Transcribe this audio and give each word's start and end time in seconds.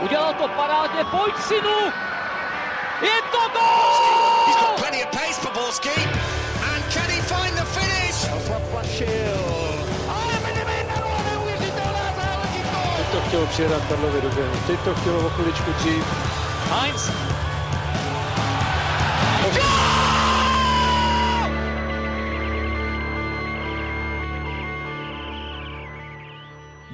Udělal 0.00 0.34
to 0.34 0.48
parádně, 0.48 1.04
pojď 1.04 1.34
synu! 1.48 1.92
Je 3.02 3.22
to 3.32 3.38
gol! 3.52 4.46
He's 4.46 4.56
got 4.56 4.76
plenty 4.76 5.04
of 5.04 5.10
pace 5.10 5.40
for 5.40 5.52
Borski. 5.52 5.94
And 6.72 6.84
can 6.92 7.08
he 7.10 7.20
find 7.22 7.54
the 7.56 7.64
finish? 7.64 8.28
Ale 10.08 10.34
Teď 12.96 13.06
to 13.12 13.20
chtělo 13.28 13.46
přijedat 13.46 13.82
Karlovi 13.88 14.20
do. 14.20 14.30
Teď 14.66 14.80
to 14.80 14.94
chtělo 14.94 15.26
o 15.26 15.30
chviličku 15.30 15.72
dřív. 15.72 16.04
Heinz. 16.70 17.10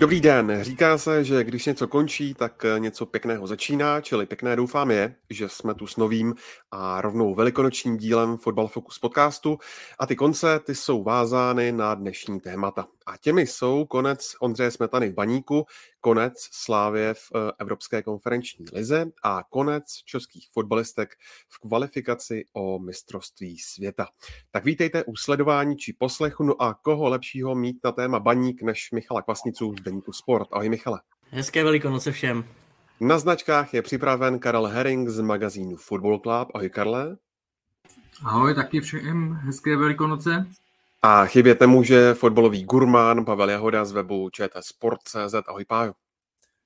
Dobrý 0.01 0.21
den. 0.21 0.59
Říká 0.63 0.99
se, 0.99 1.25
že 1.25 1.45
když 1.45 1.67
něco 1.67 1.89
končí, 1.89 2.35
tak 2.35 2.67
něco 2.79 3.07
pěkného 3.07 3.47
začíná, 3.47 4.01
čili 4.01 4.27
pěkné 4.27 4.57
doufám 4.57 4.91
je, 4.91 5.15
že 5.31 5.49
jsme 5.49 5.75
tu 5.75 5.87
s 5.87 5.97
novým 5.97 6.35
a 6.71 7.01
rovnou 7.01 7.35
velikonočním 7.35 7.97
dílem 7.97 8.37
Fotbal 8.37 8.69
Focus 8.69 8.99
podcastu 8.99 9.59
a 9.99 10.07
ty 10.07 10.17
konce, 10.17 10.61
ty 10.61 10.75
jsou 10.75 11.03
vázány 11.03 11.73
na 11.73 11.95
dnešní 11.95 12.41
témata. 12.41 12.87
A 13.07 13.17
těmi 13.17 13.47
jsou 13.47 13.85
konec 13.85 14.33
Ondřeje 14.41 14.71
Smetany 14.71 15.09
v 15.09 15.15
baníku, 15.15 15.67
konec 16.01 16.35
Slávě 16.53 17.15
v 17.15 17.19
eh, 17.35 17.53
Evropské 17.59 18.03
konferenční 18.03 18.65
lize 18.73 19.07
a 19.25 19.43
konec 19.51 19.85
českých 20.05 20.49
fotbalistek 20.53 21.11
v 21.49 21.59
kvalifikaci 21.59 22.45
o 22.53 22.79
mistrovství 22.79 23.59
světa. 23.59 24.09
Tak 24.51 24.65
vítejte 24.65 25.05
u 25.05 25.17
sledování 25.17 25.77
či 25.77 25.93
poslechu, 25.93 26.45
no 26.45 26.63
a 26.63 26.75
koho 26.75 27.09
lepšího 27.09 27.55
mít 27.55 27.77
na 27.85 27.93
téma 27.93 28.21
baník 28.21 28.63
než 28.63 28.91
Michala 28.91 29.23
Kvasnicu 29.23 29.75
z 29.79 29.83
Deníku 29.83 30.13
Sport. 30.13 30.49
Ahoj 30.53 30.69
Michale. 30.69 31.01
Hezké 31.31 31.65
velikonoce 31.65 32.13
všem. 32.13 32.45
Na 33.01 33.19
značkách 33.19 33.75
je 33.75 33.83
připraven 33.83 34.39
Karel 34.39 34.67
Herring 34.67 35.09
z 35.09 35.21
magazínu 35.21 35.77
Football 35.77 36.19
Club. 36.19 36.49
Ahoj 36.55 36.71
Karle. 36.71 37.17
Ahoj, 38.25 38.55
taky 38.55 38.81
všem 38.81 39.33
hezké 39.33 39.77
velikonoce. 39.77 40.47
A 41.03 41.27
chybět 41.27 41.61
nemůže 41.61 42.15
fotbalový 42.15 42.65
gurmán 42.65 43.25
Pavel 43.25 43.51
Jahoda 43.51 43.85
z 43.85 43.93
webu 43.93 44.31
ČT 44.31 44.65
Sport.cz. 44.65 45.35
Ahoj 45.47 45.65
Pájo. 45.65 45.93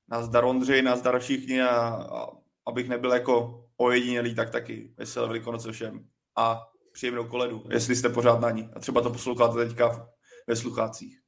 Nazdar 0.09 0.45
Ondřej, 0.45 0.83
nazdar 0.83 1.21
všichni 1.21 1.63
a, 1.63 1.79
a 1.79 2.27
abych 2.67 2.89
nebyl 2.89 3.13
jako 3.13 3.65
ojedinělý, 3.77 4.35
tak 4.35 4.51
taky 4.51 4.91
veselé 4.97 5.27
velikonoce 5.27 5.73
všem 5.73 6.07
a 6.37 6.63
příjemnou 6.93 7.25
koledu, 7.25 7.65
jestli 7.71 7.97
jste 7.97 8.09
pořád 8.09 8.41
na 8.41 8.51
ní 8.51 8.69
a 8.77 8.81
třeba 8.81 9.01
to 9.01 9.11
posloucháte 9.11 9.67
teďka 9.67 10.09
ve 10.47 10.57
sluchácích. 10.57 11.19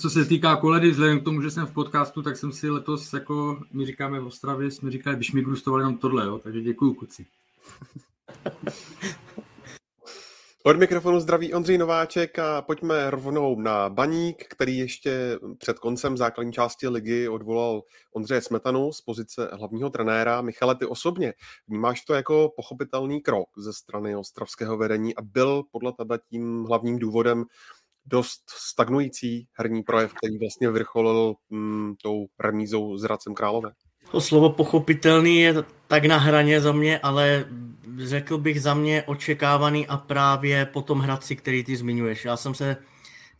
Co 0.00 0.10
se 0.10 0.24
týká 0.24 0.56
koledy, 0.56 0.90
vzhledem 0.90 1.20
k 1.20 1.24
tomu, 1.24 1.42
že 1.42 1.50
jsem 1.50 1.66
v 1.66 1.72
podcastu, 1.72 2.22
tak 2.22 2.36
jsem 2.36 2.52
si 2.52 2.70
letos, 2.70 3.12
jako 3.12 3.60
my 3.72 3.86
říkáme 3.86 4.20
v 4.20 4.26
Ostravě, 4.26 4.70
jsme 4.70 4.90
říkali, 4.90 5.16
když 5.16 5.32
mi 5.32 5.42
grustovali 5.42 5.82
jenom 5.82 5.98
tohle, 5.98 6.26
jo? 6.26 6.38
takže 6.38 6.60
děkuju 6.60 6.94
kuci. 6.94 7.26
Od 10.66 10.76
mikrofonu 10.76 11.20
zdraví 11.20 11.54
Ondřej 11.54 11.78
Nováček 11.78 12.38
a 12.38 12.62
pojďme 12.62 13.10
rovnou 13.10 13.60
na 13.60 13.88
Baník, 13.88 14.44
který 14.48 14.78
ještě 14.78 15.38
před 15.58 15.78
koncem 15.78 16.16
základní 16.16 16.52
části 16.52 16.88
ligy 16.88 17.28
odvolal 17.28 17.82
Ondřeje 18.14 18.40
Smetanu 18.40 18.92
z 18.92 19.00
pozice 19.00 19.50
hlavního 19.52 19.90
trenéra. 19.90 20.40
Michale, 20.40 20.74
ty 20.74 20.86
osobně 20.86 21.32
vnímáš 21.68 22.04
to 22.04 22.14
jako 22.14 22.52
pochopitelný 22.56 23.20
krok 23.20 23.48
ze 23.56 23.72
strany 23.72 24.16
ostravského 24.16 24.76
vedení 24.76 25.16
a 25.16 25.22
byl 25.22 25.62
podle 25.72 25.92
tebe 25.92 26.18
tím 26.30 26.64
hlavním 26.64 26.98
důvodem 26.98 27.44
dost 28.06 28.42
stagnující 28.48 29.46
herní 29.52 29.82
projev, 29.82 30.14
který 30.14 30.38
vlastně 30.38 30.70
vrcholil 30.70 31.34
mm, 31.50 31.94
tou 32.02 32.26
remízou 32.40 32.96
s 32.96 33.04
Radcem 33.04 33.34
Králové? 33.34 33.72
To 34.10 34.20
slovo 34.20 34.50
pochopitelný 34.50 35.40
je 35.40 35.54
tak 35.86 36.04
na 36.04 36.18
hraně 36.18 36.60
za 36.60 36.72
mě, 36.72 36.98
ale 36.98 37.44
řekl 37.98 38.38
bych 38.38 38.62
za 38.62 38.74
mě 38.74 39.02
očekávaný 39.02 39.86
a 39.86 39.96
právě 39.96 40.66
po 40.66 40.82
tom 40.82 41.00
Hradci, 41.00 41.36
který 41.36 41.64
ty 41.64 41.76
zmiňuješ. 41.76 42.24
Já 42.24 42.36
jsem 42.36 42.54
se 42.54 42.76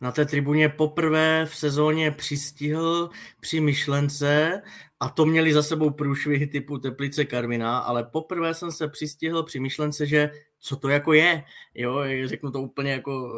na 0.01 0.11
té 0.11 0.25
tribuně 0.25 0.69
poprvé 0.69 1.45
v 1.45 1.55
sezóně 1.55 2.11
přistihl 2.11 3.09
při 3.39 3.59
myšlence 3.59 4.61
a 4.99 5.09
to 5.09 5.25
měli 5.25 5.53
za 5.53 5.63
sebou 5.63 5.89
průšvihy 5.89 6.47
typu 6.47 6.77
Teplice 6.77 7.25
Karvina, 7.25 7.77
ale 7.77 8.03
poprvé 8.03 8.53
jsem 8.53 8.71
se 8.71 8.87
přistihl 8.87 9.43
při 9.43 9.59
myšlence, 9.59 10.05
že 10.05 10.31
co 10.59 10.75
to 10.75 10.89
jako 10.89 11.13
je, 11.13 11.43
jo, 11.75 11.99
řeknu 12.25 12.51
to 12.51 12.61
úplně 12.61 12.91
jako 12.91 13.31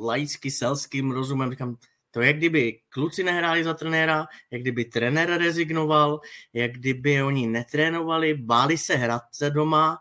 laicky, 0.00 0.50
selským 0.50 1.10
rozumem, 1.10 1.50
říkám, 1.50 1.76
to 2.10 2.20
je, 2.20 2.32
kdyby 2.32 2.78
kluci 2.88 3.24
nehráli 3.24 3.64
za 3.64 3.74
trenéra, 3.74 4.26
jak 4.50 4.62
kdyby 4.62 4.84
trenér 4.84 5.30
rezignoval, 5.30 6.20
jak 6.52 6.72
kdyby 6.72 7.22
oni 7.22 7.46
netrénovali, 7.46 8.34
báli 8.34 8.78
se 8.78 8.96
Hradce 8.96 9.50
doma 9.50 9.98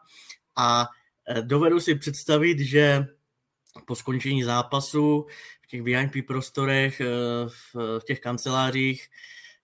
a 0.56 0.88
e, 1.28 1.42
dovedu 1.42 1.80
si 1.80 1.96
představit, 1.96 2.60
že 2.60 3.06
po 3.86 3.96
skončení 3.96 4.44
zápasu 4.44 5.26
v 5.62 5.68
těch 5.68 5.82
VIP 5.82 6.28
prostorech, 6.28 7.02
e, 7.02 7.06
v, 7.48 8.00
těch 8.06 8.20
kancelářích 8.20 9.08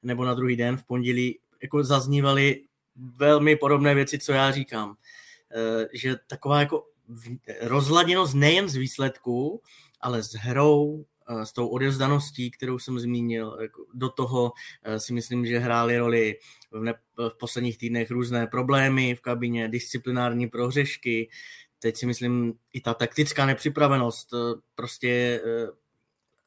nebo 0.04 0.26
na 0.26 0.34
druhý 0.34 0.56
den 0.56 0.78
v 0.78 0.84
pondělí 0.84 1.40
jako 1.62 1.84
zaznívaly 1.84 2.64
velmi 2.96 3.56
podobné 3.56 3.96
věci, 3.96 4.20
co 4.20 4.32
já 4.32 4.52
říkám. 4.52 4.96
E, 5.52 5.88
že 5.94 6.16
taková 6.28 6.60
jako 6.60 6.84
rozladěnost 7.62 8.34
nejen 8.34 8.70
z 8.70 8.76
výsledků, 8.76 9.62
ale 10.02 10.24
s 10.24 10.34
hrou, 10.34 11.06
s 11.44 11.54
tou 11.54 11.68
odevzdaností, 11.68 12.52
kterou 12.52 12.80
jsem 12.80 13.00
zmínil. 13.00 13.58
Jako 13.62 13.86
do 13.94 14.10
toho 14.10 14.52
si 14.98 15.14
myslím, 15.14 15.46
že 15.46 15.60
hrály 15.60 15.98
roli 15.98 16.40
v, 16.72 16.84
ne, 16.84 16.94
v 17.18 17.38
posledních 17.40 17.78
týdnech 17.78 18.12
různé 18.12 18.48
problémy 18.48 19.16
v 19.16 19.22
kabině, 19.22 19.70
disciplinární 19.70 20.48
prohřešky, 20.48 21.30
teď 21.80 21.98
si 21.98 22.06
myslím 22.06 22.54
i 22.74 22.82
ta 22.82 22.94
taktická 22.94 23.46
nepřipravenost, 23.46 24.30
prostě 24.76 25.42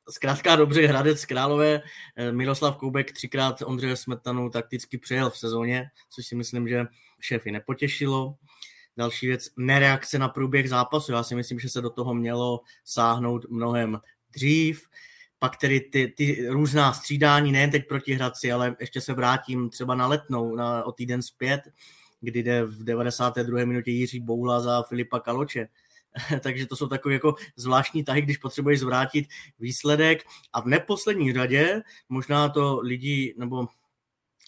zkrátka 0.08 0.56
dobře 0.56 0.86
Hradec 0.86 1.24
Králové, 1.24 1.82
Miroslav 2.30 2.76
Koubek 2.76 3.12
třikrát 3.12 3.62
Ondřeje 3.62 3.96
Smetanu 3.96 4.50
takticky 4.50 4.98
přijel 4.98 5.30
v 5.30 5.38
sezóně, 5.38 5.90
což 6.10 6.26
si 6.26 6.34
myslím, 6.34 6.68
že 6.68 6.86
šéfy 7.20 7.52
nepotěšilo. 7.52 8.34
Další 8.96 9.26
věc, 9.26 9.48
nereakce 9.56 10.18
na 10.18 10.28
průběh 10.28 10.68
zápasu. 10.68 11.12
Já 11.12 11.22
si 11.22 11.34
myslím, 11.34 11.58
že 11.58 11.68
se 11.68 11.80
do 11.80 11.90
toho 11.90 12.14
mělo 12.14 12.60
sáhnout 12.84 13.46
mnohem 13.50 14.00
dřív. 14.32 14.86
Pak 15.38 15.56
tedy 15.56 15.80
ty, 15.80 16.08
ty 16.16 16.46
různá 16.48 16.92
střídání, 16.92 17.52
nejen 17.52 17.70
teď 17.70 17.88
proti 17.88 18.14
Hradci, 18.14 18.52
ale 18.52 18.76
ještě 18.80 19.00
se 19.00 19.12
vrátím 19.12 19.70
třeba 19.70 19.94
na 19.94 20.06
letnou, 20.06 20.56
na, 20.56 20.84
o 20.84 20.92
týden 20.92 21.22
zpět, 21.22 21.60
kdy 22.20 22.42
jde 22.42 22.64
v 22.64 22.84
92. 22.84 23.64
minutě 23.64 23.90
Jiří 23.90 24.20
Boula 24.20 24.60
za 24.60 24.82
Filipa 24.82 25.20
Kaloče. 25.20 25.68
Takže 26.40 26.66
to 26.66 26.76
jsou 26.76 26.88
takové 26.88 27.14
jako 27.14 27.34
zvláštní 27.56 28.04
tahy, 28.04 28.22
když 28.22 28.36
potřebuješ 28.36 28.80
zvrátit 28.80 29.26
výsledek. 29.58 30.22
A 30.52 30.60
v 30.60 30.66
neposlední 30.66 31.32
řadě, 31.32 31.82
možná 32.08 32.48
to 32.48 32.80
lidi, 32.80 33.34
nebo 33.38 33.66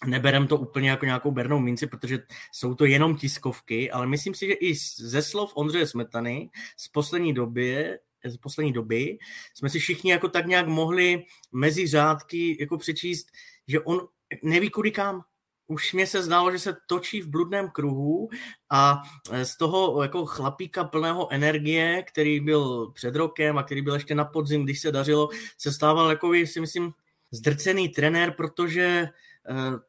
neberem 0.05 0.47
to 0.47 0.57
úplně 0.57 0.89
jako 0.89 1.05
nějakou 1.05 1.31
bernou 1.31 1.59
minci, 1.59 1.87
protože 1.87 2.19
jsou 2.51 2.75
to 2.75 2.85
jenom 2.85 3.15
tiskovky, 3.15 3.91
ale 3.91 4.07
myslím 4.07 4.33
si, 4.35 4.47
že 4.47 4.53
i 4.53 4.75
ze 4.97 5.21
slov 5.21 5.51
Ondřeje 5.55 5.87
Smetany 5.87 6.49
z 6.77 6.87
poslední 6.87 7.33
doby 7.33 7.97
z 8.25 8.37
poslední 8.37 8.73
doby 8.73 9.17
jsme 9.53 9.69
si 9.69 9.79
všichni 9.79 10.11
jako 10.11 10.29
tak 10.29 10.45
nějak 10.45 10.67
mohli 10.67 11.25
mezi 11.51 11.87
řádky 11.87 12.57
jako 12.59 12.77
přečíst, 12.77 13.27
že 13.67 13.79
on 13.79 14.07
neví 14.43 14.69
kudy 14.69 14.91
kam. 14.91 15.21
Už 15.67 15.93
mě 15.93 16.07
se 16.07 16.23
zdálo, 16.23 16.51
že 16.51 16.59
se 16.59 16.77
točí 16.87 17.21
v 17.21 17.27
bludném 17.27 17.69
kruhu 17.69 18.29
a 18.69 19.01
z 19.43 19.57
toho 19.57 20.03
jako 20.03 20.25
chlapíka 20.25 20.83
plného 20.83 21.31
energie, 21.31 22.03
který 22.03 22.39
byl 22.39 22.91
před 22.91 23.15
rokem 23.15 23.57
a 23.57 23.63
který 23.63 23.81
byl 23.81 23.93
ještě 23.93 24.15
na 24.15 24.25
podzim, 24.25 24.63
když 24.63 24.81
se 24.81 24.91
dařilo, 24.91 25.29
se 25.57 25.71
stával 25.71 26.09
jako 26.09 26.33
si 26.45 26.59
myslím 26.59 26.91
zdrcený 27.31 27.89
trenér, 27.89 28.33
protože 28.37 29.09
eh, 29.49 29.79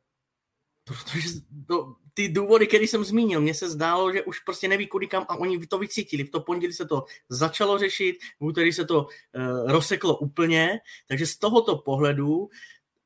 protože 0.84 1.28
to, 1.66 1.96
ty 2.14 2.28
důvody, 2.28 2.66
které 2.66 2.84
jsem 2.84 3.05
zmínil, 3.05 3.40
mně 3.40 3.55
se 3.55 3.70
zdálo, 3.70 4.12
že 4.12 4.22
už 4.22 4.40
prostě 4.40 4.69
neví 4.69 4.87
kudy 4.87 5.06
kam 5.06 5.26
a 5.28 5.37
oni 5.37 5.66
to 5.66 5.78
vycítili. 5.78 6.25
V 6.25 6.31
to 6.31 6.40
pondělí 6.40 6.72
se 6.72 6.87
to 6.87 7.05
začalo 7.28 7.78
řešit, 7.78 8.16
v 8.40 8.44
úterý 8.44 8.72
se 8.72 8.84
to 8.84 9.02
uh, 9.02 9.72
rozseklo 9.72 10.16
úplně, 10.16 10.81
takže 11.08 11.26
z 11.26 11.37
tohoto 11.37 11.76
pohledu 11.76 12.49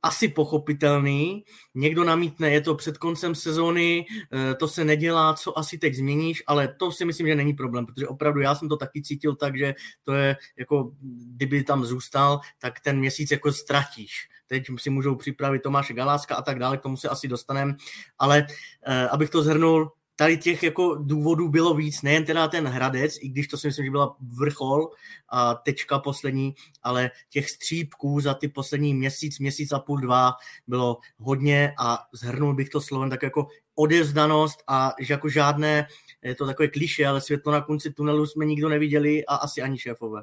asi 0.02 0.28
pochopitelný. 0.28 1.44
Někdo 1.74 2.04
namítne, 2.04 2.50
je 2.50 2.60
to 2.60 2.74
před 2.74 2.98
koncem 2.98 3.34
sezóny, 3.34 4.06
eh, 4.32 4.54
to 4.54 4.68
se 4.68 4.84
nedělá, 4.84 5.34
co 5.34 5.58
asi 5.58 5.78
teď 5.78 5.94
změníš, 5.94 6.42
ale 6.46 6.74
to 6.78 6.92
si 6.92 7.04
myslím, 7.04 7.26
že 7.26 7.34
není 7.34 7.54
problém, 7.54 7.86
protože 7.86 8.08
opravdu 8.08 8.40
já 8.40 8.54
jsem 8.54 8.68
to 8.68 8.76
taky 8.76 9.02
cítil 9.02 9.36
tak, 9.36 9.58
že 9.58 9.74
to 10.04 10.12
je 10.12 10.36
jako, 10.58 10.92
kdyby 11.34 11.64
tam 11.64 11.84
zůstal, 11.84 12.40
tak 12.58 12.80
ten 12.80 12.98
měsíc 12.98 13.30
jako 13.30 13.52
ztratíš 13.52 14.28
teď 14.48 14.64
si 14.78 14.90
můžou 14.90 15.14
připravit 15.14 15.62
Tomáše 15.62 15.94
Galáska 15.94 16.34
a 16.34 16.42
tak 16.42 16.58
dále, 16.58 16.76
k 16.76 16.82
tomu 16.82 16.96
se 16.96 17.08
asi 17.08 17.28
dostaneme, 17.28 17.74
ale 18.18 18.46
eh, 18.86 19.08
abych 19.08 19.30
to 19.30 19.42
zhrnul, 19.42 19.92
tady 20.18 20.36
těch 20.38 20.62
jako 20.62 20.94
důvodů 20.94 21.48
bylo 21.48 21.74
víc, 21.74 22.02
nejen 22.02 22.24
teda 22.24 22.48
ten 22.48 22.66
Hradec, 22.66 23.16
i 23.20 23.28
když 23.28 23.48
to 23.48 23.58
si 23.58 23.66
myslím, 23.66 23.84
že 23.84 23.90
byla 23.90 24.16
vrchol 24.20 24.90
a 25.28 25.54
tečka 25.54 25.98
poslední, 25.98 26.54
ale 26.82 27.10
těch 27.30 27.50
střípků 27.50 28.20
za 28.20 28.34
ty 28.34 28.48
poslední 28.48 28.94
měsíc, 28.94 29.38
měsíc 29.38 29.72
a 29.72 29.78
půl, 29.78 30.00
dva 30.00 30.32
bylo 30.66 30.98
hodně 31.18 31.74
a 31.78 31.98
zhrnul 32.12 32.54
bych 32.54 32.68
to 32.68 32.80
slovem 32.80 33.10
tak 33.10 33.22
jako 33.22 33.46
odevzdanost 33.74 34.62
a 34.66 34.94
že 35.00 35.14
jako 35.14 35.28
žádné, 35.28 35.86
je 36.22 36.34
to 36.34 36.46
takové 36.46 36.68
kliše, 36.68 37.06
ale 37.06 37.20
světlo 37.20 37.52
na 37.52 37.60
konci 37.60 37.92
tunelu 37.92 38.26
jsme 38.26 38.44
nikdo 38.44 38.68
neviděli 38.68 39.26
a 39.26 39.34
asi 39.34 39.62
ani 39.62 39.78
šéfové. 39.78 40.22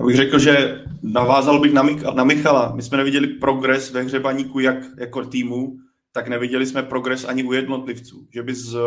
Já 0.00 0.06
bych 0.06 0.16
řekl, 0.16 0.38
že 0.38 0.84
navázal 1.02 1.60
bych 1.60 1.72
na, 1.72 1.84
Mik- 1.84 2.14
na 2.14 2.24
Michala. 2.24 2.72
My 2.74 2.82
jsme 2.82 2.96
neviděli 2.96 3.26
progres 3.26 3.90
ve 3.90 4.02
hře 4.02 4.20
baníku 4.20 4.60
jak 4.60 4.76
jako 4.98 5.24
týmu, 5.24 5.76
tak 6.12 6.28
neviděli 6.28 6.66
jsme 6.66 6.82
progres 6.82 7.24
ani 7.24 7.44
u 7.44 7.52
jednotlivců. 7.52 8.28
Že 8.34 8.42
bys 8.42 8.74
uh, 8.74 8.80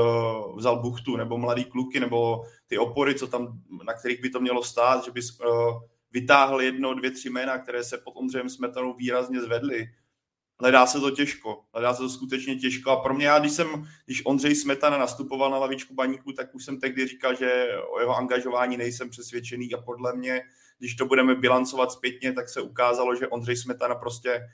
vzal 0.58 0.82
buchtu 0.82 1.18
nebo 1.18 1.38
mladý 1.38 1.66
kluky 1.66 2.00
nebo 2.00 2.44
ty 2.68 2.78
opory, 2.78 3.16
co 3.16 3.28
tam, 3.28 3.60
na 3.86 3.94
kterých 3.94 4.22
by 4.22 4.30
to 4.30 4.40
mělo 4.40 4.64
stát, 4.64 5.06
že 5.06 5.12
bys 5.12 5.40
uh, 5.40 5.48
vytáhl 6.12 6.62
jedno, 6.62 6.94
dvě, 6.94 7.12
tři 7.12 7.30
jména, 7.30 7.58
které 7.58 7.84
se 7.84 7.98
pod 7.98 8.14
Ondřejem 8.16 8.50
Smetanou 8.50 8.94
výrazně 8.94 9.42
zvedly. 9.42 9.86
Hledá 10.60 10.86
se 10.86 11.00
to 11.00 11.12
těžko, 11.12 11.60
hledá 11.74 11.94
se 11.94 12.02
to 12.02 12.10
skutečně 12.10 12.56
těžko 12.56 12.92
a 12.92 13.02
pro 13.02 13.14
mě, 13.14 13.26
já 13.26 13.40
když 13.40 13.52
jsem, 13.52 13.68
když 14.06 14.22
Ondřej 14.26 14.56
Smetana 14.56 14.98
nastupoval 14.98 15.52
na 15.52 15.58
lavičku 15.58 15.94
baníku, 15.94 16.32
tak 16.32 16.56
už 16.56 16.66
jsem 16.66 16.80
tehdy 16.80 17.08
říkal, 17.08 17.36
že 17.36 17.68
o 17.96 18.00
jeho 18.00 18.18
angažování 18.18 18.78
nejsem 18.78 19.10
přesvědčený 19.10 19.74
a 19.74 19.82
podle 19.82 20.16
mě, 20.16 20.42
když 20.84 20.96
to 20.96 21.06
budeme 21.06 21.36
bilancovat 21.36 21.92
zpětně, 21.92 22.34
tak 22.34 22.50
se 22.50 22.62
ukázalo, 22.62 23.16
že 23.16 23.28
Ondřej 23.28 23.56
Smetana 23.56 23.96
prostě 23.96 24.50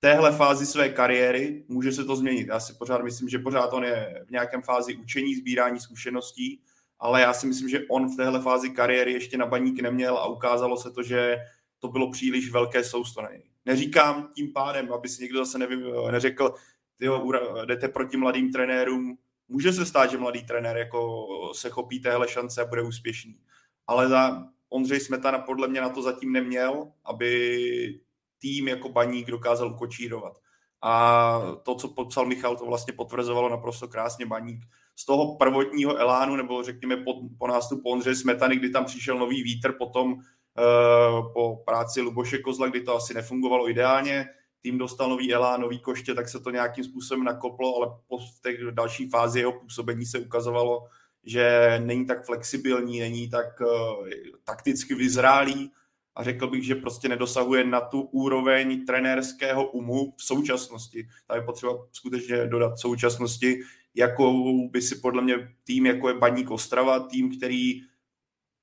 téhle 0.00 0.32
fázi 0.32 0.66
své 0.66 0.88
kariéry 0.88 1.64
může 1.68 1.92
se 1.92 2.04
to 2.04 2.16
změnit. 2.16 2.48
Já 2.48 2.60
si 2.60 2.74
pořád 2.74 3.02
myslím, 3.02 3.28
že 3.28 3.38
pořád 3.38 3.72
on 3.72 3.84
je 3.84 4.24
v 4.26 4.30
nějakém 4.30 4.62
fázi 4.62 4.96
učení, 4.96 5.34
sbírání 5.34 5.80
zkušeností, 5.80 6.60
ale 6.98 7.20
já 7.20 7.32
si 7.32 7.46
myslím, 7.46 7.68
že 7.68 7.84
on 7.88 8.08
v 8.08 8.16
téhle 8.16 8.42
fázi 8.42 8.70
kariéry 8.70 9.12
ještě 9.12 9.38
na 9.38 9.46
baník 9.46 9.80
neměl 9.80 10.18
a 10.18 10.26
ukázalo 10.26 10.76
se 10.76 10.90
to, 10.90 11.02
že 11.02 11.36
to 11.78 11.88
bylo 11.88 12.10
příliš 12.10 12.50
velké 12.50 12.84
sousto 12.84 13.22
na 13.22 13.30
něj. 13.30 13.42
Neříkám 13.64 14.30
tím 14.34 14.52
pádem, 14.52 14.92
aby 14.92 15.08
si 15.08 15.22
někdo 15.22 15.38
zase 15.38 15.58
nevím, 15.58 15.82
neřekl, 16.10 16.54
tyjo, 16.98 17.32
jdete 17.64 17.88
proti 17.88 18.16
mladým 18.16 18.52
trenérům, 18.52 19.18
může 19.48 19.72
se 19.72 19.86
stát, 19.86 20.10
že 20.10 20.18
mladý 20.18 20.46
trenér 20.46 20.76
jako 20.76 21.26
se 21.54 21.70
chopí 21.70 22.00
téhle 22.00 22.28
šance 22.28 22.62
a 22.62 22.66
bude 22.66 22.82
úspěšný. 22.82 23.40
Ale 23.86 24.08
za 24.08 24.48
Ondřej 24.70 25.00
Smetana 25.00 25.38
podle 25.38 25.68
mě 25.68 25.80
na 25.80 25.88
to 25.88 26.02
zatím 26.02 26.32
neměl, 26.32 26.92
aby 27.04 28.00
tým 28.38 28.68
jako 28.68 28.88
baník 28.88 29.30
dokázal 29.30 29.74
kočírovat. 29.74 30.38
A 30.82 31.40
to, 31.62 31.74
co 31.74 31.88
popsal 31.88 32.26
Michal, 32.26 32.56
to 32.56 32.66
vlastně 32.66 32.92
potvrzovalo 32.92 33.48
naprosto 33.48 33.88
krásně 33.88 34.26
baník. 34.26 34.64
Z 34.96 35.04
toho 35.04 35.36
prvotního 35.36 35.96
elánu, 35.96 36.36
nebo 36.36 36.62
řekněme 36.62 36.96
po, 36.96 37.14
po 37.38 37.46
nástupu 37.46 37.90
Ondřeje 37.90 38.16
Smetany, 38.16 38.56
kdy 38.56 38.70
tam 38.70 38.84
přišel 38.84 39.18
nový 39.18 39.42
vítr, 39.42 39.72
potom 39.72 40.12
uh, 40.12 41.32
po 41.32 41.56
práci 41.56 42.00
Luboše 42.00 42.38
Kozla, 42.38 42.66
kdy 42.66 42.80
to 42.80 42.96
asi 42.96 43.14
nefungovalo 43.14 43.70
ideálně, 43.70 44.26
tým 44.62 44.78
dostal 44.78 45.08
nový 45.08 45.34
elán, 45.34 45.60
nový 45.60 45.78
koště, 45.78 46.14
tak 46.14 46.28
se 46.28 46.40
to 46.40 46.50
nějakým 46.50 46.84
způsobem 46.84 47.24
nakoplo, 47.24 47.76
ale 47.76 47.86
po 48.08 48.18
té 48.42 48.56
další 48.70 49.08
fázi 49.08 49.38
jeho 49.38 49.52
působení 49.52 50.06
se 50.06 50.18
ukazovalo, 50.18 50.86
že 51.28 51.74
není 51.84 52.06
tak 52.06 52.26
flexibilní, 52.26 53.00
není 53.00 53.30
tak 53.30 53.60
uh, 53.60 54.08
takticky 54.44 54.94
vyzrálý, 54.94 55.70
a 56.18 56.22
řekl 56.22 56.46
bych, 56.46 56.64
že 56.64 56.74
prostě 56.74 57.08
nedosahuje 57.08 57.64
na 57.64 57.80
tu 57.80 58.00
úroveň 58.00 58.86
trenérského 58.86 59.70
umu 59.70 60.14
v 60.16 60.24
současnosti. 60.24 61.08
Tady 61.26 61.42
potřeba 61.42 61.72
skutečně 61.92 62.46
dodat 62.46 62.78
současnosti, 62.78 63.60
jakou 63.94 64.68
by 64.68 64.82
si 64.82 64.96
podle 64.96 65.22
mě 65.22 65.54
tým, 65.64 65.86
jako 65.86 66.08
je 66.08 66.14
Baník 66.14 66.50
Ostrava, 66.50 67.00
tým, 67.00 67.36
který 67.36 67.80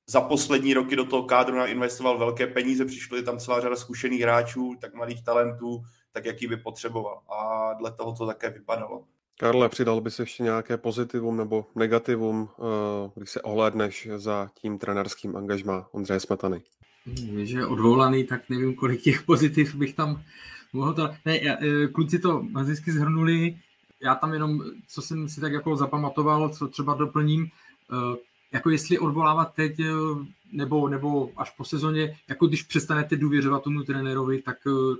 za 0.07 0.21
poslední 0.21 0.73
roky 0.73 0.95
do 0.95 1.05
toho 1.05 1.23
kádru 1.23 1.65
investoval 1.65 2.17
velké 2.17 2.47
peníze, 2.47 2.85
přišlo 2.85 3.21
tam 3.21 3.39
celá 3.39 3.61
řada 3.61 3.75
zkušených 3.75 4.21
hráčů, 4.21 4.75
tak 4.81 4.93
malých 4.93 5.23
talentů, 5.23 5.83
tak 6.11 6.25
jaký 6.25 6.47
by 6.47 6.57
potřeboval. 6.57 7.21
A 7.29 7.73
dle 7.73 7.91
toho 7.91 8.13
to 8.15 8.25
také 8.25 8.49
vypadalo. 8.49 9.05
Karle, 9.39 9.69
přidal 9.69 10.01
by 10.01 10.11
se 10.11 10.21
ještě 10.21 10.43
nějaké 10.43 10.77
pozitivum 10.77 11.37
nebo 11.37 11.65
negativum, 11.75 12.49
eh, 12.59 13.11
když 13.15 13.29
se 13.29 13.41
ohlédneš 13.41 14.07
za 14.15 14.49
tím 14.61 14.77
trenerským 14.77 15.35
angažmá 15.35 15.87
Ondřeje 15.91 16.19
Smetany? 16.19 16.61
že 17.43 17.65
odvolaný, 17.65 18.23
tak 18.23 18.49
nevím, 18.49 18.75
kolik 18.75 19.01
těch 19.01 19.23
pozitiv 19.23 19.75
bych 19.75 19.93
tam 19.93 20.23
mohl 20.73 20.93
to... 20.93 21.09
Ne, 21.25 21.39
e, 21.39 21.87
kluci 21.87 22.19
to 22.19 22.45
hezky 22.57 22.91
zhrnuli, 22.91 23.57
já 24.03 24.15
tam 24.15 24.33
jenom, 24.33 24.61
co 24.87 25.01
jsem 25.01 25.29
si 25.29 25.41
tak 25.41 25.53
jako 25.53 25.75
zapamatoval, 25.75 26.49
co 26.49 26.67
třeba 26.67 26.93
doplním, 26.93 27.43
e, 27.43 27.49
jako 28.55 28.69
jestli 28.69 28.99
odvolávat 28.99 29.53
teď 29.53 29.79
e, 29.79 29.85
nebo, 30.51 30.89
nebo 30.89 31.31
až 31.37 31.49
po 31.49 31.65
sezóně, 31.65 32.17
jako 32.27 32.47
když 32.47 32.63
přestanete 32.63 33.15
důvěřovat 33.15 33.63
tomu 33.63 33.83
trenérovi, 33.83 34.41
tak 34.41 34.57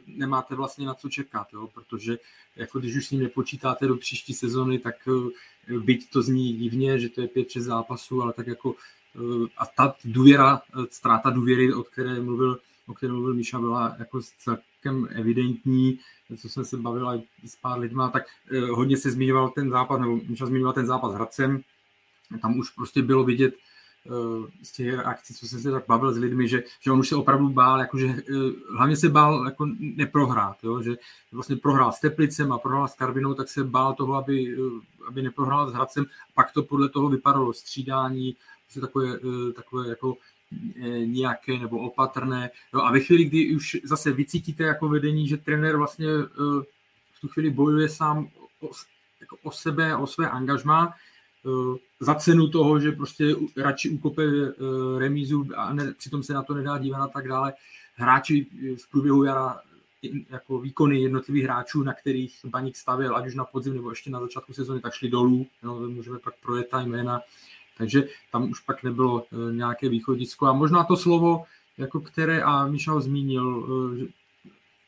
nemáte 0.07 0.55
vlastně 0.55 0.85
na 0.85 0.93
co 0.93 1.09
čekat, 1.09 1.47
jo? 1.53 1.69
protože 1.73 2.17
jako 2.55 2.79
když 2.79 2.95
už 2.95 3.07
s 3.07 3.11
ním 3.11 3.21
nepočítáte 3.21 3.87
do 3.87 3.97
příští 3.97 4.33
sezóny, 4.33 4.79
tak 4.79 4.95
byť 5.79 6.09
to 6.09 6.21
zní 6.21 6.53
divně, 6.53 6.99
že 6.99 7.09
to 7.09 7.21
je 7.21 7.27
5-6 7.27 7.61
zápasů, 7.61 8.21
ale 8.21 8.33
tak 8.33 8.47
jako 8.47 8.75
a 9.57 9.65
ta 9.65 9.95
důvěra, 10.05 10.61
ztráta 10.89 11.29
důvěry, 11.29 11.73
o 11.73 11.83
které 11.83 12.21
mluvil, 12.21 12.59
o 12.87 12.93
které 12.93 13.11
mluvil 13.11 13.33
Míša, 13.33 13.59
byla 13.59 13.95
jako 13.99 14.19
celkem 14.37 15.07
evidentní, 15.11 15.99
co 16.37 16.49
jsem 16.49 16.65
se 16.65 16.77
bavil 16.77 17.23
s 17.45 17.55
pár 17.55 17.79
lidma, 17.79 18.09
tak 18.09 18.23
eh, 18.51 18.59
hodně 18.59 18.97
se 18.97 19.11
zmiňoval 19.11 19.49
ten 19.49 19.69
zápas, 19.69 19.99
nebo 19.99 20.19
Míša 20.27 20.45
zmiňoval 20.45 20.73
ten 20.73 20.85
zápas 20.85 21.13
Hradcem, 21.13 21.61
tam 22.41 22.59
už 22.59 22.69
prostě 22.69 23.01
bylo 23.01 23.23
vidět 23.23 23.55
eh, 24.05 24.51
z 24.63 24.71
těch 24.71 24.99
akcí, 24.99 25.33
co 25.33 25.47
jsem 25.47 25.59
se 25.59 25.71
tak 25.71 25.83
bavil 25.87 26.13
s 26.13 26.17
lidmi, 26.17 26.47
že, 26.47 26.63
že 26.81 26.91
on 26.91 26.99
už 26.99 27.09
se 27.09 27.15
opravdu 27.15 27.49
bál, 27.49 27.79
jakože 27.79 28.07
eh, 28.07 28.33
hlavně 28.77 28.95
se 28.95 29.09
bál 29.09 29.45
jako 29.45 29.67
neprohrát, 29.79 30.63
jo, 30.63 30.81
že 30.81 30.95
vlastně 31.31 31.55
prohrál 31.55 31.91
s 31.91 31.99
Teplicem 31.99 32.51
a 32.51 32.57
prohrál 32.57 32.87
s 32.87 32.95
Karvinou, 32.95 33.33
tak 33.33 33.49
se 33.49 33.63
bál 33.63 33.93
toho, 33.93 34.13
aby, 34.13 34.57
aby 35.07 35.21
neprohrál 35.21 35.69
s 35.69 35.73
Hradcem, 35.73 36.05
pak 36.33 36.51
to 36.51 36.63
podle 36.63 36.89
toho 36.89 37.09
vypadalo 37.09 37.53
střídání, 37.53 38.35
prostě 38.65 38.81
takové, 38.81 39.15
eh, 39.15 39.53
takové 39.53 39.89
jako 39.89 40.17
eh, 40.75 41.05
nějaké 41.05 41.59
nebo 41.59 41.79
opatrné. 41.79 42.49
No 42.73 42.85
a 42.85 42.91
ve 42.91 42.99
chvíli, 42.99 43.25
kdy 43.25 43.55
už 43.55 43.77
zase 43.83 44.11
vycítíte 44.11 44.63
jako 44.63 44.89
vedení, 44.89 45.27
že 45.27 45.37
trenér 45.37 45.77
vlastně 45.77 46.07
eh, 46.07 46.63
v 47.13 47.21
tu 47.21 47.27
chvíli 47.27 47.49
bojuje 47.49 47.89
sám 47.89 48.29
o, 48.61 48.69
jako 49.19 49.37
o 49.43 49.51
sebe, 49.51 49.95
o 49.95 50.07
své 50.07 50.29
angažma, 50.29 50.93
za 52.05 52.15
cenu 52.15 52.47
toho, 52.47 52.79
že 52.79 52.91
prostě 52.91 53.35
radši 53.57 53.89
ukope 53.89 54.23
remízu 54.97 55.47
a 55.55 55.73
ne, 55.73 55.93
přitom 55.97 56.23
se 56.23 56.33
na 56.33 56.43
to 56.43 56.53
nedá 56.53 56.77
dívat 56.77 57.03
a 57.03 57.07
tak 57.07 57.27
dále. 57.27 57.53
Hráči 57.95 58.47
v 58.83 58.91
průběhu 58.91 59.23
jara 59.23 59.59
jako 60.29 60.59
výkony 60.59 61.01
jednotlivých 61.01 61.43
hráčů, 61.43 61.83
na 61.83 61.93
kterých 61.93 62.39
Baník 62.45 62.75
stavěl, 62.75 63.15
ať 63.15 63.27
už 63.27 63.35
na 63.35 63.45
podzim 63.45 63.73
nebo 63.73 63.89
ještě 63.89 64.09
na 64.09 64.19
začátku 64.19 64.53
sezóny, 64.53 64.79
tak 64.79 64.93
šli 64.93 65.09
dolů. 65.09 65.47
No, 65.63 65.79
můžeme 65.79 66.19
pak 66.19 66.33
projet 66.41 66.69
ta 66.69 66.81
jména 66.81 67.21
takže 67.77 68.07
tam 68.31 68.51
už 68.51 68.59
pak 68.59 68.83
nebylo 68.83 69.25
eh, 69.31 69.53
nějaké 69.53 69.89
východisko. 69.89 70.45
A 70.45 70.53
možná 70.53 70.83
to 70.83 70.97
slovo, 70.97 71.43
jako 71.77 71.99
které, 71.99 72.41
a 72.41 72.67
Míša 72.67 72.99
zmínil, 72.99 73.67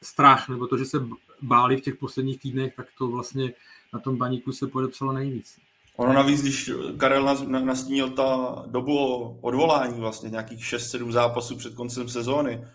strach, 0.02 0.50
nebo 0.50 0.68
to, 0.68 0.78
že 0.78 0.86
se 0.86 1.08
báli 1.42 1.78
v 1.78 1.82
těch 1.82 1.96
posledních 1.96 2.42
týdnech, 2.42 2.76
tak 2.76 2.88
to 2.98 3.08
vlastně 3.08 3.54
na 3.94 4.00
tom 4.00 4.18
baníku 4.18 4.52
se 4.52 4.68
podepsalo 4.68 5.14
nejvíc. 5.14 5.60
Ono 5.98 6.14
navíc, 6.14 6.42
když 6.42 6.72
Karel 6.98 7.38
nastínil 7.48 8.10
ta 8.10 8.64
dobu 8.68 8.98
odvolání, 9.42 10.00
vlastně 10.00 10.30
nějakých 10.30 10.60
6-7 10.60 11.12
zápasů 11.12 11.56
před 11.56 11.74
koncem 11.74 12.10
sezóny, 12.10 12.68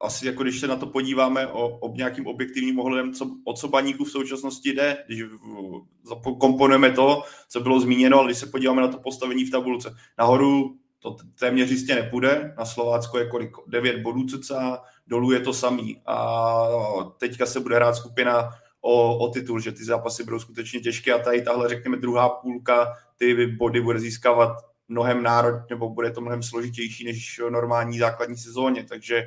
asi 0.00 0.26
jako 0.26 0.42
když 0.42 0.60
se 0.60 0.66
na 0.66 0.76
to 0.76 0.86
podíváme 0.86 1.46
o, 1.46 1.78
o 1.78 1.94
nějakým 1.94 2.26
objektivním 2.26 2.80
ohledem, 2.80 3.12
co, 3.12 3.30
o 3.44 3.52
co 3.52 3.68
baníku 3.68 4.04
v 4.04 4.10
současnosti 4.10 4.72
jde, 4.72 4.96
když 5.06 5.22
komponujeme 6.40 6.90
to, 6.90 7.22
co 7.48 7.60
bylo 7.60 7.80
zmíněno, 7.80 8.18
ale 8.18 8.26
když 8.26 8.38
se 8.38 8.46
podíváme 8.46 8.82
na 8.82 8.88
to 8.88 8.98
postavení 8.98 9.44
v 9.44 9.50
tabulce. 9.50 9.94
Nahoru 10.18 10.76
to 10.98 11.16
téměř 11.38 11.70
jistě 11.70 11.94
nepůjde, 11.94 12.54
na 12.58 12.64
Slovácko 12.64 13.18
je 13.18 13.28
kolik, 13.28 13.50
9 13.66 14.02
bodů 14.02 14.26
cca, 14.26 14.82
dolů 15.06 15.32
je 15.32 15.40
to 15.40 15.52
samý 15.52 16.02
a 16.06 16.66
teďka 17.18 17.46
se 17.46 17.60
bude 17.60 17.76
hrát 17.76 17.94
skupina 17.94 18.50
o, 18.86 19.18
o 19.18 19.28
titul, 19.28 19.60
že 19.60 19.72
ty 19.72 19.84
zápasy 19.84 20.24
budou 20.24 20.38
skutečně 20.38 20.80
těžké 20.80 21.12
a 21.12 21.18
tady 21.18 21.42
tahle, 21.42 21.68
řekněme, 21.68 21.96
druhá 21.96 22.28
půlka 22.28 22.94
ty 23.16 23.46
body 23.46 23.80
bude 23.80 24.00
získávat 24.00 24.52
mnohem 24.88 25.22
národ, 25.22 25.70
nebo 25.70 25.90
bude 25.90 26.10
to 26.10 26.20
mnohem 26.20 26.42
složitější 26.42 27.04
než 27.04 27.40
normální 27.50 27.98
základní 27.98 28.36
sezóně, 28.36 28.84
takže 28.84 29.26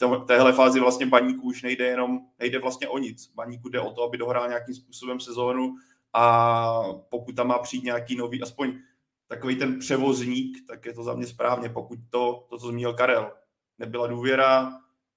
v 0.00 0.24
téhle 0.26 0.52
fázi 0.52 0.80
vlastně 0.80 1.06
baníku 1.06 1.42
už 1.42 1.62
nejde 1.62 1.84
jenom, 1.84 2.20
nejde 2.38 2.58
vlastně 2.58 2.88
o 2.88 2.98
nic. 2.98 3.32
Baníku 3.34 3.68
jde 3.68 3.80
o 3.80 3.92
to, 3.92 4.02
aby 4.02 4.18
dohrál 4.18 4.48
nějakým 4.48 4.74
způsobem 4.74 5.20
sezónu 5.20 5.74
a 6.12 6.82
pokud 7.08 7.36
tam 7.36 7.46
má 7.46 7.58
přijít 7.58 7.84
nějaký 7.84 8.16
nový, 8.16 8.42
aspoň 8.42 8.78
takový 9.28 9.56
ten 9.56 9.78
převozník, 9.78 10.56
tak 10.66 10.86
je 10.86 10.92
to 10.92 11.02
za 11.02 11.14
mě 11.14 11.26
správně. 11.26 11.68
Pokud 11.68 11.98
to, 12.10 12.46
to 12.50 12.58
co 12.58 12.68
zmínil 12.68 12.94
Karel, 12.94 13.32
nebyla 13.78 14.06
důvěra, 14.06 14.72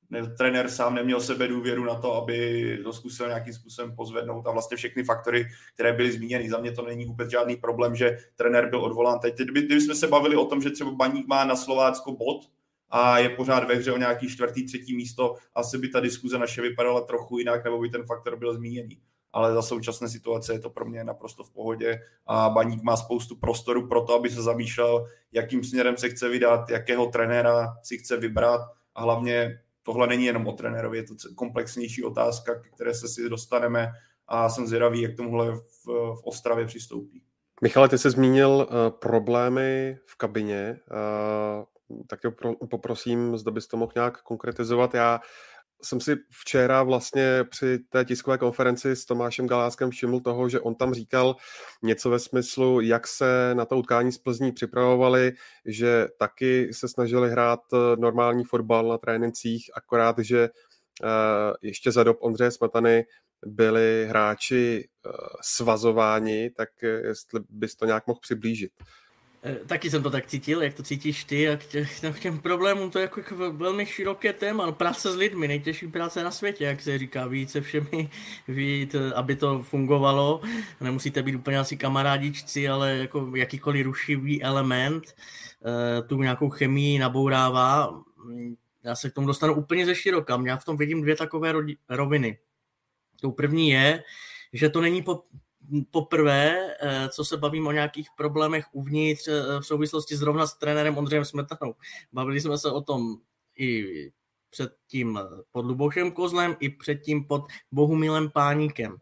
ne, 0.10 0.28
trenér 0.38 0.70
sám 0.70 0.96
neměl 0.96 1.22
sebe 1.22 1.48
důvěru 1.48 1.86
na 1.86 1.96
to, 1.96 2.14
aby 2.14 2.78
to 2.84 2.94
zkusil 2.94 3.28
nějakým 3.28 3.54
způsobem 3.54 3.96
pozvednout 3.96 4.48
a 4.48 4.52
vlastně 4.52 4.78
všechny 4.78 5.04
faktory, 5.04 5.46
které 5.74 5.94
byly 5.94 6.12
zmíněny. 6.12 6.50
Za 6.50 6.58
mě 6.58 6.72
to 6.72 6.82
není 6.82 7.06
vůbec 7.06 7.30
žádný 7.30 7.56
problém, 7.56 7.96
že 7.96 8.18
trenér 8.36 8.70
byl 8.70 8.84
odvolán. 8.84 9.20
Teď, 9.20 9.36
kdyby, 9.36 9.62
kdyby 9.62 9.82
jsme 9.82 9.96
se 9.96 10.08
bavili 10.08 10.36
o 10.36 10.46
tom, 10.46 10.62
že 10.62 10.70
třeba 10.70 10.92
Baník 10.92 11.28
má 11.28 11.46
na 11.46 11.56
Slovácko 11.56 12.12
bod 12.12 12.42
a 12.90 13.20
je 13.20 13.30
pořád 13.30 13.64
ve 13.64 13.76
hře 13.76 13.92
o 13.92 13.98
nějaký 13.98 14.30
čtvrtý, 14.30 14.66
třetí 14.66 14.96
místo, 14.96 15.36
asi 15.56 15.78
by 15.78 15.88
ta 15.90 16.00
diskuze 16.00 16.40
naše 16.40 16.62
vypadala 16.62 17.02
trochu 17.02 17.38
jinak, 17.38 17.64
nebo 17.64 17.80
by 17.80 17.90
ten 17.90 18.04
faktor 18.06 18.36
byl 18.36 18.54
zmíněný 18.54 18.98
ale 19.34 19.54
za 19.54 19.62
současné 19.62 20.10
situace 20.10 20.54
je 20.54 20.60
to 20.60 20.70
pro 20.70 20.86
mě 20.86 21.04
naprosto 21.04 21.44
v 21.44 21.50
pohodě 21.50 22.02
a 22.26 22.50
Baník 22.50 22.84
má 22.84 22.98
spoustu 22.98 23.36
prostoru 23.36 23.88
pro 23.88 24.02
to, 24.02 24.16
aby 24.16 24.30
se 24.30 24.42
zamýšlel, 24.42 25.08
jakým 25.32 25.64
směrem 25.64 25.98
se 25.98 26.10
chce 26.10 26.30
vydat, 26.30 26.70
jakého 26.70 27.06
trenéra 27.06 27.78
si 27.84 27.98
chce 27.98 28.18
vybrat 28.18 28.62
a 28.96 29.02
hlavně 29.02 29.60
tohle 29.84 30.08
není 30.08 30.25
jenom 30.25 30.48
o 30.48 30.52
trenérovi, 30.52 30.98
je 30.98 31.04
to 31.04 31.16
komplexnější 31.36 32.04
otázka, 32.04 32.62
které 32.75 32.94
se 32.94 33.08
si 33.08 33.30
dostaneme 33.30 33.92
a 34.28 34.50
jsem 34.50 34.68
zvědavý, 34.68 35.02
jak 35.02 35.16
tomuhle 35.16 35.52
v, 35.56 35.86
v 35.86 36.22
Ostravě 36.24 36.66
přistoupí. 36.66 37.24
Michale, 37.62 37.90
ty 37.90 37.98
jsi 37.98 38.10
zmínil 38.10 38.50
uh, 38.50 39.00
problémy 39.00 39.98
v 40.06 40.18
kabině, 40.18 40.80
uh, 40.92 41.63
tak 42.08 42.22
tě 42.22 42.32
poprosím, 42.70 43.38
zda 43.38 43.52
bys 43.52 43.68
to 43.68 43.78
mohl 43.78 43.92
nějak 43.96 44.22
konkretizovat. 44.22 44.94
Já 44.94 45.20
jsem 45.84 46.02
si 46.02 46.16
včera 46.30 46.84
vlastně 46.84 47.44
při 47.50 47.80
té 47.80 48.06
tiskové 48.06 48.38
konferenci 48.38 48.96
s 48.96 49.06
Tomášem 49.06 49.48
Galáskem 49.48 49.90
všiml 49.90 50.20
toho, 50.20 50.50
že 50.50 50.60
on 50.60 50.75
tam 50.75 50.94
říkal 50.94 51.36
něco 51.84 52.10
ve 52.10 52.20
smyslu, 52.20 52.82
jak 52.82 53.08
se 53.08 53.52
na 53.54 53.66
to 53.66 53.78
utkání 53.78 54.12
z 54.12 54.18
Plzní 54.18 54.52
připravovali, 54.52 55.32
že 55.66 56.08
taky 56.20 56.74
se 56.74 56.88
snažili 56.88 57.32
hrát 57.32 57.60
eh, 57.74 57.78
normální 57.96 58.44
fotbal 58.44 58.88
na 58.88 58.98
trénincích, 58.98 59.72
akorát, 59.75 60.16
že 60.20 60.44
eh, 60.44 61.54
ještě 61.62 61.92
za 61.92 62.04
dob 62.04 62.18
Ondřeje 62.22 62.52
Smetany 62.52 63.06
byli 63.46 64.06
hráči 64.10 64.88
eh, 65.06 65.10
svazováni, 65.42 66.50
tak 66.50 66.70
jestli 66.82 67.40
bys 67.50 67.75
to 67.75 67.86
nějak 67.86 68.08
mohl 68.08 68.20
přiblížit. 68.20 68.72
Eh, 69.46 69.66
taky 69.66 69.90
jsem 69.90 70.04
to 70.04 70.10
tak 70.10 70.28
cítil, 70.28 70.64
jak 70.64 70.74
to 70.74 70.84
cítíš 70.84 71.24
ty 71.24 71.50
a 71.50 71.58
k, 71.58 71.66
tě, 71.66 71.88
k 72.14 72.20
těm 72.20 72.40
problémům 72.40 72.92
to 72.92 73.00
je 73.00 73.02
jako, 73.02 73.20
jako 73.20 73.52
velmi 73.52 73.86
široké 73.86 74.34
téma, 74.34 74.66
no, 74.66 74.74
práce 74.74 75.12
s 75.12 75.16
lidmi, 75.16 75.48
nejtěžší 75.48 75.88
práce 75.88 76.24
na 76.24 76.32
světě, 76.32 76.64
jak 76.64 76.82
se 76.82 76.98
říká, 76.98 77.28
víc 77.28 77.52
se 77.52 77.62
všemi, 77.62 78.10
vít, 78.48 78.96
aby 79.16 79.36
to 79.36 79.64
fungovalo, 79.64 80.42
nemusíte 80.82 81.24
být 81.24 81.36
úplně 81.36 81.60
asi 81.60 81.78
kamarádičci, 81.78 82.70
ale 82.70 82.98
jako 82.98 83.32
jakýkoliv 83.36 83.86
rušivý 83.86 84.44
element 84.44 85.16
eh, 85.66 86.02
tu 86.02 86.22
nějakou 86.22 86.50
chemii 86.50 87.00
nabourává, 87.00 88.02
já 88.84 88.96
se 88.96 89.10
k 89.10 89.14
tomu 89.14 89.28
dostanu 89.28 89.56
úplně 89.56 89.86
ze 89.86 89.96
široka, 89.96 90.44
já 90.46 90.58
v 90.58 90.66
tom 90.66 90.78
vidím 90.78 91.02
dvě 91.02 91.16
takové 91.16 91.54
roviny. 91.90 92.38
Tou 93.22 93.32
první 93.32 93.70
je, 93.70 94.04
že 94.54 94.70
to 94.70 94.82
není 94.82 95.02
po, 95.02 95.24
poprvé, 95.91 96.75
eh, 96.82 97.10
co 97.10 97.25
se 97.25 97.38
bavím 97.38 97.67
o 97.67 97.72
nějakých 97.72 98.08
problémech 98.17 98.65
uvnitř 98.72 99.27
eh, 99.27 99.60
v 99.60 99.63
souvislosti 99.63 100.15
zrovna 100.15 100.48
s 100.48 100.58
trenérem 100.58 100.98
Ondřejem 100.98 101.25
Smetanou. 101.25 101.75
Bavili 102.13 102.41
jsme 102.41 102.58
se 102.58 102.72
o 102.72 102.82
tom 102.82 103.15
i 103.58 103.86
předtím 104.50 105.20
pod 105.51 105.65
Lubošem 105.65 106.12
Kozlem, 106.12 106.55
i 106.60 106.70
předtím 106.70 107.25
pod 107.25 107.46
Bohumilem 107.72 108.29
Páníkem. 108.29 108.98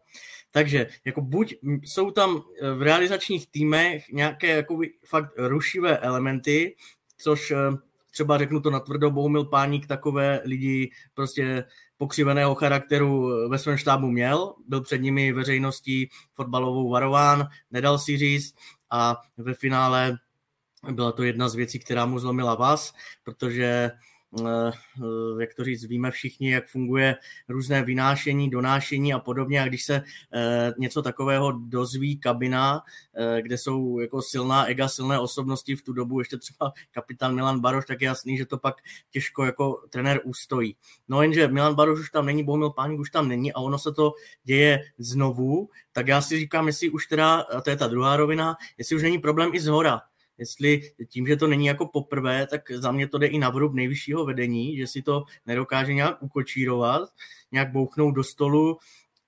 Takže 0.50 0.86
jako 1.04 1.20
buď 1.20 1.54
jsou 1.82 2.10
tam 2.10 2.42
eh, 2.60 2.74
v 2.74 2.82
realizačních 2.82 3.50
týmech 3.50 4.08
nějaké 4.08 4.46
jako 4.46 4.80
fakt 5.06 5.32
rušivé 5.36 5.98
elementy, 5.98 6.76
což 7.16 7.52
třeba 8.10 8.38
řeknu 8.38 8.60
to 8.60 8.70
natvrdo, 8.70 9.10
Bohumil 9.10 9.44
Páník 9.44 9.86
takové 9.86 10.40
lidi 10.44 10.90
prostě 11.14 11.64
pokřiveného 12.02 12.54
charakteru 12.54 13.30
ve 13.48 13.58
svém 13.58 13.76
štábu 13.76 14.10
měl, 14.10 14.54
byl 14.68 14.80
před 14.80 14.98
nimi 14.98 15.32
veřejností 15.32 16.10
fotbalovou 16.34 16.90
varován, 16.90 17.48
nedal 17.70 17.98
si 17.98 18.18
říct 18.18 18.54
a 18.90 19.16
ve 19.36 19.54
finále 19.54 20.18
byla 20.90 21.12
to 21.12 21.22
jedna 21.22 21.48
z 21.48 21.54
věcí, 21.54 21.78
která 21.78 22.06
mu 22.06 22.18
zlomila 22.18 22.54
vás, 22.54 22.92
protože 23.22 23.90
Eh, 23.90 24.11
jak 25.40 25.54
to 25.54 25.64
říct, 25.64 25.84
víme 25.84 26.10
všichni, 26.10 26.52
jak 26.52 26.66
funguje 26.66 27.16
různé 27.48 27.82
vynášení, 27.82 28.50
donášení 28.50 29.14
a 29.14 29.18
podobně. 29.18 29.62
A 29.62 29.68
když 29.68 29.84
se 29.84 30.02
eh, 30.34 30.72
něco 30.78 31.02
takového 31.02 31.52
dozví 31.52 32.16
kabina, 32.16 32.82
eh, 33.16 33.42
kde 33.42 33.58
jsou 33.58 33.98
jako 33.98 34.22
silná 34.22 34.66
ega, 34.66 34.88
silné 34.88 35.18
osobnosti 35.18 35.76
v 35.76 35.82
tu 35.82 35.92
dobu, 35.92 36.18
ještě 36.18 36.38
třeba 36.38 36.72
kapitán 36.90 37.34
Milan 37.34 37.60
Baroš, 37.60 37.86
tak 37.86 38.00
je 38.00 38.06
jasný, 38.06 38.36
že 38.36 38.46
to 38.46 38.58
pak 38.58 38.74
těžko 39.10 39.44
jako 39.44 39.82
trenér 39.90 40.20
ustojí. 40.24 40.76
No 41.08 41.22
jenže 41.22 41.48
Milan 41.48 41.74
Baroš 41.74 42.00
už 42.00 42.10
tam 42.10 42.26
není, 42.26 42.44
Bohumil 42.44 42.70
Páník 42.70 43.00
už 43.00 43.10
tam 43.10 43.28
není 43.28 43.52
a 43.52 43.58
ono 43.58 43.78
se 43.78 43.92
to 43.92 44.12
děje 44.44 44.80
znovu, 44.98 45.68
tak 45.92 46.08
já 46.08 46.20
si 46.20 46.38
říkám, 46.38 46.66
jestli 46.66 46.90
už 46.90 47.06
teda, 47.06 47.34
a 47.34 47.60
to 47.60 47.70
je 47.70 47.76
ta 47.76 47.88
druhá 47.88 48.16
rovina, 48.16 48.56
jestli 48.78 48.96
už 48.96 49.02
není 49.02 49.18
problém 49.18 49.50
i 49.54 49.60
z 49.60 49.66
hora, 49.66 50.00
jestli 50.38 50.92
tím, 51.08 51.26
že 51.26 51.36
to 51.36 51.46
není 51.46 51.66
jako 51.66 51.86
poprvé, 51.86 52.46
tak 52.46 52.70
za 52.70 52.92
mě 52.92 53.08
to 53.08 53.18
jde 53.18 53.26
i 53.26 53.38
na 53.38 53.50
vrub 53.50 53.74
nejvyššího 53.74 54.24
vedení, 54.24 54.76
že 54.76 54.86
si 54.86 55.02
to 55.02 55.24
nedokáže 55.46 55.94
nějak 55.94 56.22
ukočírovat, 56.22 57.08
nějak 57.52 57.72
bouchnout 57.72 58.14
do 58.14 58.24
stolu. 58.24 58.78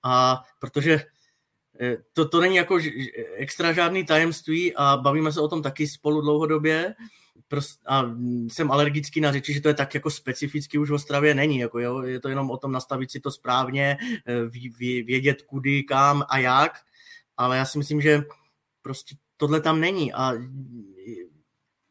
A 0.03 0.43
protože 0.59 1.01
eh, 1.79 1.97
to, 2.13 2.27
to 2.27 2.41
není 2.41 2.55
jako 2.55 2.79
extra 3.35 3.73
žádný 3.73 4.05
tajemství 4.05 4.75
a 4.75 4.97
bavíme 4.97 5.31
se 5.31 5.41
o 5.41 5.47
tom 5.47 5.61
taky 5.61 5.87
spolu 5.87 6.21
dlouhodobě. 6.21 6.95
A 7.87 8.03
jsem 8.47 8.71
alergický 8.71 9.21
na 9.21 9.31
řeči, 9.31 9.53
že 9.53 9.61
to 9.61 9.67
je 9.67 9.73
tak 9.73 9.93
jako 9.93 10.09
specificky 10.09 10.77
už 10.77 10.89
v 10.89 10.93
Ostravě 10.93 11.35
není, 11.35 11.59
jako 11.59 11.79
jo, 11.79 12.01
je 12.01 12.19
to 12.19 12.29
jenom 12.29 12.51
o 12.51 12.57
tom 12.57 12.71
nastavit 12.71 13.11
si 13.11 13.19
to 13.19 13.31
správně, 13.31 13.97
eh, 14.27 14.45
vědět 15.03 15.41
kudy, 15.41 15.83
kam 15.83 16.23
a 16.29 16.37
jak, 16.37 16.71
ale 17.37 17.57
já 17.57 17.65
si 17.65 17.77
myslím, 17.77 18.01
že 18.01 18.23
prostě 18.81 19.15
tohle 19.37 19.61
tam 19.61 19.79
není. 19.79 20.13
A 20.13 20.33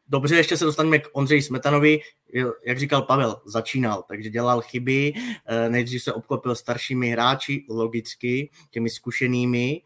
dobře, 0.07 0.35
ještě 0.35 0.57
se 0.57 0.65
dostaneme 0.65 0.99
k 0.99 1.09
Ondřeji 1.13 1.41
Smetanovi, 1.41 1.99
jak 2.65 2.79
říkal 2.79 3.01
Pavel, 3.01 3.41
začínal, 3.45 4.03
takže 4.07 4.29
dělal 4.29 4.61
chyby, 4.61 5.13
eh, 5.45 5.69
nejdřív 5.69 6.03
se 6.03 6.13
obklopil 6.13 6.55
staršími 6.55 7.09
hráči, 7.09 7.65
logicky, 7.69 8.49
těmi 8.71 8.89
zkušenými, 8.89 9.81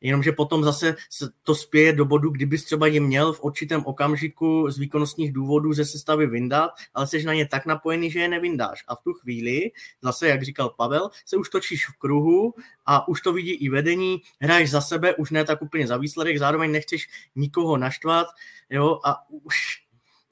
jenomže 0.00 0.32
potom 0.32 0.64
zase 0.64 0.96
to 1.42 1.54
spěje 1.54 1.92
do 1.92 2.04
bodu, 2.04 2.30
kdyby 2.30 2.58
třeba 2.58 2.86
je 2.86 3.00
měl 3.00 3.32
v 3.32 3.44
určitém 3.44 3.86
okamžiku 3.86 4.70
z 4.70 4.78
výkonnostních 4.78 5.32
důvodů 5.32 5.72
ze 5.72 5.84
sestavy 5.84 6.26
vyndat, 6.26 6.70
ale 6.94 7.06
jsi 7.06 7.24
na 7.24 7.34
ně 7.34 7.46
tak 7.46 7.66
napojený, 7.66 8.10
že 8.10 8.20
je 8.20 8.28
nevyndáš. 8.28 8.84
A 8.88 8.94
v 8.94 9.02
tu 9.02 9.12
chvíli, 9.12 9.60
zase, 10.02 10.28
jak 10.28 10.42
říkal 10.42 10.70
Pavel, 10.70 11.10
se 11.26 11.36
už 11.36 11.48
točíš 11.48 11.88
v 11.88 11.98
kruhu 11.98 12.54
a 12.86 13.08
už 13.08 13.20
to 13.20 13.32
vidí 13.32 13.52
i 13.52 13.68
vedení, 13.68 14.22
hraješ 14.40 14.70
za 14.70 14.80
sebe, 14.80 15.14
už 15.14 15.30
ne 15.30 15.44
tak 15.44 15.62
úplně 15.62 15.86
za 15.86 15.96
výsledek, 15.96 16.38
zároveň 16.38 16.72
nechceš 16.72 17.08
nikoho 17.36 17.76
naštvat, 17.76 18.26
jo, 18.70 19.00
a 19.04 19.30
už, 19.30 19.56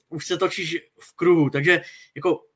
už 0.09 0.25
se 0.25 0.37
točíš 0.37 0.77
v 0.99 1.15
kruhu. 1.15 1.49
Takže 1.49 1.81
jako 2.15 2.48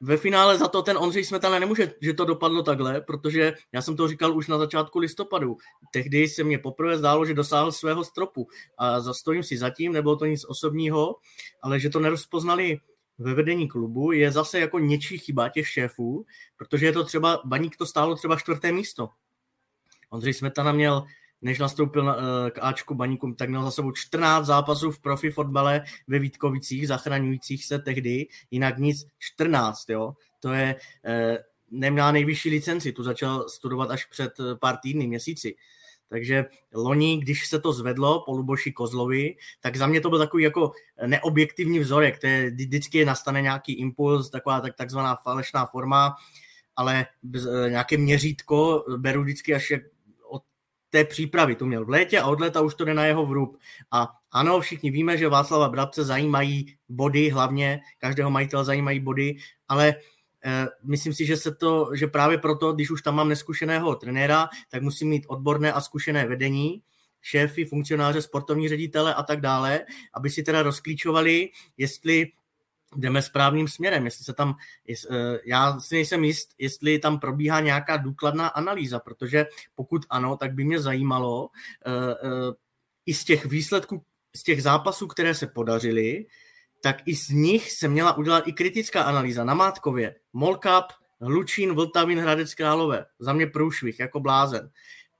ve 0.00 0.16
finále 0.16 0.58
za 0.58 0.68
to 0.68 0.82
ten 0.82 0.98
Ondřej 0.98 1.24
Smetana 1.24 1.58
nemůže, 1.58 1.94
že 2.00 2.14
to 2.14 2.24
dopadlo 2.24 2.62
takhle, 2.62 3.00
protože 3.00 3.54
já 3.72 3.82
jsem 3.82 3.96
to 3.96 4.08
říkal 4.08 4.36
už 4.36 4.48
na 4.48 4.58
začátku 4.58 4.98
listopadu. 4.98 5.56
Tehdy 5.92 6.28
se 6.28 6.44
mě 6.44 6.58
poprvé 6.58 6.98
zdálo, 6.98 7.26
že 7.26 7.34
dosáhl 7.34 7.72
svého 7.72 8.04
stropu 8.04 8.48
a 8.78 9.00
zastojím 9.00 9.42
si 9.42 9.58
zatím, 9.58 9.92
nebylo 9.92 10.16
to 10.16 10.26
nic 10.26 10.44
osobního, 10.44 11.16
ale 11.62 11.80
že 11.80 11.90
to 11.90 12.00
nerozpoznali 12.00 12.78
ve 13.18 13.34
vedení 13.34 13.68
klubu 13.68 14.12
je 14.12 14.32
zase 14.32 14.60
jako 14.60 14.78
něčí 14.78 15.18
chyba 15.18 15.48
těch 15.48 15.68
šéfů, 15.68 16.26
protože 16.56 16.86
je 16.86 16.92
to 16.92 17.04
třeba, 17.04 17.40
Baník 17.44 17.76
to 17.76 17.86
stálo 17.86 18.16
třeba 18.16 18.36
čtvrté 18.36 18.72
místo. 18.72 19.08
Ondřej 20.10 20.34
Smetana 20.34 20.72
měl 20.72 21.04
než 21.42 21.58
nastoupil 21.58 22.04
na, 22.04 22.16
eh, 22.16 22.50
k 22.50 22.58
Ačku 22.62 22.94
baníkům, 22.94 23.34
tak 23.34 23.48
měl 23.48 23.64
za 23.64 23.70
sebou 23.70 23.92
14 23.92 24.46
zápasů 24.46 24.90
v 24.90 24.98
profi 24.98 25.30
fotbale 25.30 25.82
ve 26.08 26.18
Vítkovicích, 26.18 26.88
zachraňujících 26.88 27.64
se 27.64 27.78
tehdy, 27.78 28.26
jinak 28.50 28.78
nic 28.78 29.06
14, 29.18 29.90
jo. 29.90 30.12
To 30.40 30.52
je, 30.52 30.76
eh, 31.04 31.38
neměl 31.70 32.12
nejvyšší 32.12 32.50
licenci, 32.50 32.92
tu 32.92 33.02
začal 33.02 33.48
studovat 33.48 33.90
až 33.90 34.04
před 34.04 34.32
eh, 34.40 34.56
pár 34.56 34.76
týdny, 34.76 35.06
měsíci. 35.06 35.54
Takže 36.08 36.44
loni, 36.74 37.18
když 37.18 37.46
se 37.46 37.60
to 37.60 37.72
zvedlo 37.72 38.22
po 38.26 38.32
Luboši 38.32 38.72
Kozlovi, 38.72 39.36
tak 39.60 39.76
za 39.76 39.86
mě 39.86 40.00
to 40.00 40.10
byl 40.10 40.18
takový 40.18 40.42
jako 40.42 40.72
neobjektivní 41.06 41.78
vzorek, 41.78 42.18
to 42.18 42.26
je, 42.26 42.50
vždycky 42.50 43.04
nastane 43.04 43.42
nějaký 43.42 43.72
impuls, 43.72 44.30
taková 44.30 44.60
tak, 44.60 44.76
takzvaná 44.76 45.16
falešná 45.16 45.66
forma, 45.66 46.14
ale 46.76 47.06
nějaké 47.68 47.96
měřítko 47.96 48.84
beru 48.96 49.22
vždycky 49.22 49.54
až 49.54 49.70
jak 49.70 49.82
té 50.90 51.04
přípravy. 51.04 51.54
To 51.54 51.66
měl 51.66 51.84
v 51.84 51.88
létě 51.88 52.20
a 52.20 52.26
od 52.26 52.40
léta 52.40 52.60
už 52.60 52.74
to 52.74 52.84
jde 52.84 52.94
na 52.94 53.04
jeho 53.04 53.26
vrub. 53.26 53.58
A 53.90 54.08
ano, 54.32 54.60
všichni 54.60 54.90
víme, 54.90 55.18
že 55.18 55.28
Václava 55.28 55.68
Brabce 55.68 56.04
zajímají 56.04 56.76
body, 56.88 57.30
hlavně 57.30 57.80
každého 57.98 58.30
majitele 58.30 58.64
zajímají 58.64 59.00
body, 59.00 59.36
ale 59.68 59.94
eh, 60.44 60.66
myslím 60.84 61.14
si, 61.14 61.26
že 61.26 61.36
se 61.36 61.54
to, 61.54 61.90
že 61.94 62.06
právě 62.06 62.38
proto, 62.38 62.72
když 62.72 62.90
už 62.90 63.02
tam 63.02 63.14
mám 63.14 63.28
neskušeného 63.28 63.94
trenéra, 63.94 64.48
tak 64.70 64.82
musím 64.82 65.08
mít 65.08 65.26
odborné 65.28 65.72
a 65.72 65.80
zkušené 65.80 66.26
vedení, 66.26 66.82
šéfy, 67.22 67.64
funkcionáře, 67.64 68.22
sportovní 68.22 68.68
ředitele 68.68 69.14
a 69.14 69.22
tak 69.22 69.40
dále, 69.40 69.80
aby 70.14 70.30
si 70.30 70.42
teda 70.42 70.62
rozklíčovali, 70.62 71.48
jestli 71.76 72.32
jdeme 72.96 73.22
správným 73.22 73.68
směrem, 73.68 74.04
jestli 74.04 74.24
se 74.24 74.32
tam, 74.32 74.54
jest, 74.86 75.06
já 75.44 75.80
si 75.80 75.94
nejsem 75.94 76.24
jist, 76.24 76.54
jestli 76.58 76.98
tam 76.98 77.20
probíhá 77.20 77.60
nějaká 77.60 77.96
důkladná 77.96 78.48
analýza, 78.48 78.98
protože 78.98 79.46
pokud 79.74 80.06
ano, 80.10 80.36
tak 80.36 80.54
by 80.54 80.64
mě 80.64 80.80
zajímalo 80.80 81.48
i 83.06 83.14
z 83.14 83.24
těch 83.24 83.46
výsledků, 83.46 84.04
z 84.36 84.42
těch 84.42 84.62
zápasů, 84.62 85.06
které 85.06 85.34
se 85.34 85.46
podařily, 85.46 86.26
tak 86.82 86.96
i 87.06 87.16
z 87.16 87.28
nich 87.28 87.72
se 87.72 87.88
měla 87.88 88.16
udělat 88.16 88.48
i 88.48 88.52
kritická 88.52 89.02
analýza 89.02 89.44
na 89.44 89.54
Mátkově. 89.54 90.14
Molkap, 90.32 90.84
Hlučín, 91.20 91.74
Vltavin, 91.74 92.18
Hradec 92.18 92.54
Králové. 92.54 93.06
Za 93.18 93.32
mě 93.32 93.46
průšvih, 93.46 94.00
jako 94.00 94.20
blázen. 94.20 94.70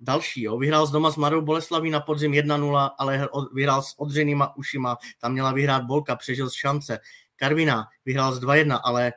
Další, 0.00 0.42
jo. 0.42 0.58
vyhrál 0.58 0.86
z 0.86 0.90
doma 0.90 1.10
s 1.10 1.16
Mladou 1.16 1.40
Boleslaví 1.40 1.90
na 1.90 2.00
podzim 2.00 2.32
1-0, 2.32 2.90
ale 2.98 3.28
vyhrál 3.54 3.82
s 3.82 3.94
odřenýma 3.98 4.56
ušima. 4.56 4.96
Tam 5.20 5.32
měla 5.32 5.52
vyhrát 5.52 5.84
Bolka, 5.84 6.16
přežil 6.16 6.50
z 6.50 6.52
šance. 6.52 6.98
Karvina 7.40 7.88
vyhrál 8.04 8.32
z 8.32 8.40
2-1, 8.40 8.80
ale 8.84 9.12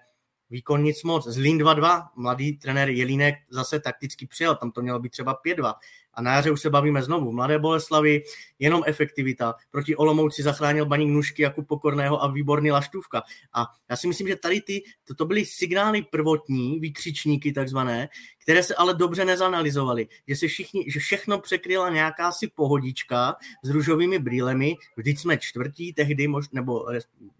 výkon 0.50 0.84
nic 0.84 1.04
moc. 1.04 1.28
Zlín 1.28 1.58
2-2, 1.58 2.08
mladý 2.16 2.58
trenér 2.58 2.90
Jelínek 2.90 3.36
zase 3.50 3.80
takticky 3.80 4.28
přijel, 4.28 4.56
tam 4.56 4.72
to 4.72 4.82
mělo 4.82 5.00
být 5.00 5.10
třeba 5.10 5.40
5-2. 5.46 5.74
A 6.14 6.22
na 6.22 6.34
jaře 6.36 6.52
už 6.52 6.62
se 6.62 6.70
bavíme 6.70 7.04
znovu. 7.04 7.32
Mladé 7.32 7.60
Boleslavy, 7.60 8.24
jenom 8.60 8.84
efektivita. 8.86 9.56
Proti 9.72 9.96
Olomouci 9.96 10.44
zachránil 10.44 10.86
baník 10.86 11.10
Nušky 11.10 11.42
jako 11.42 11.64
pokorného 11.64 12.24
a 12.24 12.32
výborný 12.32 12.72
Laštůvka. 12.72 13.24
A 13.54 13.66
já 13.90 13.96
si 13.96 14.08
myslím, 14.08 14.28
že 14.28 14.36
tady 14.36 14.62
ty, 14.62 14.84
to, 15.04 15.16
to 15.16 15.26
byly 15.26 15.46
signály 15.46 16.02
prvotní, 16.02 16.80
výkřičníky 16.80 17.54
takzvané, 17.54 18.10
které 18.38 18.64
se 18.64 18.76
ale 18.76 18.94
dobře 18.94 19.26
nezanalizovaly. 19.26 20.08
Že, 20.28 20.36
se 20.36 20.48
všichni, 20.48 20.92
že 20.92 21.00
všechno 21.00 21.40
překryla 21.40 21.90
nějaká 21.90 22.32
si 22.32 22.48
pohodička 22.48 23.36
s 23.64 23.70
růžovými 23.70 24.20
brýlemi. 24.20 24.76
Vždyť 24.98 25.20
jsme 25.20 25.38
čtvrtí 25.38 25.94
tehdy, 25.94 26.28
mož, 26.28 26.50
nebo 26.52 26.86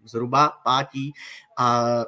zhruba 0.04 0.52
pátí. 0.64 1.12
A 1.58 1.98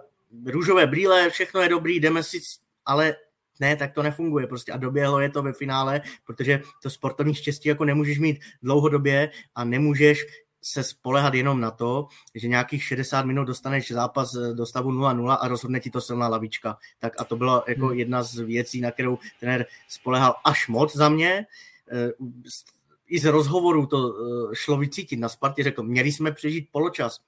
růžové 0.44 0.86
brýle, 0.86 1.30
všechno 1.30 1.60
je 1.60 1.68
dobrý, 1.68 2.00
jdeme 2.00 2.22
si, 2.22 2.40
ale 2.86 3.14
ne, 3.60 3.76
tak 3.76 3.92
to 3.92 4.02
nefunguje 4.02 4.46
prostě 4.46 4.72
a 4.72 4.76
doběhlo 4.76 5.20
je 5.20 5.30
to 5.30 5.42
ve 5.42 5.52
finále, 5.52 6.00
protože 6.26 6.62
to 6.82 6.90
sportovní 6.90 7.34
štěstí 7.34 7.68
jako 7.68 7.84
nemůžeš 7.84 8.18
mít 8.18 8.40
dlouhodobě 8.62 9.30
a 9.54 9.64
nemůžeš 9.64 10.26
se 10.68 10.82
spolehat 10.82 11.34
jenom 11.34 11.60
na 11.60 11.70
to, 11.70 12.08
že 12.34 12.48
nějakých 12.48 12.84
60 12.84 13.26
minut 13.26 13.44
dostaneš 13.44 13.92
zápas 13.92 14.32
do 14.34 14.66
stavu 14.66 14.90
0-0 14.90 15.38
a 15.40 15.48
rozhodne 15.48 15.80
ti 15.80 15.90
to 15.90 16.00
silná 16.00 16.28
lavička. 16.28 16.78
Tak 16.98 17.12
a 17.18 17.24
to 17.24 17.36
byla 17.36 17.64
jako 17.68 17.86
hmm. 17.86 17.98
jedna 17.98 18.22
z 18.22 18.38
věcí, 18.38 18.80
na 18.80 18.90
kterou 18.90 19.18
trenér 19.40 19.66
spolehal 19.88 20.34
až 20.44 20.68
moc 20.68 20.96
za 20.96 21.08
mě. 21.08 21.46
Eh, 21.92 22.10
I 23.08 23.18
z 23.18 23.24
rozhovoru 23.24 23.86
to 23.86 24.14
eh, 24.14 24.54
šlo 24.54 24.76
vycítit. 24.76 25.18
Na 25.18 25.28
Spartě 25.28 25.62
řekl, 25.62 25.82
měli 25.82 26.12
jsme 26.12 26.32
přežít 26.32 26.68
poločas 26.72 27.20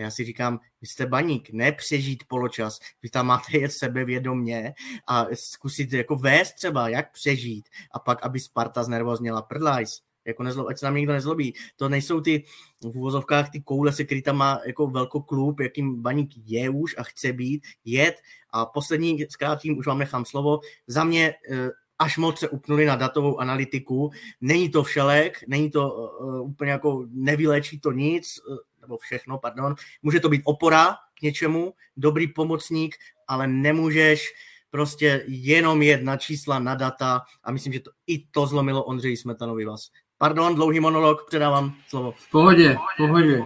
já 0.00 0.10
si 0.10 0.24
říkám, 0.24 0.60
vy 0.80 0.86
jste 0.86 1.06
baník, 1.06 1.50
ne 1.52 1.72
přežít 1.72 2.24
poločas, 2.28 2.78
vy 3.02 3.10
tam 3.10 3.26
máte 3.26 3.58
jet 3.58 3.72
sebevědomě 3.72 4.74
a 5.06 5.26
zkusit 5.34 5.92
jako 5.92 6.16
vést 6.16 6.52
třeba, 6.52 6.88
jak 6.88 7.12
přežít 7.12 7.68
a 7.92 7.98
pak, 7.98 8.22
aby 8.22 8.40
Sparta 8.40 8.82
znervozněla 8.82 9.42
prdlajs. 9.42 10.00
Jako 10.24 10.42
nezlo, 10.42 10.68
ať 10.68 10.78
se 10.78 10.86
nám 10.86 10.94
nikdo 10.94 11.12
nezlobí. 11.12 11.54
To 11.76 11.88
nejsou 11.88 12.20
ty 12.20 12.44
v 12.82 12.96
úvozovkách 12.96 13.50
ty 13.50 13.60
koule, 13.60 13.92
se 13.92 14.04
který 14.04 14.22
tam 14.22 14.36
má 14.36 14.60
jako 14.66 14.86
velký 14.86 15.18
klub, 15.26 15.60
jakým 15.60 16.02
baník 16.02 16.30
je 16.44 16.70
už 16.70 16.94
a 16.98 17.02
chce 17.02 17.32
být, 17.32 17.66
jet. 17.84 18.14
A 18.50 18.66
poslední, 18.66 19.26
zkrátím, 19.28 19.78
už 19.78 19.86
vám 19.86 19.98
nechám 19.98 20.24
slovo, 20.24 20.60
za 20.86 21.04
mě 21.04 21.34
eh, 21.50 21.70
až 22.00 22.18
moc 22.18 22.38
se 22.38 22.48
upnuli 22.48 22.84
na 22.84 22.96
datovou 22.96 23.40
analytiku. 23.40 24.10
Není 24.40 24.68
to 24.68 24.82
všelek, 24.82 25.44
není 25.48 25.70
to 25.70 25.92
uh, 25.92 26.50
úplně 26.50 26.70
jako, 26.70 27.06
nevylečí 27.10 27.80
to 27.80 27.92
nic, 27.92 28.40
nebo 28.80 28.98
všechno, 28.98 29.38
pardon. 29.38 29.74
Může 30.02 30.20
to 30.20 30.28
být 30.28 30.42
opora 30.44 30.96
k 31.18 31.22
něčemu, 31.22 31.74
dobrý 31.96 32.28
pomocník, 32.28 32.96
ale 33.28 33.46
nemůžeš 33.46 34.32
prostě 34.70 35.24
jenom 35.26 35.82
jet 35.82 36.02
na 36.02 36.16
čísla, 36.16 36.58
na 36.58 36.74
data 36.74 37.22
a 37.44 37.52
myslím, 37.52 37.72
že 37.72 37.80
to 37.80 37.90
i 38.06 38.18
to 38.18 38.46
zlomilo 38.46 38.84
Ondřej 38.84 39.16
Smetanovi 39.16 39.64
vás. 39.64 39.90
Pardon, 40.18 40.54
dlouhý 40.54 40.80
monolog, 40.80 41.26
předávám 41.26 41.74
slovo. 41.88 42.12
V 42.12 42.30
pohodě, 42.30 42.76
v 42.94 42.96
pohodě. 42.96 43.44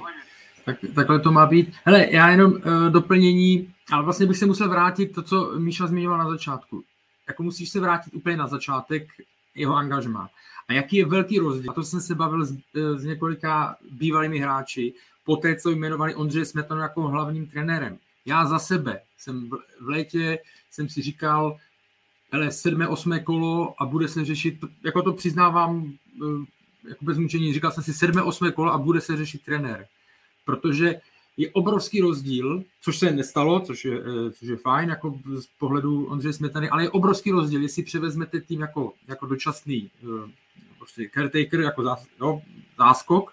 Tak, 0.65 0.77
takhle 0.95 1.21
to 1.21 1.33
má 1.33 1.47
být. 1.47 1.75
Hele, 1.85 2.07
já 2.11 2.31
jenom 2.31 2.53
uh, 2.53 2.91
doplnění, 2.91 3.75
ale 3.93 4.05
vlastně 4.05 4.27
bych 4.27 4.37
se 4.37 4.47
musel 4.47 4.69
vrátit 4.69 5.07
to, 5.07 5.23
co 5.23 5.53
Míša 5.59 5.87
zmiňoval 5.87 6.19
na 6.19 6.31
začátku. 6.31 6.85
Jako 7.29 7.43
musíš 7.43 7.69
se 7.69 7.81
vrátit 7.81 8.15
úplně 8.15 8.37
na 8.37 8.47
začátek 8.47 9.09
jeho 9.55 9.75
angažmá. 9.75 10.29
A 10.69 10.73
jaký 10.73 10.97
je 10.97 11.07
velký 11.07 11.39
rozdíl? 11.39 11.71
A 11.71 11.75
to 11.75 11.83
jsem 11.83 12.01
se 12.01 12.15
bavil 12.15 12.45
s, 12.45 12.53
eh, 12.53 12.99
s 12.99 13.05
několika 13.05 13.77
bývalými 13.91 14.39
hráči 14.39 14.95
po 15.25 15.37
té, 15.37 15.57
co 15.57 15.71
jmenovali 15.71 16.15
Ondřeje 16.15 16.45
Smetanu 16.45 16.81
jako 16.81 17.03
hlavním 17.03 17.47
trenérem. 17.47 17.99
Já 18.27 18.47
za 18.47 18.59
sebe 18.59 19.01
jsem 19.19 19.51
v 19.81 19.89
létě 19.89 20.39
jsem 20.71 20.89
si 20.89 21.03
říkal, 21.03 21.57
hele, 22.33 22.51
sedmé, 22.51 22.89
osmé 22.89 23.21
kolo 23.21 23.75
a 23.83 23.87
bude 23.87 24.09
se 24.09 24.25
řešit, 24.25 24.59
jako 24.85 25.03
to 25.03 25.13
přiznávám 25.13 25.93
eh, 26.23 26.89
jako 26.89 27.05
bez 27.05 27.19
mučení, 27.19 27.53
říkal 27.53 27.71
jsem 27.71 27.85
si 27.85 27.95
sedmé, 27.95 28.23
osmé 28.23 28.53
kolo 28.53 28.73
a 28.73 28.79
bude 28.79 29.01
se 29.01 29.17
řešit 29.17 29.45
trenér. 29.45 29.87
Protože 30.45 31.01
je 31.37 31.51
obrovský 31.53 32.01
rozdíl, 32.01 32.65
což 32.81 32.99
se 32.99 33.11
nestalo, 33.11 33.61
což 33.61 33.85
je, 33.85 33.99
eh, 33.99 34.31
což 34.31 34.49
je 34.49 34.57
fajn 34.57 34.89
jako 34.89 35.19
z 35.35 35.47
pohledu 35.47 36.07
Ondřeje 36.07 36.33
Smetany, 36.33 36.69
ale 36.69 36.83
je 36.83 36.91
obrovský 36.91 37.31
rozdíl, 37.31 37.63
jestli 37.63 37.83
převezmete 37.83 38.41
tým 38.41 38.61
jako, 38.61 38.93
jako 39.09 39.27
dočasný 39.27 39.91
eh, 40.03 40.31
prostě 40.79 41.11
caretaker, 41.15 41.61
jako 41.61 41.83
zás, 41.83 42.07
no, 42.21 42.43
záskok, 42.79 43.33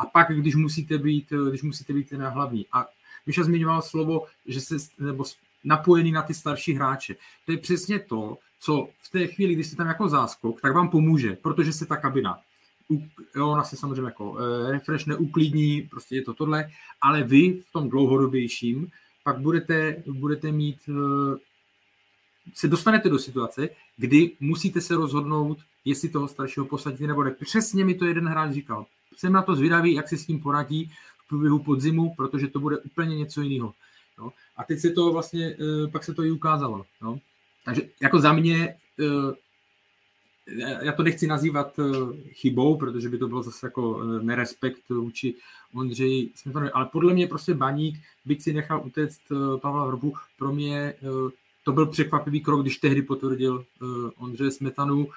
a 0.00 0.06
pak, 0.06 0.28
když 0.38 0.54
musíte 0.54 0.98
být, 0.98 1.32
když 1.48 1.62
musíte 1.62 1.92
být 1.92 2.08
ten 2.08 2.22
hlavní. 2.22 2.66
A 2.72 2.86
Miša 3.26 3.42
zmiňoval 3.42 3.82
slovo, 3.82 4.26
že 4.46 4.60
se 4.60 4.76
nebo 4.98 5.24
napojený 5.64 6.12
na 6.12 6.22
ty 6.22 6.34
starší 6.34 6.72
hráče. 6.72 7.14
To 7.46 7.52
je 7.52 7.58
přesně 7.58 7.98
to, 7.98 8.38
co 8.60 8.88
v 9.02 9.08
té 9.10 9.26
chvíli, 9.26 9.54
když 9.54 9.66
jste 9.66 9.76
tam 9.76 9.86
jako 9.86 10.08
záskok, 10.08 10.60
tak 10.60 10.74
vám 10.74 10.88
pomůže, 10.88 11.36
protože 11.42 11.72
se 11.72 11.86
ta 11.86 11.96
kabina 11.96 12.38
jo, 13.36 13.48
ona 13.48 13.64
se 13.64 13.76
samozřejmě 13.76 14.04
jako 14.04 14.30
uh, 14.30 14.38
refresh 14.70 15.06
neuklidní, 15.06 15.82
prostě 15.82 16.16
je 16.16 16.22
to 16.22 16.34
tohle, 16.34 16.70
ale 17.00 17.22
vy 17.22 17.52
v 17.68 17.72
tom 17.72 17.90
dlouhodobějším 17.90 18.88
pak 19.24 19.38
budete, 19.38 20.02
budete 20.06 20.52
mít, 20.52 20.88
uh, 20.88 21.36
se 22.54 22.68
dostanete 22.68 23.08
do 23.08 23.18
situace, 23.18 23.68
kdy 23.96 24.30
musíte 24.40 24.80
se 24.80 24.94
rozhodnout, 24.96 25.58
jestli 25.84 26.08
toho 26.08 26.28
staršího 26.28 26.66
posadit 26.66 27.06
nebo 27.06 27.24
ne. 27.24 27.30
Přesně 27.30 27.84
mi 27.84 27.94
to 27.94 28.04
jeden 28.04 28.28
hráč 28.28 28.52
říkal 28.52 28.86
jsem 29.16 29.32
na 29.32 29.42
to 29.42 29.54
zvědavý, 29.54 29.94
jak 29.94 30.08
se 30.08 30.16
s 30.16 30.26
tím 30.26 30.40
poradí 30.40 30.92
v 31.24 31.28
průběhu 31.28 31.58
podzimu, 31.58 32.14
protože 32.16 32.48
to 32.48 32.60
bude 32.60 32.78
úplně 32.78 33.16
něco 33.16 33.40
jiného. 33.42 33.74
No. 34.18 34.32
A 34.56 34.64
teď 34.64 34.78
se 34.78 34.90
to 34.90 35.12
vlastně, 35.12 35.56
eh, 35.60 35.88
pak 35.88 36.04
se 36.04 36.14
to 36.14 36.24
i 36.24 36.30
ukázalo. 36.30 36.86
No. 37.02 37.18
Takže 37.64 37.82
jako 38.02 38.20
za 38.20 38.32
mě, 38.32 38.76
eh, 39.00 39.34
já 40.84 40.92
to 40.92 41.02
nechci 41.02 41.26
nazývat 41.26 41.78
eh, 41.78 41.82
chybou, 42.32 42.76
protože 42.76 43.08
by 43.08 43.18
to 43.18 43.28
bylo 43.28 43.42
zase 43.42 43.66
jako 43.66 44.04
nerespekt 44.04 44.88
vůči 44.88 45.34
Ondřeji 45.74 46.32
Smetanovi, 46.34 46.70
ale 46.70 46.86
podle 46.86 47.14
mě 47.14 47.26
prostě 47.26 47.54
Baník, 47.54 47.98
byť 48.24 48.42
si 48.42 48.52
nechal 48.52 48.82
utéct 48.86 49.20
Pavla 49.62 49.86
Hrobu, 49.86 50.14
pro 50.38 50.52
mě 50.52 50.94
to 51.64 51.72
byl 51.72 51.86
překvapivý 51.86 52.40
krok, 52.40 52.62
když 52.62 52.76
tehdy 52.76 53.02
potvrdil 53.02 53.64
Ondřeje 54.16 54.50
Smetanu, 54.50 55.08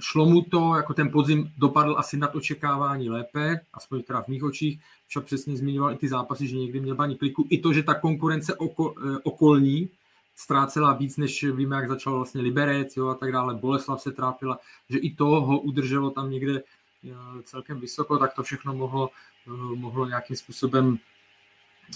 šlo 0.00 0.26
mu 0.26 0.42
to, 0.42 0.74
jako 0.76 0.94
ten 0.94 1.10
podzim 1.10 1.52
dopadl 1.56 1.94
asi 1.98 2.16
nad 2.16 2.34
očekávání 2.34 3.10
lépe, 3.10 3.60
aspoň 3.72 4.02
teda 4.02 4.22
v 4.22 4.28
mých 4.28 4.44
očích, 4.44 4.80
však 5.06 5.24
přesně 5.24 5.56
zmiňoval 5.56 5.92
i 5.92 5.96
ty 5.96 6.08
zápasy, 6.08 6.46
že 6.46 6.56
někdy 6.56 6.80
měl 6.80 6.96
baní 6.96 7.16
kliku, 7.16 7.46
i 7.50 7.58
to, 7.58 7.72
že 7.72 7.82
ta 7.82 7.94
konkurence 7.94 8.54
oko, 8.54 8.94
eh, 8.98 9.18
okolní 9.22 9.88
ztrácela 10.36 10.92
víc, 10.92 11.16
než 11.16 11.44
víme, 11.44 11.76
jak 11.76 11.88
začal 11.88 12.16
vlastně 12.16 12.40
Liberec 12.40 12.96
jo, 12.96 13.08
a 13.08 13.14
tak 13.14 13.32
dále, 13.32 13.54
Boleslav 13.54 14.02
se 14.02 14.12
trápila, 14.12 14.58
že 14.90 14.98
i 14.98 15.14
to 15.14 15.24
ho 15.24 15.60
udrželo 15.60 16.10
tam 16.10 16.30
někde 16.30 16.62
eh, 17.04 17.42
celkem 17.44 17.80
vysoko, 17.80 18.18
tak 18.18 18.34
to 18.34 18.42
všechno 18.42 18.74
mohlo, 18.74 19.10
eh, 19.46 19.76
mohlo 19.76 20.06
nějakým 20.06 20.36
způsobem 20.36 20.98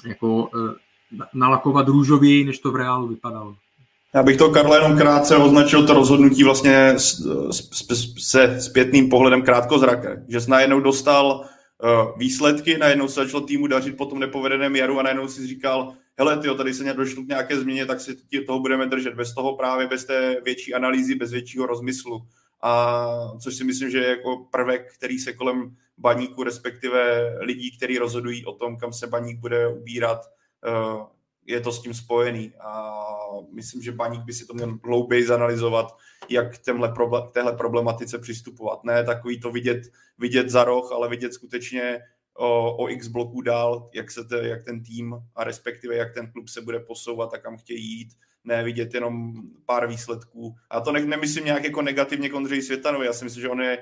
jako 0.05 0.51
nalakovat 1.35 1.89
růžověji, 1.89 2.45
než 2.45 2.59
to 2.59 2.73
v 2.73 2.77
reálu 2.77 3.09
vypadalo. 3.09 3.57
Já 4.17 4.23
bych 4.23 4.37
to, 4.37 4.51
Karle, 4.51 4.77
jenom 4.77 4.99
krátce 4.99 5.37
označil 5.37 5.87
to 5.87 5.95
rozhodnutí 5.95 6.45
vlastně 6.45 6.95
se 8.19 8.61
zpětným 8.61 9.09
pohledem 9.09 9.43
krátkozraké. 9.43 10.25
Že 10.29 10.41
jsi 10.41 10.51
najednou 10.51 10.81
dostal 10.81 11.27
uh, 11.31 12.19
výsledky, 12.19 12.79
najednou 12.79 13.09
se 13.09 13.25
začalo 13.25 13.47
týmu 13.47 13.67
dařit 13.67 13.97
po 13.97 14.07
tom 14.07 14.19
nepovedeném 14.19 14.77
jaru 14.77 14.99
a 14.99 15.03
najednou 15.03 15.29
si 15.29 15.47
říkal, 15.47 15.93
hele, 16.19 16.39
tyjo, 16.39 16.55
tady 16.55 16.75
se 16.75 16.95
došlo 16.95 17.23
k 17.23 17.29
nějaké 17.29 17.61
změně, 17.61 17.87
tak 17.87 18.01
si 18.01 18.17
toho 18.47 18.61
budeme 18.61 18.87
držet. 18.87 19.15
Bez 19.15 19.35
toho 19.35 19.57
právě, 19.57 19.87
bez 19.87 20.05
té 20.05 20.37
větší 20.45 20.75
analýzy, 20.75 21.15
bez 21.15 21.33
většího 21.33 21.67
rozmyslu. 21.67 22.23
A 22.63 23.07
což 23.43 23.55
si 23.55 23.65
myslím, 23.65 23.91
že 23.91 23.99
je 23.99 24.09
jako 24.09 24.47
prvek, 24.51 24.93
který 24.95 25.19
se 25.19 25.33
kolem 25.33 25.77
baníku, 25.99 26.43
respektive 26.43 27.33
lidí, 27.41 27.77
kteří 27.77 27.99
rozhodují 27.99 28.45
o 28.45 28.53
tom, 28.53 28.77
kam 28.77 28.93
se 28.93 29.07
baník 29.07 29.39
bude 29.39 29.69
ubírat, 29.69 30.21
uh, 30.69 31.16
je 31.47 31.61
to 31.61 31.73
s 31.73 31.83
tím 31.83 31.95
spojený 31.95 32.53
a 32.61 32.93
myslím, 33.53 33.83
že 33.83 33.93
Baník 33.93 34.23
by 34.25 34.33
si 34.33 34.47
to 34.47 34.55
měl 34.55 34.79
hlouběji 34.85 35.27
zanalizovat, 35.27 35.97
jak 36.29 36.59
k 36.59 36.63
téhle, 37.33 37.53
problematice 37.57 38.19
přistupovat. 38.19 38.85
Ne 38.85 39.05
takový 39.05 39.41
to 39.41 39.51
vidět, 39.51 39.83
vidět 40.19 40.51
za 40.51 40.65
roh, 40.65 40.93
ale 40.93 41.09
vidět 41.09 41.35
skutečně 41.35 42.01
o, 42.35 42.77
o 42.77 42.89
x 42.89 43.09
bloků 43.09 43.41
dál, 43.41 43.91
jak, 43.95 44.11
se 44.11 44.25
te, 44.25 44.49
jak 44.49 44.65
ten 44.65 44.83
tým 44.83 45.15
a 45.35 45.45
respektive 45.45 45.97
jak 45.97 46.15
ten 46.15 46.33
klub 46.33 46.49
se 46.49 46.61
bude 46.61 46.81
posouvat 46.81 47.35
a 47.35 47.39
kam 47.39 47.57
chtějí 47.57 47.99
jít, 47.99 48.09
ne 48.45 48.65
vidět 48.65 48.95
jenom 48.95 49.33
pár 49.67 49.87
výsledků. 49.87 50.55
A 50.71 50.81
to 50.81 50.93
ne, 50.93 51.01
nemyslím 51.01 51.45
nějak 51.45 51.65
jako 51.65 51.83
negativně 51.83 52.29
k 52.29 52.35
Ondřeji 52.35 52.63
Světanovi, 52.63 53.07
já 53.07 53.13
si 53.13 53.25
myslím, 53.25 53.43
že 53.43 53.49
on 53.49 53.61
je 53.61 53.79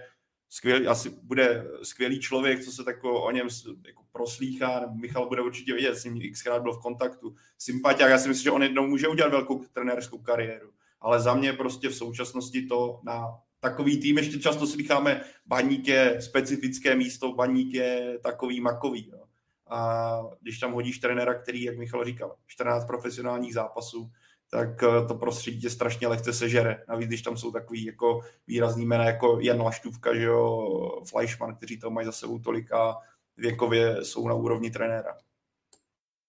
skvělý, 0.54 0.86
asi 0.86 1.10
bude 1.22 1.66
skvělý 1.82 2.20
člověk, 2.20 2.64
co 2.64 2.72
se 2.72 2.84
tak 2.84 3.04
o 3.04 3.30
něm 3.30 3.48
jako 3.86 4.02
proslýchá, 4.12 4.86
Michal 5.00 5.28
bude 5.28 5.42
určitě 5.42 5.72
vědět, 5.72 5.96
s 5.96 6.04
ním 6.04 6.32
xkrát 6.32 6.62
byl 6.62 6.72
v 6.72 6.82
kontaktu, 6.82 7.34
sympatiák, 7.58 8.10
já 8.10 8.18
si 8.18 8.28
myslím, 8.28 8.44
že 8.44 8.50
on 8.50 8.62
jednou 8.62 8.86
může 8.86 9.08
udělat 9.08 9.30
velkou 9.30 9.64
trenérskou 9.72 10.18
kariéru, 10.18 10.70
ale 11.00 11.20
za 11.20 11.34
mě 11.34 11.52
prostě 11.52 11.88
v 11.88 11.94
současnosti 11.94 12.66
to 12.66 13.00
na 13.04 13.26
takový 13.60 14.00
tým, 14.00 14.18
ještě 14.18 14.38
často 14.38 14.66
slycháme, 14.66 15.24
baník 15.46 15.88
je 15.88 16.22
specifické 16.22 16.96
místo, 16.96 17.32
baník 17.32 17.74
je 17.74 18.18
takový 18.22 18.60
makový. 18.60 19.10
Jo. 19.12 19.24
A 19.70 20.20
když 20.40 20.58
tam 20.58 20.72
hodíš 20.72 20.98
trenéra, 20.98 21.34
který, 21.34 21.62
jak 21.62 21.78
Michal 21.78 22.04
říkal, 22.04 22.36
14 22.46 22.84
profesionálních 22.84 23.54
zápasů, 23.54 24.10
tak 24.54 24.82
eh, 24.82 25.06
to 25.08 25.14
prostředí 25.14 25.60
tě 25.60 25.70
strašně 25.70 26.08
lehce 26.08 26.32
sežere. 26.32 26.84
Navíc, 26.88 27.08
když 27.08 27.22
tam 27.22 27.36
jsou 27.36 27.52
takový 27.52 27.84
jako 27.84 28.20
výrazný 28.46 28.86
jména 28.86 29.04
jako 29.04 29.38
Jan 29.40 29.60
Laštůvka, 29.60 30.14
že 30.14 30.22
jo, 30.22 31.02
Fleischmann, 31.10 31.54
kteří 31.54 31.78
to 31.78 31.90
mají 31.90 32.06
za 32.06 32.12
sebou 32.12 32.38
tolika 32.38 32.96
věkově 33.36 34.04
jsou 34.04 34.28
na 34.28 34.34
úrovni 34.34 34.70
trenéra. 34.70 35.14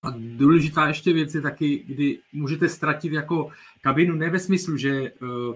A 0.04 0.14
důležitá 0.18 0.88
ještě 0.88 1.14
věc 1.14 1.36
je 1.36 1.42
taky, 1.42 1.78
kdy 1.78 2.20
můžete 2.34 2.70
ztratit 2.70 3.12
jako 3.14 3.52
kabinu, 3.82 4.16
ne 4.16 4.30
ve 4.30 4.40
smyslu, 4.40 4.78
že 4.78 5.12
uh, 5.12 5.56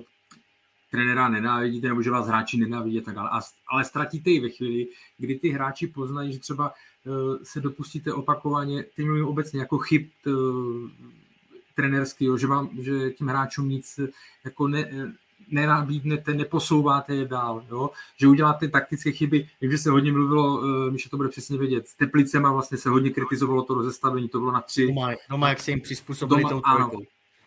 trenéra 0.92 1.30
nenávidíte 1.30 1.88
nebo 1.88 2.02
že 2.02 2.12
vás 2.12 2.28
hráči 2.28 2.58
nenávidí 2.58 3.02
tak 3.02 3.16
dále, 3.16 3.30
ale 3.68 3.86
ztratíte 3.86 4.30
i 4.30 4.40
ve 4.40 4.50
chvíli, 4.50 4.88
kdy 5.18 5.36
ty 5.36 5.50
hráči 5.50 5.88
poznají, 5.88 6.34
že 6.34 6.40
třeba 6.40 6.74
uh, 7.06 7.38
se 7.44 7.62
dopustíte 7.62 8.14
opakovaně, 8.14 8.84
teď 8.84 9.06
mluvím 9.06 9.26
obecně 9.26 9.60
jako 9.60 9.78
chyb 9.78 10.08
uh, 10.28 10.90
trenérský, 11.76 12.28
že, 12.40 12.48
vám, 12.48 12.70
že 12.80 13.10
tím 13.10 13.28
hráčům 13.28 13.70
nic 13.70 14.00
jako 14.46 14.68
ne, 14.68 15.14
nenabídnete, 15.52 16.34
neposouváte 16.34 17.16
je 17.16 17.26
dál, 17.26 17.66
jo? 17.70 17.90
že 18.18 18.28
uděláte 18.28 18.68
taktické 18.68 19.12
chyby, 19.12 19.50
takže 19.60 19.78
se 19.78 19.90
hodně 19.90 20.12
mluvilo, 20.12 20.58
uh, 20.58 20.92
Míša 20.92 21.10
to 21.10 21.18
bude 21.18 21.30
přesně 21.30 21.58
vědět, 21.58 21.88
s 21.88 21.96
Teplicema 21.96 22.52
vlastně 22.52 22.78
se 22.78 22.90
hodně 22.90 23.10
kritizovalo 23.10 23.64
to 23.64 23.74
rozestavení, 23.74 24.30
to 24.30 24.40
bylo 24.40 24.52
na 24.52 24.62
tři. 24.62 24.88
Doma, 24.88 25.10
doma 25.30 25.50
jak 25.50 25.60
se 25.60 25.72
jim 25.72 25.82
přizpůsobili 25.82 26.44
doma, 26.44 26.50
tou 26.50 26.62
ano, 26.66 26.92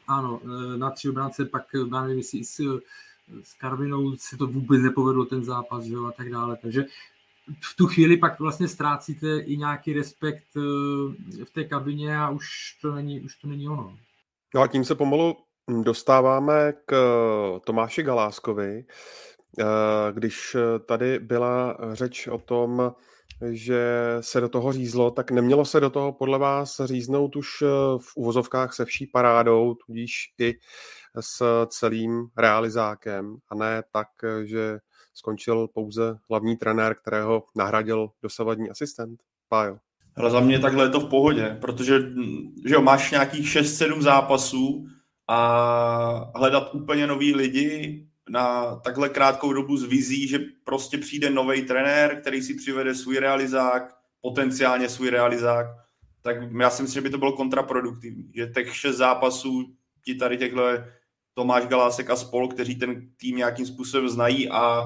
ano, 0.08 0.40
eh, 0.44 0.78
na 0.78 0.90
tři 0.90 1.08
obránce, 1.08 1.44
pak 1.44 1.74
eh, 1.74 1.78
já 1.94 2.02
nevím, 2.02 2.18
jestli 2.18 2.44
s, 2.44 2.60
s 3.42 3.54
Karvinou 3.54 4.16
se 4.16 4.36
to 4.36 4.46
vůbec 4.46 4.82
nepovedlo 4.82 5.24
ten 5.24 5.44
zápas, 5.44 5.84
že 5.84 5.94
jo, 5.94 6.04
a 6.04 6.12
tak 6.12 6.30
dále, 6.30 6.56
takže 6.62 6.84
v 7.60 7.76
tu 7.76 7.86
chvíli 7.86 8.16
pak 8.16 8.40
vlastně 8.40 8.68
ztrácíte 8.68 9.38
i 9.38 9.56
nějaký 9.56 9.92
respekt 9.92 10.44
v 11.44 11.50
té 11.52 11.64
kabině 11.64 12.18
a 12.18 12.30
už 12.30 12.76
to 12.82 12.94
není, 12.94 13.20
už 13.20 13.36
to 13.36 13.48
není 13.48 13.68
ono. 13.68 13.98
No 14.54 14.60
a 14.60 14.66
tím 14.66 14.84
se 14.84 14.94
pomalu 14.94 15.36
dostáváme 15.82 16.72
k 16.86 16.94
Tomáši 17.64 18.02
Galáskovi. 18.02 18.84
Eh, 19.60 19.64
když 20.12 20.56
tady 20.86 21.18
byla 21.18 21.78
řeč 21.92 22.26
o 22.26 22.38
tom, 22.38 22.92
že 23.50 24.16
se 24.20 24.40
do 24.40 24.48
toho 24.48 24.72
řízlo, 24.72 25.10
tak 25.10 25.30
nemělo 25.30 25.64
se 25.64 25.80
do 25.80 25.90
toho 25.90 26.12
podle 26.12 26.38
vás 26.38 26.80
říznout 26.84 27.36
už 27.36 27.62
eh, 27.62 27.66
v 27.98 28.16
uvozovkách 28.16 28.74
se 28.74 28.84
vší 28.84 29.06
parádou, 29.06 29.74
tudíž 29.86 30.34
i 30.40 30.54
s 31.20 31.66
celým 31.66 32.26
realizákem 32.36 33.36
a 33.48 33.54
ne 33.54 33.82
tak, 33.92 34.08
že 34.44 34.78
skončil 35.14 35.68
pouze 35.68 36.18
hlavní 36.30 36.56
trenér, 36.56 36.94
kterého 36.94 37.42
nahradil 37.56 38.08
dosavadní 38.22 38.70
asistent? 38.70 39.20
Pájo. 39.48 39.91
Ale 40.16 40.30
za 40.30 40.40
mě 40.40 40.58
takhle 40.58 40.84
je 40.84 40.88
to 40.88 41.00
v 41.00 41.08
pohodě, 41.08 41.58
protože 41.60 42.00
že 42.66 42.74
jo, 42.74 42.82
máš 42.82 43.10
nějakých 43.10 43.46
6-7 43.46 44.00
zápasů 44.00 44.86
a 45.28 46.32
hledat 46.34 46.74
úplně 46.74 47.06
nový 47.06 47.34
lidi 47.34 48.06
na 48.28 48.76
takhle 48.76 49.08
krátkou 49.08 49.52
dobu 49.52 49.76
s 49.76 49.84
vizí, 49.84 50.28
že 50.28 50.38
prostě 50.64 50.98
přijde 50.98 51.30
nový 51.30 51.62
trenér, 51.62 52.20
který 52.20 52.42
si 52.42 52.54
přivede 52.54 52.94
svůj 52.94 53.18
realizák, 53.18 53.94
potenciálně 54.20 54.88
svůj 54.88 55.10
realizák, 55.10 55.66
tak 56.22 56.36
já 56.60 56.70
si 56.70 56.82
myslím, 56.82 57.00
že 57.00 57.08
by 57.08 57.10
to 57.10 57.18
bylo 57.18 57.32
kontraproduktivní. 57.32 58.32
Že 58.34 58.46
těch 58.46 58.76
šest 58.76 58.96
zápasů 58.96 59.74
ti 60.04 60.14
tady 60.14 60.38
těchhle 60.38 60.92
Tomáš 61.34 61.66
Galásek 61.66 62.10
a 62.10 62.16
spol, 62.16 62.48
kteří 62.48 62.74
ten 62.74 63.08
tým 63.16 63.36
nějakým 63.36 63.66
způsobem 63.66 64.08
znají 64.08 64.50
a 64.50 64.84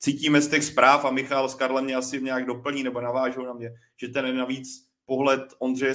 cítíme 0.00 0.40
z 0.40 0.48
těch 0.48 0.64
zpráv 0.64 1.04
a 1.04 1.10
Michal 1.10 1.48
s 1.48 1.54
Karlem 1.54 1.84
mě 1.84 1.94
asi 1.94 2.22
nějak 2.22 2.46
doplní 2.46 2.82
nebo 2.82 3.00
navážou 3.00 3.44
na 3.44 3.52
mě, 3.52 3.70
že 3.96 4.08
ten 4.08 4.36
navíc 4.36 4.90
pohled 5.06 5.54
Ondřeje 5.58 5.94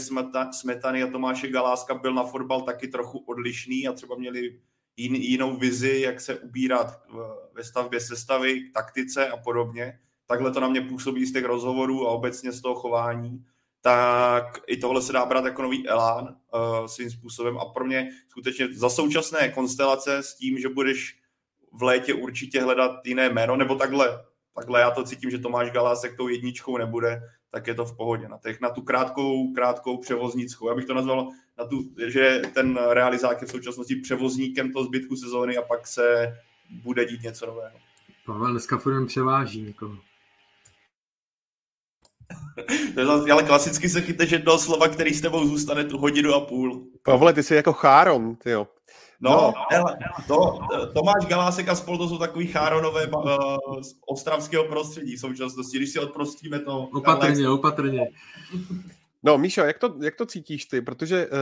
Smetany 0.52 1.04
a 1.04 1.08
Tomáše 1.08 1.48
Galáska 1.48 1.96
byl 1.96 2.14
na 2.14 2.24
fotbal 2.24 2.62
taky 2.62 2.88
trochu 2.88 3.18
odlišný 3.18 3.88
a 3.88 3.94
třeba 3.94 4.16
měli 4.16 4.60
jinou 4.98 5.58
vizi, 5.58 6.02
jak 6.02 6.22
se 6.22 6.40
ubírat 6.40 7.02
ve 7.54 7.64
stavbě 7.64 8.00
sestavy, 8.00 8.72
taktice 8.74 9.28
a 9.28 9.38
podobně. 9.38 10.00
Takhle 10.28 10.52
to 10.52 10.60
na 10.60 10.68
mě 10.68 10.82
působí 10.82 11.26
z 11.26 11.34
těch 11.34 11.46
rozhovorů 11.46 12.08
a 12.08 12.12
obecně 12.12 12.52
z 12.52 12.62
toho 12.62 12.76
chování. 12.76 13.46
Tak 13.82 14.60
i 14.68 14.78
tohle 14.78 15.02
se 15.02 15.14
dá 15.14 15.26
brát 15.26 15.46
jako 15.46 15.62
nový 15.62 15.88
elán 15.88 16.36
uh, 16.54 16.86
svým 16.86 17.12
způsobem 17.12 17.58
a 17.58 17.66
pro 17.66 17.86
mě 17.86 18.10
skutečně 18.30 18.74
za 18.74 18.90
současné 18.90 19.50
konstelace 19.50 20.18
s 20.18 20.36
tím, 20.36 20.60
že 20.60 20.70
budeš 20.70 21.20
v 21.78 21.84
létě 21.84 22.14
určitě 22.14 22.62
hledat 22.62 22.92
jiné 23.06 23.30
jméno, 23.30 23.56
nebo 23.56 23.76
takhle, 23.76 24.24
takhle 24.56 24.80
já 24.80 24.92
to 24.92 25.04
cítím, 25.04 25.30
že 25.30 25.40
Tomáš 25.40 25.72
Galásek 25.72 26.18
tou 26.18 26.28
jedničkou 26.28 26.78
nebude, 26.78 27.22
tak 27.52 27.68
je 27.68 27.74
to 27.74 27.86
v 27.86 27.98
pohodě. 27.98 28.28
Na, 28.28 28.38
těch, 28.38 28.62
na 28.62 28.70
tu 28.70 28.82
krátkou, 28.82 29.54
krátkou 29.54 29.98
převoznickou. 29.98 30.70
Já 30.70 30.76
bych 30.76 30.86
to 30.86 30.94
nazval, 30.94 31.30
na 31.58 31.66
tu, 31.66 31.84
že 32.08 32.42
ten 32.54 32.80
realizák 32.90 33.42
je 33.42 33.48
v 33.48 33.52
současnosti 33.52 33.96
převozníkem 33.96 34.72
toho 34.72 34.86
zbytku 34.86 35.16
sezóny 35.16 35.58
a 35.58 35.62
pak 35.62 35.88
se 35.88 36.38
bude 36.84 37.06
dít 37.06 37.24
něco 37.24 37.46
nového. 37.46 37.78
Pavel 38.26 38.52
dneska 38.52 38.78
furt 38.78 39.06
převáží 39.06 39.62
někoho. 39.62 39.98
ale 43.32 43.44
klasicky 43.44 43.90
se 43.90 44.02
chytneš 44.02 44.32
jednoho 44.32 44.60
slova, 44.60 44.88
který 44.88 45.14
s 45.14 45.22
tebou 45.22 45.48
zůstane 45.48 45.84
tu 45.84 45.98
hodinu 45.98 46.34
a 46.34 46.40
půl. 46.40 46.88
Pavle, 47.04 47.34
ty 47.34 47.44
jsi 47.44 47.56
jako 47.56 47.74
cháron, 47.74 48.36
ty 48.36 48.50
jo. 48.50 48.68
No, 49.22 49.32
no. 49.32 49.54
Hele, 49.72 49.98
to, 50.28 50.60
Tomáš 50.94 51.26
Galásek 51.28 51.70
a 51.70 51.76
spol 51.76 51.98
to 51.98 52.10
jsou 52.10 52.18
takový 52.18 52.48
cháronové 52.48 53.08
uh, 53.08 53.24
z 53.82 53.96
ostravského 54.08 54.64
prostředí 54.64 55.16
v 55.16 55.20
současnosti, 55.20 55.78
když 55.78 55.90
si 55.92 56.00
odprostíme 56.00 56.60
to. 56.60 56.80
Opatrně, 56.80 57.44
Galásek. 57.44 57.60
opatrně. 57.60 58.08
No, 59.24 59.38
Míšo, 59.38 59.62
jak 59.62 59.80
to, 59.80 59.96
jak 60.02 60.16
to 60.16 60.26
cítíš 60.26 60.66
ty? 60.66 60.82
Protože 60.82 61.28
uh, 61.28 61.34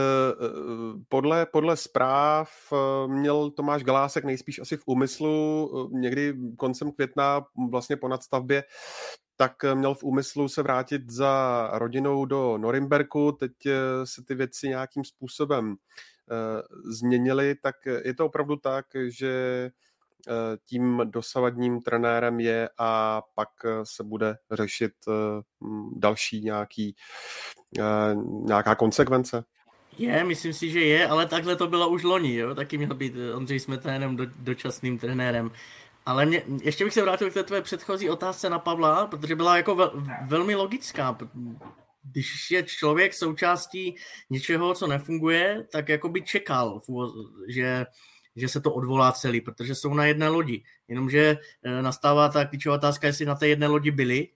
podle, 1.08 1.46
podle 1.46 1.76
zpráv 1.76 2.50
uh, 2.72 3.12
měl 3.12 3.50
Tomáš 3.50 3.84
Galásek 3.84 4.24
nejspíš 4.24 4.58
asi 4.58 4.76
v 4.76 4.82
úmyslu 4.86 5.66
uh, 5.66 5.92
někdy 5.92 6.34
koncem 6.56 6.92
května 6.92 7.44
vlastně 7.70 7.96
po 7.96 8.08
nadstavbě 8.08 8.64
tak 9.36 9.52
měl 9.74 9.94
v 9.94 10.04
úmyslu 10.04 10.48
se 10.48 10.62
vrátit 10.62 11.10
za 11.10 11.70
rodinou 11.72 12.24
do 12.24 12.58
Norimberku. 12.58 13.32
Teď 13.32 13.52
se 14.04 14.24
ty 14.24 14.34
věci 14.34 14.68
nějakým 14.68 15.04
způsobem 15.04 15.76
Eh, 15.76 16.13
změnili, 16.84 17.54
tak 17.54 17.76
je 18.04 18.14
to 18.14 18.26
opravdu 18.26 18.56
tak, 18.56 18.86
že 19.06 19.30
eh, 20.28 20.32
tím 20.64 21.00
dosavadním 21.04 21.80
trenérem 21.80 22.40
je 22.40 22.68
a 22.78 23.22
pak 23.34 23.48
eh, 23.64 23.68
se 23.82 24.04
bude 24.04 24.36
řešit 24.50 24.92
další 25.96 26.40
nějaký, 26.40 26.96
nějaká 28.44 28.74
konsekvence? 28.74 29.44
Je, 29.98 30.24
myslím 30.24 30.52
si, 30.52 30.70
že 30.70 30.80
je, 30.80 31.08
ale 31.08 31.26
takhle 31.26 31.56
to 31.56 31.66
bylo 31.66 31.88
už 31.88 32.02
loni, 32.02 32.34
jo? 32.34 32.54
taky 32.54 32.78
měl 32.78 32.94
být 32.94 33.14
Ondřej 33.34 33.60
Smetanem 33.60 34.16
do, 34.16 34.26
dočasným 34.38 34.98
trenérem. 34.98 35.50
Ale 36.06 36.26
mě, 36.26 36.42
ještě 36.62 36.84
bych 36.84 36.94
se 36.94 37.02
vrátil 37.02 37.30
k 37.30 37.34
té 37.34 37.42
tvé 37.42 37.62
předchozí 37.62 38.10
otázce 38.10 38.50
na 38.50 38.58
Pavla, 38.58 39.06
protože 39.06 39.36
byla 39.36 39.56
jako 39.56 39.74
vel, 39.74 39.92
velmi 40.26 40.54
logická 40.54 41.18
když 42.04 42.50
je 42.50 42.62
člověk 42.62 43.14
součástí 43.14 43.96
něčeho, 44.30 44.74
co 44.74 44.86
nefunguje, 44.86 45.66
tak 45.72 45.88
jako 45.88 46.08
by 46.08 46.22
čekal, 46.22 46.80
že, 47.48 47.86
že 48.36 48.48
se 48.48 48.60
to 48.60 48.72
odvolá 48.72 49.12
celý, 49.12 49.40
protože 49.40 49.74
jsou 49.74 49.94
na 49.94 50.04
jedné 50.04 50.28
lodi. 50.28 50.62
Jenomže 50.88 51.38
eh, 51.62 51.82
nastává 51.82 52.28
ta 52.28 52.44
klíčová 52.44 52.74
otázka, 52.74 53.06
jestli 53.06 53.26
na 53.26 53.34
té 53.34 53.48
jedné 53.48 53.66
lodi 53.66 53.90
byli, 53.90 54.28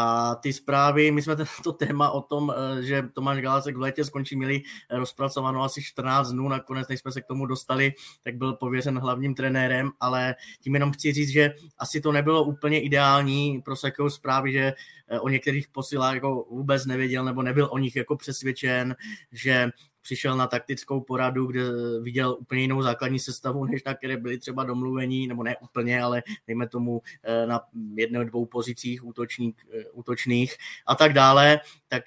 a 0.00 0.34
ty 0.34 0.52
zprávy, 0.52 1.10
my 1.10 1.22
jsme 1.22 1.36
tento 1.36 1.72
téma 1.72 2.10
o 2.10 2.20
tom, 2.20 2.52
eh, 2.52 2.82
že 2.82 3.02
Tomáš 3.12 3.40
Galásek 3.40 3.76
v 3.76 3.80
létě 3.80 4.04
skončí, 4.04 4.36
měli 4.36 4.62
rozpracováno 4.90 5.62
asi 5.62 5.82
14 5.82 6.32
dnů, 6.32 6.48
nakonec 6.48 6.88
než 6.88 7.00
jsme 7.00 7.12
se 7.12 7.20
k 7.20 7.26
tomu 7.26 7.46
dostali, 7.46 7.92
tak 8.22 8.36
byl 8.36 8.52
pověřen 8.52 8.98
hlavním 8.98 9.34
trenérem, 9.34 9.90
ale 10.00 10.34
tím 10.60 10.74
jenom 10.74 10.92
chci 10.92 11.12
říct, 11.12 11.28
že 11.28 11.54
asi 11.78 12.00
to 12.00 12.12
nebylo 12.12 12.44
úplně 12.44 12.80
ideální 12.80 13.62
pro 13.64 13.76
takovou 13.76 14.10
zprávy, 14.10 14.52
že 14.52 14.72
eh, 15.08 15.20
o 15.20 15.28
některých 15.28 15.68
posilách 15.68 16.14
jako 16.14 16.46
vůbec 16.50 16.86
nevěděl 16.86 17.24
nebo 17.24 17.42
nebyl 17.42 17.68
o 17.70 17.78
nich 17.78 17.96
jako 17.96 18.16
přesvědčen, 18.16 18.96
že 19.32 19.70
přišel 20.08 20.36
na 20.36 20.46
taktickou 20.46 21.00
poradu, 21.00 21.46
kde 21.46 21.62
viděl 22.00 22.36
úplně 22.40 22.60
jinou 22.60 22.82
základní 22.82 23.18
sestavu, 23.18 23.64
než 23.64 23.84
na 23.84 23.94
které 23.94 24.16
byli 24.16 24.38
třeba 24.38 24.64
domluvení, 24.64 25.26
nebo 25.26 25.42
ne 25.42 25.56
úplně, 25.56 26.02
ale 26.02 26.22
dejme 26.46 26.68
tomu 26.68 27.02
na 27.46 27.60
jedné, 27.94 28.24
dvou 28.24 28.46
pozicích 28.46 29.04
útočník, 29.04 29.66
útočných 29.92 30.56
a 30.86 30.94
tak 30.94 31.12
dále, 31.12 31.60
tak 31.88 32.04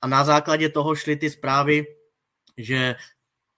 a 0.00 0.06
na 0.06 0.24
základě 0.24 0.68
toho 0.68 0.94
šly 0.94 1.16
ty 1.16 1.30
zprávy, 1.30 1.86
že 2.56 2.94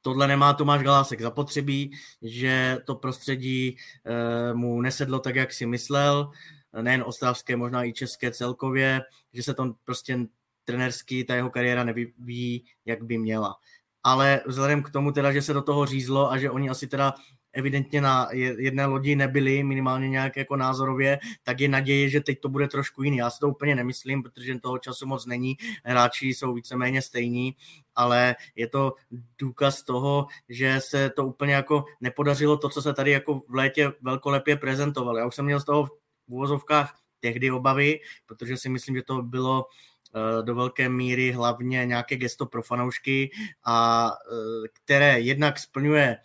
tohle 0.01 0.29
nemá 0.29 0.53
Tomáš 0.53 0.83
Galásek 0.83 1.21
zapotřebí, 1.21 1.93
že 2.23 2.79
to 2.85 2.95
prostředí 2.95 3.77
mu 4.53 4.81
nesedlo 4.81 5.19
tak, 5.19 5.37
jak 5.37 5.53
si 5.53 5.67
myslel, 5.67 6.31
nejen 6.81 7.05
ostravské, 7.07 7.57
možná 7.57 7.85
i 7.85 7.93
české 7.93 8.31
celkově, 8.31 9.01
že 9.33 9.43
se 9.43 9.55
to 9.55 9.75
prostě 9.85 10.19
trenerský, 10.65 11.25
ta 11.25 11.35
jeho 11.35 11.51
kariéra 11.51 11.85
nevyvíjí, 11.85 12.65
jak 12.85 13.03
by 13.03 13.19
měla. 13.19 13.57
Ale 14.03 14.41
vzhledem 14.47 14.83
k 14.83 14.91
tomu 14.91 15.13
teda, 15.13 15.33
že 15.33 15.43
se 15.43 15.53
do 15.53 15.63
toho 15.63 15.87
řízlo 15.87 16.33
a 16.33 16.39
že 16.39 16.51
oni 16.51 16.71
asi 16.71 16.87
teda 16.87 17.15
evidentně 17.55 18.01
na 18.01 18.29
jedné 18.33 18.87
lodi 18.87 19.17
nebyli, 19.17 19.63
minimálně 19.63 20.09
nějak 20.09 20.37
jako 20.37 20.57
názorově, 20.57 21.19
tak 21.43 21.61
je 21.61 21.69
naděje, 21.69 22.09
že 22.09 22.21
teď 22.21 22.41
to 22.41 22.49
bude 22.49 22.69
trošku 22.69 23.03
jiný. 23.03 23.17
Já 23.17 23.31
si 23.31 23.39
to 23.41 23.49
úplně 23.49 23.75
nemyslím, 23.75 24.23
protože 24.23 24.59
toho 24.59 24.79
času 24.79 25.07
moc 25.07 25.27
není, 25.27 25.57
hráči 25.85 26.27
jsou 26.27 26.55
víceméně 26.55 27.03
stejní, 27.03 27.57
ale 27.95 28.37
je 28.57 28.69
to 28.69 28.93
důkaz 29.39 29.83
toho, 29.83 30.27
že 30.49 30.81
se 30.81 31.11
to 31.11 31.27
úplně 31.27 31.55
jako 31.55 31.85
nepodařilo 32.01 32.57
to, 32.57 32.69
co 32.69 32.83
se 32.83 32.95
tady 32.95 33.11
jako 33.11 33.43
v 33.49 33.55
létě 33.55 33.93
velkolepě 34.03 34.57
prezentovalo. 34.57 35.19
Já 35.19 35.27
už 35.27 35.35
jsem 35.35 35.45
měl 35.45 35.61
z 35.61 35.65
toho 35.65 35.87
v 35.87 35.91
úvozovkách 36.27 36.99
tehdy 37.21 37.51
obavy, 37.51 38.01
protože 38.27 38.57
si 38.57 38.69
myslím, 38.69 38.97
že 38.97 39.03
to 39.03 39.23
bylo 39.23 39.67
do 40.43 40.55
velké 40.55 40.89
míry 40.89 41.33
hlavně 41.33 41.87
nějaké 41.87 42.17
gesto 42.17 42.47
pro 42.47 42.63
fanoušky, 42.63 43.31
a 43.65 44.11
eh, 44.13 44.69
které 44.73 45.21
jednak 45.21 45.59
splňuje 45.59 46.17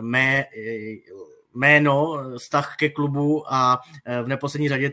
mé, 0.00 0.44
jméno, 1.54 2.18
vztah 2.38 2.76
ke 2.76 2.88
klubu 2.88 3.52
a 3.52 3.80
v 4.22 4.28
neposlední 4.28 4.68
řadě 4.68 4.92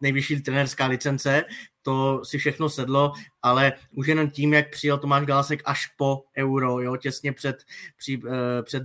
nejvyšší 0.00 0.40
trenerská 0.40 0.86
licence, 0.86 1.44
to 1.82 2.24
si 2.24 2.38
všechno 2.38 2.68
sedlo, 2.68 3.12
ale 3.42 3.72
už 3.96 4.06
jenom 4.06 4.30
tím, 4.30 4.52
jak 4.52 4.70
přijel 4.70 4.98
Tomáš 4.98 5.26
Galasek 5.26 5.62
až 5.64 5.86
po 5.86 6.22
euro, 6.36 6.80
jo, 6.80 6.96
těsně 6.96 7.32
před, 7.32 7.64
při, 7.96 8.22
před 8.62 8.82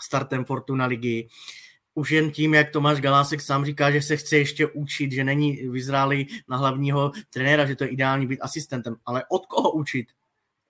startem 0.00 0.44
Fortuna 0.44 0.86
ligy, 0.86 1.28
už 1.96 2.10
jen 2.10 2.30
tím, 2.30 2.54
jak 2.54 2.70
Tomáš 2.70 3.00
Galásek 3.00 3.40
sám 3.40 3.64
říká, 3.64 3.90
že 3.90 4.02
se 4.02 4.16
chce 4.16 4.38
ještě 4.38 4.66
učit, 4.66 5.12
že 5.12 5.24
není 5.24 5.56
vyzrálý 5.56 6.26
na 6.48 6.56
hlavního 6.56 7.12
trenéra, 7.30 7.66
že 7.66 7.76
to 7.76 7.84
je 7.84 7.90
ideální 7.90 8.26
být 8.26 8.40
asistentem, 8.40 8.96
ale 9.06 9.24
od 9.28 9.46
koho 9.46 9.72
učit? 9.72 10.06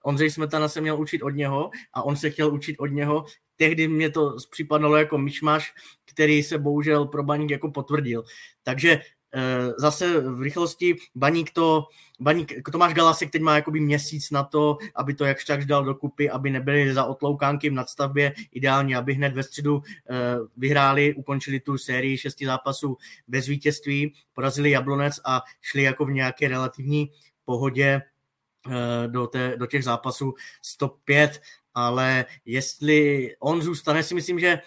Ondřej 0.05 0.31
Smetana 0.31 0.69
se 0.69 0.81
měl 0.81 1.01
učit 1.01 1.23
od 1.23 1.31
něho 1.31 1.71
a 1.93 2.03
on 2.03 2.17
se 2.17 2.31
chtěl 2.31 2.55
učit 2.55 2.77
od 2.79 2.87
něho. 2.87 3.25
Tehdy 3.57 3.89
mě 3.89 4.11
to 4.11 4.37
připadalo 4.51 4.97
jako 4.97 5.19
myšmaš, 5.19 5.73
který 6.05 6.43
se 6.43 6.59
bohužel 6.59 7.05
pro 7.07 7.23
Baník 7.23 7.51
jako 7.51 7.71
potvrdil. 7.71 8.25
Takže 8.63 9.01
zase 9.79 10.21
v 10.21 10.41
rychlosti 10.41 10.97
Baník 11.15 11.51
to, 11.51 11.85
Baník, 12.21 12.53
Tomáš 12.73 12.95
Galasek 12.95 13.31
teď 13.31 13.43
má 13.43 13.55
jakoby 13.55 13.81
měsíc 13.81 14.31
na 14.31 14.43
to, 14.43 14.79
aby 14.95 15.15
to 15.15 15.25
jakž 15.25 15.45
tak 15.45 15.65
dal 15.65 15.85
dokupy, 15.85 16.31
aby 16.31 16.51
nebyli 16.51 16.95
za 16.95 17.05
otloukánky 17.05 17.71
v 17.71 17.73
nadstavbě, 17.73 18.33
ideálně, 18.53 18.97
aby 18.97 19.15
hned 19.15 19.35
ve 19.35 19.43
středu 19.43 19.83
eh, 19.87 20.15
vyhráli, 20.57 21.15
ukončili 21.15 21.61
tu 21.61 21.79
sérii 21.79 22.19
šesti 22.19 22.47
zápasů 22.47 22.97
bez 23.29 23.47
vítězství, 23.47 24.15
porazili 24.35 24.71
Jablonec 24.71 25.21
a 25.25 25.43
šli 25.61 25.83
jako 25.83 26.05
v 26.05 26.11
nějaké 26.11 26.49
relativní 26.49 27.11
pohodě 27.45 28.03
Eh, 28.71 29.09
do, 29.09 29.27
té, 29.27 29.57
do 29.57 29.67
těch 29.67 29.85
zápasů 29.85 30.35
105, 30.63 31.41
ale 31.75 32.25
jestli 32.45 33.31
on 33.41 33.63
zůstane, 33.63 34.03
si 34.03 34.15
myslím, 34.15 34.41
že 34.41 34.59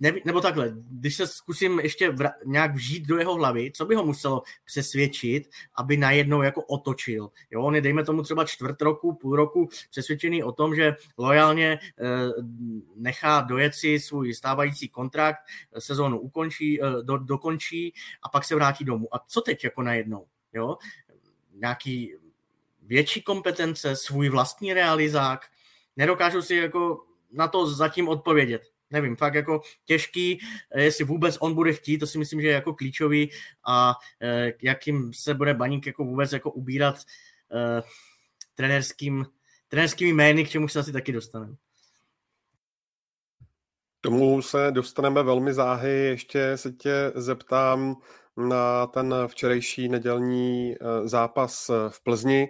ne, 0.00 0.12
nebo 0.24 0.40
takhle, 0.40 0.72
když 0.90 1.16
se 1.16 1.26
zkusím 1.26 1.80
ještě 1.80 2.10
vra, 2.10 2.32
nějak 2.46 2.74
vžít 2.74 3.06
do 3.06 3.18
jeho 3.18 3.34
hlavy, 3.34 3.72
co 3.74 3.84
by 3.84 3.94
ho 3.94 4.06
muselo 4.06 4.42
přesvědčit, 4.64 5.50
aby 5.74 5.96
najednou 5.96 6.42
jako 6.42 6.62
otočil. 6.62 7.30
Jo, 7.50 7.62
on 7.62 7.74
je, 7.74 7.80
dejme 7.80 8.04
tomu 8.04 8.22
třeba 8.22 8.44
čtvrt 8.44 8.82
roku, 8.82 9.14
půl 9.14 9.36
roku 9.36 9.68
přesvědčený 9.90 10.42
o 10.42 10.52
tom, 10.52 10.74
že 10.74 10.96
lojálně 11.18 11.72
e, 11.72 11.78
nechá 12.96 13.40
dojet 13.40 13.74
si 13.74 14.00
svůj 14.00 14.34
stávající 14.34 14.88
kontrakt, 14.88 15.38
sezónu 15.78 16.20
ukončí, 16.20 16.82
e, 16.82 17.02
do, 17.02 17.18
dokončí 17.18 17.94
a 18.22 18.28
pak 18.28 18.44
se 18.44 18.54
vrátí 18.54 18.84
domů. 18.84 19.14
A 19.14 19.24
co 19.28 19.40
teď 19.40 19.64
jako 19.64 19.82
najednou? 19.82 20.26
Jo? 20.52 20.76
Nějaký 21.54 22.14
větší 22.82 23.22
kompetence, 23.22 23.96
svůj 23.96 24.28
vlastní 24.28 24.74
realizák. 24.74 25.40
Nedokážu 25.96 26.42
si 26.42 26.54
jako 26.54 27.04
na 27.32 27.48
to 27.48 27.66
zatím 27.66 28.08
odpovědět. 28.08 28.62
Nevím, 28.90 29.16
fakt 29.16 29.34
jako 29.34 29.60
těžký, 29.84 30.40
eh, 30.70 30.82
jestli 30.82 31.04
vůbec 31.04 31.36
on 31.40 31.54
bude 31.54 31.72
chtít, 31.72 31.98
to 31.98 32.06
si 32.06 32.18
myslím, 32.18 32.40
že 32.40 32.46
je 32.46 32.54
jako 32.54 32.74
klíčový 32.74 33.30
a 33.66 33.94
eh, 34.20 34.52
jakým 34.62 35.12
se 35.12 35.34
bude 35.34 35.54
Baník 35.54 35.86
jako 35.86 36.04
vůbec 36.04 36.32
jako 36.32 36.50
ubírat 36.50 36.96
eh, 37.52 37.82
trenerským, 38.54 39.26
trenerskými 39.68 40.12
jmény, 40.12 40.44
k 40.44 40.48
čemu 40.50 40.68
se 40.68 40.80
asi 40.80 40.92
taky 40.92 41.12
dostaneme. 41.12 41.54
Tomu 44.00 44.42
se 44.42 44.70
dostaneme 44.70 45.22
velmi 45.22 45.54
záhy. 45.54 45.90
Ještě 45.90 46.56
se 46.56 46.72
tě 46.72 47.12
zeptám, 47.14 47.96
na 48.36 48.86
ten 48.86 49.14
včerejší 49.26 49.88
nedělní 49.88 50.74
zápas 51.04 51.70
v 51.88 52.02
Plzni. 52.02 52.48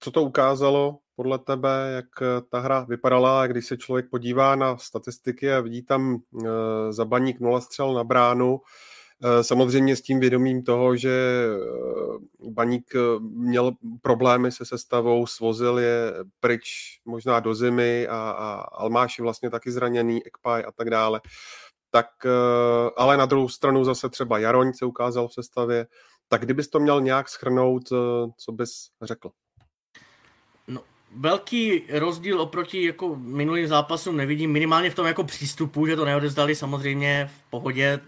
Co 0.00 0.10
to 0.10 0.22
ukázalo 0.22 0.98
podle 1.16 1.38
tebe, 1.38 1.92
jak 1.94 2.06
ta 2.48 2.60
hra 2.60 2.80
vypadala, 2.80 3.46
když 3.46 3.66
se 3.66 3.76
člověk 3.76 4.10
podívá 4.10 4.56
na 4.56 4.76
statistiky 4.76 5.52
a 5.52 5.60
vidí 5.60 5.82
tam 5.82 6.18
za 6.90 7.04
baník 7.04 7.40
0 7.40 7.60
střel 7.60 7.94
na 7.94 8.04
bránu, 8.04 8.60
Samozřejmě 9.42 9.96
s 9.96 10.02
tím 10.02 10.20
vědomím 10.20 10.62
toho, 10.62 10.96
že 10.96 11.46
Baník 12.50 12.92
měl 13.20 13.72
problémy 14.02 14.52
se 14.52 14.64
sestavou, 14.64 15.26
svozil 15.26 15.78
je 15.78 16.14
pryč 16.40 16.64
možná 17.04 17.40
do 17.40 17.54
zimy 17.54 18.08
a, 18.08 18.16
a 18.16 18.54
Almáš 18.72 19.18
je 19.18 19.22
vlastně 19.22 19.50
taky 19.50 19.72
zraněný, 19.72 20.26
Ekpaj 20.26 20.64
a 20.68 20.72
tak 20.72 20.90
dále 20.90 21.20
tak 21.94 22.26
eh, 22.26 22.90
ale 22.96 23.16
na 23.16 23.26
druhou 23.26 23.48
stranu 23.48 23.84
zase 23.84 24.08
třeba 24.08 24.38
Jaroň 24.38 24.72
se 24.72 24.84
ukázal 24.84 25.28
v 25.28 25.32
sestavě, 25.32 25.86
tak 26.28 26.40
kdybys 26.40 26.68
to 26.68 26.80
měl 26.80 27.00
nějak 27.00 27.28
schrnout, 27.28 27.82
eh, 27.92 28.30
co 28.36 28.52
bys 28.52 28.70
řekl? 29.02 29.30
Velký 31.16 31.82
rozdíl 31.90 32.40
oproti 32.40 32.86
jako 32.86 33.16
minulým 33.16 33.66
zápasům 33.66 34.16
nevidím, 34.16 34.52
minimálně 34.52 34.90
v 34.90 34.94
tom 34.94 35.06
jako 35.06 35.24
přístupu, 35.24 35.86
že 35.86 35.96
to 35.96 36.04
neodezdali 36.04 36.54
samozřejmě 36.54 37.30
v 37.38 37.50
pohodě, 37.50 38.00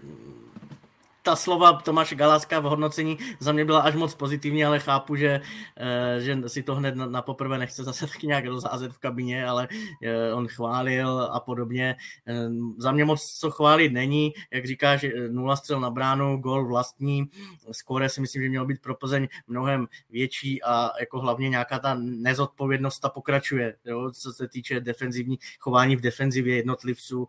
ta 1.27 1.37
slova 1.37 1.73
Tomáše 1.73 2.15
Galáska 2.15 2.61
v 2.61 2.65
hodnocení 2.65 3.19
za 3.41 3.53
mě 3.53 3.65
byla 3.65 3.81
až 3.81 3.95
moc 3.95 4.15
pozitivní, 4.15 4.65
ale 4.65 4.79
chápu, 4.79 5.17
že, 5.17 5.41
eh, 5.77 6.21
že 6.21 6.39
si 6.47 6.63
to 6.63 6.75
hned 6.75 6.95
na, 6.95 7.07
na 7.07 7.23
poprvé 7.23 7.59
nechce 7.59 7.85
zase 7.85 8.07
taky 8.07 8.27
nějak 8.27 8.47
rozházet 8.47 8.93
v 8.93 8.99
kabině, 8.99 9.47
ale 9.47 9.69
eh, 10.03 10.33
on 10.33 10.49
chválil 10.49 11.29
a 11.33 11.41
podobně. 11.41 11.97
Eh, 12.27 12.49
za 12.79 12.93
mě 12.93 13.05
moc 13.05 13.39
co 13.39 13.51
chválit 13.51 13.93
není, 13.93 14.33
jak 14.53 14.67
říkáš, 14.67 15.07
nula 15.31 15.57
střel 15.57 15.81
na 15.81 15.91
bránu, 15.91 16.37
gol 16.37 16.67
vlastní, 16.67 17.27
skóre 17.71 18.09
si 18.09 18.21
myslím, 18.21 18.43
že 18.43 18.49
mělo 18.49 18.67
být 18.67 18.81
pro 18.81 18.95
Plzeň 18.95 19.29
mnohem 19.47 19.87
větší 20.11 20.63
a 20.63 20.91
jako 21.01 21.21
hlavně 21.21 21.49
nějaká 21.49 21.79
ta 21.79 21.95
nezodpovědnost 21.99 22.99
ta 22.99 23.09
pokračuje, 23.09 23.75
jo, 23.85 24.11
co 24.11 24.33
se 24.33 24.49
týče 24.49 24.81
defenzivní 24.81 25.39
chování 25.59 25.97
v 25.97 26.01
defenzivě 26.01 26.57
jednotlivců, 26.57 27.29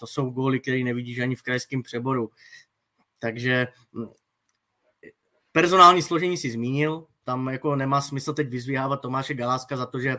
to 0.00 0.06
jsou 0.06 0.30
góly, 0.30 0.60
které 0.60 0.84
nevidíš 0.84 1.18
ani 1.18 1.36
v 1.36 1.42
krajském 1.42 1.82
přeboru. 1.82 2.30
Takže 3.20 3.68
hm, 3.94 4.06
personální 5.52 6.02
složení 6.02 6.36
si 6.36 6.50
zmínil, 6.50 7.06
tam 7.24 7.48
jako 7.48 7.76
nemá 7.76 8.00
smysl 8.00 8.32
teď 8.32 8.48
vyzvíhávat 8.48 9.00
Tomáše 9.00 9.34
Galáska 9.34 9.76
za 9.76 9.86
to, 9.86 10.00
že 10.00 10.16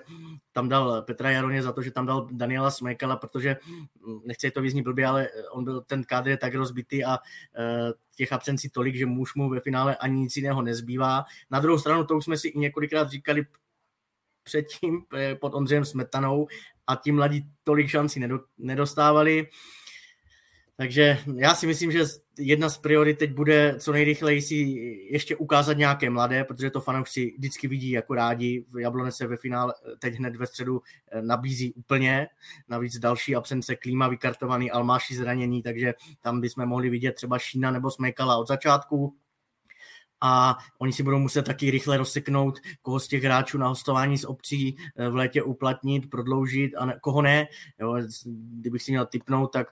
tam 0.52 0.70
dal 0.70 1.02
Petra 1.02 1.32
Jaroně, 1.32 1.64
za 1.64 1.72
to, 1.72 1.82
že 1.82 1.92
tam 1.92 2.06
dal 2.06 2.28
Daniela 2.32 2.72
Smekala, 2.72 3.16
protože 3.16 3.58
hm, 3.64 4.22
nechci 4.26 4.52
to 4.52 4.62
vyznít 4.62 4.84
blbě, 4.84 5.06
ale 5.06 5.30
on 5.52 5.64
byl, 5.64 5.82
ten 5.82 6.04
kádr 6.04 6.30
je 6.30 6.38
tak 6.38 6.56
rozbitý 6.56 7.06
a 7.06 7.18
uh, 7.18 7.92
těch 8.16 8.34
absencí 8.34 8.70
tolik, 8.70 8.96
že 8.96 9.06
muž 9.06 9.36
mu 9.36 9.50
ve 9.50 9.60
finále 9.60 9.96
ani 9.96 10.20
nic 10.20 10.38
jiného 10.38 10.62
nezbývá. 10.62 11.26
Na 11.50 11.60
druhou 11.60 11.80
stranu, 11.80 12.06
to 12.06 12.18
už 12.18 12.24
jsme 12.24 12.38
si 12.38 12.48
i 12.48 12.60
několikrát 12.60 13.10
říkali 13.10 13.46
předtím 14.44 15.06
eh, 15.14 15.36
pod 15.36 15.54
Ondřejem 15.54 15.86
Smetanou 15.86 16.48
a 16.88 16.96
ti 16.96 17.12
mladí 17.12 17.46
tolik 17.64 17.88
šancí 17.88 18.22
nedostávali. 18.58 19.48
Takže 20.82 21.18
já 21.36 21.56
si 21.56 21.68
myslím, 21.68 21.92
že 21.92 22.06
jedna 22.40 22.70
z 22.70 22.78
priorit 22.78 23.18
teď 23.18 23.34
bude 23.34 23.76
co 23.80 23.92
nejrychleji 23.92 24.42
si 24.42 24.56
ještě 25.12 25.36
ukázat 25.36 25.78
nějaké 25.78 26.10
mladé, 26.10 26.44
protože 26.44 26.70
to 26.70 26.82
fanoušci 26.82 27.34
vždycky 27.38 27.68
vidí 27.68 27.92
jako 27.92 28.16
rádi. 28.16 28.66
Jablone 28.80 29.12
se 29.12 29.28
ve 29.28 29.38
finále 29.38 29.74
teď 30.00 30.16
hned 30.16 30.36
ve 30.36 30.48
středu 30.48 30.82
eh, 31.12 31.22
nabízí 31.22 31.74
úplně. 31.74 32.28
Navíc 32.70 33.00
další 33.00 33.36
absence 33.36 33.76
Klíma 33.76 34.08
vykartovaný, 34.08 34.72
Almáši 34.72 35.16
zranění, 35.16 35.64
takže 35.64 35.94
tam 36.22 36.42
bychom 36.42 36.66
mohli 36.66 36.90
vidět 36.90 37.12
třeba 37.12 37.40
Šína 37.40 37.72
nebo 37.72 37.92
Smekala 37.92 38.38
od 38.38 38.48
začátku. 38.48 39.16
A 40.22 40.58
oni 40.80 40.94
si 40.94 41.04
budou 41.04 41.20
muset 41.20 41.44
taky 41.44 41.72
rychle 41.72 41.98
rozseknout, 41.98 42.60
koho 42.82 43.00
z 43.00 43.08
těch 43.08 43.24
hráčů 43.24 43.58
na 43.58 43.68
hostování 43.68 44.18
z 44.18 44.26
obcí 44.26 44.78
eh, 44.96 45.10
v 45.10 45.16
létě 45.16 45.44
uplatnit, 45.44 46.10
prodloužit 46.10 46.76
a 46.78 46.86
ne, 46.86 46.98
koho 47.02 47.22
ne. 47.22 47.48
Jo, 47.80 47.98
kdybych 48.26 48.82
si 48.82 48.92
měl 48.92 49.06
typnout, 49.06 49.52
tak 49.52 49.68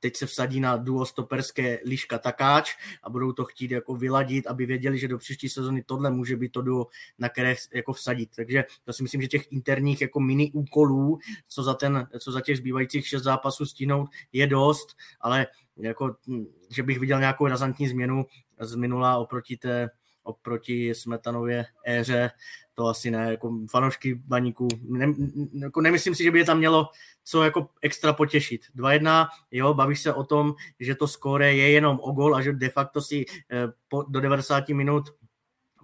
teď 0.00 0.16
se 0.16 0.26
vsadí 0.26 0.60
na 0.60 0.76
duo 0.76 1.06
stoperské 1.06 1.78
Liška 1.84 2.18
Takáč 2.18 2.76
a 3.02 3.10
budou 3.10 3.32
to 3.32 3.44
chtít 3.44 3.70
jako 3.70 3.94
vyladit, 3.94 4.46
aby 4.46 4.66
věděli, 4.66 4.98
že 4.98 5.08
do 5.08 5.18
příští 5.18 5.48
sezony 5.48 5.82
tohle 5.82 6.10
může 6.10 6.36
být 6.36 6.52
to 6.52 6.62
duo, 6.62 6.86
na 7.18 7.28
které 7.28 7.54
jako 7.74 7.92
vsadit. 7.92 8.30
Takže 8.36 8.64
to 8.84 8.92
si 8.92 9.02
myslím, 9.02 9.22
že 9.22 9.28
těch 9.28 9.52
interních 9.52 10.00
jako 10.00 10.20
mini 10.20 10.50
úkolů, 10.52 11.18
co 11.48 11.62
za, 11.62 11.74
ten, 11.74 12.08
co 12.18 12.32
za 12.32 12.40
těch 12.40 12.56
zbývajících 12.56 13.06
šest 13.06 13.22
zápasů 13.22 13.66
stihnout, 13.66 14.10
je 14.32 14.46
dost, 14.46 14.96
ale 15.20 15.46
jako, 15.76 16.16
hm, 16.28 16.46
že 16.70 16.82
bych 16.82 16.98
viděl 16.98 17.18
nějakou 17.18 17.46
razantní 17.46 17.88
změnu 17.88 18.26
z 18.60 18.74
minula 18.74 19.18
oproti 19.18 19.56
té 19.56 19.90
oproti 20.22 20.94
Smetanově 20.94 21.66
éře, 21.86 22.30
to 22.74 22.86
asi 22.86 23.10
ne, 23.10 23.30
jako 23.30 23.58
fanoušky 23.70 24.14
baníků, 24.14 24.68
ne, 24.82 25.14
jako 25.52 25.80
nemyslím 25.80 26.14
si, 26.14 26.22
že 26.22 26.30
by 26.30 26.38
je 26.38 26.44
tam 26.44 26.58
mělo 26.58 26.88
co 27.24 27.42
jako 27.42 27.68
extra 27.82 28.12
potěšit. 28.12 28.60
2-1, 28.76 29.28
jo, 29.50 29.74
bavíš 29.74 30.00
se 30.00 30.14
o 30.14 30.24
tom, 30.24 30.54
že 30.80 30.94
to 30.94 31.08
skóre 31.08 31.54
je 31.54 31.70
jenom 31.70 32.00
o 32.02 32.12
gol 32.12 32.36
a 32.36 32.42
že 32.42 32.52
de 32.52 32.68
facto 32.68 33.00
si 33.00 33.24
eh, 33.50 33.68
po, 33.88 34.02
do 34.02 34.20
90 34.20 34.68
minut 34.68 35.04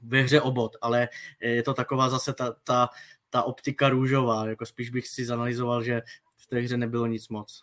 ve 0.03 0.23
hře 0.23 0.41
obod, 0.41 0.77
ale 0.81 1.09
je 1.41 1.63
to 1.63 1.75
taková 1.75 2.09
zase 2.09 2.33
ta, 2.33 2.57
ta, 2.65 2.89
ta 3.31 3.43
optika 3.43 3.89
růžová, 3.89 4.47
jako 4.49 4.67
spíš 4.67 4.91
bych 4.91 5.09
si 5.09 5.25
zanalizoval, 5.25 5.83
že 5.83 6.03
v 6.37 6.47
té 6.47 6.61
hře 6.61 6.77
nebylo 6.77 7.07
nic 7.07 7.29
moc. 7.29 7.63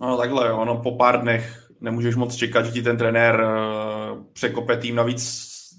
No 0.00 0.16
takhle, 0.16 0.52
ono 0.52 0.82
po 0.82 0.96
pár 0.96 1.22
dnech 1.22 1.70
nemůžeš 1.80 2.16
moc 2.16 2.36
čekat, 2.36 2.66
že 2.66 2.72
ti 2.72 2.82
ten 2.82 2.96
trenér 2.96 3.40
eh, 3.40 4.24
překope 4.32 4.76
tým, 4.76 4.94
navíc 4.94 5.22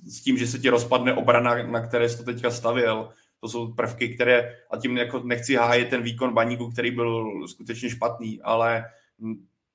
s 0.08 0.22
tím, 0.22 0.38
že 0.38 0.48
se 0.48 0.60
ti 0.60 0.70
rozpadne 0.70 1.14
obrana, 1.14 1.64
na 1.64 1.88
které 1.88 2.10
jsi 2.10 2.18
to 2.18 2.24
teďka 2.24 2.52
stavěl. 2.52 3.10
To 3.42 3.48
jsou 3.48 3.74
prvky, 3.74 4.16
které, 4.16 4.56
a 4.72 4.78
tím 4.78 4.98
jako 4.98 5.22
nechci 5.24 5.56
hájet 5.56 5.90
ten 5.90 6.02
výkon 6.02 6.34
baníku, 6.34 6.72
který 6.72 6.92
byl 6.92 7.48
skutečně 7.48 7.90
špatný, 7.90 8.42
ale 8.42 8.86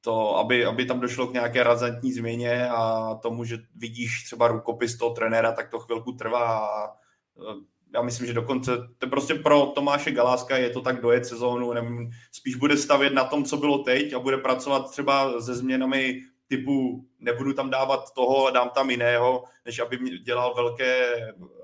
to, 0.00 0.36
aby, 0.36 0.64
aby 0.64 0.84
tam 0.84 1.00
došlo 1.00 1.26
k 1.26 1.32
nějaké 1.32 1.62
razantní 1.62 2.12
změně 2.12 2.68
a 2.68 3.14
tomu, 3.14 3.44
že 3.44 3.58
vidíš 3.76 4.24
třeba 4.24 4.48
rukopis 4.48 4.96
toho 4.96 5.14
trenéra, 5.14 5.52
tak 5.52 5.68
to 5.68 5.78
chvilku 5.78 6.12
trvá 6.12 6.66
a 6.66 6.88
eh, 6.88 7.73
já 7.94 8.02
myslím, 8.02 8.26
že 8.26 8.32
dokonce 8.32 8.70
to 8.98 9.06
prostě 9.06 9.34
pro 9.34 9.66
Tomáše 9.66 10.10
Galáska 10.10 10.56
je 10.56 10.70
to 10.70 10.80
tak 10.80 11.00
dojet 11.00 11.26
sezónu, 11.26 11.72
nevím, 11.72 12.10
spíš 12.32 12.54
bude 12.54 12.76
stavět 12.76 13.12
na 13.12 13.24
tom, 13.24 13.44
co 13.44 13.56
bylo 13.56 13.78
teď 13.78 14.12
a 14.12 14.18
bude 14.18 14.38
pracovat 14.38 14.90
třeba 14.90 15.40
se 15.40 15.54
změnami 15.54 16.20
typu 16.46 17.04
nebudu 17.18 17.52
tam 17.52 17.70
dávat 17.70 18.12
toho 18.14 18.46
a 18.46 18.50
dám 18.50 18.70
tam 18.70 18.90
jiného, 18.90 19.44
než 19.64 19.78
aby 19.78 19.98
dělal 20.18 20.54
velké 20.54 21.16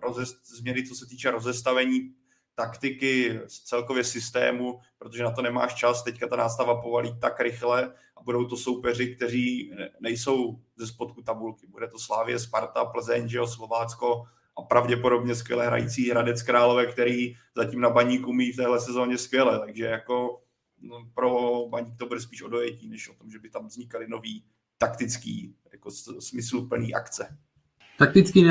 rozest, 0.02 0.36
změny, 0.56 0.86
co 0.86 0.94
se 0.94 1.06
týče 1.06 1.30
rozestavení 1.30 2.14
taktiky, 2.54 3.40
celkově 3.64 4.04
systému, 4.04 4.80
protože 4.98 5.22
na 5.22 5.30
to 5.30 5.42
nemáš 5.42 5.74
čas, 5.74 6.02
teďka 6.02 6.28
ta 6.28 6.36
nástava 6.36 6.82
povalí 6.82 7.18
tak 7.20 7.40
rychle 7.40 7.94
a 8.16 8.22
budou 8.22 8.44
to 8.44 8.56
soupeři, 8.56 9.16
kteří 9.16 9.72
nejsou 10.00 10.60
ze 10.76 10.86
spodku 10.86 11.22
tabulky. 11.22 11.66
Bude 11.66 11.88
to 11.88 11.98
Slávě, 11.98 12.38
Sparta, 12.38 12.84
Plzeň, 12.84 13.28
jo, 13.30 13.46
Slovácko, 13.46 14.22
a 14.60 14.62
pravděpodobně 14.62 15.34
skvěle 15.34 15.66
hrající 15.66 16.10
Hradec 16.10 16.42
Králové, 16.42 16.86
který 16.86 17.36
zatím 17.56 17.80
na 17.80 17.90
baník 17.90 18.26
umí 18.26 18.52
v 18.52 18.56
téhle 18.56 18.80
sezóně 18.80 19.18
skvěle, 19.18 19.58
takže 19.58 19.84
jako 19.84 20.40
no, 20.80 21.06
pro 21.14 21.50
baník 21.68 21.94
to 21.98 22.06
bude 22.06 22.20
spíš 22.20 22.42
o 22.42 22.48
dojetí, 22.48 22.88
než 22.88 23.08
o 23.08 23.14
tom, 23.14 23.30
že 23.30 23.38
by 23.38 23.50
tam 23.50 23.66
vznikaly 23.66 24.08
nový 24.08 24.44
taktický, 24.78 25.54
jako 25.72 25.90
smysluplný 26.18 26.94
akce. 26.94 27.36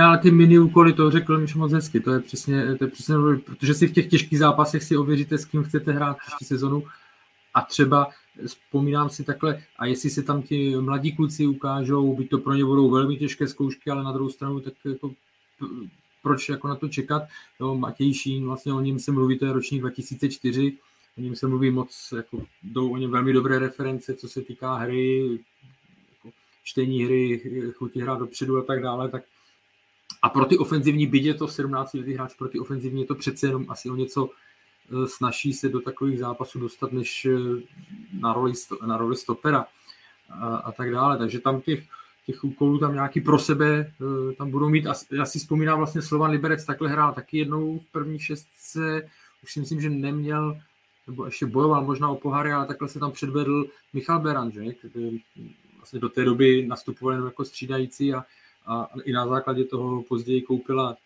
Ale 0.01 0.17
ty 0.17 0.31
mini 0.31 0.59
úkoly, 0.59 0.93
to 0.93 1.11
řekl 1.11 1.37
mi 1.37 1.47
moc 1.55 1.71
hezky, 1.71 1.99
to 1.99 2.13
je 2.13 2.19
přesně, 2.19 2.75
to 2.75 2.83
je 2.83 2.89
přesně, 2.89 3.15
protože 3.45 3.73
si 3.73 3.87
v 3.87 3.93
těch 3.93 4.09
těžkých 4.09 4.39
zápasech 4.39 4.83
si 4.83 4.97
ověříte, 4.97 5.37
s 5.37 5.45
kým 5.45 5.63
chcete 5.63 5.91
hrát 5.91 6.17
příští 6.17 6.45
sezonu. 6.45 6.83
A 7.53 7.61
třeba 7.61 8.07
vzpomínám 8.45 9.09
si 9.09 9.23
takhle, 9.23 9.63
a 9.79 9.85
jestli 9.85 10.09
se 10.09 10.23
tam 10.23 10.41
ti 10.41 10.75
mladí 10.75 11.15
kluci 11.15 11.47
ukážou, 11.47 12.15
byť 12.15 12.29
to 12.29 12.37
pro 12.37 12.53
ně 12.53 12.65
budou 12.65 12.89
velmi 12.89 13.17
těžké 13.17 13.47
zkoušky, 13.47 13.89
ale 13.89 14.03
na 14.03 14.11
druhou 14.11 14.29
stranu, 14.29 14.59
tak 14.59 14.73
jako 14.85 15.11
proč 16.21 16.49
jako 16.49 16.67
na 16.67 16.75
to 16.75 16.87
čekat. 16.87 17.23
Jo, 17.59 17.75
Matěj 17.75 18.13
Šín, 18.13 18.45
vlastně 18.45 18.73
o 18.73 18.79
něm 18.79 18.99
se 18.99 19.11
mluví, 19.11 19.39
to 19.39 19.45
je 19.45 19.53
ročník 19.53 19.81
2004, 19.81 20.77
o 21.17 21.21
něm 21.21 21.35
se 21.35 21.47
mluví 21.47 21.71
moc, 21.71 22.13
jako, 22.15 22.45
jdou 22.63 22.91
o 22.91 22.97
něm 22.97 23.11
velmi 23.11 23.33
dobré 23.33 23.59
reference, 23.59 24.13
co 24.13 24.29
se 24.29 24.41
týká 24.41 24.75
hry, 24.75 25.39
jako 26.11 26.35
čtení 26.63 27.03
hry, 27.03 27.41
chutí 27.73 28.01
hrát 28.01 28.19
dopředu 28.19 28.57
a 28.57 28.63
tak 28.63 28.81
dále, 28.81 29.09
tak 29.09 29.23
a 30.21 30.29
pro 30.29 30.45
ty 30.45 30.57
ofenzivní, 30.57 31.07
byť 31.07 31.23
je 31.23 31.33
to 31.33 31.47
17 31.47 31.93
letý 31.93 32.13
hráč, 32.13 32.33
pro 32.33 32.49
ty 32.49 32.59
ofenzivní 32.59 33.01
je 33.01 33.07
to 33.07 33.15
přece 33.15 33.47
jenom 33.47 33.65
asi 33.69 33.89
o 33.89 33.95
něco 33.95 34.29
eh, 34.29 35.07
snaží 35.07 35.53
se 35.53 35.69
do 35.69 35.81
takových 35.81 36.19
zápasů 36.19 36.59
dostat, 36.59 36.91
než 36.91 37.25
eh, 37.25 37.61
na 38.19 38.33
roli, 38.33 38.53
na 38.85 38.97
roli 38.97 39.15
stopera 39.15 39.65
a, 40.29 40.55
a 40.55 40.71
tak 40.71 40.91
dále. 40.91 41.17
Takže 41.17 41.39
tam 41.39 41.61
těch 41.61 41.83
těch 42.29 42.43
úkolů 42.43 42.79
tam 42.79 42.93
nějaký 42.93 43.21
pro 43.21 43.39
sebe 43.39 43.91
eh, 44.01 44.33
tam 44.33 44.51
budou 44.51 44.69
mít. 44.69 44.85
Já 45.11 45.25
si 45.25 45.39
vzpomínám 45.39 45.77
vlastně 45.77 46.01
Slovan 46.01 46.31
Liberec 46.31 46.65
takhle 46.65 46.89
hrál 46.89 47.13
taky 47.13 47.37
jednou 47.37 47.79
v 47.79 47.91
první 47.91 48.19
šestce, 48.19 49.09
už 49.43 49.53
si 49.53 49.59
myslím, 49.59 49.81
že 49.81 49.89
neměl, 49.89 50.57
nebo 51.07 51.25
ještě 51.25 51.45
bojoval 51.45 51.85
možná 51.85 52.09
o 52.09 52.15
poháry, 52.15 52.51
ale 52.51 52.65
takhle 52.65 52.87
se 52.87 52.99
tam 52.99 53.11
předvedl 53.11 53.65
Michal 53.93 54.19
Beran, 54.19 54.51
že? 54.51 54.73
Který 54.73 55.19
vlastně 55.77 55.99
do 55.99 56.09
té 56.09 56.25
doby 56.25 56.65
nastupoval 56.67 57.13
jenom 57.13 57.27
jako 57.27 57.45
střídající 57.45 58.13
a, 58.13 58.25
a 58.65 58.89
i 59.03 59.11
na 59.11 59.27
základě 59.27 59.65
toho 59.65 60.03
později 60.03 60.41
koupila 60.41 60.97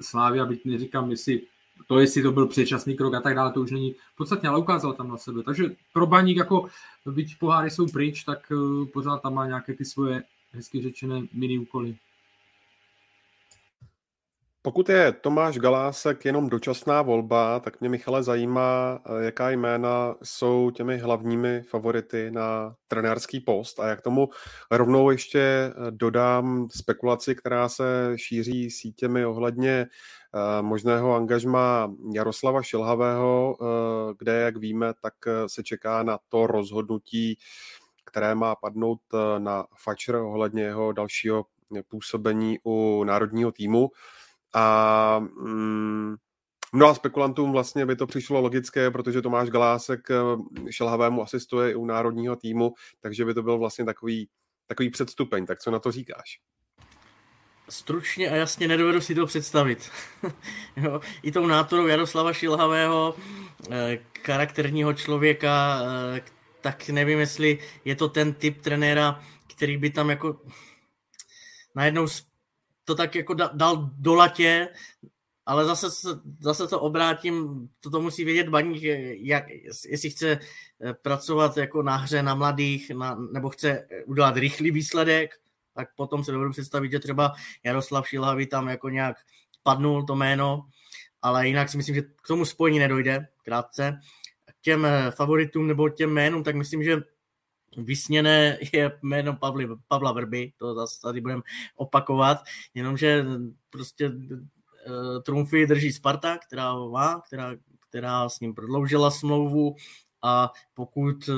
Slávia, 0.00 0.44
byť 0.44 0.64
neříkám, 0.64 1.10
jestli 1.10 1.40
to, 1.86 1.98
jestli 1.98 2.22
to 2.22 2.32
byl 2.32 2.46
předčasný 2.46 2.96
krok 2.96 3.14
a 3.14 3.20
tak 3.20 3.34
dále, 3.34 3.52
to 3.52 3.60
už 3.60 3.70
není 3.70 3.94
podstatně, 4.16 4.48
ale 4.48 4.58
ukázal 4.58 4.92
tam 4.92 5.08
na 5.08 5.16
sebe. 5.16 5.42
Takže 5.42 5.64
pro 5.92 6.06
baník, 6.06 6.36
jako 6.36 6.68
byť 7.06 7.38
poháry 7.38 7.70
jsou 7.70 7.86
pryč, 7.86 8.24
tak 8.24 8.52
eh, 8.52 8.86
pořád 8.86 9.22
tam 9.22 9.34
má 9.34 9.46
nějaké 9.46 9.74
ty 9.74 9.84
svoje 9.84 10.22
hezky 10.52 10.82
řečené 10.82 11.22
mini 11.32 11.58
úkoly. 11.58 11.96
Pokud 14.64 14.88
je 14.88 15.12
Tomáš 15.12 15.58
Galásek 15.58 16.24
jenom 16.24 16.48
dočasná 16.48 17.02
volba, 17.02 17.60
tak 17.60 17.80
mě 17.80 17.88
Michale 17.88 18.22
zajímá, 18.22 19.00
eh, 19.06 19.24
jaká 19.24 19.50
jména 19.50 20.14
jsou 20.22 20.70
těmi 20.70 20.98
hlavními 20.98 21.62
favority 21.62 22.30
na 22.30 22.74
trenérský 22.88 23.40
post 23.40 23.80
a 23.80 23.88
jak 23.88 24.00
tomu 24.00 24.28
rovnou 24.70 25.10
ještě 25.10 25.38
eh, 25.40 25.72
dodám 25.90 26.68
spekulaci, 26.76 27.34
která 27.34 27.68
se 27.68 28.12
šíří 28.16 28.70
sítěmi 28.70 29.26
ohledně 29.26 29.86
Eh, 30.34 30.62
možného 30.62 31.14
angažma 31.14 31.94
Jaroslava 32.14 32.62
Šilhavého, 32.62 33.56
kde, 34.18 34.32
jak 34.32 34.56
víme, 34.56 34.94
tak 35.02 35.14
se 35.46 35.62
čeká 35.62 36.02
na 36.02 36.18
to 36.28 36.46
rozhodnutí, 36.46 37.38
které 38.04 38.34
má 38.34 38.54
padnout 38.56 39.00
na 39.38 39.66
Fatscher 39.76 40.16
ohledně 40.16 40.62
jeho 40.62 40.92
dalšího 40.92 41.44
působení 41.88 42.58
u 42.64 43.04
národního 43.04 43.52
týmu. 43.52 43.90
A 44.54 45.18
mm, 45.18 46.14
mnoha 46.72 46.94
spekulantům 46.94 47.52
vlastně 47.52 47.86
by 47.86 47.96
to 47.96 48.06
přišlo 48.06 48.40
logické, 48.40 48.90
protože 48.90 49.22
Tomáš 49.22 49.50
Galásek 49.50 50.00
Šelhavému 50.70 51.22
asistuje 51.22 51.70
i 51.70 51.74
u 51.74 51.84
národního 51.84 52.36
týmu, 52.36 52.72
takže 53.00 53.24
by 53.24 53.34
to 53.34 53.42
byl 53.42 53.58
vlastně 53.58 53.84
takový, 53.84 54.28
takový 54.66 54.90
předstupeň. 54.90 55.46
Tak 55.46 55.58
co 55.58 55.70
na 55.70 55.78
to 55.78 55.92
říkáš? 55.92 56.38
stručně 57.72 58.30
a 58.30 58.34
jasně 58.34 58.68
nedovedu 58.68 59.00
si 59.00 59.14
to 59.14 59.26
představit. 59.26 59.90
jo, 60.76 61.00
I 61.22 61.32
tou 61.32 61.46
náturou 61.46 61.86
Jaroslava 61.86 62.32
Šilhavého, 62.32 63.14
eh, 63.70 63.98
charakterního 64.24 64.92
člověka, 64.92 65.80
eh, 66.16 66.22
tak 66.60 66.88
nevím, 66.88 67.18
jestli 67.18 67.58
je 67.84 67.96
to 67.96 68.08
ten 68.08 68.34
typ 68.34 68.60
trenéra, 68.60 69.22
který 69.46 69.76
by 69.76 69.90
tam 69.90 70.10
jako 70.10 70.40
najednou 71.74 72.06
to 72.84 72.94
tak 72.94 73.14
jako 73.14 73.34
dal 73.34 73.90
do 73.98 74.14
latě, 74.14 74.68
ale 75.46 75.64
zase, 75.64 75.86
zase 76.40 76.66
to 76.68 76.80
obrátím, 76.80 77.68
to, 77.80 77.90
to 77.90 78.00
musí 78.00 78.24
vědět 78.24 78.48
baník, 78.48 78.82
jak, 78.82 79.44
jestli 79.88 80.10
chce 80.10 80.30
eh, 80.30 80.94
pracovat 80.94 81.56
jako 81.56 81.82
na 81.82 81.96
hře 81.96 82.22
na 82.22 82.34
mladých, 82.34 82.90
na, 82.90 83.14
nebo 83.14 83.50
chce 83.50 83.88
udělat 84.06 84.36
rychlý 84.36 84.70
výsledek, 84.70 85.30
tak 85.74 85.88
potom 85.96 86.24
se 86.24 86.32
dovedu 86.32 86.50
představit, 86.50 86.92
že 86.92 86.98
třeba 86.98 87.32
Jaroslav 87.64 88.08
Šilhavý 88.08 88.46
tam 88.46 88.68
jako 88.68 88.88
nějak 88.88 89.16
padnul 89.62 90.06
to 90.06 90.16
jméno, 90.16 90.66
ale 91.22 91.48
jinak 91.48 91.68
si 91.68 91.76
myslím, 91.76 91.94
že 91.94 92.02
k 92.02 92.26
tomu 92.28 92.44
spojení 92.44 92.78
nedojde, 92.78 93.26
krátce. 93.44 94.00
K 94.46 94.60
těm 94.60 94.84
eh, 94.84 95.10
favoritům 95.10 95.66
nebo 95.66 95.88
těm 95.88 96.10
jménům, 96.10 96.44
tak 96.44 96.56
myslím, 96.56 96.84
že 96.84 97.02
vysněné 97.76 98.58
je 98.72 98.98
jméno 99.02 99.36
Pavli, 99.36 99.68
Pavla 99.88 100.12
Vrby, 100.12 100.52
to 100.56 100.74
zase 100.74 101.00
tady 101.00 101.20
budeme 101.20 101.42
opakovat, 101.76 102.38
jenomže 102.74 103.24
prostě 103.70 104.08
uh, 104.08 105.22
trumfy 105.22 105.66
drží 105.66 105.92
Sparta, 105.92 106.38
která 106.38 106.74
má, 106.74 107.20
která, 107.26 107.54
která 107.88 108.28
s 108.28 108.40
ním 108.40 108.54
prodloužila 108.54 109.10
smlouvu 109.10 109.76
a 110.22 110.52
pokud 110.74 111.30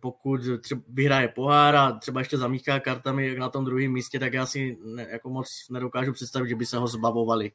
pokud 0.00 0.40
třeba 0.60 0.82
vyhraje 0.88 1.28
pohár 1.28 1.76
a 1.76 1.92
třeba 1.92 2.20
ještě 2.20 2.38
zamíchá 2.38 2.80
kartami 2.80 3.38
na 3.38 3.48
tom 3.48 3.64
druhém 3.64 3.92
místě, 3.92 4.18
tak 4.18 4.32
já 4.32 4.46
si 4.46 4.78
ne, 4.84 5.06
jako 5.10 5.30
moc 5.30 5.66
nedokážu 5.70 6.12
představit, 6.12 6.48
že 6.48 6.56
by 6.56 6.66
se 6.66 6.78
ho 6.78 6.86
zbavovali. 6.86 7.52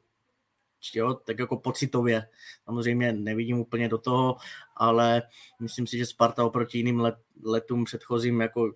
Jo, 0.94 1.14
tak 1.14 1.38
jako 1.38 1.56
pocitově. 1.56 2.26
Samozřejmě 2.64 3.12
nevidím 3.12 3.58
úplně 3.58 3.88
do 3.88 3.98
toho, 3.98 4.36
ale 4.76 5.22
myslím 5.60 5.86
si, 5.86 5.98
že 5.98 6.06
Sparta 6.06 6.44
oproti 6.44 6.78
jiným 6.78 7.00
let, 7.00 7.14
letům 7.44 7.84
předchozím 7.84 8.40
jako 8.40 8.72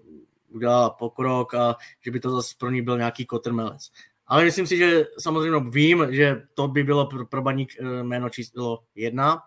udělala 0.48 0.90
pokrok 0.90 1.54
a 1.54 1.76
že 2.00 2.10
by 2.10 2.20
to 2.20 2.30
zase 2.30 2.54
pro 2.58 2.70
ní 2.70 2.82
byl 2.82 2.98
nějaký 2.98 3.26
kotrmelec. 3.26 3.90
Ale 4.26 4.44
myslím 4.44 4.66
si, 4.66 4.76
že 4.76 5.04
samozřejmě 5.18 5.70
vím, 5.70 6.06
že 6.10 6.42
to 6.54 6.68
by 6.68 6.84
bylo 6.84 7.06
pro, 7.06 7.26
pro 7.26 7.42
baník 7.42 7.72
eh, 7.80 8.02
jméno 8.02 8.28
číslo 8.28 8.82
jedna. 8.94 9.42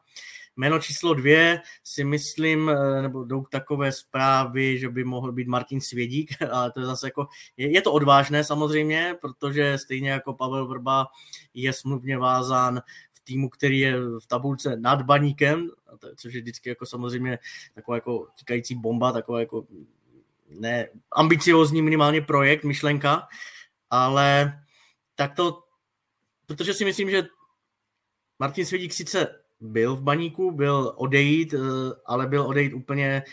Jméno 0.57 0.79
číslo 0.79 1.13
dvě 1.13 1.61
si 1.83 2.03
myslím, 2.03 2.69
eh, 2.69 3.01
nebo 3.01 3.23
jdou 3.23 3.43
takové 3.43 3.91
zprávy, 3.91 4.79
že 4.79 4.89
by 4.89 5.03
mohl 5.03 5.31
být 5.31 5.47
Martin 5.47 5.81
Svědík, 5.81 6.41
ale 6.51 6.71
to 6.71 6.79
je 6.79 6.85
zase 6.85 7.07
jako, 7.07 7.27
je, 7.57 7.71
je 7.71 7.81
to 7.81 7.93
odvážné 7.93 8.43
samozřejmě, 8.43 9.15
protože 9.21 9.77
stejně 9.77 10.09
jako 10.09 10.33
Pavel 10.33 10.67
Vrba 10.67 11.07
je 11.53 11.73
smluvně 11.73 12.17
vázán 12.17 12.81
v 13.13 13.19
týmu, 13.23 13.49
který 13.49 13.79
je 13.79 13.99
v 13.99 14.27
tabulce 14.27 14.75
nad 14.75 15.01
baníkem, 15.01 15.69
což 16.15 16.33
je 16.33 16.41
vždycky 16.41 16.69
jako 16.69 16.85
samozřejmě 16.85 17.39
taková 17.73 17.97
jako 17.97 18.27
týkající 18.39 18.75
bomba, 18.75 19.11
taková 19.11 19.39
jako 19.39 19.65
ne 20.49 20.87
ambiciozní 21.11 21.81
minimálně 21.81 22.21
projekt, 22.21 22.63
myšlenka, 22.63 23.27
ale 23.89 24.59
tak 25.15 25.35
to, 25.35 25.63
protože 26.45 26.73
si 26.73 26.85
myslím, 26.85 27.09
že 27.09 27.23
Martin 28.39 28.65
Svědík 28.65 28.93
sice 28.93 29.46
byl 29.59 29.95
v 29.95 30.01
baníku, 30.01 30.51
byl 30.51 30.93
odejít, 30.95 31.53
eh, 31.53 31.59
ale 32.05 32.27
byl 32.27 32.41
odejít 32.41 32.73
úplně 32.73 33.23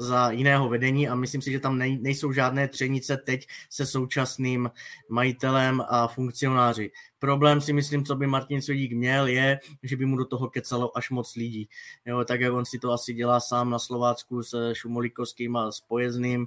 za 0.00 0.30
jiného 0.30 0.68
vedení 0.68 1.08
a 1.08 1.14
myslím 1.14 1.42
si, 1.42 1.52
že 1.52 1.60
tam 1.60 1.78
nejsou 1.78 2.32
žádné 2.32 2.68
třenice 2.68 3.16
teď 3.16 3.46
se 3.70 3.86
současným 3.86 4.70
majitelem 5.10 5.82
a 5.88 6.08
funkcionáři. 6.08 6.90
Problém 7.18 7.60
si 7.60 7.72
myslím, 7.72 8.04
co 8.04 8.16
by 8.16 8.26
Martin 8.26 8.62
Svědík 8.62 8.92
měl, 8.92 9.26
je, 9.26 9.60
že 9.82 9.96
by 9.96 10.04
mu 10.04 10.16
do 10.16 10.24
toho 10.24 10.50
kecalo 10.50 10.96
až 10.96 11.10
moc 11.10 11.36
lidí. 11.36 11.68
Jo, 12.06 12.24
tak 12.24 12.40
jak 12.40 12.52
on 12.52 12.64
si 12.64 12.78
to 12.78 12.92
asi 12.92 13.14
dělá 13.14 13.40
sám 13.40 13.70
na 13.70 13.78
Slovácku 13.78 14.42
s 14.42 14.72
Šumolikovským 14.72 15.56
a 15.56 15.72
s 15.72 15.80
Pojezným, 15.80 16.46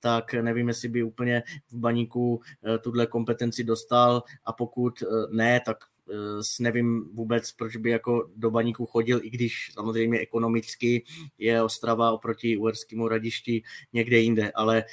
tak 0.00 0.34
nevím, 0.34 0.68
jestli 0.68 0.88
by 0.88 1.02
úplně 1.02 1.42
v 1.70 1.76
baníku 1.76 2.40
eh, 2.64 2.78
tuhle 2.78 3.06
kompetenci 3.06 3.64
dostal 3.64 4.22
a 4.44 4.52
pokud 4.52 5.02
eh, 5.02 5.06
ne, 5.30 5.60
tak 5.66 5.76
nevím 6.60 7.08
vůbec, 7.12 7.52
proč 7.52 7.76
by 7.76 7.90
jako 7.90 8.30
do 8.36 8.50
baníku 8.50 8.86
chodil, 8.86 9.20
i 9.22 9.30
když 9.30 9.70
samozřejmě 9.74 10.18
ekonomicky 10.18 11.04
je 11.38 11.62
Ostrava 11.62 12.10
oproti 12.10 12.56
Uherskému 12.56 13.08
radišti 13.08 13.62
někde 13.92 14.18
jinde, 14.18 14.52
ale 14.54 14.84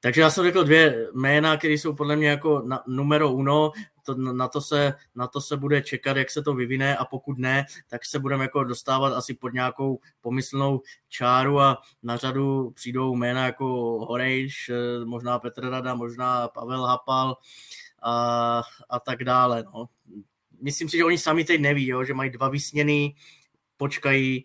takže 0.00 0.20
já 0.20 0.30
jsem 0.30 0.44
řekl 0.44 0.64
dvě 0.64 1.08
jména, 1.14 1.56
které 1.56 1.74
jsou 1.74 1.94
podle 1.94 2.16
mě 2.16 2.28
jako 2.28 2.62
na, 2.66 2.82
numero 2.86 3.32
uno, 3.32 3.72
to, 4.02 4.14
na, 4.14 4.48
to 4.48 4.60
se, 4.60 4.94
na 5.14 5.26
to 5.26 5.40
se 5.40 5.56
bude 5.56 5.82
čekat, 5.82 6.16
jak 6.16 6.30
se 6.30 6.42
to 6.42 6.54
vyvine 6.54 6.96
a 6.96 7.04
pokud 7.04 7.38
ne, 7.38 7.66
tak 7.88 8.04
se 8.04 8.18
budeme 8.18 8.44
jako 8.44 8.64
dostávat 8.64 9.14
asi 9.14 9.34
pod 9.34 9.52
nějakou 9.52 10.00
pomyslnou 10.20 10.80
čáru 11.08 11.60
a 11.60 11.78
na 12.02 12.16
řadu 12.16 12.70
přijdou 12.70 13.16
jména 13.16 13.46
jako 13.46 13.66
Horejš, 14.08 14.68
eh, 14.68 15.04
možná 15.04 15.38
Petr 15.38 15.70
Rada, 15.70 15.94
možná 15.94 16.48
Pavel 16.48 16.82
Hapal 16.82 17.36
a, 18.02 18.62
a 18.88 19.00
tak 19.00 19.24
dále. 19.24 19.64
No. 19.74 19.88
Myslím 20.62 20.88
si, 20.88 20.96
že 20.96 21.04
oni 21.04 21.18
sami 21.18 21.44
teď 21.44 21.60
neví, 21.60 21.86
jo, 21.86 22.04
že 22.04 22.14
mají 22.14 22.30
dva 22.30 22.48
vysněný, 22.48 23.14
počkají, 23.76 24.44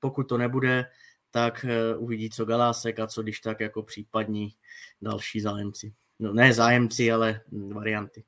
pokud 0.00 0.28
to 0.28 0.38
nebude, 0.38 0.86
tak 1.30 1.64
eh, 1.68 1.96
uvidí, 1.96 2.30
co 2.30 2.44
Galásek 2.44 2.98
a 3.00 3.06
co 3.06 3.22
když 3.22 3.40
tak 3.40 3.60
jako 3.60 3.82
případní 3.82 4.54
další 5.02 5.40
zájemci. 5.40 5.92
No 6.18 6.32
ne 6.32 6.52
zájemci, 6.52 7.12
ale 7.12 7.40
varianty. 7.72 8.24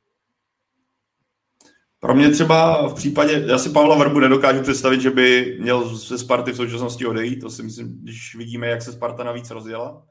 Pro 2.01 2.15
mě 2.15 2.31
třeba 2.31 2.89
v 2.89 2.95
případě, 2.95 3.45
já 3.47 3.59
si 3.59 3.71
Pavla 3.71 3.99
Vrbu 3.99 4.21
nedokážu 4.21 4.63
představit, 4.63 5.01
že 5.01 5.11
by 5.11 5.59
měl 5.61 5.97
ze 5.97 6.19
Sparty 6.19 6.53
v 6.53 6.57
současnosti 6.57 7.07
odejít, 7.07 7.41
to 7.41 7.51
si 7.51 7.63
myslím, 7.63 8.03
když 8.03 8.35
vidíme, 8.35 8.67
jak 8.67 8.83
se 8.83 8.93
Sparta 8.93 9.25
navíc 9.25 9.51
rozjela. 9.51 10.07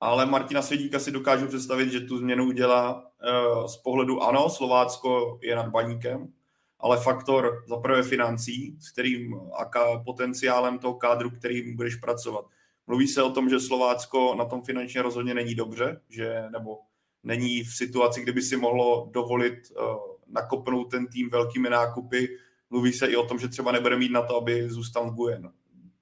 Ale 0.00 0.26
Martina 0.26 0.62
Svědíka 0.62 0.98
si 0.98 1.10
dokážu 1.10 1.46
představit, 1.46 1.90
že 1.90 2.00
tu 2.00 2.18
změnu 2.18 2.46
udělá 2.46 2.94
uh, 2.94 3.66
z 3.66 3.76
pohledu 3.76 4.22
ano, 4.22 4.50
Slovácko 4.50 5.38
je 5.42 5.56
nad 5.56 5.68
baníkem, 5.68 6.32
ale 6.78 7.00
faktor 7.00 7.64
za 7.68 7.76
prvé 7.76 8.02
financí, 8.02 8.76
s 8.80 8.90
kterým 8.90 9.34
a 9.34 9.98
potenciálem 10.04 10.78
toho 10.78 10.94
kádru, 10.94 11.30
kterým 11.30 11.76
budeš 11.76 11.96
pracovat. 11.96 12.44
Mluví 12.86 13.08
se 13.08 13.22
o 13.22 13.30
tom, 13.30 13.48
že 13.48 13.60
Slovácko 13.60 14.34
na 14.38 14.44
tom 14.44 14.62
finančně 14.62 15.02
rozhodně 15.02 15.34
není 15.34 15.54
dobře, 15.54 16.00
že 16.08 16.44
nebo 16.50 16.78
není 17.22 17.62
v 17.62 17.74
situaci, 17.74 18.22
kdyby 18.22 18.42
si 18.42 18.56
mohlo 18.56 19.08
dovolit 19.12 19.54
uh, 19.70 19.84
nakopnout 20.28 20.90
ten 20.90 21.06
tým 21.06 21.30
velkými 21.30 21.70
nákupy. 21.70 22.28
Mluví 22.70 22.92
se 22.92 23.06
i 23.06 23.16
o 23.16 23.26
tom, 23.26 23.38
že 23.38 23.48
třeba 23.48 23.72
nebude 23.72 23.96
mít 23.96 24.12
na 24.12 24.22
to, 24.22 24.36
aby 24.36 24.70
zůstal 24.70 25.10
Gujen. 25.10 25.52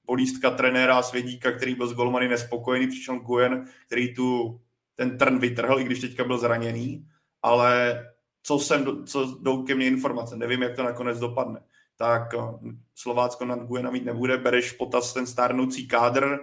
Polístka 0.07 0.50
trenéra 0.50 1.02
Svědíka, 1.02 1.52
který 1.52 1.74
byl 1.74 1.86
s 1.86 1.92
Golmany 1.92 2.28
nespokojený, 2.28 2.86
přišel 2.86 3.18
Gujen, 3.18 3.64
který 3.86 4.14
tu 4.14 4.61
ten 4.94 5.18
trn 5.18 5.38
vytrhl, 5.38 5.80
i 5.80 5.84
když 5.84 6.00
teďka 6.00 6.24
byl 6.24 6.38
zraněný, 6.38 7.09
ale 7.42 8.04
co, 8.42 8.59
jsem, 8.59 9.07
co 9.07 9.38
jdou 9.42 9.62
ke 9.62 9.74
mně 9.74 9.86
informace, 9.86 10.36
nevím, 10.36 10.62
jak 10.62 10.76
to 10.76 10.82
nakonec 10.82 11.18
dopadne. 11.18 11.61
Tak 11.96 12.34
eh, 12.34 12.38
Slovácko 12.94 13.44
nad 13.44 13.59
Gujena 13.59 13.90
mít 13.90 14.04
nebude, 14.04 14.36
bereš 14.36 14.72
potaz 14.72 15.12
ten 15.12 15.26
stárnoucí 15.26 15.88
kádr, 15.88 16.38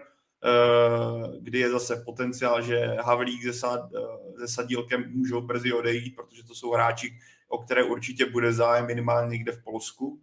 Eh, 0.46 1.40
kdy 1.40 1.60
je 1.60 1.70
zase 1.70 2.04
potenciál, 2.06 2.62
že 2.62 2.88
Havlík 3.04 3.44
se, 3.44 3.54
sad, 3.54 3.90
eh, 3.96 4.40
se 4.40 4.54
Sadílkem 4.54 5.12
můžou 5.12 5.42
brzy 5.42 5.74
odejít, 5.74 6.16
protože 6.16 6.44
to 6.44 6.56
jsou 6.56 6.72
hráči, 6.72 7.20
o 7.48 7.58
které 7.58 7.84
určitě 7.84 8.26
bude 8.26 8.54
zájem 8.54 8.86
minimálně 8.86 9.32
někde 9.38 9.52
v 9.52 9.64
Polsku. 9.64 10.20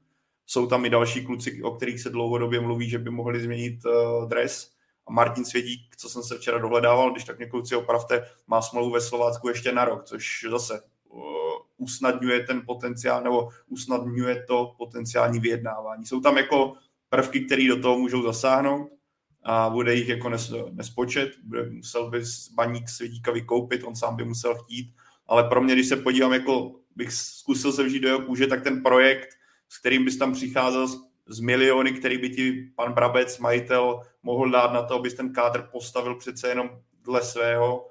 Jsou 0.51 0.67
tam 0.67 0.85
i 0.85 0.91
další 0.91 1.27
kluci, 1.27 1.63
o 1.63 1.71
kterých 1.71 2.01
se 2.01 2.11
dlouhodobě 2.11 2.61
mluví, 2.61 2.91
že 2.91 2.99
by 2.99 3.11
mohli 3.11 3.41
změnit 3.41 3.85
uh, 3.85 4.29
dres. 4.29 4.73
A 5.07 5.13
Martin 5.13 5.45
Svědík, 5.45 5.97
co 5.97 6.09
jsem 6.09 6.23
se 6.23 6.39
včera 6.39 6.59
dohledával, 6.59 7.11
když 7.11 7.25
tak 7.25 7.39
mě 7.39 7.47
kluci 7.47 7.77
opravte, 7.77 8.27
má 8.47 8.63
smlouvu 8.63 8.91
ve 8.91 9.01
Slovácku 9.01 9.49
ještě 9.49 9.73
na 9.73 9.85
rok, 9.85 10.05
což 10.05 10.47
zase 10.51 10.81
uh, 11.09 11.23
usnadňuje 11.77 12.41
ten 12.41 12.63
potenciál, 12.67 13.23
nebo 13.23 13.49
usnadňuje 13.69 14.45
to 14.49 14.75
potenciální 14.79 15.41
vyjednávání. 15.41 16.07
Jsou 16.07 16.21
tam 16.21 16.37
jako 16.37 16.75
prvky, 17.09 17.41
které 17.41 17.69
do 17.69 17.83
toho 17.83 17.99
můžou 17.99 18.23
zasáhnout 18.23 18.91
a 19.43 19.71
bude 19.71 19.95
jich 19.95 20.09
jako 20.09 20.29
nes, 20.29 20.53
nespočet, 20.71 21.31
bude, 21.45 21.71
musel 21.71 22.11
by 22.11 22.23
baník 22.55 22.89
Svědíka 22.89 23.33
vykoupit, 23.33 23.85
on 23.85 23.97
sám 23.97 24.17
by 24.17 24.25
musel 24.25 24.55
chtít, 24.55 24.95
ale 25.27 25.45
pro 25.45 25.61
mě, 25.61 25.75
když 25.75 25.89
se 25.89 25.97
podívám, 25.97 26.33
jako 26.33 26.73
bych 26.97 27.13
zkusil 27.13 27.73
se 27.73 27.83
vžít 27.83 28.03
do 28.03 28.09
jeho 28.09 28.21
kůže, 28.21 28.47
tak 28.47 28.63
ten 28.63 28.83
projekt, 28.83 29.40
s 29.71 29.79
kterým 29.79 30.05
bys 30.05 30.19
tam 30.19 30.33
přicházel 30.33 30.87
z, 30.89 30.97
z 31.29 31.41
miliony, 31.41 31.93
který 31.93 32.19
by 32.19 32.31
ti 32.31 32.73
pan 32.77 32.93
Brabec, 32.93 33.39
majitel, 33.39 34.03
mohl 34.23 34.51
dát 34.51 34.73
na 34.73 34.83
to, 34.83 34.95
abys 34.95 35.15
ten 35.15 35.33
kádr 35.33 35.69
postavil 35.73 36.15
přece 36.15 36.49
jenom 36.49 36.71
dle 37.05 37.23
svého, 37.23 37.91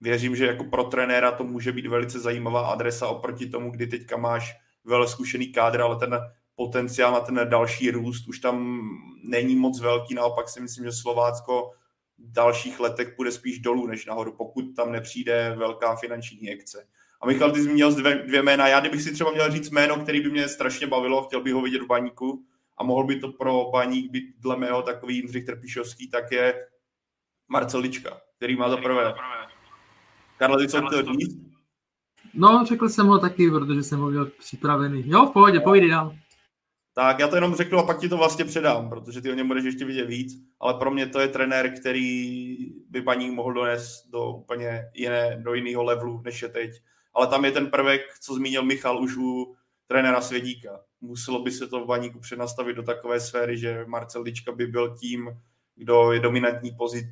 věřím, 0.00 0.36
že 0.36 0.46
jako 0.46 0.64
pro 0.64 0.84
trenéra 0.84 1.32
to 1.32 1.44
může 1.44 1.72
být 1.72 1.86
velice 1.86 2.20
zajímavá 2.20 2.70
adresa 2.70 3.08
oproti 3.08 3.46
tomu, 3.46 3.70
kdy 3.70 3.86
teďka 3.86 4.16
máš 4.16 4.52
velmi 4.84 5.08
zkušený 5.08 5.52
kádr, 5.52 5.80
ale 5.80 5.96
ten 5.96 6.20
potenciál 6.54 7.12
na 7.12 7.20
ten 7.20 7.40
další 7.48 7.90
růst 7.90 8.28
už 8.28 8.38
tam 8.38 8.82
není 9.24 9.56
moc 9.56 9.80
velký, 9.80 10.14
naopak 10.14 10.48
si 10.48 10.60
myslím, 10.60 10.84
že 10.84 10.92
Slovácko 10.92 11.70
v 12.18 12.32
dalších 12.32 12.80
letech 12.80 13.12
půjde 13.16 13.32
spíš 13.32 13.58
dolů 13.58 13.86
než 13.86 14.06
nahoru, 14.06 14.32
pokud 14.36 14.64
tam 14.76 14.92
nepřijde 14.92 15.54
velká 15.58 15.96
finanční 15.96 16.38
injekce. 16.38 16.86
A 17.22 17.26
Michal, 17.26 17.52
ty 17.52 17.62
zmínil 17.62 17.94
dvě, 17.94 18.22
dvě 18.26 18.42
jména. 18.42 18.68
Já 18.68 18.80
kdybych 18.80 19.02
si 19.02 19.12
třeba 19.12 19.32
měl 19.32 19.50
říct 19.50 19.70
jméno, 19.70 19.96
který 19.96 20.20
by 20.20 20.30
mě 20.30 20.48
strašně 20.48 20.86
bavilo, 20.86 21.24
chtěl 21.24 21.42
bych 21.42 21.54
ho 21.54 21.62
vidět 21.62 21.82
v 21.82 21.86
baníku 21.86 22.44
a 22.78 22.84
mohl 22.84 23.04
by 23.04 23.20
to 23.20 23.28
pro 23.28 23.70
baník 23.72 24.10
být 24.10 24.24
dle 24.38 24.56
mého 24.56 24.82
takový 24.82 25.16
Jindřich 25.16 25.44
Trpišovský, 25.44 26.10
tak 26.10 26.32
je 26.32 26.66
Marcel 27.48 27.80
Lička, 27.80 28.20
který 28.36 28.56
má 28.56 28.68
za 28.68 28.76
prvé. 28.76 29.14
Karla, 30.36 30.58
ty 30.58 30.68
co 30.68 30.86
chtěl 30.86 31.02
říct? 31.02 31.52
No, 32.34 32.64
řekl 32.68 32.88
jsem 32.88 33.06
ho 33.06 33.18
taky, 33.18 33.50
protože 33.50 33.82
jsem 33.82 34.00
ho 34.00 34.10
měl 34.10 34.26
připravený. 34.26 35.04
Jo, 35.06 35.26
v 35.26 35.32
pohodě, 35.32 35.60
povídej 35.60 35.90
dál. 35.90 36.16
Tak 36.94 37.18
já 37.18 37.28
to 37.28 37.34
jenom 37.34 37.54
řeknu 37.54 37.78
a 37.78 37.86
pak 37.86 38.00
ti 38.00 38.08
to 38.08 38.16
vlastně 38.16 38.44
předám, 38.44 38.88
protože 38.88 39.20
ty 39.20 39.30
o 39.30 39.34
něm 39.34 39.48
budeš 39.48 39.64
ještě 39.64 39.84
vidět 39.84 40.04
víc, 40.04 40.32
ale 40.60 40.74
pro 40.74 40.90
mě 40.90 41.06
to 41.06 41.20
je 41.20 41.28
trenér, 41.28 41.74
který 41.80 42.56
by 42.88 43.02
paní 43.02 43.30
mohl 43.30 43.52
donést 43.52 44.10
do 44.10 44.30
úplně 44.30 44.90
jiné, 44.94 45.36
do 45.42 45.54
jiného 45.54 45.84
levelu, 45.84 46.22
než 46.24 46.42
je 46.42 46.48
teď. 46.48 46.70
Ale 47.14 47.26
tam 47.26 47.44
je 47.44 47.50
ten 47.50 47.66
prvek, 47.66 48.00
co 48.20 48.34
zmínil 48.34 48.62
Michal 48.62 49.02
už 49.02 49.16
u 49.16 49.54
trenéra 49.86 50.20
Svědíka. 50.20 50.80
Muselo 51.00 51.42
by 51.42 51.50
se 51.50 51.66
to 51.66 51.80
v 51.80 51.86
baníku 51.86 52.20
přenastavit 52.20 52.76
do 52.76 52.82
takové 52.82 53.20
sféry, 53.20 53.58
že 53.58 53.84
Marcel 53.86 54.22
Lička 54.22 54.52
by 54.52 54.66
byl 54.66 54.96
tím, 54.96 55.30
kdo 55.76 56.12
je 56.12 56.20
dominantní 56.20 56.70
pozit 56.70 57.06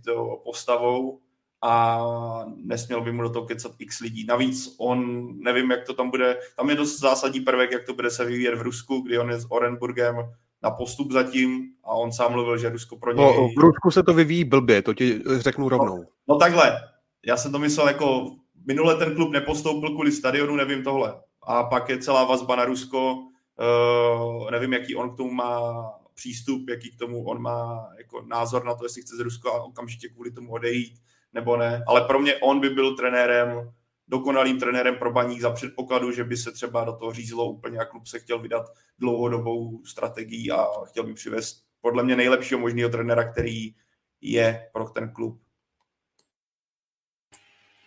postavou 0.45 1.21
a 1.63 2.45
nesměl 2.57 3.01
by 3.01 3.13
mu 3.13 3.23
do 3.23 3.31
toho 3.31 3.47
kecat 3.47 3.73
x 3.79 4.01
lidí. 4.01 4.27
Navíc 4.27 4.75
on, 4.79 5.29
nevím, 5.39 5.71
jak 5.71 5.85
to 5.85 5.95
tam 5.95 6.11
bude, 6.11 6.39
tam 6.57 6.71
je 6.71 6.77
dost 6.77 7.01
zásadní 7.01 7.41
prvek, 7.41 7.73
jak 7.73 7.85
to 7.85 7.95
bude 7.95 8.11
se 8.11 8.25
vyvíjet 8.25 8.55
v 8.55 8.63
Rusku, 8.63 9.01
kdy 9.01 9.19
on 9.19 9.31
je 9.31 9.41
s 9.41 9.47
Orenburgem 9.51 10.17
na 10.63 10.71
postup 10.71 11.13
zatím 11.13 11.69
a 11.85 11.91
on 11.91 12.13
sám 12.13 12.33
mluvil, 12.33 12.59
že 12.59 12.69
Rusko 12.69 12.97
pro 12.97 13.13
něj... 13.13 13.25
No, 13.25 13.49
v 13.49 13.59
Rusku 13.59 13.91
se 13.91 14.03
to 14.03 14.15
vyvíjí 14.15 14.45
blbě, 14.45 14.83
to 14.83 14.95
ti 14.95 15.23
řeknu 15.39 15.69
rovnou. 15.69 15.97
No, 15.97 16.05
no 16.29 16.37
takhle, 16.37 16.81
já 17.27 17.37
jsem 17.37 17.53
to 17.53 17.59
myslel 17.59 17.89
jako, 17.89 18.37
minule 18.67 18.97
ten 18.97 19.15
klub 19.15 19.33
nepostoupil 19.33 19.91
kvůli 19.91 20.13
stadionu, 20.13 20.57
nevím 20.57 20.85
tohle. 20.85 21.23
A 21.43 21.65
pak 21.65 21.89
je 21.89 21.99
celá 21.99 22.25
vazba 22.25 22.57
na 22.57 22.65
Rusko, 22.65 23.15
uh, 23.15 24.51
nevím, 24.51 24.73
jaký 24.73 24.97
on 24.97 25.15
k 25.15 25.17
tomu 25.17 25.31
má 25.31 25.85
přístup, 26.15 26.69
jaký 26.69 26.91
k 26.91 26.99
tomu 26.99 27.25
on 27.25 27.43
má 27.43 27.89
jako 27.99 28.23
názor 28.23 28.65
na 28.65 28.75
to, 28.75 28.85
jestli 28.85 29.03
chce 29.03 29.17
z 29.17 29.21
Rusko 29.21 29.53
a 29.53 29.63
okamžitě 29.63 30.09
kvůli 30.09 30.31
tomu 30.31 30.53
odejít, 30.53 31.01
nebo 31.33 31.57
ne. 31.57 31.85
Ale 31.87 32.01
pro 32.01 32.19
mě 32.19 32.37
on 32.37 32.61
by 32.61 32.71
byl 32.71 32.97
trenérem, 32.97 33.73
dokonalým 34.09 34.59
trenérem 34.59 34.97
pro 34.97 35.13
baník 35.13 35.41
za 35.41 35.51
předpokladu, 35.51 36.13
že 36.13 36.25
by 36.25 36.37
se 36.37 36.53
třeba 36.53 36.85
do 36.85 36.93
toho 36.93 37.13
řízlo 37.13 37.51
úplně 37.51 37.79
a 37.79 37.85
klub 37.85 38.07
se 38.07 38.19
chtěl 38.19 38.39
vydat 38.39 38.67
dlouhodobou 38.99 39.85
strategii 39.85 40.51
a 40.51 40.67
chtěl 40.85 41.05
by 41.05 41.15
přivést 41.15 41.65
podle 41.81 42.03
mě 42.03 42.17
nejlepšího 42.17 42.61
možného 42.61 42.91
trenéra, 42.91 43.33
který 43.33 43.75
je 44.21 44.69
pro 44.73 44.85
ten 44.85 45.13
klub. 45.13 45.41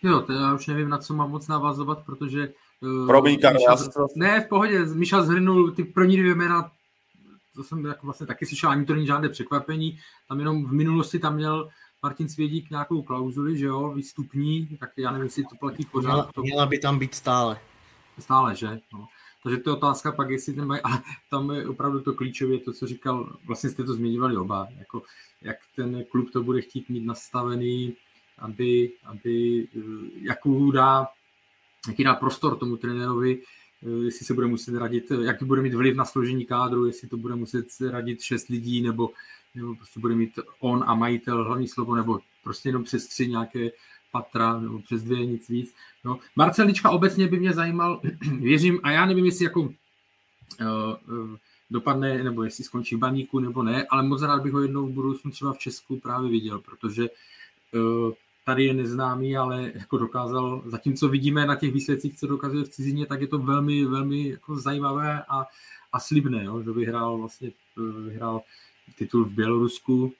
Jo, 0.04 0.20
to 0.20 0.32
já 0.32 0.54
už 0.54 0.66
nevím, 0.66 0.88
na 0.88 0.98
co 0.98 1.14
mám 1.14 1.30
moc 1.30 1.48
navazovat, 1.48 2.04
protože... 2.06 2.52
Uh, 2.80 3.06
Promiň, 3.06 3.40
Karel, 3.40 3.60
já 3.68 3.76
to... 3.76 4.06
Ne, 4.16 4.40
v 4.40 4.48
pohodě, 4.48 4.84
Michal 4.84 5.24
zhrnul 5.24 5.70
ty 5.70 5.84
první 5.84 6.16
dvě 6.16 6.34
jména, 6.34 6.70
to 7.54 7.64
jsem 7.64 7.84
jako 7.84 8.06
vlastně 8.06 8.26
taky 8.26 8.46
slyšel, 8.46 8.70
ani 8.70 8.84
to 8.84 8.94
není 8.94 9.06
žádné 9.06 9.28
překvapení, 9.28 9.98
tam 10.28 10.38
jenom 10.38 10.66
v 10.66 10.72
minulosti 10.72 11.18
tam 11.18 11.34
měl 11.34 11.68
Martin 12.02 12.28
Svědík 12.28 12.70
nějakou 12.70 13.02
klauzuli, 13.02 13.58
že 13.58 13.66
jo, 13.66 13.92
výstupní, 13.92 14.66
tak 14.80 14.90
já 14.96 15.10
nevím, 15.10 15.24
jestli 15.24 15.44
to 15.44 15.56
platí 15.60 15.84
pořád. 15.84 16.12
Měla, 16.12 16.30
to... 16.34 16.42
měla 16.42 16.66
by 16.66 16.78
tam 16.78 16.98
být 16.98 17.14
stále. 17.14 17.60
Stále, 18.18 18.54
že? 18.56 18.80
No. 18.92 19.06
Takže 19.42 19.58
to 19.58 19.70
je 19.70 19.76
otázka 19.76 20.12
pak, 20.12 20.30
jestli 20.30 20.52
ten 20.52 20.66
mají, 20.66 20.80
ale 20.84 21.02
tam 21.30 21.50
je 21.50 21.68
opravdu 21.68 22.00
to 22.00 22.12
klíčové, 22.12 22.58
to, 22.58 22.72
co 22.72 22.86
říkal, 22.86 23.36
vlastně 23.46 23.70
jste 23.70 23.84
to 23.84 23.94
zmiňovali 23.94 24.36
oba, 24.36 24.68
jako 24.78 25.02
jak 25.42 25.56
ten 25.76 26.04
klub 26.10 26.30
to 26.30 26.42
bude 26.42 26.60
chtít 26.60 26.88
mít 26.88 27.04
nastavený, 27.04 27.96
aby, 28.44 28.92
aby 29.04 29.66
eh, 29.76 29.80
jakou 30.20 30.70
dá, 30.70 31.06
jaký 31.88 32.04
dá 32.04 32.14
prostor 32.14 32.56
tomu 32.56 32.76
trenérovi, 32.76 33.42
eh, 33.82 34.04
jestli 34.04 34.26
se 34.26 34.34
bude 34.34 34.46
muset 34.46 34.78
radit, 34.78 35.10
jaký 35.10 35.44
bude 35.44 35.62
mít 35.62 35.74
vliv 35.74 35.96
na 35.96 36.04
složení 36.04 36.44
kádru, 36.44 36.86
jestli 36.86 37.08
to 37.08 37.16
bude 37.16 37.34
muset 37.34 37.66
radit 37.90 38.22
šest 38.22 38.48
lidí, 38.48 38.82
nebo, 38.82 39.10
nebo 39.54 39.74
prostě 39.74 40.00
bude 40.00 40.14
mít 40.14 40.38
on 40.60 40.84
a 40.86 40.94
majitel 40.94 41.44
hlavní 41.44 41.68
slovo, 41.68 41.94
nebo 41.94 42.20
prostě 42.42 42.68
jenom 42.68 42.84
přes 42.84 43.06
tři 43.06 43.28
nějaké 43.28 43.70
patra, 44.12 44.60
nebo 44.60 44.78
přes 44.78 45.02
dvě, 45.02 45.26
nic 45.26 45.48
víc. 45.48 45.74
No. 46.04 46.18
Marcelička 46.36 46.90
obecně 46.90 47.28
by 47.28 47.38
mě 47.38 47.52
zajímal, 47.52 48.00
věřím, 48.40 48.80
a 48.82 48.90
já 48.90 49.06
nevím, 49.06 49.24
jestli 49.24 49.44
jako 49.44 49.72
dopadne, 51.70 52.24
nebo 52.24 52.42
jestli 52.42 52.64
skončí 52.64 52.94
v 52.94 52.98
baníku, 52.98 53.40
nebo 53.40 53.62
ne, 53.62 53.86
ale 53.90 54.02
moc 54.02 54.22
rád 54.22 54.42
bych 54.42 54.52
ho 54.52 54.62
jednou 54.62 54.86
v 54.86 54.92
budoucnu 54.92 55.30
třeba 55.30 55.52
v 55.52 55.58
Česku 55.58 56.00
právě 56.00 56.30
viděl, 56.30 56.58
protože 56.58 57.08
uh, 57.74 58.12
tady 58.44 58.64
je 58.64 58.74
neznámý, 58.74 59.36
ale 59.36 59.72
jako 59.74 59.98
dokázal, 59.98 60.62
zatímco 60.66 61.08
vidíme 61.08 61.46
na 61.46 61.56
těch 61.56 61.72
výsledcích, 61.72 62.18
co 62.18 62.26
dokazuje 62.26 62.64
v 62.64 62.68
cizině, 62.68 63.06
tak 63.06 63.20
je 63.20 63.26
to 63.26 63.38
velmi, 63.38 63.84
velmi 63.84 64.28
jako 64.28 64.56
zajímavé 64.56 65.22
a, 65.28 65.46
a 65.92 66.00
slibné, 66.00 66.44
jo, 66.44 66.62
že 66.62 66.70
vyhrál 66.70 67.18
vlastně 67.18 67.52
vyhrál 68.06 68.40
titul 68.98 69.24
v 69.24 69.32
Bělorusku, 69.32 70.12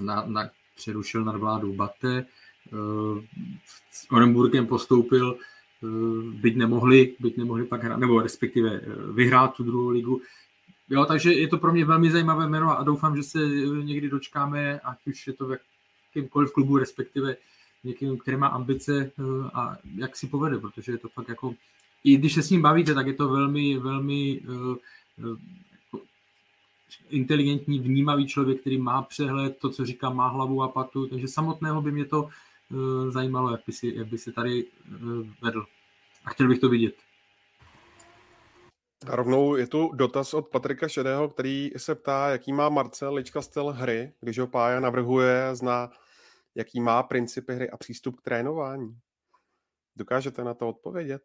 na, 0.00 0.24
na, 0.26 0.50
přerušil 0.76 1.24
nad 1.24 1.36
vládou 1.36 1.72
Bate, 1.72 2.26
s 3.90 4.10
Orenburgem 4.10 4.66
postoupil, 4.66 5.36
byť 6.32 6.56
nemohli, 6.56 7.16
byť 7.20 7.36
nemohli 7.36 7.66
pak 7.66 7.84
hrát, 7.84 7.96
nebo 7.96 8.22
respektive 8.22 8.80
vyhrát 9.14 9.54
tu 9.54 9.62
druhou 9.62 9.88
ligu. 9.88 10.20
Jo, 10.90 11.04
takže 11.04 11.32
je 11.32 11.48
to 11.48 11.58
pro 11.58 11.72
mě 11.72 11.84
velmi 11.84 12.10
zajímavé 12.10 12.48
jméno 12.48 12.78
a 12.78 12.82
doufám, 12.82 13.16
že 13.16 13.22
se 13.22 13.38
někdy 13.82 14.08
dočkáme, 14.08 14.80
ať 14.80 15.06
už 15.06 15.26
je 15.26 15.32
to 15.32 15.46
v 15.46 15.50
jakýmkoliv 16.16 16.52
klubu, 16.52 16.78
respektive 16.78 17.36
někým, 17.84 18.18
který 18.18 18.36
má 18.36 18.46
ambice 18.46 19.12
eh, 19.18 19.22
a 19.54 19.76
jak 19.96 20.16
si 20.16 20.26
povede, 20.26 20.58
protože 20.58 20.92
je 20.92 20.98
to 20.98 21.08
fakt 21.08 21.28
jako, 21.28 21.54
i 22.04 22.16
když 22.16 22.34
se 22.34 22.42
s 22.42 22.50
ním 22.50 22.62
bavíte, 22.62 22.94
tak 22.94 23.06
je 23.06 23.14
to 23.14 23.28
velmi, 23.28 23.78
velmi 23.78 24.40
uh, 24.40 24.76
inteligentní, 27.10 27.78
vnímavý 27.78 28.26
člověk, 28.26 28.60
který 28.60 28.78
má 28.78 29.02
přehled, 29.02 29.58
to, 29.58 29.70
co 29.70 29.84
říká, 29.84 30.10
má 30.10 30.28
hlavu 30.28 30.62
a 30.62 30.68
patu, 30.68 31.06
takže 31.06 31.28
samotného 31.28 31.82
by 31.82 31.92
mě 31.92 32.04
to 32.04 32.28
zajímalo, 33.08 33.50
jak 33.50 33.60
by, 33.66 33.72
si, 33.72 33.92
jak 33.96 34.06
by 34.06 34.18
se 34.18 34.32
tady 34.32 34.64
vedl. 35.42 35.64
A 36.24 36.30
chtěl 36.30 36.48
bych 36.48 36.58
to 36.58 36.68
vidět. 36.68 36.94
A 39.06 39.16
rovnou 39.16 39.56
je 39.56 39.66
tu 39.66 39.90
dotaz 39.94 40.34
od 40.34 40.48
Patrika 40.48 40.88
Šedého, 40.88 41.28
který 41.28 41.70
se 41.76 41.94
ptá, 41.94 42.28
jaký 42.28 42.52
má 42.52 42.68
Marcel 42.68 43.14
Lička 43.14 43.42
styl 43.42 43.64
hry, 43.64 44.12
když 44.20 44.38
ho 44.38 44.46
Pája 44.46 44.80
navrhuje, 44.80 45.50
zná, 45.52 45.90
jaký 46.54 46.80
má 46.80 47.02
principy 47.02 47.54
hry 47.54 47.70
a 47.70 47.76
přístup 47.76 48.16
k 48.16 48.22
trénování. 48.22 48.98
Dokážete 49.96 50.44
na 50.44 50.54
to 50.54 50.68
odpovědět? 50.68 51.22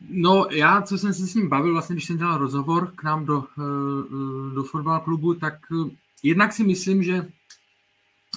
No 0.00 0.46
já, 0.50 0.82
co 0.82 0.98
jsem 0.98 1.14
se 1.14 1.26
s 1.26 1.34
ním 1.34 1.48
bavil, 1.48 1.72
vlastně 1.72 1.94
když 1.94 2.04
jsem 2.04 2.16
dělal 2.16 2.38
rozhovor 2.38 2.92
k 2.96 3.02
nám 3.02 3.24
do, 3.24 3.44
eh, 3.58 4.54
do 4.54 4.64
fotbal 4.64 5.00
klubu, 5.00 5.34
tak 5.34 5.54
eh, 5.72 5.96
jednak 6.22 6.52
si 6.52 6.64
myslím, 6.64 7.02
že 7.02 7.28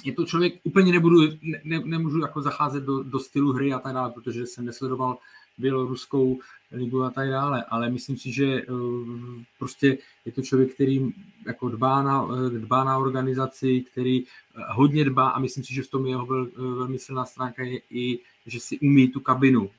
je 0.04 0.14
to 0.14 0.26
člověk, 0.26 0.54
úplně 0.64 0.92
nebudu, 0.92 1.22
ne, 1.64 1.80
nemůžu 1.80 2.20
jako 2.20 2.42
zacházet 2.42 2.84
do, 2.84 3.04
do 3.04 3.20
stylu 3.20 3.54
hry 3.54 3.74
a 3.74 3.80
tak 3.80 3.94
dále, 3.94 4.12
protože 4.12 4.46
jsem 4.46 4.66
nesledoval 4.66 5.18
běloruskou 5.62 6.40
ligu 6.72 7.04
a 7.04 7.10
tak 7.10 7.30
dále, 7.30 7.64
ale 7.70 7.90
myslím 7.90 8.18
si, 8.18 8.32
že 8.32 8.46
eh, 8.46 8.66
prostě 9.60 9.98
je 10.26 10.32
to 10.32 10.42
člověk, 10.42 10.74
který 10.74 11.14
jako 11.46 11.70
dbá 11.70 12.04
na, 12.04 12.28
eh, 12.28 12.50
dbá 12.50 12.84
na 12.84 12.98
organizaci, 12.98 13.82
který 13.92 14.24
eh, 14.24 14.26
hodně 14.70 15.06
dbá 15.06 15.30
a 15.30 15.40
myslím 15.40 15.64
si, 15.64 15.74
že 15.74 15.84
v 15.84 15.90
tom 15.90 16.06
jeho 16.06 16.26
vel, 16.26 16.48
velmi 16.56 17.00
silná 17.00 17.26
stránka 17.26 17.64
je 17.64 17.80
i, 17.90 18.20
že 18.46 18.60
si 18.60 18.80
umí 18.80 19.08
tu 19.08 19.20
kabinu, 19.20 19.70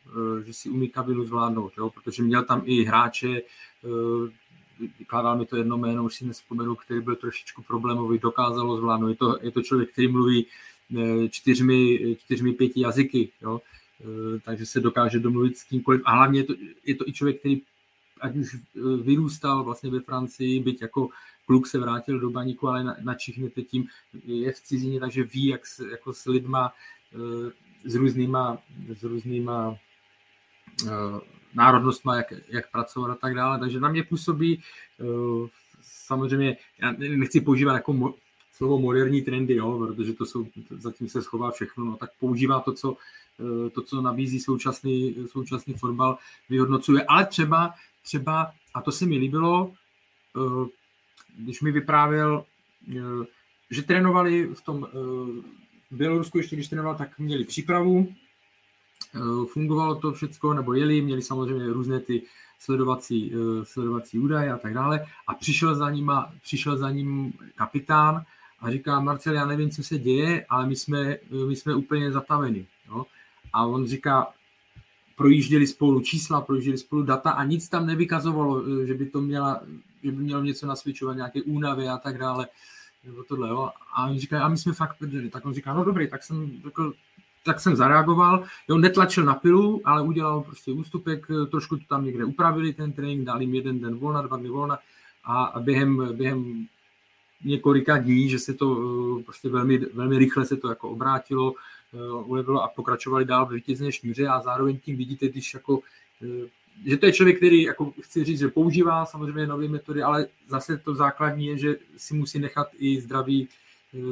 že 0.44 0.52
si 0.52 0.68
umí 0.68 0.88
kabinu 0.88 1.24
zvládnout, 1.24 1.72
jo? 1.78 1.90
protože 1.90 2.22
měl 2.22 2.44
tam 2.44 2.62
i 2.64 2.84
hráče, 2.84 3.42
vykládal 4.98 5.38
mi 5.38 5.46
to 5.46 5.56
jedno 5.56 5.78
jméno, 5.78 6.04
už 6.04 6.14
si 6.14 6.24
nespomenu, 6.26 6.74
který 6.74 7.00
byl 7.00 7.16
trošičku 7.16 7.62
problémový, 7.62 8.18
dokázalo 8.18 8.76
zvládnout. 8.76 9.08
Je 9.08 9.16
to, 9.16 9.38
je 9.42 9.50
to 9.50 9.62
člověk, 9.62 9.92
který 9.92 10.08
mluví 10.08 10.46
čtyřmi, 11.30 11.98
čtyřmi 12.18 12.52
pěti 12.52 12.80
jazyky, 12.80 13.28
jo? 13.42 13.60
Eh, 14.02 14.40
takže 14.44 14.66
se 14.66 14.80
dokáže 14.80 15.18
domluvit 15.18 15.56
s 15.56 15.64
kýmkoliv. 15.64 16.02
A 16.04 16.12
hlavně 16.12 16.40
je 16.40 16.44
to, 16.44 16.54
je 16.84 16.94
to 16.94 17.08
i 17.08 17.12
člověk, 17.12 17.38
který 17.38 17.62
ať 18.20 18.36
už 18.36 18.54
eh, 18.54 18.80
vyrůstal 19.02 19.64
vlastně 19.64 19.90
ve 19.90 20.00
Francii, 20.00 20.60
byť 20.60 20.82
jako 20.82 21.08
kluk 21.46 21.66
se 21.66 21.78
vrátil 21.78 22.20
do 22.20 22.30
baníku, 22.30 22.68
ale 22.68 22.84
na, 22.84 22.96
načichněte 23.02 23.62
tím, 23.62 23.86
je 24.24 24.52
v 24.52 24.60
cizině, 24.60 25.00
takže 25.00 25.22
ví, 25.22 25.46
jak 25.46 25.66
s, 25.66 25.78
jako 25.90 26.12
s 26.12 26.26
lidma, 26.26 26.72
eh, 27.14 27.52
s 27.84 27.94
různýma, 27.94 28.58
s 28.98 29.02
různýma 29.02 29.76
národnostma, 31.54 32.16
jak, 32.16 32.32
jak 32.48 32.70
pracovat 32.70 33.10
a 33.10 33.14
tak 33.14 33.34
dále. 33.34 33.58
Takže 33.58 33.80
na 33.80 33.88
mě 33.88 34.02
působí 34.02 34.62
samozřejmě, 35.82 36.56
já 36.78 36.92
nechci 36.92 37.40
používat 37.40 37.72
jako 37.72 37.92
mo, 37.92 38.14
slovo 38.52 38.78
moderní 38.78 39.22
trendy, 39.22 39.54
jo, 39.54 39.78
protože 39.78 40.12
to 40.12 40.26
jsou, 40.26 40.46
zatím 40.70 41.08
se 41.08 41.22
schová 41.22 41.50
všechno, 41.50 41.84
no, 41.84 41.96
tak 41.96 42.10
používá 42.20 42.60
to, 42.60 42.72
co 42.72 42.96
to, 43.74 43.82
co 43.82 44.02
nabízí 44.02 44.40
současný, 44.40 45.16
současný 45.26 45.74
fotbal, 45.74 46.18
vyhodnocuje. 46.48 47.04
Ale 47.04 47.26
třeba, 47.26 47.74
třeba, 48.02 48.52
a 48.74 48.82
to 48.82 48.92
se 48.92 49.06
mi 49.06 49.18
líbilo, 49.18 49.72
eh, 50.36 50.68
když 51.38 51.62
mi 51.62 51.72
vyprávěl, 51.72 52.44
eh, 52.90 53.26
že 53.70 53.82
trénovali 53.82 54.46
v 54.54 54.60
tom 54.60 54.86
v 55.90 55.96
Bělorusku, 55.96 56.38
ještě 56.38 56.56
když 56.56 56.68
trénoval, 56.68 56.94
tak 56.94 57.18
měli 57.18 57.44
přípravu, 57.44 58.14
fungovalo 59.52 59.94
to 59.94 60.12
všechno, 60.12 60.54
nebo 60.54 60.74
jeli, 60.74 61.02
měli 61.02 61.22
samozřejmě 61.22 61.72
různé 61.72 62.00
ty 62.00 62.22
sledovací, 62.58 63.32
sledovací 63.62 64.18
údaje 64.18 64.52
a 64.52 64.58
tak 64.58 64.74
dále. 64.74 65.06
A 65.26 65.34
přišel 65.34 65.74
za, 65.74 65.90
ním, 65.90 66.10
přišel 66.42 66.76
za 66.76 66.90
ním 66.90 67.32
kapitán 67.54 68.24
a 68.62 68.70
říká, 68.70 69.00
Marcel, 69.00 69.34
já 69.34 69.46
nevím, 69.46 69.70
co 69.70 69.82
se 69.82 69.98
děje, 69.98 70.46
ale 70.48 70.66
my 70.66 70.76
jsme, 70.76 71.16
my 71.48 71.56
jsme 71.56 71.74
úplně 71.74 72.12
zataveni. 72.12 72.66
Jo? 72.88 73.06
A 73.52 73.66
on 73.66 73.86
říká, 73.86 74.26
projížděli 75.16 75.66
spolu 75.66 76.00
čísla, 76.00 76.40
projížděli 76.40 76.78
spolu 76.78 77.02
data 77.02 77.30
a 77.30 77.44
nic 77.44 77.68
tam 77.68 77.86
nevykazovalo, 77.86 78.62
eh, 78.64 78.86
že 78.86 78.94
by 78.94 79.06
to 79.06 79.20
měla, 79.20 79.60
že 80.02 80.12
by 80.12 80.22
mělo 80.22 80.42
něco 80.42 80.66
nasvědčovat, 80.66 81.16
nějaké 81.16 81.42
únavy 81.42 81.88
a 81.88 81.98
tak 81.98 82.18
dále, 82.18 82.48
nebo 83.04 83.22
tohle, 83.24 83.48
jo. 83.48 83.70
A 83.94 84.06
on 84.06 84.18
říká, 84.18 84.44
a 84.44 84.48
my 84.48 84.58
jsme 84.58 84.72
fakt 84.72 84.98
prdeli. 84.98 85.30
Tak 85.30 85.46
on 85.46 85.54
říká, 85.54 85.74
no 85.74 85.84
dobrý, 85.84 86.10
tak 86.10 86.22
jsem 86.22 86.60
řekl, 86.64 86.92
tak 87.44 87.60
jsem 87.60 87.76
zareagoval, 87.76 88.44
jo, 88.68 88.78
netlačil 88.78 89.24
na 89.24 89.34
pilu, 89.34 89.80
ale 89.84 90.02
udělal 90.02 90.40
prostě 90.40 90.72
ústupek, 90.72 91.26
eh, 91.30 91.46
trošku 91.46 91.76
to 91.76 91.84
tam 91.88 92.04
někde 92.04 92.24
upravili 92.24 92.72
ten 92.72 92.92
trénink, 92.92 93.24
dali 93.24 93.44
jim 93.44 93.54
jeden 93.54 93.80
den 93.80 93.94
volna, 93.94 94.22
dva 94.22 94.36
dny 94.36 94.48
volna 94.48 94.78
a 95.24 95.54
během, 95.60 96.16
během 96.16 96.66
několika 97.44 97.98
dní, 97.98 98.28
že 98.28 98.38
se 98.38 98.54
to 98.54 98.76
eh, 99.18 99.22
prostě 99.22 99.48
velmi, 99.48 99.78
velmi 99.78 100.18
rychle 100.18 100.46
se 100.46 100.56
to 100.56 100.68
jako 100.68 100.90
obrátilo, 100.90 101.54
ulevilo 102.24 102.62
a 102.62 102.68
pokračovali 102.68 103.24
dál 103.24 103.46
v 103.46 103.50
vítězné 103.50 103.92
šňůře 103.92 104.26
a 104.28 104.40
zároveň 104.40 104.78
tím 104.78 104.96
vidíte, 104.96 105.28
když 105.28 105.54
jako 105.54 105.80
eh, 106.22 106.48
že 106.86 106.96
to 106.96 107.06
je 107.06 107.12
člověk, 107.12 107.36
který, 107.36 107.62
jako 107.62 107.92
chci 108.00 108.24
říct, 108.24 108.38
že 108.38 108.48
používá 108.48 109.06
samozřejmě 109.06 109.46
nové 109.46 109.68
metody, 109.68 110.02
ale 110.02 110.26
zase 110.48 110.78
to 110.78 110.94
základní 110.94 111.46
je, 111.46 111.58
že 111.58 111.76
si 111.96 112.14
musí 112.14 112.38
nechat 112.38 112.68
i 112.78 113.00
zdravý, 113.00 113.48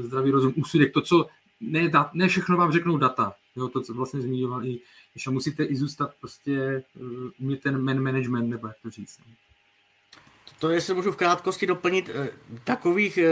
zdravý 0.01 0.31
rozum, 0.31 0.53
úsudek, 0.57 0.93
to, 0.93 1.01
co 1.01 1.27
ne, 1.61 1.91
ne 2.13 2.29
všechno 2.29 2.57
vám 2.57 2.73
řeknou 2.73 2.99
data, 2.99 3.35
jo, 3.57 3.69
to, 3.69 3.81
co 3.81 3.95
vlastně 3.95 4.21
zmiňoval 4.21 4.67
i, 4.67 4.81
že 5.17 5.31
musíte 5.31 5.65
i 5.65 5.77
zůstat 5.77 6.15
prostě, 6.21 6.83
umět 7.39 7.61
ten 7.61 7.83
man 7.83 8.01
management, 8.01 8.49
nebo 8.49 8.67
jak 8.67 8.77
to 8.83 8.91
říct. 8.91 9.19
Ne? 9.19 9.35
To 10.61 10.71
jestli 10.71 10.95
můžu 10.95 11.13
v 11.13 11.17
krátkosti 11.17 11.67
doplnit, 11.67 12.11
eh, 12.15 12.29
takových 12.65 13.19
eh, 13.19 13.29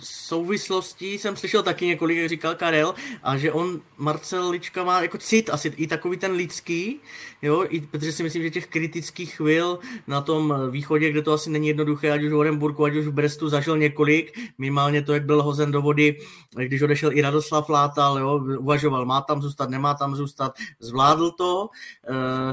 souvislostí 0.00 1.18
jsem 1.18 1.36
slyšel 1.36 1.62
taky 1.62 1.86
několik, 1.86 2.18
jak 2.18 2.28
říkal 2.28 2.54
Karel, 2.54 2.94
a 3.22 3.36
že 3.36 3.52
on, 3.52 3.80
Marcel 3.96 4.50
Lička 4.50 4.84
má 4.84 5.02
jako 5.02 5.18
cit, 5.18 5.50
asi 5.50 5.68
i 5.76 5.86
takový 5.86 6.16
ten 6.16 6.32
lidský, 6.32 7.00
jo, 7.42 7.64
i, 7.68 7.80
protože 7.80 8.12
si 8.12 8.22
myslím, 8.22 8.42
že 8.42 8.50
těch 8.50 8.66
kritických 8.66 9.34
chvil 9.34 9.78
na 10.06 10.20
tom 10.20 10.54
východě, 10.70 11.10
kde 11.10 11.22
to 11.22 11.32
asi 11.32 11.50
není 11.50 11.68
jednoduché, 11.68 12.10
ať 12.10 12.22
už 12.22 12.32
v 12.32 12.36
Orenburgu, 12.36 12.84
ať 12.84 12.94
už 12.94 13.06
v 13.06 13.12
Brestu, 13.12 13.48
zažil 13.48 13.78
několik, 13.78 14.38
minimálně 14.58 15.02
to, 15.02 15.12
jak 15.12 15.24
byl 15.24 15.42
hozen 15.42 15.72
do 15.72 15.82
vody, 15.82 16.18
když 16.56 16.82
odešel 16.82 17.12
i 17.12 17.22
Radoslav 17.22 17.68
Látal, 17.68 18.18
jo, 18.18 18.40
uvažoval, 18.58 19.06
má 19.06 19.20
tam 19.20 19.42
zůstat, 19.42 19.70
nemá 19.70 19.94
tam 19.94 20.16
zůstat, 20.16 20.52
zvládl 20.80 21.30
to, 21.30 21.68
uh, 22.10 22.52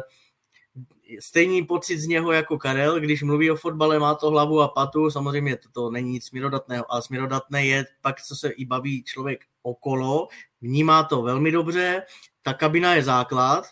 stejný 1.20 1.66
pocit 1.66 2.00
z 2.00 2.08
něho 2.08 2.32
jako 2.32 2.58
Karel, 2.58 3.00
když 3.00 3.24
mluví 3.24 3.52
o 3.52 3.56
fotbale, 3.56 4.00
má 4.00 4.16
to 4.16 4.30
hlavu 4.30 4.62
a 4.62 4.68
patu, 4.68 5.12
samozřejmě 5.12 5.58
to, 5.58 5.70
to 5.70 5.90
není 5.90 6.12
nic 6.12 6.26
směrodatného, 6.26 6.92
ale 6.92 7.02
směrodatné 7.02 7.66
je 7.66 7.86
pak, 8.02 8.22
co 8.22 8.36
se 8.36 8.50
i 8.50 8.66
baví 8.66 9.04
člověk 9.04 9.46
okolo, 9.62 10.28
vnímá 10.62 11.04
to 11.04 11.22
velmi 11.22 11.52
dobře, 11.52 12.04
ta 12.42 12.54
kabina 12.54 12.96
je 12.96 13.04
základ 13.04 13.66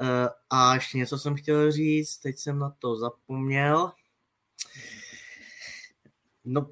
eh, 0.00 0.28
a 0.50 0.74
ještě 0.74 0.98
něco 0.98 1.18
jsem 1.18 1.34
chtěl 1.34 1.72
říct, 1.72 2.18
teď 2.18 2.38
jsem 2.38 2.58
na 2.58 2.70
to 2.78 2.96
zapomněl. 2.96 3.92
No, 6.44 6.66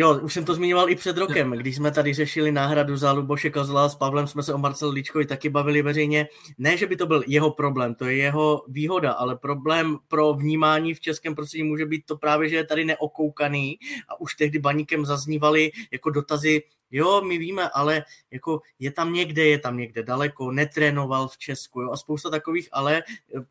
Jo, 0.00 0.20
už 0.20 0.34
jsem 0.34 0.44
to 0.44 0.54
zmiňoval 0.54 0.90
i 0.90 0.96
před 0.96 1.18
rokem, 1.18 1.50
když 1.50 1.76
jsme 1.76 1.90
tady 1.90 2.14
řešili 2.14 2.52
náhradu 2.52 2.96
za 2.96 3.12
Luboše 3.12 3.50
Kozla 3.50 3.88
s 3.88 3.94
Pavlem, 3.94 4.26
jsme 4.26 4.42
se 4.42 4.54
o 4.54 4.58
Marcel 4.58 4.90
Ličkovi 4.90 5.26
taky 5.26 5.48
bavili 5.48 5.82
veřejně. 5.82 6.28
Ne, 6.58 6.76
že 6.76 6.86
by 6.86 6.96
to 6.96 7.06
byl 7.06 7.24
jeho 7.26 7.50
problém, 7.50 7.94
to 7.94 8.04
je 8.04 8.16
jeho 8.16 8.64
výhoda, 8.68 9.12
ale 9.12 9.36
problém 9.36 9.96
pro 10.08 10.34
vnímání 10.34 10.94
v 10.94 11.00
českém 11.00 11.34
prostředí 11.34 11.64
může 11.64 11.86
být 11.86 12.06
to 12.06 12.16
právě, 12.16 12.48
že 12.48 12.56
je 12.56 12.64
tady 12.64 12.84
neokoukaný 12.84 13.78
a 14.08 14.20
už 14.20 14.34
tehdy 14.34 14.58
baníkem 14.58 15.06
zaznívaly 15.06 15.70
jako 15.92 16.10
dotazy, 16.10 16.62
jo, 16.90 17.20
my 17.20 17.38
víme, 17.38 17.68
ale 17.68 18.04
jako 18.30 18.60
je 18.78 18.90
tam 18.90 19.12
někde, 19.12 19.46
je 19.46 19.58
tam 19.58 19.76
někde 19.76 20.02
daleko, 20.02 20.52
netrénoval 20.52 21.28
v 21.28 21.38
Česku, 21.38 21.80
jo, 21.80 21.90
a 21.92 21.96
spousta 21.96 22.30
takových 22.30 22.68
ale, 22.72 23.02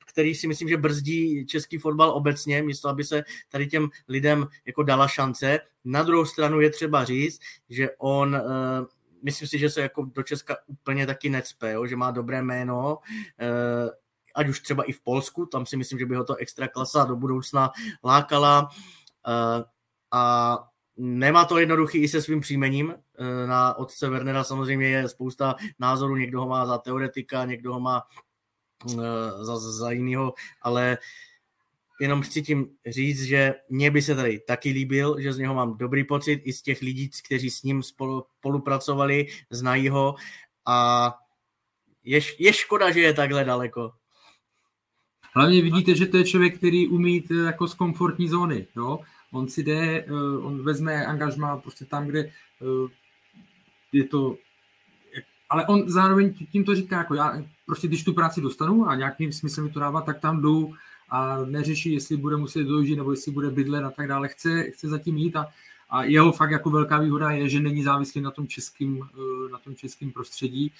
který 0.05 0.35
si 0.35 0.47
myslím, 0.47 0.69
že 0.69 0.77
brzdí 0.77 1.45
český 1.45 1.77
fotbal 1.77 2.09
obecně, 2.09 2.61
místo 2.61 2.89
aby 2.89 3.03
se 3.03 3.23
tady 3.49 3.67
těm 3.67 3.89
lidem 4.07 4.47
jako 4.65 4.83
dala 4.83 5.07
šance. 5.07 5.59
Na 5.85 6.03
druhou 6.03 6.25
stranu 6.25 6.59
je 6.59 6.69
třeba 6.69 7.05
říct, 7.05 7.39
že 7.69 7.89
on 7.97 8.35
uh, 8.35 8.85
myslím 9.23 9.47
si, 9.47 9.59
že 9.59 9.69
se 9.69 9.81
jako 9.81 10.05
do 10.05 10.23
Česka 10.23 10.57
úplně 10.67 11.07
taky 11.07 11.29
necpe, 11.29 11.71
jo, 11.71 11.87
že 11.87 11.95
má 11.95 12.11
dobré 12.11 12.41
jméno, 12.41 12.97
uh, 12.97 13.89
ať 14.35 14.47
už 14.47 14.59
třeba 14.59 14.83
i 14.83 14.91
v 14.91 15.01
Polsku, 15.01 15.45
tam 15.45 15.65
si 15.65 15.77
myslím, 15.77 15.99
že 15.99 16.05
by 16.05 16.15
ho 16.15 16.23
to 16.23 16.35
extra 16.35 16.67
klasa 16.67 17.05
do 17.05 17.15
budoucna 17.15 17.71
lákala. 18.03 18.69
Uh, 19.27 19.63
a 20.11 20.57
Nemá 20.97 21.45
to 21.45 21.57
jednoduchý 21.57 21.97
i 21.97 22.07
se 22.07 22.21
svým 22.21 22.39
příjmením. 22.39 22.93
Eh, 23.19 23.47
na 23.47 23.73
otce 23.73 24.09
Wernera 24.09 24.43
samozřejmě 24.43 24.87
je 24.87 25.09
spousta 25.09 25.55
názorů, 25.79 26.15
někdo 26.15 26.41
ho 26.41 26.47
má 26.47 26.65
za 26.65 26.77
teoretika, 26.77 27.45
někdo 27.45 27.73
ho 27.73 27.79
má 27.79 28.03
eh, 28.91 28.97
za, 29.41 29.57
za 29.59 29.91
jinýho, 29.91 30.33
ale 30.61 30.97
jenom 31.99 32.21
chci 32.21 32.41
tím 32.41 32.69
říct, 32.87 33.23
že 33.23 33.53
mě 33.69 33.91
by 33.91 34.01
se 34.01 34.15
tady 34.15 34.39
taky 34.39 34.69
líbil, 34.69 35.15
že 35.19 35.33
z 35.33 35.37
něho 35.37 35.55
mám 35.55 35.77
dobrý 35.77 36.03
pocit 36.03 36.41
i 36.43 36.53
z 36.53 36.61
těch 36.61 36.81
lidí, 36.81 37.09
kteří 37.25 37.49
s 37.49 37.63
ním 37.63 37.83
spolu, 37.83 38.25
spolupracovali, 38.39 39.27
znají 39.49 39.89
ho 39.89 40.15
a 40.65 41.13
je, 42.03 42.19
je 42.39 42.53
škoda, 42.53 42.91
že 42.91 43.01
je 43.01 43.13
takhle 43.13 43.43
daleko. 43.43 43.91
Hlavně 45.35 45.61
vidíte, 45.61 45.95
že 45.95 46.05
to 46.05 46.17
je 46.17 46.23
člověk, 46.23 46.57
který 46.57 46.87
umí 46.87 47.13
jít 47.13 47.31
jako 47.31 47.67
z 47.67 47.73
komfortní 47.73 48.29
zóny. 48.29 48.67
Jo? 48.75 48.99
On 49.31 49.47
si 49.47 49.63
jde, 49.63 50.05
eh, 50.07 50.11
on 50.41 50.63
vezme 50.63 51.05
angažma 51.05 51.57
prostě 51.57 51.85
tam, 51.85 52.07
kde 52.07 52.19
eh, 52.19 52.89
je 53.91 54.03
to 54.03 54.37
ale 55.49 55.65
on 55.67 55.89
zároveň 55.89 56.33
tím 56.51 56.63
to 56.63 56.75
říká, 56.75 56.97
jako 56.97 57.15
já 57.15 57.43
prostě 57.65 57.87
když 57.87 58.03
tu 58.03 58.13
práci 58.13 58.41
dostanu 58.41 58.87
a 58.87 58.95
nějakým 58.95 59.31
smyslem 59.31 59.65
mi 59.65 59.71
to 59.71 59.79
dává, 59.79 60.01
tak 60.01 60.19
tam 60.19 60.41
jdu 60.41 60.73
a 61.09 61.37
neřeší, 61.45 61.93
jestli 61.93 62.17
bude 62.17 62.37
muset 62.37 62.63
dojít 62.63 62.95
nebo 62.95 63.11
jestli 63.11 63.31
bude 63.31 63.49
bydlet 63.49 63.83
a 63.83 63.91
tak 63.91 64.07
dále. 64.07 64.27
Chce, 64.27 64.63
chce 64.63 64.87
zatím 64.87 65.17
jít 65.17 65.35
a, 65.35 65.47
a 65.89 66.03
jeho 66.03 66.31
fakt 66.31 66.51
jako 66.51 66.69
velká 66.69 66.99
výhoda 66.99 67.31
je, 67.31 67.49
že 67.49 67.59
není 67.59 67.83
závislý 67.83 68.21
na 68.21 68.31
tom 68.31 68.47
českým, 68.47 69.09
eh, 69.13 69.51
na 69.51 69.57
tom 69.57 69.75
českým 69.75 70.11
prostředí 70.11 70.71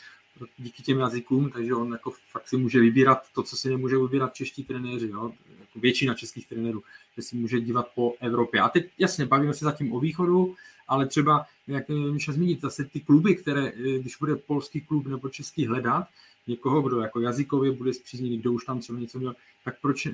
díky 0.58 0.84
těm 0.84 1.00
jazykům, 1.00 1.50
takže 1.50 1.74
on 1.74 1.92
jako 1.92 2.14
fakt 2.32 2.48
si 2.48 2.58
může 2.58 2.80
vybírat 2.80 3.24
to, 3.34 3.44
co 3.44 3.56
si 3.58 3.70
nemůže 3.70 3.98
vybírat 3.98 4.34
čeští 4.34 4.64
trenéři, 4.64 5.10
jo? 5.10 5.32
Jako 5.60 5.80
většina 5.80 6.14
českých 6.14 6.48
trenérů 6.48 6.84
že 7.18 7.24
si 7.24 7.36
může 7.36 7.60
dívat 7.60 7.88
po 7.96 8.16
Evropě. 8.20 8.62
A 8.62 8.70
teď 8.70 8.90
jasně, 8.98 9.26
bavíme 9.26 9.54
se 9.54 9.66
zatím 9.66 9.94
o 9.94 10.00
východu, 10.00 10.56
ale 10.88 11.08
třeba, 11.08 11.46
jak 11.68 11.90
Míša 11.90 12.32
zmínit, 12.32 12.62
zase 12.62 12.86
ty 12.86 13.00
kluby, 13.00 13.36
které, 13.36 13.68
eh, 13.68 14.00
když 14.00 14.18
bude 14.18 14.36
polský 14.36 14.82
klub 14.82 15.08
nebo 15.08 15.30
český 15.30 15.68
hledat, 15.68 16.08
někoho, 16.48 16.82
kdo 16.82 17.02
jako 17.02 17.20
jazykově 17.20 17.72
bude 17.72 17.94
zpřízněný, 17.94 18.38
kdo 18.38 18.54
už 18.54 18.66
tam 18.66 18.80
třeba 18.80 19.00
něco 19.00 19.20
měl, 19.20 19.36
tak 19.66 19.76
proč, 19.82 20.06
eh, 20.06 20.12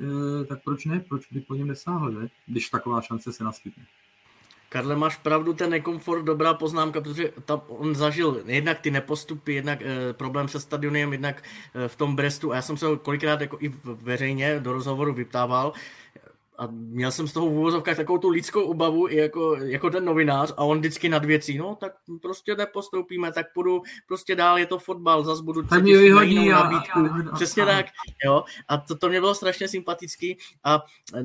tak 0.47 0.63
proč 0.63 0.85
ne? 0.85 0.99
Proč 0.99 1.31
by 1.31 1.41
po 1.41 1.55
něm 1.55 1.67
nesáhl, 1.67 2.11
ne? 2.11 2.29
když 2.47 2.69
taková 2.69 3.01
šance 3.01 3.33
se 3.33 3.43
naskytne? 3.43 3.85
Karle, 4.73 4.95
máš 4.95 5.17
pravdu, 5.17 5.53
ten 5.53 5.69
nekomfort, 5.69 6.25
dobrá 6.25 6.53
poznámka, 6.53 7.01
protože 7.01 7.29
tam 7.45 7.61
on 7.67 7.95
zažil 7.95 8.41
jednak 8.45 8.79
ty 8.79 8.91
nepostupy, 8.91 9.53
jednak 9.53 9.81
e, 9.81 10.13
problém 10.13 10.47
se 10.47 10.59
stadionem, 10.59 11.11
jednak 11.11 11.43
e, 11.75 11.87
v 11.87 11.95
tom 11.95 12.15
Brestu. 12.15 12.51
A 12.51 12.55
já 12.55 12.61
jsem 12.61 12.77
se 12.77 12.85
ho 12.85 12.97
kolikrát 12.97 13.41
jako 13.41 13.57
i 13.61 13.73
veřejně 13.83 14.59
do 14.59 14.73
rozhovoru 14.73 15.13
vyptával, 15.13 15.73
a 16.57 16.67
měl 16.71 17.11
jsem 17.11 17.27
z 17.27 17.33
toho 17.33 17.49
v 17.49 17.53
úvozovkách 17.53 17.97
takovou 17.97 18.17
tu 18.17 18.29
lidskou 18.29 18.61
obavu 18.61 19.09
i 19.09 19.15
jako, 19.15 19.55
jako 19.55 19.89
ten 19.89 20.05
novinář 20.05 20.53
a 20.57 20.63
on 20.63 20.79
vždycky 20.79 21.09
nad 21.09 21.25
věcí, 21.25 21.57
no 21.57 21.77
tak 21.79 21.93
prostě 22.21 22.55
nepostoupíme, 22.55 23.31
tak 23.31 23.53
půjdu 23.53 23.81
prostě 24.07 24.35
dál, 24.35 24.57
je 24.57 24.65
to 24.65 24.79
fotbal, 24.79 25.23
zas 25.23 25.41
budu 25.41 25.63
tak 25.63 25.83
mě 25.83 25.97
vyhodí 25.97 26.51
a, 26.51 26.63
nabídku. 26.63 26.99
A, 26.99 27.29
a, 27.31 27.35
Přesně 27.35 27.63
a, 27.63 27.65
tak, 27.65 27.85
jo. 28.25 28.43
A 28.67 28.77
to, 28.77 28.95
to 28.97 29.09
mě 29.09 29.19
bylo 29.19 29.35
strašně 29.35 29.67
sympatický 29.67 30.37
a 30.63 30.83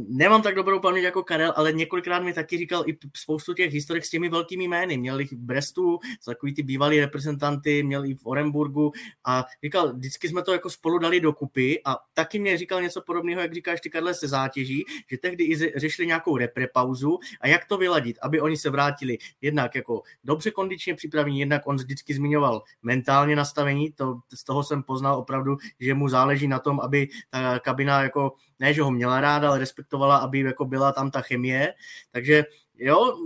nemám 0.08 0.42
tak 0.42 0.54
dobrou 0.54 0.80
paměť 0.80 1.04
jako 1.04 1.22
Karel, 1.22 1.52
ale 1.56 1.72
několikrát 1.72 2.22
mi 2.22 2.32
taky 2.32 2.58
říkal 2.58 2.84
i 2.86 2.98
spoustu 3.16 3.54
těch 3.54 3.72
historik 3.72 4.04
s 4.04 4.10
těmi 4.10 4.28
velkými 4.28 4.68
jmény. 4.68 4.98
Měl 4.98 5.20
jich 5.20 5.32
v 5.32 5.36
Brestu, 5.36 5.98
takový 6.24 6.54
ty 6.54 6.62
bývalí 6.62 7.00
reprezentanty, 7.00 7.82
měl 7.82 8.04
i 8.04 8.14
v 8.14 8.26
Orenburgu 8.26 8.92
a 9.24 9.44
říkal, 9.64 9.92
vždycky 9.92 10.28
jsme 10.28 10.42
to 10.42 10.52
jako 10.52 10.70
spolu 10.70 10.98
dali 10.98 11.20
dokupy 11.20 11.80
a 11.84 11.96
taky 12.14 12.38
mě 12.38 12.58
říkal 12.58 12.82
něco 12.82 13.02
podobného, 13.02 13.40
jak 13.40 13.54
říkáš 13.54 13.80
ty 13.80 13.90
Karle 13.90 14.14
se 14.14 14.28
zátěží, 14.28 14.84
že 15.10 15.17
tehdy 15.18 15.44
i 15.44 15.78
řešili 15.78 16.06
nějakou 16.06 16.36
reprepauzu. 16.36 17.18
A 17.40 17.48
jak 17.48 17.64
to 17.64 17.78
vyladit, 17.78 18.18
aby 18.22 18.40
oni 18.40 18.56
se 18.56 18.70
vrátili 18.70 19.18
jednak 19.40 19.74
jako 19.74 20.02
dobře 20.24 20.50
kondičně 20.50 20.94
připravení, 20.94 21.40
jednak 21.40 21.62
on 21.66 21.76
vždycky 21.76 22.14
zmiňoval 22.14 22.62
mentálně 22.82 23.36
nastavení, 23.36 23.92
to, 23.92 24.20
z 24.34 24.44
toho 24.44 24.64
jsem 24.64 24.82
poznal 24.82 25.18
opravdu, 25.18 25.56
že 25.80 25.94
mu 25.94 26.08
záleží 26.08 26.48
na 26.48 26.58
tom, 26.58 26.80
aby 26.80 27.08
ta 27.30 27.58
kabina 27.58 28.02
jako, 28.02 28.32
ne, 28.58 28.74
že 28.74 28.82
ho 28.82 28.90
měla 28.90 29.20
ráda, 29.20 29.48
ale 29.48 29.58
respektovala, 29.58 30.16
aby 30.16 30.40
jako 30.40 30.64
byla 30.64 30.92
tam 30.92 31.10
ta 31.10 31.20
chemie, 31.20 31.74
takže 32.10 32.44
jo, 32.74 33.16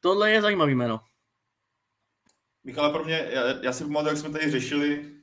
tohle 0.00 0.30
je 0.30 0.42
zajímavý 0.42 0.74
jméno. 0.74 1.00
Michale, 2.64 2.92
pro 2.92 3.04
mě, 3.04 3.28
já, 3.30 3.42
já 3.62 3.72
si 3.72 3.84
pamatuju, 3.84 4.08
jak 4.08 4.18
jsme 4.18 4.30
tady 4.30 4.50
řešili 4.50 5.15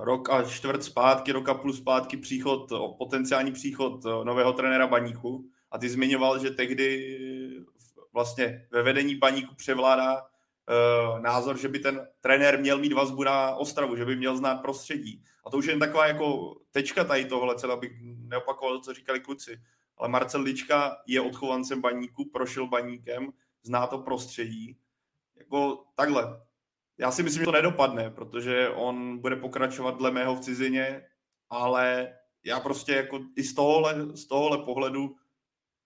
rok 0.00 0.30
a 0.30 0.42
čtvrt 0.42 0.84
zpátky, 0.84 1.32
roka 1.32 1.54
půl 1.54 1.72
zpátky 1.72 2.16
příchod, 2.16 2.72
potenciální 2.98 3.52
příchod 3.52 4.04
nového 4.24 4.52
trenéra 4.52 4.86
Baníku 4.86 5.44
a 5.70 5.78
ty 5.78 5.88
zmiňoval, 5.88 6.38
že 6.38 6.50
tehdy 6.50 7.18
vlastně 8.12 8.66
ve 8.70 8.82
vedení 8.82 9.14
Baníku 9.14 9.54
převládá 9.54 10.22
uh, 10.22 11.20
názor, 11.20 11.58
že 11.58 11.68
by 11.68 11.78
ten 11.78 12.08
trenér 12.20 12.60
měl 12.60 12.78
mít 12.78 12.92
vazbu 12.92 13.24
na 13.24 13.54
Ostravu, 13.54 13.96
že 13.96 14.04
by 14.04 14.16
měl 14.16 14.36
znát 14.36 14.54
prostředí. 14.54 15.22
A 15.44 15.50
to 15.50 15.56
už 15.56 15.66
je 15.66 15.72
jen 15.72 15.80
taková 15.80 16.06
jako 16.06 16.56
tečka 16.70 17.04
tady 17.04 17.24
tohle, 17.24 17.56
celá 17.56 17.74
abych 17.74 17.92
neopakoval 18.02 18.74
to, 18.74 18.80
co 18.80 18.94
říkali 18.94 19.20
kluci. 19.20 19.60
Ale 19.96 20.08
Marcel 20.08 20.40
Lička 20.40 20.96
je 21.06 21.20
odchovancem 21.20 21.80
Baníku, 21.80 22.30
prošel 22.30 22.66
Baníkem, 22.66 23.32
zná 23.62 23.86
to 23.86 23.98
prostředí. 23.98 24.76
Jako 25.36 25.84
takhle, 25.94 26.40
já 26.98 27.10
si 27.10 27.22
myslím, 27.22 27.40
že 27.40 27.44
to 27.44 27.52
nedopadne, 27.52 28.10
protože 28.10 28.68
on 28.68 29.18
bude 29.18 29.36
pokračovat 29.36 29.98
dle 29.98 30.10
mého 30.10 30.36
v 30.36 30.40
cizině, 30.40 31.02
ale 31.50 32.14
já 32.44 32.60
prostě 32.60 32.92
jako 32.92 33.20
i 33.36 33.42
z 33.42 33.54
tohohle, 33.54 34.16
z 34.16 34.26
tohohle 34.26 34.58
pohledu 34.58 35.16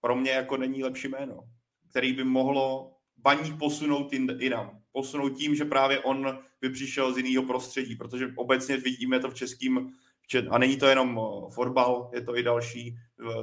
pro 0.01 0.15
mě 0.15 0.31
jako 0.31 0.57
není 0.57 0.83
lepší 0.83 1.07
jméno, 1.07 1.39
který 1.89 2.13
by 2.13 2.23
mohlo 2.23 2.95
baník 3.17 3.59
posunout 3.59 4.13
jinam. 4.13 4.81
Posunout 4.91 5.29
tím, 5.29 5.55
že 5.55 5.65
právě 5.65 5.99
on 5.99 6.39
by 6.61 6.69
přišel 6.69 7.13
z 7.13 7.17
jiného 7.17 7.45
prostředí, 7.45 7.95
protože 7.95 8.33
obecně 8.35 8.77
vidíme 8.77 9.19
to 9.19 9.29
v 9.29 9.33
českém 9.33 9.91
v 10.21 10.47
a 10.49 10.57
není 10.57 10.77
to 10.77 10.85
jenom 10.85 11.21
fotbal, 11.53 12.09
je 12.13 12.21
to 12.21 12.37
i 12.37 12.43
další, 12.43 12.95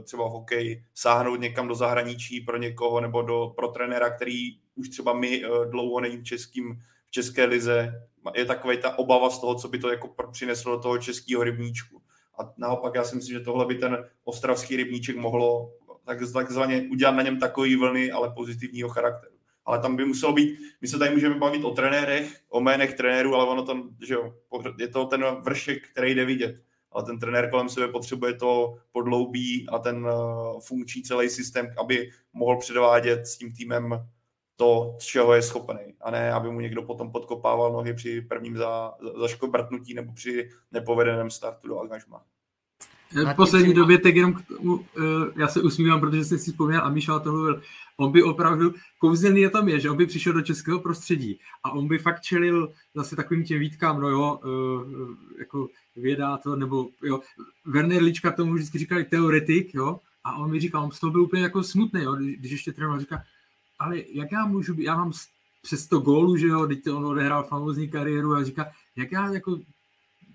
třeba 0.03 0.29
hokej, 0.29 0.85
sáhnout 0.95 1.41
někam 1.41 1.69
do 1.69 1.75
zahraničí 1.75 2.41
pro 2.41 2.57
někoho 2.57 3.01
nebo 3.01 3.23
do, 3.23 3.53
pro 3.57 3.69
trenéra, 3.69 4.11
který 4.11 4.61
už 4.75 4.89
třeba 4.89 5.13
my 5.13 5.43
dlouho 5.71 6.01
není 6.01 6.17
v, 6.17 6.25
českým, 6.25 6.83
v 7.09 7.11
české 7.11 7.45
lize. 7.45 8.09
Je 8.35 8.45
takový 8.45 8.79
ta 8.79 8.99
obava 8.99 9.31
z 9.31 9.39
toho, 9.39 9.55
co 9.55 9.69
by 9.69 9.79
to 9.79 9.91
jako 9.91 10.15
přineslo 10.33 10.77
do 10.77 10.83
toho 10.83 10.99
českého 10.99 11.45
rybníčku. 11.45 12.03
A 12.39 12.53
naopak 12.57 12.95
já 12.95 13.05
si 13.05 13.17
myslím, 13.17 13.39
že 13.39 13.45
tohle 13.45 13.67
by 13.67 13.75
ten 13.75 14.05
ostravský 14.25 14.77
rybníček 14.77 15.17
mohlo 15.17 15.73
tak, 16.05 16.19
takzvaně 16.33 16.89
udělat 16.91 17.11
na 17.11 17.23
něm 17.23 17.39
takový 17.39 17.77
vlny, 17.77 18.11
ale 18.11 18.33
pozitivního 18.37 18.89
charakteru. 18.89 19.33
Ale 19.65 19.79
tam 19.79 19.97
by 19.97 20.05
muselo 20.05 20.33
být, 20.33 20.59
my 20.81 20.89
se 20.89 20.99
tady 20.99 21.11
můžeme 21.11 21.35
bavit 21.35 21.65
o 21.65 21.71
trenérech, 21.71 22.41
o 22.49 22.61
jménech 22.61 22.95
trenérů, 22.95 23.35
ale 23.35 23.49
ono 23.49 23.63
tam, 23.63 23.91
že 24.07 24.15
jo, 24.15 24.35
je 24.79 24.89
to 24.89 25.05
ten 25.05 25.25
vršek, 25.43 25.89
který 25.89 26.15
jde 26.15 26.25
vidět. 26.25 26.63
Ale 26.93 27.05
ten 27.05 27.19
trenér 27.19 27.51
kolem 27.51 27.69
sebe 27.69 27.89
potřebuje 27.89 28.35
to 28.35 28.75
podloubí 28.93 29.69
a 29.69 29.79
ten 29.79 30.07
uh, 30.07 30.61
funkční 30.61 31.03
celý 31.03 31.29
systém, 31.29 31.75
aby 31.81 32.11
mohl 32.33 32.59
předvádět 32.59 33.27
s 33.27 33.39
tím 33.39 33.53
týmem 33.53 34.09
to, 34.59 34.97
z 34.99 35.05
čeho 35.05 35.35
je 35.35 35.43
schopný. 35.43 35.95
A 36.01 36.11
ne, 36.11 36.33
aby 36.33 36.51
mu 36.51 36.61
někdo 36.61 36.83
potom 36.83 37.13
podkopával 37.13 37.73
nohy 37.73 37.95
při 37.95 38.21
prvním 38.21 38.57
za, 38.57 38.93
za, 39.03 39.21
zaškobrtnutí 39.21 39.95
nebo 39.95 40.13
při 40.13 40.49
nepovedeném 40.73 41.31
startu 41.31 41.69
do 41.69 41.81
angažma. 41.81 42.23
V 43.13 43.35
poslední 43.37 43.75
době 43.75 43.99
tak 43.99 44.17
jenom 44.17 44.35
k 44.35 44.47
tomu, 44.47 44.87
eh, 44.99 45.41
já 45.41 45.49
se 45.49 45.63
usmívám, 45.63 46.01
protože 46.01 46.25
jsem 46.25 46.39
si 46.39 46.51
vzpomněl 46.51 46.81
a 46.85 46.91
Míšel 46.91 47.21
to 47.21 47.33
mluvil, 47.33 47.63
on 47.97 48.13
by 48.13 48.23
opravdu, 48.23 48.75
kouzelný 48.99 49.41
je 49.41 49.51
tam 49.51 49.69
je, 49.69 49.81
že 49.81 49.91
on 49.91 49.97
by 49.97 50.07
přišel 50.07 50.33
do 50.33 50.43
českého 50.43 50.81
prostředí 50.81 51.41
a 51.65 51.71
on 51.71 51.89
by 51.89 51.99
fakt 51.99 52.21
čelil 52.21 52.73
zase 52.95 53.17
takovým 53.17 53.45
těm 53.45 53.61
výtkám, 53.61 54.01
no 54.01 54.09
jo, 54.09 54.41
eh, 54.45 55.39
jako 55.39 55.69
vědá 55.97 56.37
to, 56.37 56.57
nebo 56.57 56.89
jo, 57.03 57.21
Werner 57.65 58.03
Lička 58.03 58.33
tomu 58.33 58.55
vždycky 58.55 58.79
říkali 58.79 59.05
teoretik, 59.05 59.75
jo, 59.75 60.01
a 60.25 60.37
on 60.37 60.51
mi 60.51 60.61
říkal, 60.61 60.85
on 60.85 60.91
z 60.91 61.01
toho 61.01 61.11
byl 61.11 61.23
úplně 61.23 61.43
jako 61.43 61.63
smutný, 61.63 62.03
jo, 62.03 62.15
když 62.15 62.53
ještě 62.53 62.73
trénoval, 62.73 63.01
říká, 63.01 63.23
ale 63.79 64.03
jak 64.13 64.33
já 64.33 64.47
můžu 64.47 64.75
být, 64.75 64.85
já 64.85 64.97
mám 64.97 65.13
přes 65.63 65.87
to 65.87 65.99
gólu, 65.99 66.37
že 66.37 66.47
jo, 66.47 66.67
teď 66.67 66.89
on 66.89 67.07
odehrál 67.07 67.45
famózní 67.45 67.89
kariéru 67.89 68.35
a 68.35 68.45
říká, 68.45 68.67
jak 68.97 69.13
já 69.13 69.33
jako 69.33 69.61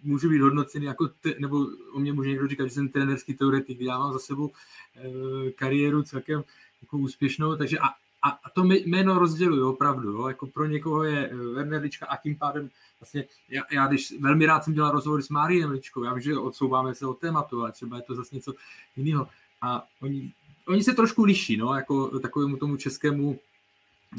můžu 0.03 0.29
být 0.29 0.41
hodnocený 0.41 0.85
jako, 0.85 1.07
te, 1.07 1.35
nebo 1.39 1.67
o 1.93 1.99
mě 1.99 2.13
může 2.13 2.29
někdo 2.29 2.47
říkat, 2.47 2.63
že 2.63 2.69
jsem 2.69 2.89
trenerský 2.89 3.33
teoretik, 3.33 3.81
já 3.81 3.99
mám 3.99 4.13
za 4.13 4.19
sebou 4.19 4.51
e, 4.95 5.51
kariéru 5.51 6.03
celkem 6.03 6.43
jako 6.81 6.97
úspěšnou, 6.97 7.55
takže 7.55 7.79
a, 7.79 7.87
a, 8.23 8.29
a 8.29 8.49
to 8.49 8.63
jméno 8.63 9.19
rozděluju 9.19 9.69
opravdu, 9.69 10.11
jo, 10.11 10.27
jako 10.27 10.47
pro 10.47 10.65
někoho 10.65 11.03
je 11.03 11.29
eh, 11.29 11.35
Werner 11.35 11.81
Lička 11.81 12.05
a 12.05 12.17
tím 12.17 12.37
pádem 12.37 12.69
vlastně, 12.99 13.25
já, 13.49 13.63
já 13.71 13.87
když 13.87 14.13
velmi 14.19 14.45
rád 14.45 14.63
jsem 14.63 14.73
dělal 14.73 14.91
rozhovor 14.91 15.21
s 15.21 15.29
Máriem 15.29 15.71
Ličkou, 15.71 16.03
já 16.03 16.13
vím, 16.13 16.21
že 16.21 16.37
odsouváme 16.37 16.95
se 16.95 17.05
od 17.05 17.19
tématu, 17.19 17.61
ale 17.61 17.71
třeba 17.71 17.97
je 17.97 18.03
to 18.03 18.15
zase 18.15 18.35
něco 18.35 18.53
jiného. 18.95 19.27
A 19.61 19.83
oni, 20.01 20.33
oni 20.67 20.83
se 20.83 20.93
trošku 20.93 21.23
liší, 21.23 21.57
no, 21.57 21.75
jako 21.75 22.19
takovému 22.19 22.57
tomu 22.57 22.77
českému 22.77 23.39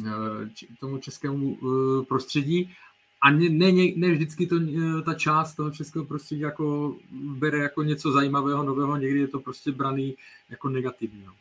eh, 0.07 0.49
tomu 0.81 0.99
českému 0.99 1.59
prostředí 2.09 2.75
a 3.25 3.31
ne, 3.31 3.49
ne, 3.49 3.73
ne 3.97 4.11
vždycky 4.11 4.47
to, 4.47 4.57
eh, 4.57 5.03
ta 5.03 5.15
část 5.15 5.55
toho 5.55 5.71
českého 5.71 6.05
prostředí 6.05 6.41
jako 6.41 6.97
bere 7.13 7.59
jako 7.59 7.83
něco 7.83 8.13
zajímavého, 8.13 8.63
nového, 8.63 8.97
někdy 8.97 9.21
je 9.21 9.29
to 9.29 9.41
prostě 9.41 9.73
braný 9.73 10.17
jako 10.51 10.69
negativní. 10.69 11.25
No, 11.25 11.33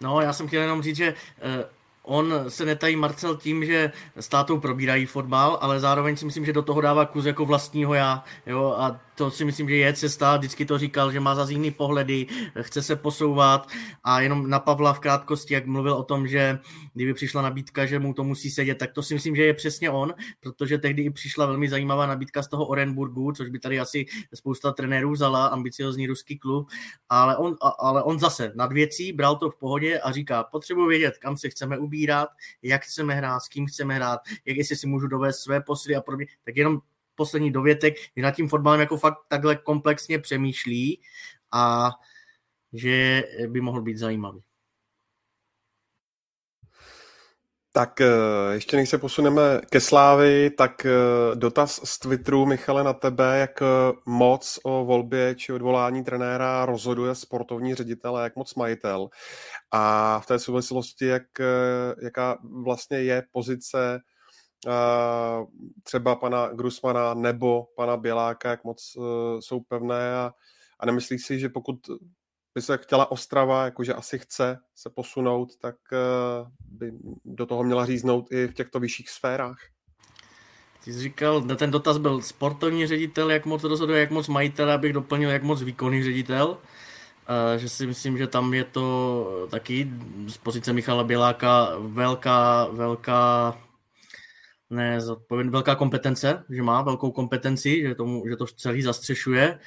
no 0.00 0.20
já 0.20 0.32
jsem 0.32 0.48
chtěl 0.48 0.62
jenom 0.62 0.82
říct, 0.82 0.96
že 0.96 1.14
eh, 1.38 1.64
on 2.02 2.34
se 2.48 2.64
netají 2.64 2.96
Marcel 2.96 3.36
tím, 3.36 3.64
že 3.64 3.92
s 4.16 4.28
tátou 4.28 4.60
probírají 4.60 5.06
fotbal, 5.06 5.58
ale 5.60 5.80
zároveň 5.80 6.16
si 6.16 6.24
myslím, 6.24 6.44
že 6.44 6.52
do 6.52 6.62
toho 6.62 6.80
dává 6.80 7.06
kus 7.06 7.24
jako 7.24 7.44
vlastního 7.44 7.94
já. 7.94 8.24
Jo? 8.46 8.74
A 8.78 9.00
to 9.24 9.30
si 9.30 9.44
myslím, 9.44 9.68
že 9.68 9.76
je 9.76 9.92
cesta, 9.92 10.36
vždycky 10.36 10.64
to 10.64 10.78
říkal, 10.78 11.12
že 11.12 11.20
má 11.20 11.34
za 11.34 11.50
jiný 11.50 11.70
pohledy, 11.70 12.26
chce 12.60 12.82
se 12.82 12.96
posouvat. 12.96 13.68
A 14.04 14.20
jenom 14.20 14.50
na 14.50 14.58
Pavla 14.58 14.92
v 14.92 15.00
krátkosti, 15.00 15.54
jak 15.54 15.66
mluvil 15.66 15.92
o 15.92 16.04
tom, 16.04 16.28
že 16.28 16.58
kdyby 16.94 17.14
přišla 17.14 17.42
nabídka, 17.42 17.86
že 17.86 17.98
mu 17.98 18.14
to 18.14 18.24
musí 18.24 18.50
sedět, 18.50 18.74
tak 18.74 18.92
to 18.92 19.02
si 19.02 19.14
myslím, 19.14 19.36
že 19.36 19.44
je 19.44 19.54
přesně 19.54 19.90
on, 19.90 20.14
protože 20.40 20.78
tehdy 20.78 21.02
i 21.02 21.10
přišla 21.10 21.46
velmi 21.46 21.68
zajímavá 21.68 22.06
nabídka 22.06 22.42
z 22.42 22.48
toho 22.48 22.66
Orenburgu, 22.66 23.32
což 23.32 23.48
by 23.48 23.58
tady 23.58 23.80
asi 23.80 24.06
spousta 24.34 24.72
trenérů 24.72 25.12
vzala, 25.12 25.46
ambiciozní 25.46 26.06
ruský 26.06 26.38
klub, 26.38 26.68
ale 27.08 27.36
on, 27.36 27.56
ale 27.78 28.02
on 28.02 28.18
zase 28.18 28.52
nad 28.54 28.72
věcí 28.72 29.12
bral 29.12 29.36
to 29.36 29.50
v 29.50 29.56
pohodě 29.56 30.00
a 30.00 30.12
říká, 30.12 30.44
potřebuji 30.44 30.86
vědět, 30.86 31.18
kam 31.18 31.36
se 31.36 31.48
chceme 31.48 31.78
ubírat, 31.78 32.28
jak 32.62 32.82
chceme 32.82 33.14
hrát, 33.14 33.40
s 33.40 33.48
kým 33.48 33.66
chceme 33.66 33.94
hrát, 33.94 34.20
jak 34.44 34.56
jestli 34.56 34.76
si 34.76 34.86
můžu 34.86 35.06
dovést 35.06 35.40
své 35.40 35.60
posily 35.60 35.96
a 35.96 36.00
podobně, 36.00 36.26
tak 36.44 36.56
jenom 36.56 36.80
poslední 37.20 37.52
dovětek, 37.52 37.94
že 38.16 38.22
nad 38.22 38.30
tím 38.30 38.48
fotbalem 38.48 38.80
jako 38.80 38.96
fakt 38.96 39.18
takhle 39.28 39.56
komplexně 39.56 40.18
přemýšlí 40.18 41.00
a 41.52 41.90
že 42.72 43.22
by 43.48 43.60
mohl 43.60 43.82
být 43.82 43.98
zajímavý. 43.98 44.40
Tak 47.72 48.00
eh, 48.00 48.08
ještě 48.52 48.76
než 48.76 48.88
se 48.88 48.98
posuneme 48.98 49.60
ke 49.70 49.80
Slávy, 49.80 50.50
tak 50.50 50.86
eh, 50.86 50.90
dotaz 51.34 51.80
z 51.84 51.98
Twitteru, 51.98 52.46
Michale, 52.46 52.84
na 52.84 52.92
tebe, 52.92 53.38
jak 53.38 53.62
eh, 53.62 53.66
moc 54.06 54.58
o 54.64 54.84
volbě 54.84 55.34
či 55.34 55.52
odvolání 55.52 56.04
trenéra 56.04 56.66
rozhoduje 56.66 57.14
sportovní 57.14 57.74
ředitel 57.74 58.16
a 58.16 58.22
jak 58.22 58.36
moc 58.36 58.54
majitel. 58.54 59.08
A 59.70 60.20
v 60.20 60.26
té 60.26 60.38
souvislosti, 60.38 61.06
jak, 61.06 61.22
jaká 62.02 62.38
vlastně 62.64 62.98
je 62.98 63.22
pozice 63.32 64.00
třeba 65.82 66.16
pana 66.16 66.48
Grusmana 66.48 67.14
nebo 67.14 67.66
pana 67.76 67.96
Běláka, 67.96 68.50
jak 68.50 68.64
moc 68.64 68.96
uh, 68.96 69.04
jsou 69.40 69.60
pevné 69.60 70.16
a, 70.16 70.32
a 70.80 70.86
nemyslíš 70.86 71.26
si, 71.26 71.38
že 71.38 71.48
pokud 71.48 71.76
by 72.54 72.62
se 72.62 72.78
chtěla 72.78 73.10
Ostrava, 73.10 73.64
jakože 73.64 73.94
asi 73.94 74.18
chce 74.18 74.58
se 74.74 74.90
posunout, 74.90 75.56
tak 75.56 75.76
uh, 75.92 76.48
by 76.60 76.92
do 77.24 77.46
toho 77.46 77.64
měla 77.64 77.86
říznout 77.86 78.32
i 78.32 78.46
v 78.46 78.54
těchto 78.54 78.80
vyšších 78.80 79.10
sférách? 79.10 79.58
Ty 80.84 80.92
jsi 80.92 81.00
říkal, 81.00 81.42
ten 81.42 81.70
dotaz 81.70 81.98
byl 81.98 82.22
sportovní 82.22 82.86
ředitel, 82.86 83.30
jak 83.30 83.46
moc 83.46 83.64
rozhoduje, 83.64 84.00
jak 84.00 84.10
moc 84.10 84.28
majitel, 84.28 84.70
abych 84.70 84.92
doplnil, 84.92 85.30
jak 85.30 85.42
moc 85.42 85.62
výkonný 85.62 86.02
ředitel. 86.02 86.58
Že 87.56 87.68
si 87.68 87.86
myslím, 87.86 88.18
že 88.18 88.26
tam 88.26 88.54
je 88.54 88.64
to 88.64 89.46
taky 89.50 89.90
z 90.26 90.36
pozice 90.36 90.72
Michala 90.72 91.04
Běláka 91.04 91.68
velká, 91.78 92.64
velká 92.72 93.58
ne 94.70 94.98
velká 95.48 95.74
kompetence, 95.74 96.44
že 96.50 96.62
má 96.62 96.82
velkou 96.82 97.10
kompetenci, 97.10 97.82
že, 97.82 97.94
tomu, 97.94 98.28
že 98.28 98.36
to 98.36 98.46
celý 98.46 98.82
zastřešuje, 98.82 99.58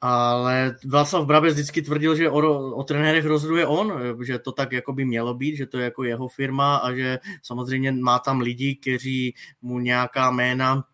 ale 0.00 0.76
Václav 0.86 1.26
Brabec 1.26 1.54
vždycky 1.54 1.82
tvrdil, 1.82 2.16
že 2.16 2.30
o, 2.30 2.70
o 2.74 2.82
trenérech 2.82 3.24
rozhoduje 3.24 3.66
on, 3.66 3.92
že 4.22 4.38
to 4.38 4.52
tak 4.52 4.72
jako 4.72 4.92
by 4.92 5.04
mělo 5.04 5.34
být, 5.34 5.56
že 5.56 5.66
to 5.66 5.78
je 5.78 5.84
jako 5.84 6.04
jeho 6.04 6.28
firma 6.28 6.76
a 6.76 6.94
že 6.94 7.18
samozřejmě 7.42 7.92
má 7.92 8.18
tam 8.18 8.40
lidi, 8.40 8.74
kteří 8.74 9.34
mu 9.62 9.78
nějaká 9.78 10.30
jména 10.30 10.84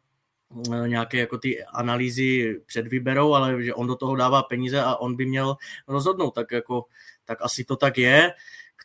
nějaké 0.87 1.19
jako 1.19 1.39
ty 1.39 1.65
analýzy 1.65 2.61
předvyberou, 2.67 3.35
ale 3.35 3.63
že 3.63 3.75
on 3.75 3.87
do 3.87 3.97
toho 3.97 4.17
dává 4.17 4.43
peníze 4.43 4.83
a 4.83 4.97
on 4.97 5.17
by 5.17 5.27
měl 5.27 5.57
rozhodnout, 5.89 6.31
tak 6.31 6.53
jako 6.53 6.85
tak 7.25 7.39
asi 7.43 7.65
to 7.65 7.77
tak 7.77 7.99
je 7.99 8.33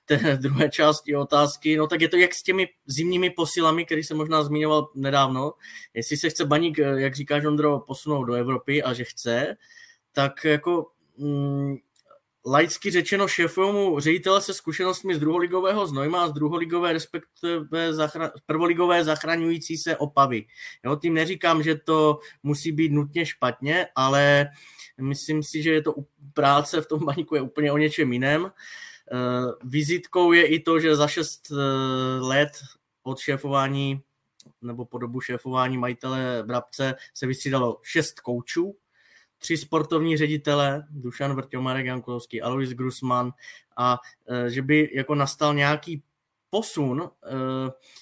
té 0.06 0.38
druhé 0.42 0.70
části 0.70 1.16
otázky, 1.16 1.78
no 1.78 1.88
tak 1.88 2.02
je 2.02 2.10
to 2.10 2.18
jak 2.18 2.34
s 2.34 2.44
těmi 2.44 2.68
zimními 2.86 3.30
posilami, 3.30 3.86
který 3.86 4.04
se 4.04 4.14
možná 4.14 4.44
zmiňoval 4.44 4.90
nedávno. 4.96 5.54
Jestli 5.94 6.18
se 6.18 6.30
chce 6.30 6.46
Baník, 6.46 6.78
jak 6.78 7.16
říká 7.16 7.36
Ondro, 7.48 7.80
posunout 7.80 8.24
do 8.24 8.34
Evropy 8.34 8.84
a 8.84 8.94
že 8.94 9.04
chce, 9.04 9.58
tak 10.12 10.46
jako 10.46 10.86
mm, 11.18 11.76
laicky 12.46 12.92
řečeno 12.92 13.28
šéfovému 13.28 14.00
ředitele 14.00 14.42
se 14.42 14.54
zkušenostmi 14.54 15.16
z 15.16 15.20
druholigového 15.20 15.88
Znojma 15.88 16.24
a 16.24 16.28
z 16.28 16.34
druholigové, 16.34 16.94
respektive 16.94 17.92
zachra- 17.92 18.32
prvoligové 18.46 19.04
zachraňující 19.04 19.78
se 19.78 19.98
opavy. 19.98 20.46
Jo, 20.86 20.96
tím 20.96 21.14
neříkám, 21.14 21.64
že 21.64 21.76
to 21.76 22.20
musí 22.44 22.72
být 22.72 22.92
nutně 22.92 23.26
špatně, 23.26 23.88
ale 23.96 24.48
myslím 25.02 25.44
si, 25.44 25.64
že 25.64 25.72
je 25.72 25.82
to 25.82 25.94
práce 26.34 26.82
v 26.82 26.88
tom 26.88 27.06
baníku 27.06 27.36
je 27.36 27.42
úplně 27.42 27.72
o 27.72 27.78
něčem 27.78 28.14
jiném. 28.14 28.52
Eh, 29.14 29.52
vizitkou 29.64 30.32
je 30.32 30.48
i 30.48 30.60
to, 30.60 30.80
že 30.80 30.96
za 30.96 31.08
šest 31.08 31.52
eh, 31.52 31.56
let 32.22 32.52
od 33.04 33.20
šéfování 33.20 34.02
nebo 34.62 34.86
po 34.86 34.98
dobu 34.98 35.22
šéfování 35.22 35.78
majitele 35.78 36.44
Brabce 36.46 36.96
se 37.14 37.28
vystřídalo 37.28 37.80
šest 37.82 38.20
koučů, 38.20 38.76
tři 39.38 39.58
sportovní 39.58 40.18
ředitele, 40.18 40.84
Dušan 40.90 41.36
Vrťo, 41.36 41.62
Marek 41.62 41.86
Jankulovský, 41.86 42.42
Alois 42.42 42.70
Grusman 42.70 43.32
a 43.78 44.00
eh, 44.30 44.50
že 44.50 44.62
by 44.62 44.90
jako 44.94 45.16
nastal 45.16 45.54
nějaký 45.54 46.04
posun, 46.54 47.10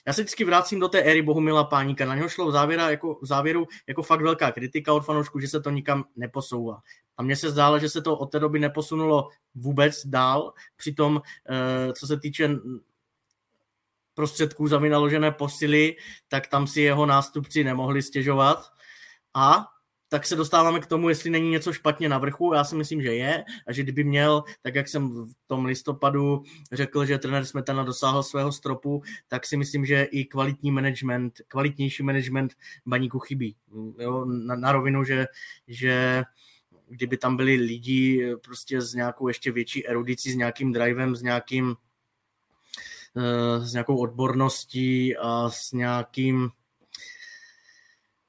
já 0.07 0.13
se 0.13 0.21
vždycky 0.21 0.43
vracím 0.43 0.79
do 0.79 0.87
té 0.87 1.01
éry 1.01 1.21
Bohumila 1.21 1.63
Páníka, 1.63 2.05
na 2.05 2.15
něho 2.15 2.29
šlo 2.29 2.47
v, 2.47 2.51
závěra, 2.51 2.89
jako, 2.89 3.19
v 3.21 3.25
závěru 3.25 3.67
jako 3.87 4.03
fakt 4.03 4.21
velká 4.21 4.51
kritika 4.51 4.93
od 4.93 5.05
fanoušků, 5.05 5.39
že 5.39 5.47
se 5.47 5.61
to 5.61 5.69
nikam 5.69 6.03
neposouvá. 6.15 6.81
A 7.17 7.23
mně 7.23 7.35
se 7.35 7.51
zdálo, 7.51 7.79
že 7.79 7.89
se 7.89 8.01
to 8.01 8.17
od 8.17 8.25
té 8.25 8.39
doby 8.39 8.59
neposunulo 8.59 9.29
vůbec 9.55 10.05
dál. 10.05 10.53
Přitom, 10.75 11.21
eh, 11.49 11.93
co 11.93 12.07
se 12.07 12.19
týče 12.19 12.49
prostředků 14.13 14.67
za 14.67 14.77
vynaložené 14.77 15.31
posily, 15.31 15.95
tak 16.27 16.47
tam 16.47 16.67
si 16.67 16.81
jeho 16.81 17.05
nástupci 17.05 17.63
nemohli 17.63 18.01
stěžovat. 18.01 18.71
A 19.33 19.67
tak 20.11 20.25
se 20.25 20.35
dostáváme 20.35 20.79
k 20.79 20.85
tomu, 20.85 21.09
jestli 21.09 21.29
není 21.29 21.49
něco 21.49 21.73
špatně 21.73 22.09
na 22.09 22.17
vrchu. 22.17 22.53
Já 22.53 22.63
si 22.63 22.75
myslím, 22.75 23.01
že 23.01 23.15
je 23.15 23.43
a 23.67 23.71
že 23.71 23.83
kdyby 23.83 24.03
měl, 24.03 24.43
tak 24.61 24.75
jak 24.75 24.87
jsem 24.87 25.09
v 25.09 25.33
tom 25.47 25.65
listopadu 25.65 26.43
řekl, 26.71 27.05
že 27.05 27.17
trenér 27.17 27.45
Smetana 27.45 27.83
dosáhl 27.83 28.23
svého 28.23 28.51
stropu, 28.51 29.01
tak 29.27 29.45
si 29.45 29.57
myslím, 29.57 29.85
že 29.85 30.03
i 30.03 30.25
kvalitní 30.25 30.71
management, 30.71 31.41
kvalitnější 31.47 32.03
management 32.03 32.53
baníku 32.85 33.19
chybí. 33.19 33.55
Jo, 33.99 34.25
na, 34.25 34.55
na 34.55 34.71
rovinu, 34.71 35.03
že, 35.03 35.27
že 35.67 36.23
kdyby 36.89 37.17
tam 37.17 37.37
byli 37.37 37.55
lidi 37.55 38.35
prostě 38.43 38.81
s 38.81 38.93
nějakou 38.93 39.27
ještě 39.27 39.51
větší 39.51 39.87
erudicí, 39.87 40.31
s 40.31 40.35
nějakým 40.35 40.73
drivem, 40.73 41.15
s 41.15 41.21
nějakým 41.21 41.75
eh, 43.17 43.65
s 43.65 43.73
nějakou 43.73 43.97
odborností 43.97 45.17
a 45.17 45.49
s 45.49 45.71
nějakým 45.71 46.51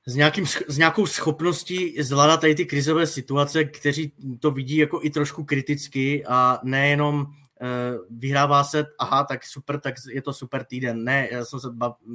s, 0.06 0.14
nějakým, 0.14 0.46
s 0.68 0.78
nějakou 0.78 1.06
schopností 1.06 2.02
zvládat 2.02 2.40
tady 2.40 2.54
ty 2.54 2.66
krizové 2.66 3.06
situace, 3.06 3.64
kteří 3.64 4.12
to 4.40 4.50
vidí 4.50 4.76
jako 4.76 5.00
i 5.02 5.10
trošku 5.10 5.44
kriticky 5.44 6.24
a 6.26 6.60
nejenom 6.62 7.26
eh, 7.60 7.66
vyhrává 8.10 8.64
se, 8.64 8.86
aha, 8.98 9.24
tak 9.24 9.44
super, 9.44 9.80
tak 9.80 9.94
je 10.12 10.22
to 10.22 10.32
super 10.32 10.64
týden. 10.64 11.04
Ne, 11.04 11.28
já 11.30 11.44
jsem 11.44 11.60
se, 11.60 11.68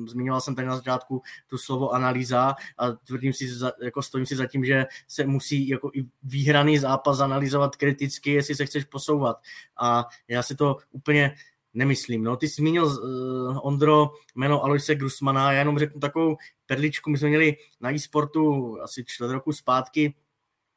zmiňoval 0.08 0.42
jsem 0.42 0.56
tady 0.56 0.68
na 0.68 0.76
začátku 0.76 1.22
tu 1.48 1.58
slovo 1.58 1.92
analýza 1.92 2.56
a 2.78 2.92
tvrdím 2.92 3.34
si, 3.34 3.50
jako 3.84 4.02
stojím 4.02 4.26
si 4.26 4.36
za 4.36 4.46
tím, 4.46 4.66
že 4.66 4.86
se 5.08 5.26
musí 5.26 5.68
jako 5.68 5.92
i 5.94 6.06
výhraný 6.24 6.78
zápas 6.78 7.20
analyzovat 7.20 7.76
kriticky, 7.76 8.32
jestli 8.32 8.56
se 8.56 8.66
chceš 8.66 8.84
posouvat. 8.84 9.38
A 9.78 10.06
já 10.28 10.44
si 10.44 10.56
to 10.56 10.78
úplně 10.92 11.36
nemyslím. 11.78 12.24
No, 12.24 12.38
ty 12.38 12.48
jsi 12.48 12.56
zmínil, 12.56 12.86
uh, 12.86 13.60
Ondro, 13.62 14.10
jméno 14.36 14.64
Aloise 14.64 14.96
Grusmana, 14.96 15.52
já 15.52 15.60
jenom 15.60 15.80
řeknu 15.80 16.00
takovou 16.00 16.38
perličku, 16.66 17.10
my 17.10 17.18
jsme 17.18 17.28
měli 17.28 17.56
na 17.82 17.92
e-sportu 17.92 18.78
asi 18.82 19.04
čtvrt 19.06 19.32
roku 19.32 19.52
zpátky 19.52 20.14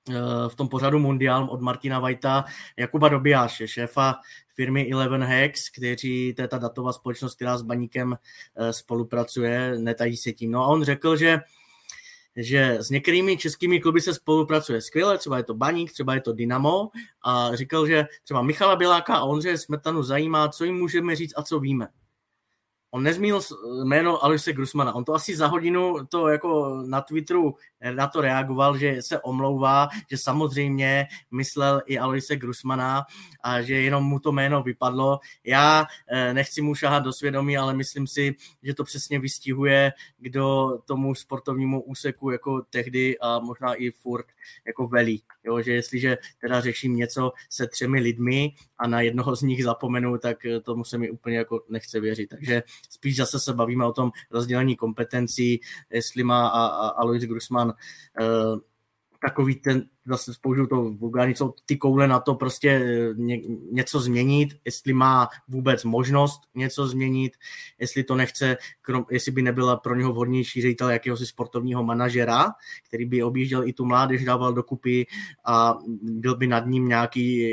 uh, 0.08 0.14
v 0.48 0.54
tom 0.54 0.68
pořadu 0.68 0.98
Mundial 0.98 1.48
od 1.50 1.60
Martina 1.60 1.98
Vajta 1.98 2.44
Jakuba 2.78 3.08
Dobijáše, 3.08 3.68
šéfa 3.68 4.14
firmy 4.54 4.92
Eleven 4.92 5.24
Hex, 5.24 5.70
kteří, 5.70 6.34
to 6.34 6.42
je 6.42 6.48
ta 6.48 6.58
datová 6.58 6.92
společnost, 6.92 7.34
která 7.34 7.58
s 7.58 7.62
Baníkem 7.62 8.10
uh, 8.10 8.70
spolupracuje, 8.70 9.78
netají 9.78 10.16
se 10.16 10.32
tím. 10.32 10.50
No 10.50 10.62
a 10.62 10.66
on 10.66 10.84
řekl, 10.84 11.16
že 11.16 11.40
že 12.36 12.78
s 12.80 12.90
některými 12.90 13.36
českými 13.36 13.80
kluby 13.80 14.00
se 14.00 14.14
spolupracuje 14.14 14.80
skvěle, 14.80 15.18
třeba 15.18 15.36
je 15.36 15.44
to 15.44 15.54
Baník, 15.54 15.92
třeba 15.92 16.14
je 16.14 16.20
to 16.20 16.32
Dynamo 16.32 16.88
a 17.24 17.56
říkal, 17.56 17.86
že 17.86 18.06
třeba 18.24 18.42
Michala 18.42 18.76
Běláka 18.76 19.14
a 19.14 19.24
Ondřeje 19.24 19.58
Smetanu 19.58 20.02
zajímá, 20.02 20.48
co 20.48 20.64
jim 20.64 20.74
můžeme 20.74 21.16
říct 21.16 21.32
a 21.36 21.42
co 21.42 21.60
víme 21.60 21.88
on 22.90 23.02
nezmínil 23.02 23.40
jméno 23.84 24.24
Aloise 24.24 24.52
Grusmana. 24.52 24.94
On 24.94 25.04
to 25.04 25.14
asi 25.14 25.36
za 25.36 25.46
hodinu 25.46 26.06
to 26.06 26.28
jako 26.28 26.82
na 26.86 27.00
Twitteru 27.00 27.54
na 27.94 28.06
to 28.06 28.20
reagoval, 28.20 28.78
že 28.78 29.02
se 29.02 29.20
omlouvá, 29.20 29.88
že 30.10 30.18
samozřejmě 30.18 31.06
myslel 31.30 31.82
i 31.86 31.98
Aloise 31.98 32.36
Grusmana 32.36 33.04
a 33.42 33.62
že 33.62 33.74
jenom 33.74 34.04
mu 34.04 34.18
to 34.18 34.32
jméno 34.32 34.62
vypadlo. 34.62 35.18
Já 35.44 35.86
eh, 36.08 36.34
nechci 36.34 36.62
mu 36.62 36.74
šahat 36.74 37.04
do 37.04 37.12
svědomí, 37.12 37.58
ale 37.58 37.74
myslím 37.74 38.06
si, 38.06 38.34
že 38.62 38.74
to 38.74 38.84
přesně 38.84 39.18
vystihuje, 39.18 39.92
kdo 40.18 40.78
tomu 40.84 41.14
sportovnímu 41.14 41.82
úseku 41.82 42.30
jako 42.30 42.62
tehdy 42.70 43.18
a 43.18 43.38
možná 43.38 43.74
i 43.74 43.90
furt 43.90 44.26
jako 44.66 44.88
velí. 44.88 45.22
Jo, 45.44 45.62
že 45.62 45.72
jestliže 45.72 46.18
teda 46.40 46.60
řeším 46.60 46.96
něco 46.96 47.32
se 47.50 47.66
třemi 47.66 48.00
lidmi 48.00 48.54
a 48.78 48.86
na 48.86 49.00
jednoho 49.00 49.36
z 49.36 49.42
nich 49.42 49.64
zapomenu, 49.64 50.18
tak 50.18 50.46
eh, 50.46 50.60
tomu 50.60 50.84
se 50.84 50.98
mi 50.98 51.10
úplně 51.10 51.36
jako 51.36 51.64
nechce 51.68 52.00
věřit. 52.00 52.26
Takže 52.26 52.62
spíš 52.90 53.16
zase 53.16 53.40
se 53.40 53.54
bavíme 53.54 53.86
o 53.86 53.92
tom 53.92 54.10
rozdělení 54.30 54.76
kompetencí, 54.76 55.60
jestli 55.90 56.24
má 56.24 56.48
a, 56.48 56.66
a 56.66 56.88
Alois 56.88 57.22
Grusman 57.22 57.72
uh, 58.20 58.60
takový 59.22 59.54
ten, 59.54 59.88
zase 60.06 60.32
použiju 60.40 60.66
to 60.66 60.76
vulgární, 60.82 61.34
jsou 61.34 61.54
ty 61.66 61.76
koule 61.76 62.08
na 62.08 62.20
to 62.20 62.34
prostě 62.34 62.70
eh, 62.70 63.14
ně, 63.14 63.40
něco 63.72 64.00
změnit, 64.00 64.48
jestli 64.64 64.92
má 64.92 65.28
vůbec 65.48 65.84
možnost 65.84 66.40
něco 66.54 66.86
změnit, 66.86 67.32
jestli 67.78 68.04
to 68.04 68.14
nechce, 68.14 68.56
krom, 68.82 69.06
jestli 69.10 69.32
by 69.32 69.42
nebyla 69.42 69.76
pro 69.76 69.94
něho 69.94 70.12
vhodnější 70.12 70.62
ředitel 70.62 70.90
jakéhosi 70.90 71.26
sportovního 71.26 71.84
manažera, 71.84 72.46
který 72.88 73.04
by 73.04 73.22
objížděl 73.22 73.68
i 73.68 73.72
tu 73.72 73.84
mládež, 73.84 74.24
dával 74.24 74.52
dokupy 74.52 75.06
a 75.44 75.78
byl 76.02 76.36
by 76.36 76.46
nad 76.46 76.66
ním 76.66 76.88
nějaký 76.88 77.46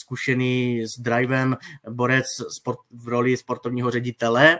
zkušený 0.00 0.82
s 0.86 0.98
drivem 0.98 1.56
borec 1.90 2.26
sport, 2.48 2.78
v 2.90 3.08
roli 3.08 3.36
sportovního 3.36 3.90
ředitele, 3.90 4.58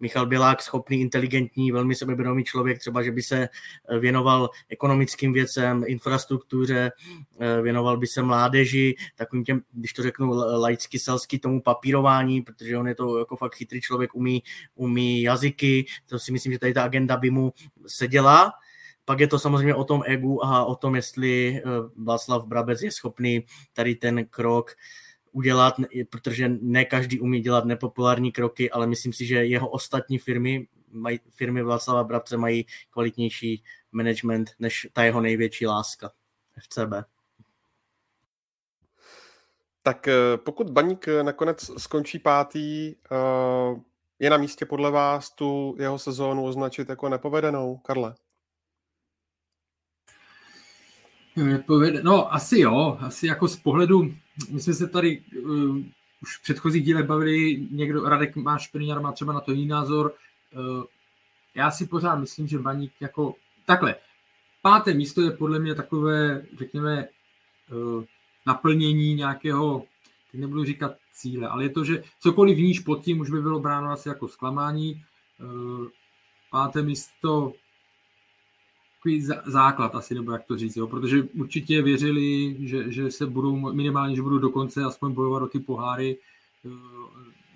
Michal 0.00 0.26
Bělák, 0.26 0.62
schopný, 0.62 1.00
inteligentní, 1.00 1.72
velmi 1.72 1.94
sebevědomý 1.94 2.44
člověk, 2.44 2.78
třeba, 2.78 3.02
že 3.02 3.12
by 3.12 3.22
se 3.22 3.48
eh, 3.88 3.98
věnoval 3.98 4.50
ekonomickým 4.68 5.32
věcem, 5.32 5.84
infrastruktuře, 5.86 6.92
eh, 7.40 7.62
věnoval 7.62 7.96
by 7.96 8.06
se 8.06 8.22
mládeži, 8.22 8.94
takovým 9.16 9.44
těm, 9.44 9.62
když 9.72 9.92
to 9.92 10.02
řeknu 10.02 10.30
laicky, 10.60 10.98
selsky, 10.98 11.38
tomu 11.38 11.60
papírování, 11.60 12.42
protože 12.42 12.78
on 12.78 12.88
je 12.88 12.94
to 12.94 13.18
jako 13.18 13.36
fakt 13.36 13.54
chytrý 13.54 13.80
člověk, 13.80 14.14
umí, 14.14 14.42
umí 14.74 15.22
jazyky, 15.22 15.86
to 16.06 16.18
si 16.18 16.32
myslím, 16.32 16.52
že 16.52 16.58
tady 16.58 16.74
ta 16.74 16.82
agenda 16.82 17.16
by 17.16 17.30
mu 17.30 17.52
seděla. 17.86 18.52
Pak 19.04 19.20
je 19.20 19.26
to 19.26 19.38
samozřejmě 19.38 19.74
o 19.74 19.84
tom 19.84 20.02
egu 20.06 20.44
a 20.44 20.64
o 20.64 20.74
tom, 20.74 20.96
jestli 20.96 21.56
eh, 21.56 21.62
Václav 21.96 22.46
Brabec 22.46 22.82
je 22.82 22.92
schopný 22.92 23.46
tady 23.72 23.94
ten 23.94 24.26
krok 24.26 24.74
udělat, 25.32 25.74
protože 26.10 26.48
ne 26.48 26.84
každý 26.84 27.20
umí 27.20 27.40
dělat 27.40 27.64
nepopulární 27.64 28.32
kroky, 28.32 28.70
ale 28.70 28.86
myslím 28.86 29.12
si, 29.12 29.26
že 29.26 29.46
jeho 29.46 29.68
ostatní 29.68 30.18
firmy, 30.18 30.66
mají, 30.90 31.20
firmy 31.30 31.62
Václava 31.62 32.04
Brabce 32.04 32.36
mají 32.36 32.66
kvalitnější 32.90 33.62
management 33.92 34.50
než 34.58 34.88
ta 34.92 35.04
jeho 35.04 35.20
největší 35.20 35.66
láska 35.66 36.10
FCB. 36.58 37.08
Tak 39.82 40.08
eh, 40.08 40.36
pokud 40.36 40.70
Baník 40.70 41.06
nakonec 41.22 41.70
skončí 41.78 42.18
pátý, 42.18 42.94
eh, 42.94 43.80
je 44.18 44.30
na 44.30 44.36
místě 44.36 44.66
podle 44.66 44.90
vás 44.90 45.30
tu 45.30 45.76
jeho 45.78 45.98
sezónu 45.98 46.44
označit 46.44 46.88
jako 46.88 47.08
nepovedenou, 47.08 47.76
Karle? 47.76 48.14
No, 52.02 52.34
asi 52.34 52.60
jo. 52.60 52.98
Asi 53.00 53.26
jako 53.26 53.48
z 53.48 53.56
pohledu 53.56 54.14
my 54.50 54.60
jsme 54.60 54.74
se 54.74 54.88
tady 54.88 55.22
uh, 55.44 55.78
už 56.22 56.36
v 56.38 56.42
předchozích 56.42 56.84
dílech 56.84 57.06
bavili, 57.06 57.66
někdo, 57.70 58.08
Radek 58.08 58.36
má 58.36 58.58
Špiniar 58.58 59.00
má 59.00 59.12
třeba 59.12 59.32
na 59.32 59.40
to 59.40 59.52
jiný 59.52 59.66
názor. 59.66 60.14
Uh, 60.56 60.84
já 61.54 61.70
si 61.70 61.86
pořád 61.86 62.16
myslím, 62.16 62.46
že 62.46 62.58
Baník 62.58 62.92
jako 63.00 63.34
takhle. 63.66 63.94
Páté 64.62 64.94
místo 64.94 65.22
je 65.22 65.30
podle 65.30 65.58
mě 65.58 65.74
takové, 65.74 66.46
řekněme, 66.58 67.08
uh, 67.72 68.04
naplnění 68.46 69.14
nějakého, 69.14 69.84
teď 70.32 70.40
nebudu 70.40 70.64
říkat 70.64 70.92
cíle, 71.12 71.48
ale 71.48 71.64
je 71.64 71.68
to, 71.68 71.84
že 71.84 72.02
cokoliv 72.20 72.58
níž 72.58 72.80
pod 72.80 73.04
tím 73.04 73.20
už 73.20 73.30
by 73.30 73.42
bylo 73.42 73.60
bráno 73.60 73.90
asi 73.90 74.08
jako 74.08 74.28
zklamání. 74.28 75.04
Uh, 75.40 75.86
páté 76.50 76.82
místo 76.82 77.52
takový 79.04 79.28
základ 79.44 79.94
asi, 79.94 80.14
nebo 80.14 80.32
jak 80.32 80.44
to 80.44 80.56
říct, 80.56 80.76
jo? 80.76 80.86
protože 80.86 81.22
určitě 81.22 81.82
věřili, 81.82 82.56
že, 82.60 82.92
že 82.92 83.10
se 83.10 83.26
budou 83.26 83.72
minimálně, 83.72 84.16
že 84.16 84.22
budou 84.22 84.38
dokonce 84.38 84.84
aspoň 84.84 85.12
bojovat 85.12 85.42
o 85.42 85.46
ty 85.46 85.60
poháry, 85.60 86.18
eh, 86.64 86.68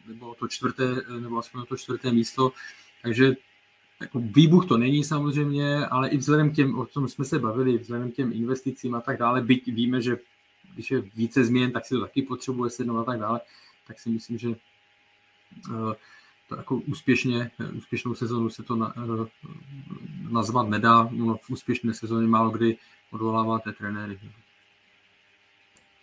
nebo 0.09 0.35
to 0.35 0.49
čtvrté, 0.49 0.85
nebo 1.21 1.39
aspoň 1.39 1.65
to 1.69 1.77
čtvrté 1.77 2.13
místo, 2.13 2.53
takže 3.03 3.37
jako 4.01 4.21
výbuch 4.21 4.67
to 4.67 4.79
není 4.79 5.05
samozřejmě, 5.05 5.87
ale 5.87 6.09
i 6.09 6.17
vzhledem 6.17 6.51
k 6.51 6.55
těm, 6.55 6.79
o 6.79 6.87
tom 6.87 7.09
jsme 7.09 7.25
se 7.25 7.39
bavili, 7.39 7.79
vzhledem 7.79 8.11
k 8.11 8.15
těm 8.15 8.33
investicím 8.33 8.95
a 8.95 9.01
tak 9.01 9.19
dále, 9.19 9.41
byť 9.41 9.67
víme, 9.67 10.03
že 10.03 10.19
když 10.75 10.91
je 10.91 11.01
více 11.17 11.45
změn, 11.45 11.73
tak 11.73 11.85
si 11.85 11.95
to 11.95 12.01
taky 12.01 12.23
potřebuje 12.23 12.71
sednout 12.71 12.99
a 12.99 13.05
tak 13.05 13.21
dále, 13.21 13.41
tak 13.87 13.99
si 13.99 14.11
myslím, 14.11 14.39
že 14.39 14.49
uh, 14.49 15.93
to 16.49 16.57
jako 16.57 16.77
úspěšně, 16.77 17.51
úspěšnou 17.77 18.15
sezonu 18.15 18.51
se 18.51 18.63
to 18.63 18.77
na, 18.77 18.95
eh, 18.97 19.27
nazvat 20.29 20.69
nedá. 20.69 21.09
No, 21.13 21.37
v 21.37 21.51
úspěšné 21.51 21.95
sezóně 21.95 22.29
málo 22.29 22.51
kdy 22.51 22.77
odvoláváte 23.13 23.73
trenéry. 23.73 24.19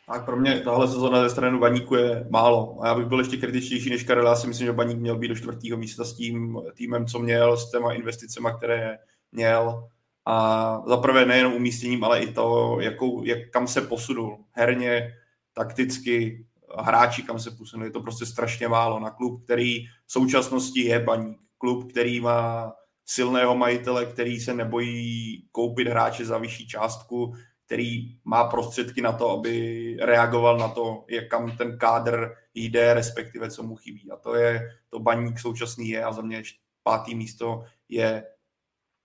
Tak 0.07 0.26
pro 0.26 0.38
mě 0.38 0.59
tahle 0.59 0.88
sezóna 0.88 1.23
ze 1.23 1.30
strany 1.30 1.57
Baníku 1.57 1.95
je 1.95 2.28
málo. 2.30 2.78
A 2.82 2.88
já 2.88 2.95
bych 2.95 3.05
byl 3.05 3.19
ještě 3.19 3.38
kritičtější 3.38 3.89
než 3.89 4.03
Karel. 4.03 4.28
Já 4.28 4.36
si 4.36 4.47
myslím, 4.47 4.67
že 4.67 4.73
Baník 4.73 4.97
měl 4.97 5.17
být 5.17 5.28
do 5.28 5.36
čtvrtého 5.36 5.78
místa 5.78 6.03
s 6.03 6.13
tím 6.13 6.59
týmem, 6.76 7.05
co 7.05 7.19
měl, 7.19 7.57
s 7.57 7.71
těma 7.71 7.93
investicemi, 7.93 8.49
které 8.57 8.97
měl. 9.32 9.89
A 10.26 10.82
zaprvé 10.88 11.26
nejenom 11.26 11.53
umístěním, 11.53 12.03
ale 12.03 12.19
i 12.19 12.34
to, 12.34 12.78
jakou, 12.82 13.23
jak, 13.23 13.39
kam 13.51 13.67
se 13.67 13.82
posunul 13.82 14.45
herně, 14.51 15.13
takticky, 15.53 16.45
hráči, 16.80 17.23
kam 17.23 17.39
se 17.39 17.51
posunuli. 17.51 17.88
Je 17.88 17.91
to 17.91 18.01
prostě 18.01 18.26
strašně 18.26 18.67
málo 18.67 18.99
na 18.99 19.09
klub, 19.09 19.43
který 19.43 19.86
v 19.86 20.11
současnosti 20.11 20.80
je 20.80 20.99
baník. 20.99 21.38
Klub, 21.57 21.91
který 21.91 22.19
má 22.19 22.73
silného 23.05 23.55
majitele, 23.55 24.05
který 24.05 24.39
se 24.39 24.53
nebojí 24.53 25.47
koupit 25.51 25.87
hráče 25.87 26.25
za 26.25 26.37
vyšší 26.37 26.67
částku, 26.67 27.33
který 27.65 28.17
má 28.23 28.43
prostředky 28.43 29.01
na 29.01 29.11
to, 29.11 29.29
aby 29.29 29.97
reagoval 30.01 30.57
na 30.57 30.67
to, 30.67 31.05
jak 31.09 31.27
kam 31.29 31.57
ten 31.57 31.77
kádr 31.77 32.35
jde, 32.53 32.93
respektive 32.93 33.51
co 33.51 33.63
mu 33.63 33.75
chybí. 33.75 34.11
A 34.11 34.15
to 34.15 34.35
je, 34.35 34.69
to 34.89 34.99
baník 34.99 35.39
současný 35.39 35.89
je 35.89 36.03
a 36.03 36.11
za 36.11 36.21
mě 36.21 36.43
pátý 36.83 37.15
místo 37.15 37.63
je 37.89 38.23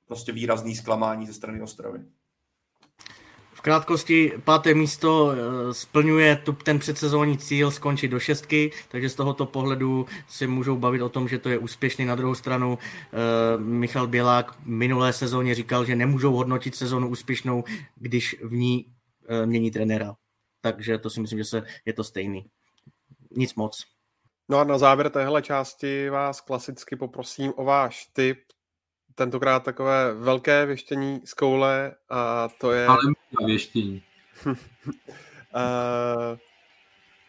prostě 0.07 0.33
výrazný 0.33 0.77
zklamání 0.77 1.27
ze 1.27 1.33
strany 1.33 1.63
Ostravy. 1.63 2.05
V 3.61 3.63
krátkosti 3.63 4.33
páté 4.45 4.75
místo 4.75 5.33
eh, 5.33 5.75
splňuje 5.75 6.37
tu, 6.37 6.53
ten 6.53 6.79
předsezónní 6.79 7.39
cíl 7.39 7.71
skončit 7.71 8.09
do 8.09 8.21
šestky, 8.21 8.71
takže 8.89 9.09
z 9.09 9.15
tohoto 9.15 9.47
pohledu 9.47 10.07
si 10.29 10.47
můžou 10.47 10.77
bavit 10.77 11.03
o 11.03 11.09
tom, 11.09 11.29
že 11.29 11.39
to 11.39 11.49
je 11.49 11.59
úspěšný. 11.59 12.05
Na 12.05 12.15
druhou 12.15 12.35
stranu 12.35 12.73
uh, 12.73 13.61
Michal 13.61 14.07
Bělák 14.07 14.59
minulé 14.65 15.13
sezóně 15.13 15.55
říkal, 15.55 15.85
že 15.85 15.97
nemůžou 15.97 16.33
hodnotit 16.33 16.75
sezónu 16.75 17.09
úspěšnou, 17.09 17.65
když 17.97 18.37
v 18.43 18.53
ní 18.53 18.87
uh, 18.87 19.47
mění 19.47 19.71
trenéra. 19.71 20.15
Takže 20.61 20.99
to 20.99 21.11
si 21.11 21.21
myslím, 21.21 21.39
že 21.39 21.45
se, 21.45 21.63
je 21.85 21.93
to 21.93 22.05
stejný. 22.05 22.45
Nic 23.37 23.55
moc. 23.55 23.85
No 24.49 24.59
a 24.59 24.65
na 24.65 24.79
závěr 24.79 25.11
téhle 25.11 25.43
části 25.43 26.11
vás 26.11 26.41
klasicky 26.41 26.97
poprosím 26.97 27.53
o 27.57 27.65
váš 27.65 28.07
tip 28.13 28.39
tentokrát 29.21 29.63
takové 29.63 30.15
velké 30.15 30.67
věštění 30.67 31.21
z 31.25 31.35
koule 31.35 31.95
a 32.11 32.49
to 32.49 32.73
je... 32.73 32.87
Ale 32.87 32.99
věštění. 33.47 34.03
uh, 34.47 34.55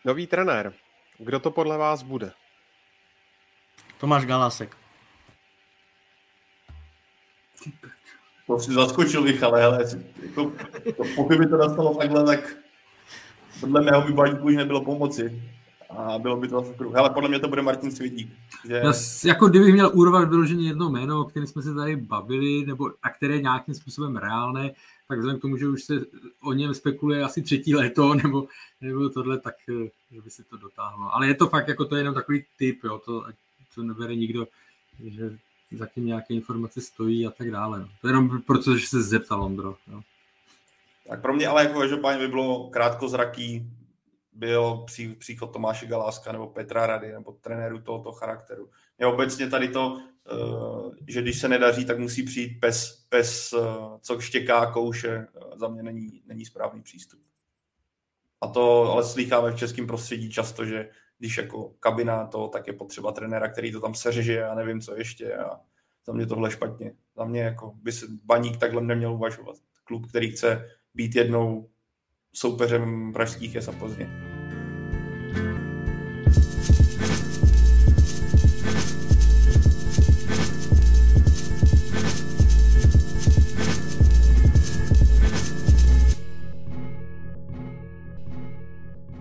nový 0.05 0.27
trenér. 0.27 0.73
Kdo 1.17 1.39
to 1.39 1.51
podle 1.51 1.77
vás 1.77 2.03
bude? 2.03 2.31
Tomáš 3.97 4.25
Galásek. 4.25 4.77
To 8.47 8.59
si 8.59 8.73
zaskočil 8.73 9.23
bych, 9.23 9.43
ale 9.43 9.61
hele, 9.61 9.85
jako, 10.23 10.53
to, 10.97 11.03
pokud 11.15 11.37
by 11.37 11.47
to 11.47 11.57
nastalo 11.57 11.95
takhle, 11.95 12.25
tak 12.25 12.57
podle 13.59 13.81
mého 13.81 14.01
by 14.01 14.39
už 14.41 14.55
nebylo 14.55 14.83
pomoci 14.85 15.41
a 15.97 16.19
bylo 16.19 16.37
by 16.37 16.47
to 16.47 16.61
kruh. 16.77 16.95
Ale 16.95 17.09
podle 17.09 17.29
mě 17.29 17.39
to 17.39 17.47
bude 17.47 17.61
Martin 17.61 17.91
Svědík. 17.91 18.33
Že... 18.67 18.75
Já, 18.75 18.93
jako 19.25 19.47
kdybych 19.47 19.73
měl 19.73 19.91
urvat 19.93 20.29
vyloženě 20.29 20.67
jedno 20.67 20.89
jméno, 20.89 21.21
o 21.21 21.23
kterém 21.23 21.47
jsme 21.47 21.61
se 21.61 21.73
tady 21.73 21.95
bavili, 21.95 22.65
nebo 22.65 22.91
a 23.03 23.09
které 23.09 23.33
je 23.33 23.41
nějakým 23.41 23.73
způsobem 23.73 24.15
reálné, 24.15 24.71
tak 25.07 25.17
vzhledem 25.19 25.39
k 25.39 25.41
tomu, 25.41 25.57
že 25.57 25.67
už 25.67 25.83
se 25.83 25.93
o 26.43 26.53
něm 26.53 26.73
spekuluje 26.73 27.23
asi 27.23 27.41
třetí 27.41 27.75
léto, 27.75 28.13
nebo, 28.23 28.47
nebo 28.81 29.09
tohle, 29.09 29.39
tak 29.39 29.55
eh, 29.69 29.89
že 30.11 30.21
by 30.21 30.29
se 30.29 30.43
to 30.43 30.57
dotáhlo. 30.57 31.15
Ale 31.15 31.27
je 31.27 31.35
to 31.35 31.47
fakt, 31.47 31.67
jako 31.67 31.85
to 31.85 31.95
je 31.95 31.99
jenom 31.99 32.15
takový 32.15 32.45
typ, 32.57 32.83
jo, 32.83 33.01
to, 33.05 33.25
to 33.75 33.83
nebere 33.83 34.15
nikdo, 34.15 34.47
že 35.03 35.37
zatím 35.71 36.05
nějaké 36.05 36.33
informace 36.33 36.81
stojí 36.81 37.27
a 37.27 37.31
tak 37.31 37.51
dále. 37.51 37.79
No. 37.79 37.87
To 38.01 38.07
je 38.07 38.11
jenom 38.11 38.41
proto, 38.41 38.77
že 38.77 38.87
se 38.87 39.03
zeptal 39.03 39.43
Ondro. 39.43 39.75
Jo. 39.91 40.01
Tak 41.07 41.21
pro 41.21 41.33
mě 41.33 41.47
ale 41.47 41.63
jako 41.63 41.79
každopádně 41.79 42.19
by 42.19 42.27
bylo 42.27 42.69
krátkozraký 42.69 43.67
byl 44.33 44.83
pří, 44.85 45.15
příchod 45.15 45.53
Tomáše 45.53 45.85
Galáska 45.85 46.31
nebo 46.31 46.47
Petra 46.47 46.87
Rady 46.87 47.11
nebo 47.11 47.31
trenéru 47.31 47.81
tohoto 47.81 48.11
charakteru. 48.11 48.69
Je 48.99 49.05
obecně 49.05 49.49
tady 49.49 49.67
to, 49.67 49.97
eh, 50.31 50.95
že 51.07 51.21
když 51.21 51.39
se 51.39 51.47
nedaří, 51.47 51.85
tak 51.85 51.99
musí 51.99 52.23
přijít 52.23 52.59
pes, 52.59 53.05
pes 53.09 53.53
eh, 53.53 53.59
co 54.01 54.19
štěká, 54.19 54.71
kouše, 54.71 55.09
eh, 55.09 55.57
za 55.59 55.67
mě 55.67 55.83
není, 55.83 56.23
není 56.25 56.45
správný 56.45 56.81
přístup. 56.81 57.21
A 58.41 58.47
to 58.47 58.91
ale 58.91 59.03
slycháme 59.03 59.51
v 59.51 59.57
českém 59.57 59.87
prostředí 59.87 60.31
často, 60.31 60.65
že 60.65 60.89
když 61.19 61.37
jako 61.37 61.73
kabina 61.79 62.27
to, 62.27 62.47
tak 62.47 62.67
je 62.67 62.73
potřeba 62.73 63.11
trenéra, 63.11 63.47
který 63.47 63.71
to 63.71 63.81
tam 63.81 63.95
seřeže 63.95 64.43
a 64.45 64.55
nevím 64.55 64.81
co 64.81 64.95
ještě 64.95 65.35
a 65.35 65.59
za 66.05 66.13
mě 66.13 66.25
tohle 66.25 66.51
špatně. 66.51 66.93
Za 67.15 67.25
mě 67.25 67.41
jako 67.41 67.73
by 67.75 67.91
se 67.91 68.05
baník 68.23 68.57
takhle 68.57 68.81
neměl 68.81 69.13
uvažovat. 69.13 69.55
Klub, 69.83 70.09
který 70.09 70.31
chce 70.31 70.67
být 70.93 71.15
jednou 71.15 71.69
soupeřem 72.33 73.13
pražských 73.13 73.55
je 73.55 73.61
Plzně. 73.79 74.09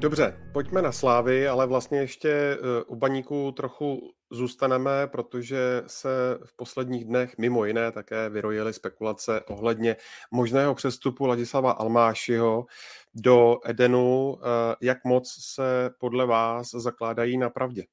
Dobře, 0.01 0.37
pojďme 0.53 0.83
na 0.83 0.93
Slávy, 0.93 1.49
ale 1.49 1.67
vlastně 1.67 1.99
ještě 1.99 2.31
eh, 2.31 2.83
u 2.87 2.97
baníku 2.97 3.53
trochu 3.53 4.13
zůstaneme, 4.31 5.07
protože 5.07 5.83
se 5.87 6.09
v 6.45 6.57
posledních 6.57 7.05
dnech 7.05 7.39
mimo 7.39 7.65
jiné 7.65 7.93
také 7.93 8.29
vyrojily 8.29 8.73
spekulace 8.73 9.41
ohledně 9.41 9.97
možného 10.31 10.75
přestupu 10.75 11.27
Ladislava 11.27 11.73
Almášiho 11.73 12.67
do 13.15 13.59
Edenu. 13.65 14.39
Eh, 14.43 14.77
jak 14.81 15.05
moc 15.05 15.37
se 15.41 15.91
podle 15.99 16.27
vás 16.27 16.71
zakládají 16.71 17.39
na 17.39 17.51
pravdě? 17.51 17.85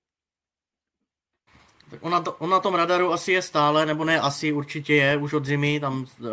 Tak 1.90 2.00
on 2.04 2.12
na, 2.12 2.22
to, 2.22 2.34
on 2.34 2.50
na 2.50 2.60
tom 2.60 2.76
radaru 2.76 3.14
asi 3.14 3.32
je 3.32 3.42
stále, 3.42 3.86
nebo 3.86 4.06
ne, 4.06 4.20
asi 4.20 4.54
určitě 4.54 4.96
je, 4.96 5.18
už 5.18 5.34
od 5.34 5.46
zimy, 5.46 5.80
tam 5.80 6.02
uh, 6.20 6.28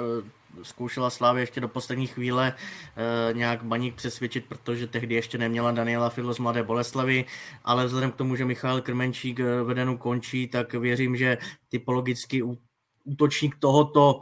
zkoušela 0.63 1.11
Slávě 1.11 1.43
ještě 1.43 1.61
do 1.61 1.69
poslední 1.69 2.07
chvíle 2.07 2.55
uh, 2.55 3.37
nějak 3.37 3.63
baník 3.63 3.95
přesvědčit, 3.95 4.45
protože 4.49 4.87
tehdy 4.87 5.15
ještě 5.15 5.39
neměla 5.39 5.73
Daniela 5.73 6.11
Fidlo 6.11 6.35
z 6.35 6.39
Mladé 6.39 6.63
Boleslavy, 6.63 7.25
ale 7.65 7.87
vzhledem 7.87 8.13
k 8.13 8.17
tomu, 8.17 8.37
že 8.37 8.45
Michal 8.45 8.81
Krmenčík 8.81 9.41
vedenu 9.65 9.99
končí, 9.99 10.49
tak 10.49 10.73
věřím, 10.73 11.17
že 11.17 11.39
typologicky 11.69 12.43
útočník 13.05 13.57
tohoto 13.59 14.21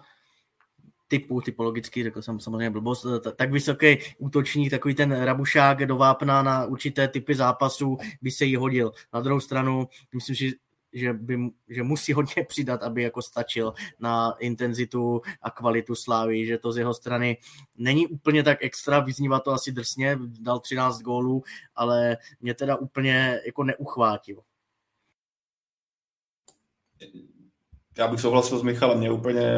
typu, 1.13 1.41
typologicky, 1.41 2.03
řekl 2.03 2.23
jsem 2.23 2.41
samozřejmě 2.41 2.71
blbost, 2.71 3.07
tak 3.37 3.53
vysoký 3.53 3.99
útočník, 4.19 4.71
takový 4.71 4.95
ten 4.95 5.13
rabušák 5.25 5.87
do 5.87 5.97
vápna 5.97 6.43
na 6.43 6.65
určité 6.65 7.09
typy 7.09 7.35
zápasů 7.35 7.99
by 8.23 8.31
se 8.31 8.45
jí 8.45 8.57
hodil. 8.57 8.93
Na 9.13 9.21
druhou 9.21 9.41
stranu, 9.41 9.89
myslím, 10.15 10.37
že 10.37 10.51
že, 10.93 11.13
by, 11.13 11.39
že 11.69 11.83
musí 11.83 12.13
hodně 12.13 12.45
přidat, 12.49 12.83
aby 12.83 13.03
jako 13.03 13.23
stačil 13.23 13.75
na 14.01 14.31
intenzitu 14.39 15.21
a 15.43 15.51
kvalitu 15.51 15.95
Slávy, 15.95 16.47
že 16.47 16.59
to 16.59 16.73
z 16.73 16.77
jeho 16.77 16.95
strany 16.95 17.37
není 17.77 18.07
úplně 18.07 18.43
tak 18.43 18.59
extra, 18.61 19.01
vyznívá 19.01 19.41
to 19.41 19.53
asi 19.53 19.73
drsně, 19.73 20.19
dal 20.41 20.61
13 20.61 21.01
gólů, 21.01 21.43
ale 21.75 22.17
mě 22.41 22.55
teda 22.55 22.77
úplně 22.77 23.41
jako 23.47 23.65
neuchvátil. 23.65 24.43
Já 27.99 28.09
bych 28.09 28.21
souhlasil 28.21 28.59
s 28.59 28.63
Michalem, 28.63 28.99
mě 28.99 29.11
úplně 29.11 29.53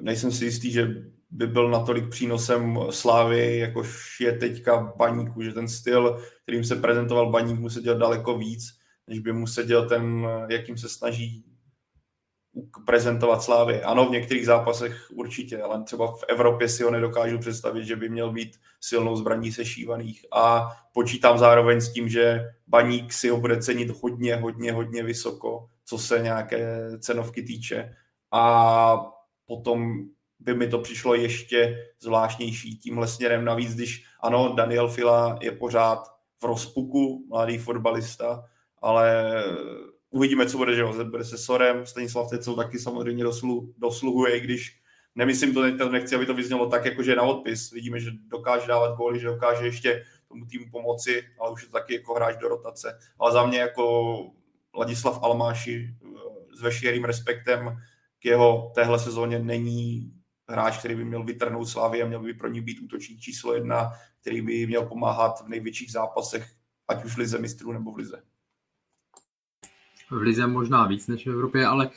nejsem 0.00 0.32
si 0.32 0.44
jistý, 0.44 0.72
že 0.72 0.88
by 1.30 1.46
byl 1.46 1.70
natolik 1.70 2.08
přínosem 2.08 2.78
Slávy, 2.90 3.58
jakož 3.58 4.20
je 4.20 4.32
teďka 4.32 4.92
Baníku, 4.96 5.42
že 5.42 5.52
ten 5.52 5.68
styl, 5.68 6.22
kterým 6.42 6.64
se 6.64 6.76
prezentoval 6.76 7.30
Baník, 7.30 7.60
musí 7.60 7.80
dělat 7.80 7.98
daleko 7.98 8.38
víc 8.38 8.84
než 9.06 9.18
by 9.18 9.32
mu 9.32 9.46
seděl 9.46 9.88
ten, 9.88 10.26
jakým 10.48 10.78
se 10.78 10.88
snaží 10.88 11.44
prezentovat 12.86 13.42
Slávy. 13.42 13.82
Ano, 13.82 14.08
v 14.08 14.10
některých 14.10 14.46
zápasech 14.46 15.10
určitě, 15.14 15.62
ale 15.62 15.82
třeba 15.84 16.16
v 16.16 16.24
Evropě 16.28 16.68
si 16.68 16.82
ho 16.82 16.90
nedokážu 16.90 17.38
představit, 17.38 17.84
že 17.84 17.96
by 17.96 18.08
měl 18.08 18.32
být 18.32 18.56
silnou 18.80 19.16
zbraní 19.16 19.52
sešívaných. 19.52 20.26
A 20.32 20.70
počítám 20.92 21.38
zároveň 21.38 21.80
s 21.80 21.92
tím, 21.92 22.08
že 22.08 22.44
baník 22.66 23.12
si 23.12 23.28
ho 23.28 23.40
bude 23.40 23.62
cenit 23.62 23.90
hodně, 24.02 24.36
hodně, 24.36 24.72
hodně 24.72 25.02
vysoko, 25.02 25.68
co 25.84 25.98
se 25.98 26.18
nějaké 26.18 26.90
cenovky 26.98 27.42
týče. 27.42 27.96
A 28.32 28.96
potom 29.46 30.04
by 30.38 30.54
mi 30.54 30.68
to 30.68 30.78
přišlo 30.78 31.14
ještě 31.14 31.86
zvláštnější 32.00 32.78
tímhle 32.78 33.08
směrem. 33.08 33.44
Navíc, 33.44 33.74
když 33.74 34.04
ano, 34.20 34.54
Daniel 34.56 34.88
Fila 34.88 35.38
je 35.40 35.52
pořád 35.52 36.14
v 36.40 36.44
rozpuku, 36.44 37.26
mladý 37.28 37.58
fotbalista, 37.58 38.44
ale 38.82 39.34
uvidíme, 40.10 40.46
co 40.46 40.58
bude, 40.58 40.74
že 40.74 40.84
bude 41.04 41.24
se 41.24 41.38
Sorem, 41.38 41.86
Stanislav 41.86 42.30
Tecou 42.30 42.56
taky 42.56 42.78
samozřejmě 42.78 43.24
doslu, 43.24 43.74
dosluhuje, 43.78 44.36
i 44.36 44.40
když 44.40 44.80
nemyslím 45.14 45.54
to 45.54 45.90
nechci, 45.90 46.14
aby 46.14 46.26
to 46.26 46.34
vyznělo 46.34 46.66
tak, 46.66 46.84
jako 46.84 47.02
že 47.02 47.16
na 47.16 47.22
odpis. 47.22 47.70
Vidíme, 47.72 48.00
že 48.00 48.10
dokáže 48.28 48.66
dávat 48.66 48.96
góly, 48.96 49.20
že 49.20 49.26
dokáže 49.26 49.64
ještě 49.64 50.04
tomu 50.28 50.46
týmu 50.46 50.64
pomoci, 50.70 51.22
ale 51.40 51.52
už 51.52 51.62
je 51.62 51.68
to 51.68 51.72
taky 51.72 51.94
jako 51.94 52.14
hráč 52.14 52.36
do 52.36 52.48
rotace. 52.48 52.98
Ale 53.18 53.32
za 53.32 53.46
mě 53.46 53.58
jako 53.58 54.14
Ladislav 54.76 55.22
Almáši 55.22 55.94
s 56.54 56.62
veškerým 56.62 57.04
respektem 57.04 57.76
k 58.18 58.24
jeho 58.24 58.72
téhle 58.74 58.98
sezóně 58.98 59.38
není 59.38 60.12
hráč, 60.48 60.78
který 60.78 60.94
by 60.94 61.04
měl 61.04 61.24
vytrhnout 61.24 61.68
Slávy 61.68 62.02
a 62.02 62.06
měl 62.06 62.22
by 62.22 62.34
pro 62.34 62.48
ní 62.48 62.60
být 62.60 62.80
útočník 62.80 63.20
číslo 63.20 63.54
jedna, 63.54 63.90
který 64.20 64.42
by 64.42 64.66
měl 64.66 64.86
pomáhat 64.86 65.44
v 65.44 65.48
největších 65.48 65.92
zápasech, 65.92 66.50
ať 66.88 67.04
už 67.04 67.14
v 67.14 67.18
lize 67.18 67.38
mistrů 67.38 67.72
nebo 67.72 67.92
v 67.92 67.96
lize. 67.96 68.22
V 70.10 70.20
Lize 70.20 70.46
možná 70.46 70.86
víc 70.86 71.08
než 71.08 71.26
v 71.26 71.30
Evropě, 71.30 71.66
ale, 71.66 71.90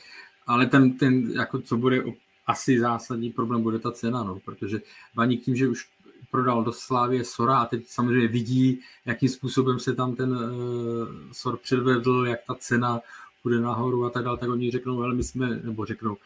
ale 0.46 0.66
ten, 0.66 0.98
ten, 0.98 1.30
jako 1.30 1.60
co 1.60 1.76
bude 1.76 2.02
asi 2.46 2.80
zásadní 2.80 3.32
problém, 3.32 3.62
bude 3.62 3.78
ta 3.78 3.92
cena, 3.92 4.22
no, 4.22 4.40
protože 4.44 4.78
Vaník 5.14 5.44
tím, 5.44 5.56
že 5.56 5.68
už 5.68 5.88
prodal 6.30 6.64
do 6.64 6.72
Slávě 6.72 7.24
Sora 7.24 7.58
a 7.58 7.66
teď 7.66 7.86
samozřejmě 7.86 8.28
vidí, 8.28 8.80
jakým 9.06 9.28
způsobem 9.28 9.78
se 9.78 9.94
tam 9.94 10.16
ten 10.16 10.32
uh, 10.32 10.42
Sor 11.32 11.56
předvedl, 11.56 12.26
jak 12.26 12.40
ta 12.46 12.54
cena 12.54 13.00
bude 13.44 13.60
nahoru 13.60 14.04
a 14.04 14.10
tak 14.10 14.24
dále, 14.24 14.38
tak 14.38 14.50
oni 14.50 14.70
řeknou, 14.70 15.02
ale 15.02 15.14
my 15.14 15.24
jsme, 15.24 15.60
nebo 15.64 15.84
řeknou, 15.84 16.16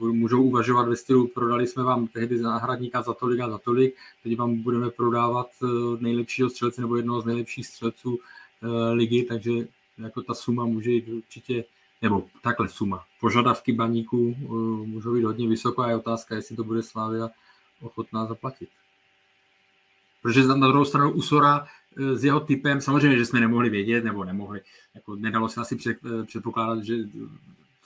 můžou 0.00 0.42
uvažovat 0.42 0.88
ve 0.88 0.96
stylu, 0.96 1.26
prodali 1.26 1.66
jsme 1.66 1.82
vám 1.82 2.06
tehdy 2.06 2.40
náhradníka 2.40 3.02
za 3.02 3.14
tolik 3.14 3.40
a 3.40 3.50
za 3.50 3.58
tolik, 3.58 3.94
teď 4.22 4.36
vám 4.36 4.62
budeme 4.62 4.90
prodávat 4.90 5.48
eh, 5.62 5.66
nejlepšího 6.00 6.50
střelce 6.50 6.80
nebo 6.80 6.96
jednoho 6.96 7.20
z 7.20 7.24
nejlepších 7.24 7.66
střelců 7.66 8.10
uh, 8.10 8.18
ligy, 8.92 9.22
takže 9.22 9.50
jako 9.98 10.22
ta 10.22 10.34
suma 10.34 10.64
může 10.64 10.90
jít 10.90 11.08
určitě, 11.08 11.64
nebo 12.02 12.26
takhle 12.42 12.68
suma. 12.68 13.04
Požadavky 13.20 13.72
baníků 13.72 14.34
můžou 14.86 15.14
být 15.14 15.24
hodně 15.24 15.48
vysoko 15.48 15.82
a 15.82 15.88
je 15.88 15.96
otázka, 15.96 16.34
jestli 16.34 16.56
to 16.56 16.64
bude 16.64 16.82
Slávia 16.82 17.30
ochotná 17.80 18.26
zaplatit. 18.26 18.68
Protože 20.22 20.46
na 20.46 20.68
druhou 20.68 20.84
stranu 20.84 21.10
Usora 21.10 21.66
eh, 21.96 22.16
s 22.16 22.24
jeho 22.24 22.40
typem, 22.40 22.80
samozřejmě, 22.80 23.18
že 23.18 23.26
jsme 23.26 23.40
nemohli 23.40 23.70
vědět, 23.70 24.04
nebo 24.04 24.24
nemohli, 24.24 24.60
jako 24.94 25.16
nedalo 25.16 25.48
se 25.48 25.60
asi 25.60 25.78
eh, 25.90 26.24
předpokládat, 26.24 26.84
že 26.84 26.96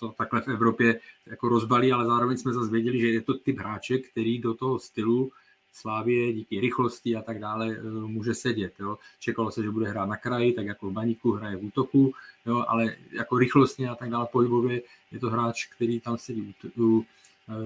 to 0.01 0.09
takhle 0.09 0.41
v 0.41 0.49
Evropě 0.49 1.01
jako 1.26 1.49
rozbalí, 1.49 1.93
ale 1.93 2.07
zároveň 2.07 2.37
jsme 2.37 2.53
zase 2.53 2.70
věděli, 2.70 3.01
že 3.01 3.09
je 3.09 3.20
to 3.20 3.35
typ 3.35 3.59
hráče, 3.59 3.99
který 3.99 4.39
do 4.39 4.55
toho 4.55 4.78
stylu 4.78 5.32
Slávě 5.76 6.32
díky 6.32 6.61
rychlosti 6.61 7.16
a 7.16 7.22
tak 7.22 7.39
dále 7.39 7.76
může 8.07 8.35
sedět. 8.35 8.72
Jo. 8.80 8.99
Čekalo 9.18 9.51
se, 9.51 9.62
že 9.62 9.70
bude 9.70 9.89
hrát 9.89 10.07
na 10.07 10.16
kraji, 10.16 10.53
tak 10.53 10.66
jako 10.66 10.91
v 10.91 10.93
baníku 10.93 11.32
hraje 11.32 11.57
v 11.57 11.64
útoku, 11.64 12.14
jo, 12.47 12.64
ale 12.68 12.97
jako 13.12 13.39
rychlostně 13.39 13.89
a 13.89 13.95
tak 13.95 14.11
dále 14.11 14.26
pohybově 14.32 14.82
je 15.12 15.18
to 15.18 15.30
hráč, 15.30 15.66
který 15.66 16.01
tam 16.01 16.18
sedí 16.18 16.55
u, 16.76 16.82
u 16.82 17.07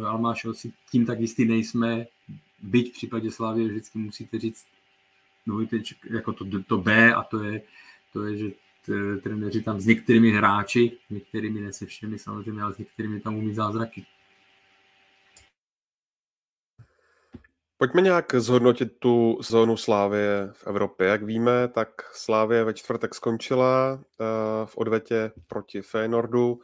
Almášeho 0.07 0.55
si 0.55 0.73
tím 0.91 1.07
tak 1.07 1.21
jistý 1.21 1.45
nejsme, 1.45 2.07
byť 2.63 2.91
v 2.91 2.93
případě 2.93 3.31
Slávy 3.31 3.69
vždycky 3.69 3.99
musíte 3.99 4.39
říct 4.39 4.67
no, 5.47 5.67
jako 6.11 6.33
to, 6.33 6.45
to 6.67 6.79
B 6.79 7.15
a 7.15 7.23
to 7.23 7.45
je, 7.45 7.63
to 8.13 8.25
je 8.25 8.37
že 8.37 8.51
trenéři 9.23 9.63
tam 9.63 9.81
s 9.81 9.87
některými 9.87 10.31
hráči, 10.31 10.99
některými 11.11 11.61
ne 11.61 11.73
se 11.73 11.87
všemi 11.87 12.19
samozřejmě, 12.19 12.63
ale 12.63 12.75
s 12.75 12.79
některými 12.79 13.21
tam 13.21 13.37
umí 13.37 13.55
zázraky. 13.55 14.07
Pojďme 17.81 18.01
nějak 18.03 18.35
zhodnotit 18.35 18.99
tu 18.99 19.39
zónu 19.41 19.77
Slávie 19.77 20.51
v 20.53 20.67
Evropě. 20.67 21.07
Jak 21.07 21.23
víme, 21.23 21.69
tak 21.69 21.89
Slávie 22.13 22.65
ve 22.65 22.75
čtvrtek 22.75 23.15
skončila 23.15 24.01
eh, 24.01 24.25
v 24.67 24.77
odvetě 24.77 25.33
proti 25.47 25.83
Feyenoordu. 25.83 26.61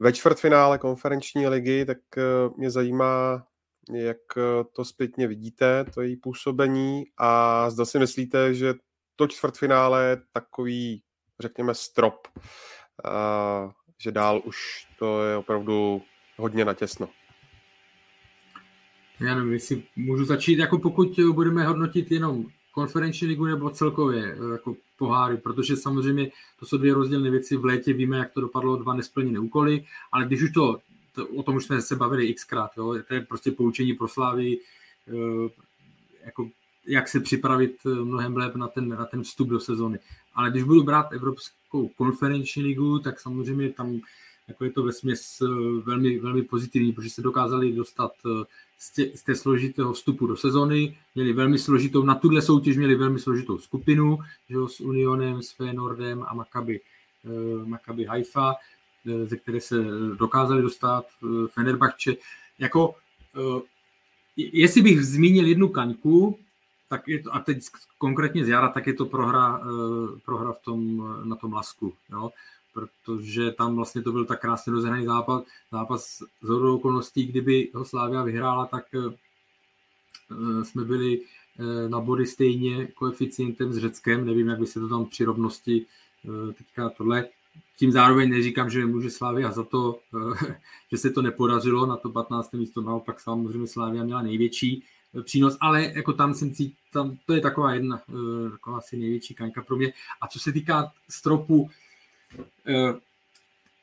Ve 0.00 0.12
čtvrtfinále 0.12 0.78
konferenční 0.78 1.46
ligy, 1.46 1.84
tak 1.84 1.98
eh, 2.16 2.22
mě 2.56 2.70
zajímá, 2.70 3.46
jak 3.90 4.16
eh, 4.36 4.64
to 4.76 4.84
zpětně 4.84 5.26
vidíte, 5.26 5.84
to 5.94 6.02
její 6.02 6.16
působení 6.16 7.04
a 7.18 7.70
zda 7.70 7.84
si 7.84 7.98
myslíte, 7.98 8.54
že 8.54 8.74
to 9.16 9.26
čtvrtfinále 9.26 10.04
je 10.04 10.22
takový, 10.32 11.02
řekněme, 11.40 11.74
strop, 11.74 12.28
a 13.04 13.70
že 13.98 14.12
dál 14.12 14.42
už 14.44 14.86
to 14.98 15.24
je 15.24 15.36
opravdu 15.36 16.02
hodně 16.36 16.64
natěsno. 16.64 17.08
Já 19.20 19.34
nevím, 19.34 19.52
jestli 19.52 19.82
můžu 19.96 20.24
začít, 20.24 20.58
jako 20.58 20.78
pokud 20.78 21.18
budeme 21.32 21.66
hodnotit 21.66 22.10
jenom 22.10 22.46
konferenční 22.72 23.28
ligu 23.28 23.44
nebo 23.44 23.70
celkově 23.70 24.24
eh, 24.24 24.52
jako 24.52 24.76
poháry, 24.98 25.36
protože 25.36 25.76
samozřejmě 25.76 26.30
to 26.58 26.66
jsou 26.66 26.76
dvě 26.76 26.94
rozdílné 26.94 27.30
věci. 27.30 27.56
V 27.56 27.64
létě 27.64 27.92
víme, 27.92 28.18
jak 28.18 28.32
to 28.32 28.40
dopadlo, 28.40 28.76
dva 28.76 28.94
nesplněné 28.94 29.38
úkoly, 29.38 29.84
ale 30.12 30.24
když 30.24 30.42
už 30.42 30.50
to, 30.52 30.78
to 31.14 31.26
o 31.26 31.42
tom 31.42 31.56
už 31.56 31.64
jsme 31.64 31.82
se 31.82 31.96
bavili 31.96 32.34
xkrát, 32.34 32.70
jo, 32.76 32.96
to 33.08 33.14
je 33.14 33.20
prostě 33.20 33.50
poučení 33.50 33.94
pro 33.94 34.08
Slávy, 34.08 34.58
eh, 35.08 35.48
jako 36.24 36.50
jak 36.86 37.08
se 37.08 37.20
připravit 37.20 37.76
eh, 37.86 37.88
mnohem 37.88 38.36
lépe 38.36 38.58
na 38.58 38.68
ten, 38.68 38.88
na 38.88 39.04
ten 39.04 39.22
vstup 39.22 39.48
do 39.48 39.60
sezóny. 39.60 39.98
Ale 40.34 40.50
když 40.50 40.62
budu 40.62 40.82
brát 40.82 41.12
Evropskou 41.12 41.88
konferenční 41.88 42.62
ligu, 42.62 42.98
tak 42.98 43.20
samozřejmě 43.20 43.70
tam 43.70 44.00
jako 44.48 44.64
je 44.64 44.70
to 44.70 44.82
ve 44.82 44.92
směs 44.92 45.42
velmi, 45.84 46.18
velmi 46.18 46.42
pozitivní, 46.42 46.92
protože 46.92 47.10
se 47.10 47.22
dokázali 47.22 47.72
dostat 47.72 48.12
z, 48.78 48.92
tě, 48.92 49.10
z 49.14 49.22
té 49.22 49.34
složitého 49.34 49.92
vstupu 49.92 50.26
do 50.26 50.36
sezony, 50.36 50.98
měli 51.14 51.32
velmi 51.32 51.58
složitou, 51.58 52.02
na 52.02 52.14
tuhle 52.14 52.42
soutěž 52.42 52.76
měli 52.76 52.94
velmi 52.94 53.18
složitou 53.18 53.58
skupinu, 53.58 54.18
že 54.48 54.54
jo, 54.54 54.68
s 54.68 54.80
Unionem, 54.80 55.42
s 55.42 55.52
Feyenoordem 55.52 56.24
a 56.28 56.34
Maccabi, 56.34 56.80
Maccabi 57.64 58.04
Haifa, 58.04 58.54
ze 59.24 59.36
které 59.36 59.60
se 59.60 59.76
dokázali 60.18 60.62
dostat 60.62 61.06
uh, 61.22 61.46
Fenerbahce. 61.46 62.12
Jako, 62.58 62.94
uh, 63.36 63.60
jestli 64.36 64.82
bych 64.82 65.06
zmínil 65.06 65.46
jednu 65.46 65.68
kaňku, 65.68 66.38
tak 66.88 67.08
je 67.08 67.22
to, 67.22 67.34
a 67.34 67.40
teď 67.40 67.58
konkrétně 67.98 68.44
z 68.44 68.48
jara, 68.48 68.68
tak 68.68 68.86
je 68.86 68.92
to 68.92 69.06
prohra, 69.06 69.60
prohra 70.24 70.52
v 70.52 70.62
tom, 70.62 71.08
na 71.24 71.36
tom 71.36 71.52
lasku. 71.52 71.94
Jo? 72.10 72.30
protože 72.72 73.50
tam 73.50 73.76
vlastně 73.76 74.02
to 74.02 74.12
byl 74.12 74.24
tak 74.24 74.40
krásně 74.40 74.72
rozehraný 74.72 75.04
zápas, 75.04 75.42
zápas 75.72 76.22
z 76.42 76.48
hodou 76.48 76.76
okolností, 76.76 77.26
kdyby 77.26 77.70
ho 77.74 77.84
Slávia 77.84 78.22
vyhrála, 78.22 78.66
tak 78.66 78.84
eh, 78.94 80.64
jsme 80.64 80.84
byli 80.84 81.20
eh, 81.20 81.88
na 81.88 82.00
body 82.00 82.26
stejně 82.26 82.86
koeficientem 82.86 83.72
s 83.72 83.78
Řeckem, 83.78 84.26
nevím, 84.26 84.48
jak 84.48 84.60
by 84.60 84.66
se 84.66 84.80
to 84.80 84.88
tam 84.88 85.06
při 85.06 85.24
rovnosti 85.24 85.86
eh, 86.24 86.52
teďka 86.52 86.88
tohle, 86.88 87.28
tím 87.76 87.92
zároveň 87.92 88.30
neříkám, 88.30 88.70
že 88.70 88.86
může 88.86 89.10
Slávia 89.10 89.52
za 89.52 89.64
to, 89.64 89.98
že 90.92 90.98
se 90.98 91.10
to 91.10 91.22
nepodařilo 91.22 91.86
na 91.86 91.96
to 91.96 92.10
15. 92.10 92.52
místo, 92.52 92.80
naopak 92.80 93.20
samozřejmě 93.20 93.66
Slávia 93.66 94.04
měla 94.04 94.22
největší 94.22 94.84
přínos, 95.22 95.56
ale 95.60 95.92
jako 95.94 96.12
tam 96.12 96.34
jsem 96.34 96.54
cít, 96.54 96.74
tam, 96.92 97.18
to 97.26 97.34
je 97.34 97.40
taková 97.40 97.74
jedna, 97.74 98.02
taková 98.50 98.78
asi 98.78 98.96
největší 98.96 99.34
kaňka 99.34 99.62
pro 99.62 99.76
mě. 99.76 99.92
A 100.20 100.28
co 100.28 100.38
se 100.38 100.52
týká 100.52 100.92
stropu, 101.08 101.70
Eh, 102.66 102.94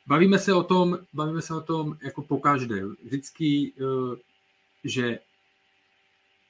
bavíme 0.08 0.40
se 0.40 0.54
o 0.54 0.64
tom, 0.64 1.00
bavíme 1.14 1.42
se 1.42 1.54
o 1.56 1.62
tom 1.62 1.98
jako 2.02 2.22
po 2.22 2.38
každé. 2.38 2.82
Vždycky, 3.04 3.74
eh, 3.78 4.18
že 4.84 5.20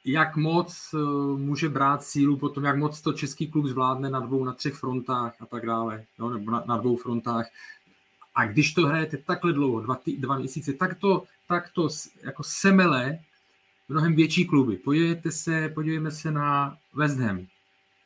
jak 0.05 0.35
moc 0.35 0.93
eh, 0.93 0.97
může 1.37 1.69
brát 1.69 2.03
sílu 2.03 2.37
potom, 2.37 2.63
jak 2.63 2.77
moc 2.77 3.01
to 3.01 3.13
český 3.13 3.47
klub 3.47 3.65
zvládne 3.65 4.09
na 4.09 4.19
dvou, 4.19 4.43
na 4.43 4.53
třech 4.53 4.73
frontách 4.73 5.35
a 5.39 5.45
tak 5.45 5.65
dále, 5.65 6.05
jo, 6.19 6.29
nebo 6.29 6.51
na, 6.51 6.63
na 6.67 6.77
dvou 6.77 6.95
frontách. 6.95 7.47
A 8.35 8.45
když 8.45 8.73
to 8.73 8.87
hrajete 8.87 9.17
takhle 9.17 9.53
dlouho, 9.53 9.81
dva, 9.81 9.95
tý, 9.95 10.17
dva 10.17 10.37
měsíce, 10.37 10.73
tak 10.73 10.97
to, 10.97 11.23
tak 11.47 11.69
to 11.73 11.89
jako 12.23 12.43
semele 12.43 13.19
mnohem 13.89 14.15
větší 14.15 14.45
kluby. 14.45 14.77
Podívejte 14.77 15.31
se, 15.31 15.69
podívejme 15.69 16.11
se 16.11 16.31
na 16.31 16.77
West 16.93 17.19
Ham. 17.19 17.45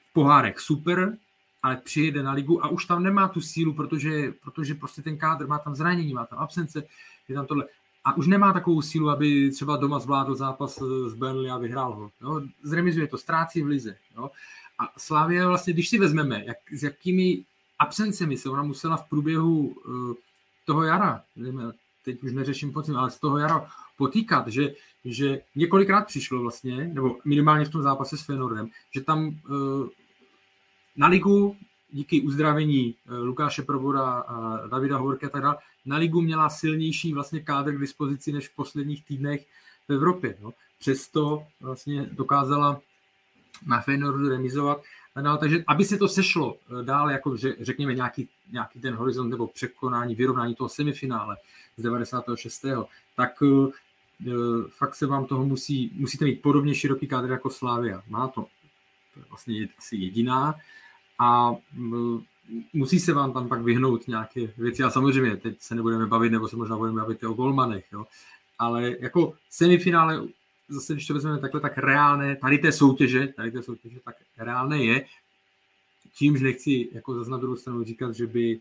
V 0.10 0.14
pohárech 0.14 0.60
super, 0.60 1.18
ale 1.64 1.78
přijede 1.78 2.24
na 2.24 2.32
ligu 2.32 2.66
a 2.66 2.68
už 2.68 2.86
tam 2.86 3.04
nemá 3.04 3.28
tu 3.28 3.42
sílu, 3.42 3.74
protože, 3.74 4.34
protože 4.44 4.76
prostě 4.76 5.02
ten 5.02 5.18
kádr 5.18 5.48
má 5.48 5.60
tam 5.60 5.76
zranění, 5.76 6.14
má 6.14 6.26
tam 6.26 6.40
absence, 6.40 6.84
je 7.28 7.36
tam 7.36 7.46
tohle. 7.46 7.66
A 8.06 8.18
už 8.18 8.28
nemá 8.28 8.54
takovou 8.54 8.82
sílu, 8.82 9.10
aby 9.10 9.52
třeba 9.52 9.78
doma 9.78 10.00
zvládl 10.00 10.36
zápas 10.36 10.82
s 11.08 11.14
Burnley 11.14 11.52
a 11.52 11.58
vyhrál 11.58 11.96
ho. 11.96 12.12
Jo? 12.22 12.42
Zremizuje 12.64 13.08
to, 13.08 13.18
ztrácí 13.18 13.62
v 13.62 13.68
lize. 13.68 13.98
Jo? 14.16 14.32
A 14.80 14.94
Slávě 14.98 15.46
vlastně, 15.46 15.74
když 15.74 15.90
si 15.90 16.00
vezmeme, 16.00 16.44
jak, 16.46 16.58
s 16.72 16.84
jakými 16.84 17.46
absencemi 17.80 18.38
se 18.38 18.50
ona 18.50 18.64
musela 18.64 18.98
v 18.98 19.10
průběhu 19.10 19.68
uh, 19.68 20.14
toho 20.66 20.84
jara, 20.84 21.24
teď 22.06 22.24
už 22.24 22.34
neřeším 22.34 22.74
pocit, 22.74 22.96
ale 22.96 23.12
z 23.12 23.20
toho 23.20 23.38
jara 23.38 23.68
potýkat, 23.98 24.48
že, 24.48 24.74
že 25.06 25.42
několikrát 25.56 26.08
přišlo 26.08 26.42
vlastně, 26.42 26.88
nebo 26.94 27.18
minimálně 27.26 27.66
v 27.66 27.70
tom 27.70 27.84
zápase 27.84 28.18
s 28.18 28.22
Fenorem, 28.22 28.70
že 28.92 29.02
tam 29.02 29.28
uh, 29.28 29.88
na 30.96 31.08
ligu 31.08 31.58
díky 31.94 32.22
uzdravení 32.22 32.96
eh, 32.96 33.14
Lukáše 33.14 33.62
Proboda 33.62 34.20
a 34.20 34.68
Davida 34.68 34.98
Hovorky 34.98 35.26
a 35.26 35.30
tak 35.30 35.42
dále, 35.42 35.58
na 35.86 35.98
ligu 35.98 36.22
měla 36.22 36.50
silnější 36.50 37.14
vlastně 37.14 37.40
kádr 37.40 37.76
k 37.76 37.80
dispozici 37.80 38.32
než 38.32 38.50
v 38.50 38.56
posledních 38.56 39.06
týdnech 39.06 39.46
v 39.88 39.94
Evropě. 39.94 40.38
No. 40.42 40.54
Přesto 40.80 41.44
vlastně 41.62 42.10
dokázala 42.12 42.82
na 43.68 43.82
Feyenoordu 43.82 44.30
remizovat. 44.30 44.82
No, 45.22 45.38
takže 45.38 45.64
aby 45.68 45.86
se 45.86 45.98
to 45.98 46.08
sešlo 46.08 46.56
eh, 46.56 46.84
dál, 46.84 47.10
jako 47.10 47.38
že, 47.38 47.56
řekněme 47.60 47.94
nějaký, 47.94 48.30
nějaký 48.52 48.80
ten 48.80 48.96
horizont 48.96 49.30
nebo 49.30 49.48
překonání, 49.48 50.16
vyrovnání 50.16 50.56
toho 50.56 50.70
semifinále 50.70 51.38
z 51.78 51.84
96. 51.84 52.66
tak 53.16 53.42
uh, 53.42 53.72
fakt 54.70 54.96
se 54.96 55.06
vám 55.06 55.26
toho 55.26 55.46
musí, 55.46 55.92
musíte 55.96 56.26
mít 56.26 56.42
podobně 56.42 56.76
široký 56.76 57.08
kádr 57.08 57.32
jako 57.32 57.50
Slávia. 57.50 58.04
Má 58.08 58.28
to. 58.28 58.46
To 59.14 59.20
je 59.20 59.26
vlastně 59.30 59.68
asi 59.78 59.96
jediná 59.96 60.56
a 61.20 61.56
musí 62.74 63.00
se 63.00 63.14
vám 63.14 63.34
tam 63.34 63.48
pak 63.48 63.62
vyhnout 63.62 64.08
nějaké 64.08 64.48
věci. 64.58 64.84
A 64.84 64.90
samozřejmě, 64.90 65.38
teď 65.38 65.62
se 65.62 65.76
nebudeme 65.76 66.08
bavit, 66.08 66.30
nebo 66.30 66.48
se 66.48 66.56
možná 66.56 66.78
budeme 66.78 67.02
bavit 67.02 67.24
o 67.24 67.34
golmanech, 67.34 67.86
jo. 67.94 68.06
ale 68.60 68.96
jako 69.00 69.34
semifinále, 69.50 70.24
zase 70.70 70.94
když 70.94 71.08
to 71.08 71.14
vezmeme 71.14 71.40
takhle, 71.40 71.62
tak 71.62 71.78
reálné, 71.78 72.36
tady 72.36 72.58
té 72.58 72.72
soutěže, 72.72 73.28
tady 73.28 73.52
té 73.52 73.64
soutěže, 73.64 74.00
tak 74.06 74.16
reálné 74.38 74.84
je, 74.84 75.06
čímž 76.14 76.42
nechci 76.42 76.90
jako 76.94 77.16
zase 77.16 77.32
na 77.32 77.38
druhou 77.38 77.56
stranu 77.56 77.84
říkat, 77.84 78.16
že 78.16 78.28
by 78.28 78.60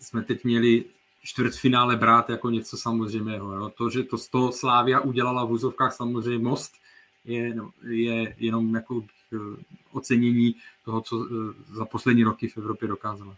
jsme 0.00 0.22
teď 0.22 0.44
měli 0.44 0.84
čtvrtfinále 1.22 1.96
brát 1.96 2.30
jako 2.30 2.50
něco 2.50 2.76
samozřejmého. 2.76 3.52
Jo. 3.52 3.72
To, 3.78 3.90
že 3.90 4.02
to 4.02 4.18
z 4.18 4.28
toho 4.28 4.52
Slávia 4.52 5.00
udělala 5.00 5.44
v 5.44 5.52
úzovkách 5.52 5.92
samozřejmě 5.92 6.38
most, 6.38 6.72
je, 7.24 7.56
je 7.82 8.34
jenom 8.38 8.74
jako 8.74 9.04
ocenění 9.92 10.54
toho, 10.84 11.00
co 11.00 11.26
eh, 11.26 11.74
za 11.76 11.84
poslední 11.84 12.24
roky 12.24 12.48
v 12.48 12.56
Evropě 12.56 12.88
dokázala. 12.88 13.36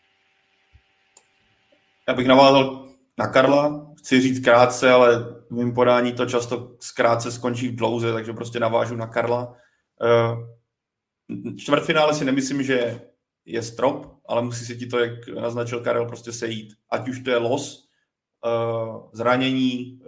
Já 2.08 2.14
bych 2.14 2.26
navázal 2.26 2.88
na 3.18 3.26
Karla, 3.26 3.92
chci 3.98 4.20
říct 4.20 4.44
krátce, 4.44 4.90
ale 4.90 5.18
v 5.50 5.50
mém 5.50 5.74
podání 5.74 6.12
to 6.12 6.26
často 6.26 6.76
zkrátce 6.80 7.32
skončí 7.32 7.68
v 7.68 7.76
dlouze, 7.76 8.12
takže 8.12 8.32
prostě 8.32 8.60
navážu 8.60 8.96
na 8.96 9.06
Karla. 9.06 9.56
Eh, 10.02 10.36
čtvrtfinále 11.56 12.14
si 12.14 12.24
nemyslím, 12.24 12.62
že 12.62 13.00
je 13.44 13.62
strop, 13.62 14.06
ale 14.28 14.42
musí 14.42 14.64
se 14.64 14.74
ti 14.74 14.86
to, 14.86 14.98
jak 14.98 15.28
naznačil 15.28 15.80
Karel, 15.80 16.06
prostě 16.06 16.32
sejít. 16.32 16.74
Ať 16.90 17.08
už 17.08 17.20
to 17.20 17.30
je 17.30 17.36
los, 17.36 17.90
zranění, 19.12 20.00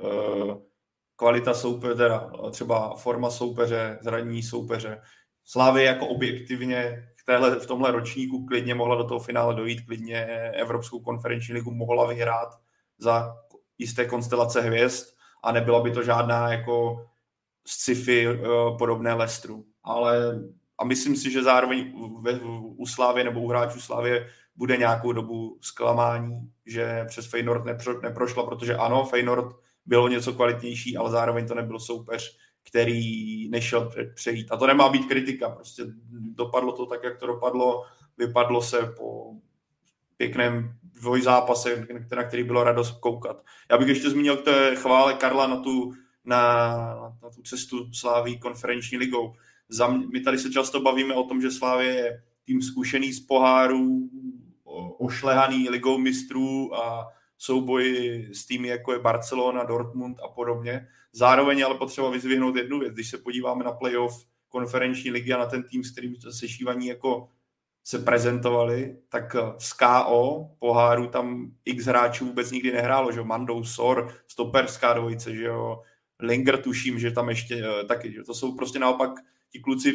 kvalita 1.17 1.55
soupeře, 1.55 2.11
třeba 2.51 2.95
forma 2.95 3.31
soupeře, 3.31 3.99
zranění 4.03 4.43
soupeře, 4.43 5.01
Slávy 5.45 5.85
jako 5.85 6.07
objektivně 6.07 7.09
v, 7.17 7.25
téhle, 7.25 7.61
v 7.61 7.67
tomhle 7.67 7.91
ročníku 7.91 8.47
klidně 8.47 8.75
mohla 8.75 8.97
do 8.97 9.05
toho 9.05 9.21
finále 9.21 9.55
dojít, 9.55 9.87
klidně 9.87 10.25
Evropskou 10.55 11.01
konferenční 11.01 11.55
ligu 11.55 11.71
mohla 11.71 12.07
vyhrát 12.07 12.59
za 12.99 13.37
jisté 13.79 14.05
konstelace 14.05 14.61
hvězd 14.61 15.07
a 15.45 15.53
nebyla 15.53 15.81
by 15.81 15.91
to 15.91 16.03
žádná 16.03 16.53
jako 16.53 17.07
sci-fi 17.67 18.29
uh, 18.29 18.79
podobné 18.79 19.15
Lestru. 19.15 19.65
Ale 19.85 20.41
a 20.79 20.85
myslím 20.85 21.17
si, 21.17 21.31
že 21.31 21.43
zároveň 21.43 21.93
ve, 22.21 22.41
u 22.77 22.87
Slávy 22.87 23.25
nebo 23.25 23.41
u 23.41 23.49
hráčů 23.49 23.81
Slávě 23.81 24.29
bude 24.57 24.77
nějakou 24.77 25.13
dobu 25.13 25.59
zklamání, 25.61 26.53
že 26.67 27.05
přes 27.09 27.27
Feynord 27.27 27.65
nepro, 27.65 28.01
neprošla, 28.01 28.47
protože 28.47 28.77
ano, 28.77 29.05
Feynord 29.05 29.57
bylo 29.87 30.09
něco 30.09 30.33
kvalitnější, 30.33 30.97
ale 30.97 31.11
zároveň 31.11 31.47
to 31.49 31.55
nebyl 31.55 31.79
soupeř, 31.79 32.39
který 32.63 33.49
nešel 33.49 33.91
přejít. 34.15 34.53
A 34.53 34.57
to 34.57 34.67
nemá 34.67 34.89
být 34.89 35.07
kritika, 35.07 35.51
prostě 35.51 35.83
dopadlo 36.13 36.73
to 36.73 36.87
tak, 36.87 37.05
jak 37.05 37.19
to 37.19 37.27
dopadlo, 37.27 37.85
vypadlo 38.19 38.63
se 38.63 38.95
po 38.99 39.35
pěkném 40.17 40.77
dvojzápase, 40.83 41.87
na 42.17 42.25
který 42.25 42.45
bylo 42.45 42.65
radost 42.65 42.91
koukat. 42.91 43.45
Já 43.71 43.79
bych 43.79 43.89
ještě 43.89 44.11
zmínil 44.11 44.37
k 44.37 44.45
té 44.45 44.77
chvále 44.77 45.15
Karla 45.15 45.47
na 45.47 45.57
tu, 45.57 45.93
na, 46.25 46.39
na 47.23 47.31
tu 47.31 47.43
cestu 47.43 47.93
Sláví 47.93 48.39
konferenční 48.39 48.99
ligou. 48.99 49.35
Za 49.69 49.89
mě, 49.89 50.07
my 50.13 50.21
tady 50.21 50.39
se 50.39 50.51
často 50.51 50.81
bavíme 50.81 51.15
o 51.15 51.25
tom, 51.25 51.41
že 51.41 51.51
Slávě 51.51 51.89
je 51.89 52.23
tým 52.45 52.63
zkušený 52.63 53.13
z 53.13 53.21
pohárů, 53.21 54.11
ošlehaný 54.99 55.69
ligou 55.69 55.99
mistrů 55.99 56.77
a 56.77 57.09
souboji 57.43 58.29
s 58.35 58.47
týmy 58.47 58.69
jako 58.69 58.93
je 58.93 58.99
Barcelona, 58.99 59.65
Dortmund 59.65 60.21
a 60.21 60.29
podobně. 60.29 60.89
Zároveň 61.13 61.65
ale 61.65 61.75
potřeba 61.75 62.11
vyzvihnout 62.11 62.57
jednu 62.57 62.79
věc. 62.79 62.95
Když 62.95 63.11
se 63.11 63.19
podíváme 63.19 63.65
na 63.65 63.73
playoff 63.73 64.27
konferenční 64.49 65.11
ligy 65.11 65.33
a 65.33 65.39
na 65.39 65.47
ten 65.47 65.63
tým, 65.63 65.85
s 65.85 65.91
kterým 65.91 66.15
sešívaní 66.31 66.87
jako 66.87 67.29
se 67.85 67.99
prezentovali, 67.99 68.97
tak 69.09 69.37
z 69.59 69.73
KO 69.73 70.51
poháru 70.59 71.07
tam 71.07 71.53
x 71.65 71.85
hráčů 71.85 72.27
vůbec 72.27 72.51
nikdy 72.51 72.73
nehrálo, 72.73 73.13
že 73.13 73.23
Mandou, 73.23 73.65
Sor, 73.65 74.15
stoperská 74.27 74.93
dvojice, 74.93 75.35
že 75.35 75.45
jo, 75.45 75.83
Linger 76.21 76.63
tuším, 76.63 76.99
že 76.99 77.11
tam 77.11 77.29
ještě 77.29 77.65
eh, 77.65 77.85
taky, 77.85 78.13
že 78.13 78.23
to 78.23 78.35
jsou 78.35 78.57
prostě 78.57 78.79
naopak 78.79 79.11
ti 79.51 79.61
kluci 79.61 79.93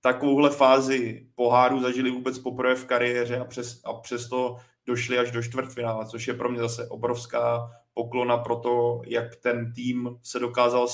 takovouhle 0.00 0.50
fázi 0.50 1.26
poháru 1.34 1.80
zažili 1.80 2.10
vůbec 2.10 2.38
poprvé 2.38 2.74
v 2.74 2.84
kariéře 2.84 3.38
a, 3.38 3.44
přes, 3.44 3.80
a 3.84 3.92
přesto 3.92 4.56
došli 4.86 5.18
až 5.18 5.30
do 5.30 5.42
čtvrtfinále, 5.42 6.06
což 6.06 6.28
je 6.28 6.34
pro 6.34 6.48
mě 6.48 6.60
zase 6.60 6.88
obrovská 6.88 7.70
poklona 7.94 8.36
pro 8.36 8.56
to, 8.56 9.02
jak 9.06 9.36
ten 9.36 9.72
tým 9.72 10.18
se 10.22 10.38
dokázal 10.38 10.88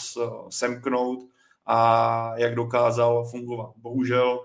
semknout 0.50 1.18
a 1.66 2.32
jak 2.36 2.54
dokázal 2.54 3.24
fungovat. 3.24 3.72
Bohužel 3.76 4.40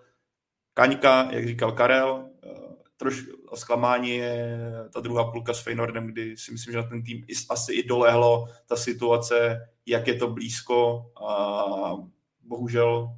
Kaňka, 0.74 1.32
jak 1.32 1.48
říkal 1.48 1.72
Karel, 1.72 2.30
eh, 2.44 2.50
trošku 2.98 3.32
zklamání 3.56 4.10
je 4.10 4.60
ta 4.94 5.00
druhá 5.00 5.32
půlka 5.32 5.54
s 5.54 5.60
Feynordem, 5.60 6.08
kdy 6.08 6.38
si 6.38 6.52
myslím, 6.52 6.72
že 6.72 6.78
na 6.78 6.84
ten 6.84 7.04
tým 7.04 7.26
asi 7.50 7.74
i 7.74 7.88
dolehlo 7.88 8.48
ta 8.66 8.76
situace, 8.76 9.68
jak 9.86 10.08
je 10.08 10.16
to 10.16 10.28
blízko 10.28 11.12
a 11.28 11.96
bohužel 12.42 13.18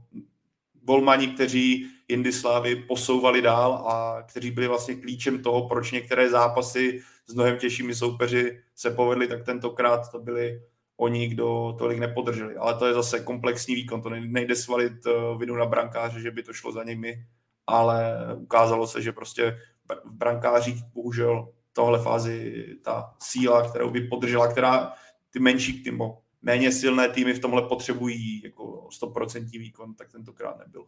golmani, 0.74 1.28
kteří 1.28 1.88
Slávy 2.32 2.76
posouvali 2.76 3.42
dál 3.42 3.74
a 3.74 4.22
kteří 4.22 4.52
byli 4.52 4.68
vlastně 4.68 4.96
klíčem 4.96 5.44
toho, 5.44 5.68
proč 5.68 5.92
některé 5.92 6.30
zápasy 6.30 7.02
s 7.26 7.34
mnohem 7.34 7.58
těžšími 7.58 7.96
soupeři 7.96 8.62
se 8.76 8.92
povedly, 8.92 9.28
tak 9.28 9.46
tentokrát 9.46 10.12
to 10.12 10.20
byli 10.20 10.62
oni, 10.98 11.28
kdo 11.28 11.76
tolik 11.78 12.00
nepodrželi. 12.00 12.56
Ale 12.56 12.76
to 12.76 12.86
je 12.86 12.94
zase 12.94 13.20
komplexní 13.20 13.76
výkon, 13.76 14.02
to 14.02 14.10
nejde 14.10 14.56
svalit 14.56 15.06
eh, 15.06 15.12
vinu 15.38 15.56
na 15.56 15.66
brankáře, 15.66 16.20
že 16.20 16.32
by 16.32 16.44
to 16.44 16.54
šlo 16.54 16.72
za 16.72 16.84
nimi, 16.84 17.26
ale 17.68 18.18
ukázalo 18.36 18.88
se, 18.88 19.02
že 19.02 19.12
prostě 19.12 19.58
v 20.06 20.12
brankářích 20.12 20.84
bohužel 20.94 21.50
tohle 21.74 22.00
fázi 22.00 22.66
ta 22.84 23.14
síla, 23.20 23.70
kterou 23.70 23.90
by 23.90 24.02
podržela, 24.02 24.48
která 24.48 24.94
ty 25.30 25.40
menší 25.40 25.84
týmy, 25.84 26.04
méně 26.42 26.72
silné 26.72 27.10
týmy 27.10 27.34
v 27.34 27.40
tomhle 27.40 27.62
potřebují 27.62 28.42
jako 28.44 28.88
100% 29.02 29.60
výkon, 29.60 29.96
tak 29.96 30.12
tentokrát 30.12 30.60
nebyl. 30.60 30.86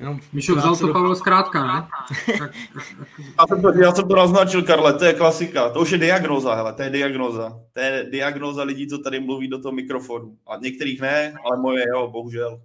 Jenom 0.00 0.20
Míšo, 0.32 0.56
vzal 0.56 0.76
to 0.76 0.92
Pavel 0.92 1.16
zkrátka, 1.16 1.66
ne? 1.66 1.88
já, 3.38 3.46
jsem 3.46 3.62
to, 3.62 3.72
já 3.82 3.92
jsem 3.92 4.08
to 4.08 4.16
naznačil, 4.16 4.62
Karle, 4.62 4.92
to 4.92 5.04
je 5.04 5.12
klasika. 5.12 5.70
To 5.70 5.80
už 5.80 5.90
je 5.90 5.98
diagnoza, 5.98 6.54
hele, 6.54 6.72
to 6.72 6.82
je 6.82 6.90
diagnoza. 6.90 7.60
To 7.72 7.80
je 7.80 8.06
diagnoza 8.10 8.62
lidí, 8.62 8.86
co 8.86 8.98
tady 8.98 9.20
mluví 9.20 9.48
do 9.48 9.62
toho 9.62 9.72
mikrofonu. 9.72 10.36
A 10.46 10.56
některých 10.56 11.00
ne, 11.00 11.34
ale 11.44 11.56
moje 11.56 11.84
jo, 11.88 12.08
bohužel. 12.08 12.60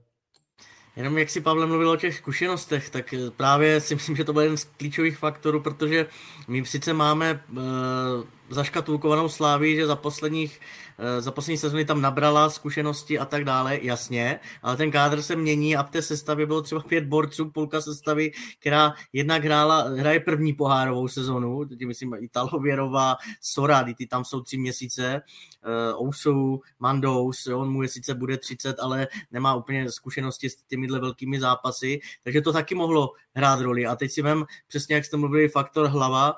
Jenom 0.96 1.18
jak 1.18 1.30
si 1.30 1.42
Pavel 1.42 1.68
mluvil 1.68 1.90
o 1.90 1.96
těch 1.96 2.16
zkušenostech, 2.16 2.90
tak 2.90 3.14
právě 3.38 3.82
si 3.82 3.96
myslím, 3.96 4.16
že 4.16 4.24
to 4.24 4.34
byl 4.34 4.42
jeden 4.42 4.58
z 4.58 4.64
klíčových 4.64 5.18
faktorů, 5.18 5.60
protože 5.60 6.08
my 6.48 6.66
sice 6.66 6.94
máme 6.94 7.44
uh, 7.52 7.58
zaškatulkovanou 8.50 9.30
slávy, 9.30 9.76
že 9.76 9.88
za 9.88 9.96
posledních 9.96 10.60
Eh, 10.60 10.85
za 11.20 11.32
poslední 11.32 11.58
sezóny 11.58 11.86
tam 11.86 12.02
nabrala 12.02 12.50
zkušenosti 12.50 13.20
a 13.20 13.26
tak 13.26 13.46
dále, 13.46 13.80
jasně, 13.82 14.40
ale 14.62 14.78
ten 14.78 14.92
kádr 14.92 15.22
se 15.22 15.36
mění 15.36 15.76
a 15.76 15.84
v 15.84 15.90
té 15.90 16.02
sestavě 16.02 16.46
bylo 16.46 16.62
třeba 16.62 16.82
pět 16.82 17.06
borců, 17.06 17.52
půlka 17.52 17.82
sestavy, 17.82 18.32
která 18.60 18.94
jednak 19.14 19.44
hrála, 19.44 19.82
hraje 19.82 20.20
první 20.20 20.54
pohárovou 20.54 21.08
sezonu, 21.08 21.66
teď 21.66 21.82
myslím 21.82 22.16
Italověrová, 22.20 23.16
Sora, 23.42 23.86
ty 23.98 24.08
tam 24.08 24.26
jsou 24.26 24.42
tři 24.42 24.58
měsíce, 24.58 25.22
uh, 25.96 26.08
Ousu, 26.08 26.62
Mandous, 26.80 27.48
on 27.48 27.72
mu 27.72 27.82
je 27.82 27.88
sice 27.88 28.16
bude 28.16 28.38
30, 28.38 28.80
ale 28.80 29.08
nemá 29.32 29.56
úplně 29.56 29.92
zkušenosti 29.92 30.50
s 30.50 30.56
těmihle 30.64 31.00
velkými 31.00 31.40
zápasy, 31.40 32.00
takže 32.24 32.42
to 32.42 32.54
taky 32.54 32.76
mohlo 32.76 33.14
hrát 33.36 33.62
roli. 33.62 33.86
A 33.86 33.96
teď 33.96 34.12
si 34.12 34.22
vem, 34.22 34.46
přesně 34.68 34.96
jak 34.96 35.06
jste 35.06 35.18
mluvili, 35.18 35.50
faktor 35.50 35.88
hlava, 35.88 36.34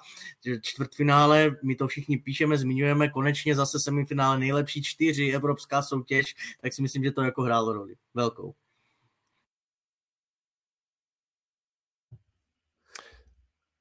čtvrtfinále, 0.61 1.55
my 1.63 1.75
to 1.75 1.87
všichni 1.87 2.17
píšeme, 2.17 2.57
zmiňujeme, 2.57 3.09
konečně 3.09 3.55
zase 3.55 3.79
semifinále 3.79 4.39
nejlepší 4.47 4.83
čtyři 4.83 5.31
evropská 5.35 5.81
soutěž, 5.81 6.35
tak 6.61 6.73
si 6.73 6.81
myslím, 6.81 7.03
že 7.03 7.11
to 7.11 7.21
jako 7.21 7.41
hrálo 7.41 7.73
roli. 7.73 7.95
Velkou. 8.13 8.53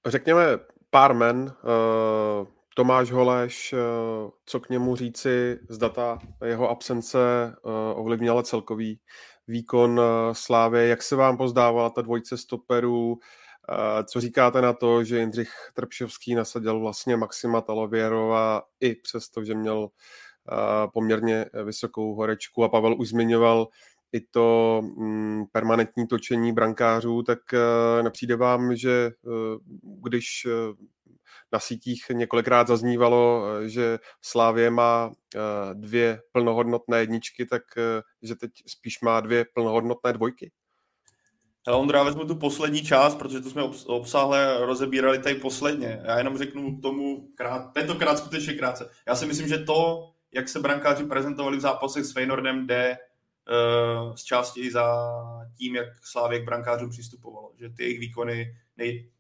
Řekněme 0.07 0.43
pár 0.91 1.15
men. 1.15 1.37
Uh, 1.39 2.49
Tomáš 2.75 3.11
Holeš, 3.11 3.73
uh, 3.73 4.31
co 4.47 4.61
k 4.61 4.69
němu 4.69 4.97
říci, 4.97 5.59
zda 5.69 5.89
ta 5.89 6.19
jeho 6.45 6.71
absence 6.71 7.19
uh, 7.63 8.01
ovlivnila 8.01 8.43
celkový 8.43 9.01
výkon 9.49 10.01
Slávy. 10.33 10.89
Jak 10.89 11.03
se 11.03 11.17
vám 11.17 11.37
pozdávala 11.37 11.91
ta 11.91 12.03
dvojce 12.03 12.37
stoperů? 12.37 13.19
Co 14.05 14.21
říkáte 14.21 14.63
na 14.63 14.73
to, 14.73 15.05
že 15.05 15.19
Jindřich 15.19 15.51
Trpšovský 15.75 16.35
nasadil 16.35 16.81
vlastně 16.81 17.17
Maxima 17.17 17.61
Talověrova 17.61 18.63
i 18.81 18.95
přesto, 18.95 19.45
že 19.45 19.55
měl 19.55 19.89
poměrně 20.93 21.47
vysokou 21.65 22.15
horečku 22.15 22.65
a 22.65 22.69
Pavel 22.69 23.01
už 23.01 23.09
zmiňoval 23.09 23.69
i 24.13 24.21
to 24.21 24.81
mm, 24.97 25.45
permanentní 25.53 26.07
točení 26.07 26.53
brankářů, 26.53 27.23
tak 27.23 27.39
e, 27.55 27.59
nepřijde 28.03 28.37
vám, 28.37 28.77
že 28.77 28.91
e, 28.91 29.11
když 30.03 30.47
na 31.53 31.61
sítích 31.61 32.05
několikrát 32.13 32.67
zaznívalo, 32.67 33.45
že 33.67 33.99
Slávě 34.23 34.71
má 34.71 35.13
dvě 35.73 36.21
plnohodnotné 36.33 37.01
jedničky, 37.01 37.47
tak 37.47 37.63
že 38.23 38.35
teď 38.35 38.51
spíš 38.67 39.01
má 39.01 39.21
dvě 39.21 39.45
plnohodnotné 39.55 40.13
dvojky? 40.13 40.51
Hele, 41.67 41.79
Ondra, 41.79 42.03
vezmu 42.03 42.25
tu 42.25 42.37
poslední 42.37 42.83
část, 42.83 43.15
protože 43.15 43.41
to 43.41 43.51
jsme 43.51 43.63
obsáhle 43.87 44.67
rozebírali 44.67 45.19
tady 45.19 45.35
posledně. 45.35 46.01
Já 46.05 46.19
jenom 46.19 46.39
řeknu 46.39 46.77
k 46.77 46.83
tomu 46.83 47.29
krát, 47.35 47.73
tentokrát 47.73 48.19
skutečně 48.19 48.55
krátce. 48.55 48.91
Já 49.09 49.17
si 49.17 49.27
myslím, 49.27 49.49
že 49.49 49.59
to, 49.59 50.09
jak 50.33 50.49
se 50.49 50.61
brankáři 50.61 51.05
prezentovali 51.05 51.57
v 51.57 51.61
zápasech 51.61 52.05
s 52.05 52.13
Feynordem, 52.13 52.67
jde 52.67 52.99
uh, 52.99 54.15
z 54.15 54.25
části 54.25 54.71
za 54.71 55.15
tím, 55.59 55.75
jak 55.75 55.89
Slávě 56.03 56.41
k 56.41 56.45
brankářům 56.45 56.91
přistupovalo. 56.91 57.53
Že 57.57 57.71
ty 57.71 57.83
jejich 57.83 58.01
výkony 58.01 58.57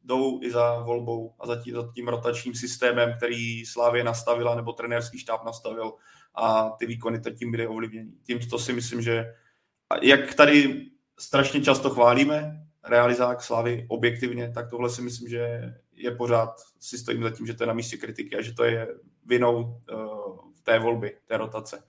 jdou 0.04 0.42
i 0.42 0.50
za 0.50 0.78
volbou 0.78 1.34
a 1.38 1.46
za 1.46 1.62
tím, 1.62 1.74
za 1.74 1.92
tím 1.94 2.08
rotačním 2.08 2.54
systémem, 2.54 3.14
který 3.16 3.66
Slávě 3.66 4.04
nastavila 4.04 4.54
nebo 4.54 4.72
trenérský 4.72 5.18
štáb 5.18 5.44
nastavil 5.44 5.92
a 6.34 6.70
ty 6.70 6.86
výkony 6.86 7.20
tím 7.38 7.50
byly 7.50 7.66
ovlivněny. 7.66 8.12
Tím 8.26 8.38
to 8.38 8.58
si 8.58 8.72
myslím, 8.72 9.02
že 9.02 9.34
jak 10.02 10.34
tady 10.34 10.86
strašně 11.18 11.60
často 11.60 11.90
chválíme 11.90 12.66
realizák 12.88 13.42
Slavy 13.42 13.86
objektivně, 13.88 14.52
tak 14.54 14.70
tohle 14.70 14.90
si 14.90 15.02
myslím, 15.02 15.28
že 15.28 15.74
je 15.92 16.10
pořád, 16.10 16.50
si 16.80 16.98
stojím 16.98 17.22
za 17.22 17.30
tím, 17.30 17.46
že 17.46 17.54
to 17.54 17.62
je 17.62 17.66
na 17.66 17.72
místě 17.72 17.96
kritiky 17.96 18.36
a 18.36 18.42
že 18.42 18.52
to 18.52 18.64
je 18.64 18.88
vinou 19.24 19.82
uh, 19.92 20.45
té 20.66 20.78
volby, 20.78 21.14
té 21.28 21.36
rotace. 21.36 21.82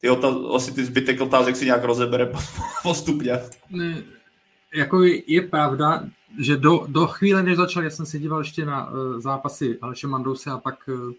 Ty 0.00 0.10
otaz, 0.10 0.34
asi 0.54 0.74
ty 0.74 0.84
zbytek 0.84 1.20
otázek 1.20 1.56
si 1.56 1.64
nějak 1.64 1.84
rozebere 1.84 2.32
postupně. 2.82 3.40
Ne, 3.70 4.02
jako 4.74 5.02
je 5.26 5.42
pravda, 5.42 6.04
že 6.38 6.56
do, 6.56 6.86
do 6.88 7.06
chvíle, 7.06 7.42
než 7.42 7.56
začal, 7.56 7.82
já 7.82 7.90
jsem 7.90 8.06
se 8.06 8.18
díval 8.18 8.38
ještě 8.38 8.64
na 8.64 8.90
uh, 8.90 9.20
zápasy 9.20 9.78
Aleše 9.80 10.06
Mandouse 10.06 10.50
a 10.50 10.58
pak 10.58 10.88
uh, 10.88 11.12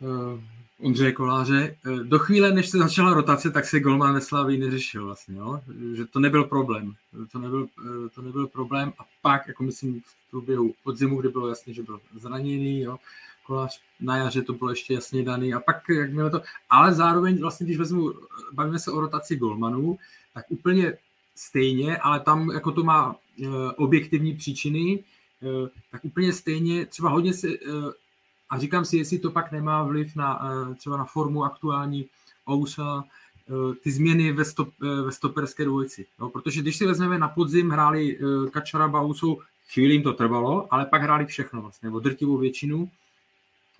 uh, 0.00 0.40
Ondřeje 0.82 1.12
Koláře. 1.12 1.76
Eh, 1.86 2.04
do 2.04 2.18
chvíle, 2.18 2.52
než 2.52 2.68
se 2.68 2.78
začala 2.78 3.14
rotace, 3.14 3.50
tak 3.50 3.64
se 3.64 3.80
golman 3.80 4.14
ve 4.14 4.20
Slavii 4.20 4.58
neřešil 4.58 5.04
vlastně, 5.04 5.38
jo? 5.38 5.60
že 5.94 6.04
to 6.04 6.20
nebyl 6.20 6.44
problém. 6.44 6.94
To 7.32 7.38
nebyl, 7.38 7.66
eh, 7.86 8.08
to 8.08 8.22
nebyl 8.22 8.46
problém 8.46 8.92
a 8.98 9.02
pak, 9.22 9.48
jako 9.48 9.62
myslím, 9.62 10.00
v 10.00 10.30
průběhu 10.30 10.74
podzimu, 10.84 11.20
kdy 11.20 11.28
bylo 11.28 11.48
jasné, 11.48 11.72
že 11.72 11.82
byl 11.82 12.00
zraněný, 12.20 12.80
jo? 12.80 12.96
Kolář 13.46 13.80
na 14.00 14.16
jaře 14.16 14.42
to 14.42 14.52
bylo 14.52 14.70
ještě 14.70 14.94
jasně 14.94 15.24
daný 15.24 15.54
a 15.54 15.60
pak, 15.60 15.88
jak 15.88 16.12
mělo 16.12 16.30
to, 16.30 16.42
ale 16.70 16.94
zároveň 16.94 17.40
vlastně, 17.40 17.66
když 17.66 17.78
vezmu, 17.78 18.12
bavíme 18.52 18.78
se 18.78 18.92
o 18.92 19.00
rotaci 19.00 19.36
golmanů, 19.36 19.98
tak 20.34 20.44
úplně 20.48 20.98
stejně, 21.36 21.96
ale 21.96 22.20
tam 22.20 22.50
jako 22.50 22.72
to 22.72 22.84
má 22.84 23.10
uh, 23.10 23.16
objektivní 23.76 24.36
příčiny, 24.36 25.04
uh, 25.40 25.68
tak 25.90 26.04
úplně 26.04 26.32
stejně, 26.32 26.86
třeba 26.86 27.08
hodně 27.08 27.34
se, 27.34 27.48
uh, 27.48 27.92
a 28.50 28.58
říkám 28.58 28.84
si, 28.84 28.96
jestli 28.96 29.18
to 29.18 29.30
pak 29.30 29.52
nemá 29.52 29.82
vliv 29.82 30.16
na 30.16 30.50
třeba 30.78 30.96
na 30.96 31.04
formu 31.04 31.44
aktuální 31.44 32.06
Ousa, 32.50 33.04
ty 33.82 33.90
změny 33.90 34.32
ve, 34.32 34.44
stop, 34.44 34.68
ve 35.04 35.12
stoperské 35.12 35.64
dvojici. 35.64 36.06
No, 36.18 36.30
protože 36.30 36.60
když 36.60 36.76
si 36.76 36.86
vezmeme 36.86 37.18
na 37.18 37.28
podzim, 37.28 37.70
hráli 37.70 38.18
Kačara 38.50 38.88
Bausu, 38.88 39.40
chvíli 39.72 39.94
jim 39.94 40.02
to 40.02 40.12
trvalo, 40.12 40.74
ale 40.74 40.86
pak 40.86 41.02
hráli 41.02 41.26
všechno 41.26 41.62
vlastně, 41.62 41.86
nebo 41.86 42.00
drtivou 42.00 42.38
většinu. 42.38 42.90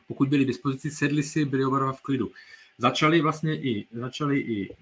Pokud 0.06 0.28
byli 0.28 0.44
k 0.44 0.46
dispozici, 0.46 0.90
sedli 0.90 1.22
si, 1.22 1.50
oba 1.66 1.92
v 1.92 2.02
klidu. 2.02 2.30
Začali 2.78 3.20
vlastně 3.20 3.56
i, 3.56 3.86
začali 3.92 4.40
i 4.40 4.76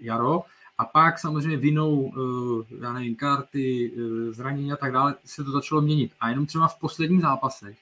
jaro, 0.00 0.44
a 0.78 0.84
pak 0.84 1.18
samozřejmě 1.18 1.56
vinou, 1.56 2.12
eh, 2.12 2.76
já 2.80 2.92
nevím, 2.92 3.14
karty, 3.14 3.92
eh, 3.94 4.32
zranění 4.32 4.72
a 4.72 4.76
tak 4.76 4.92
dále, 4.92 5.14
se 5.24 5.44
to 5.44 5.50
začalo 5.50 5.80
měnit. 5.80 6.12
A 6.20 6.28
jenom 6.28 6.46
třeba 6.46 6.68
v 6.68 6.78
posledních 6.78 7.20
zápasech, 7.20 7.78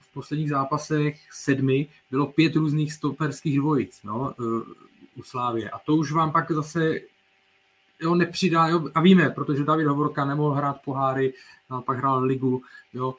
v 0.00 0.12
posledních 0.12 0.48
zápasech 0.48 1.20
sedmi 1.32 1.88
bylo 2.10 2.26
pět 2.26 2.56
různých 2.56 2.92
stoperských 2.92 3.58
dvojic 3.58 4.02
no, 4.04 4.34
u 5.16 5.22
Slávě. 5.22 5.70
A 5.70 5.78
to 5.78 5.96
už 5.96 6.12
vám 6.12 6.32
pak 6.32 6.50
zase 6.50 7.00
jo, 8.02 8.14
nepřidá, 8.14 8.66
jo, 8.66 8.88
a 8.94 9.00
víme, 9.00 9.30
protože 9.30 9.64
David 9.64 9.86
Hovorka 9.86 10.24
nemohl 10.24 10.54
hrát 10.54 10.82
poháry, 10.84 11.34
no, 11.70 11.82
pak 11.82 11.98
hrál 11.98 12.22
ligu, 12.22 12.62
jo, 12.92 13.14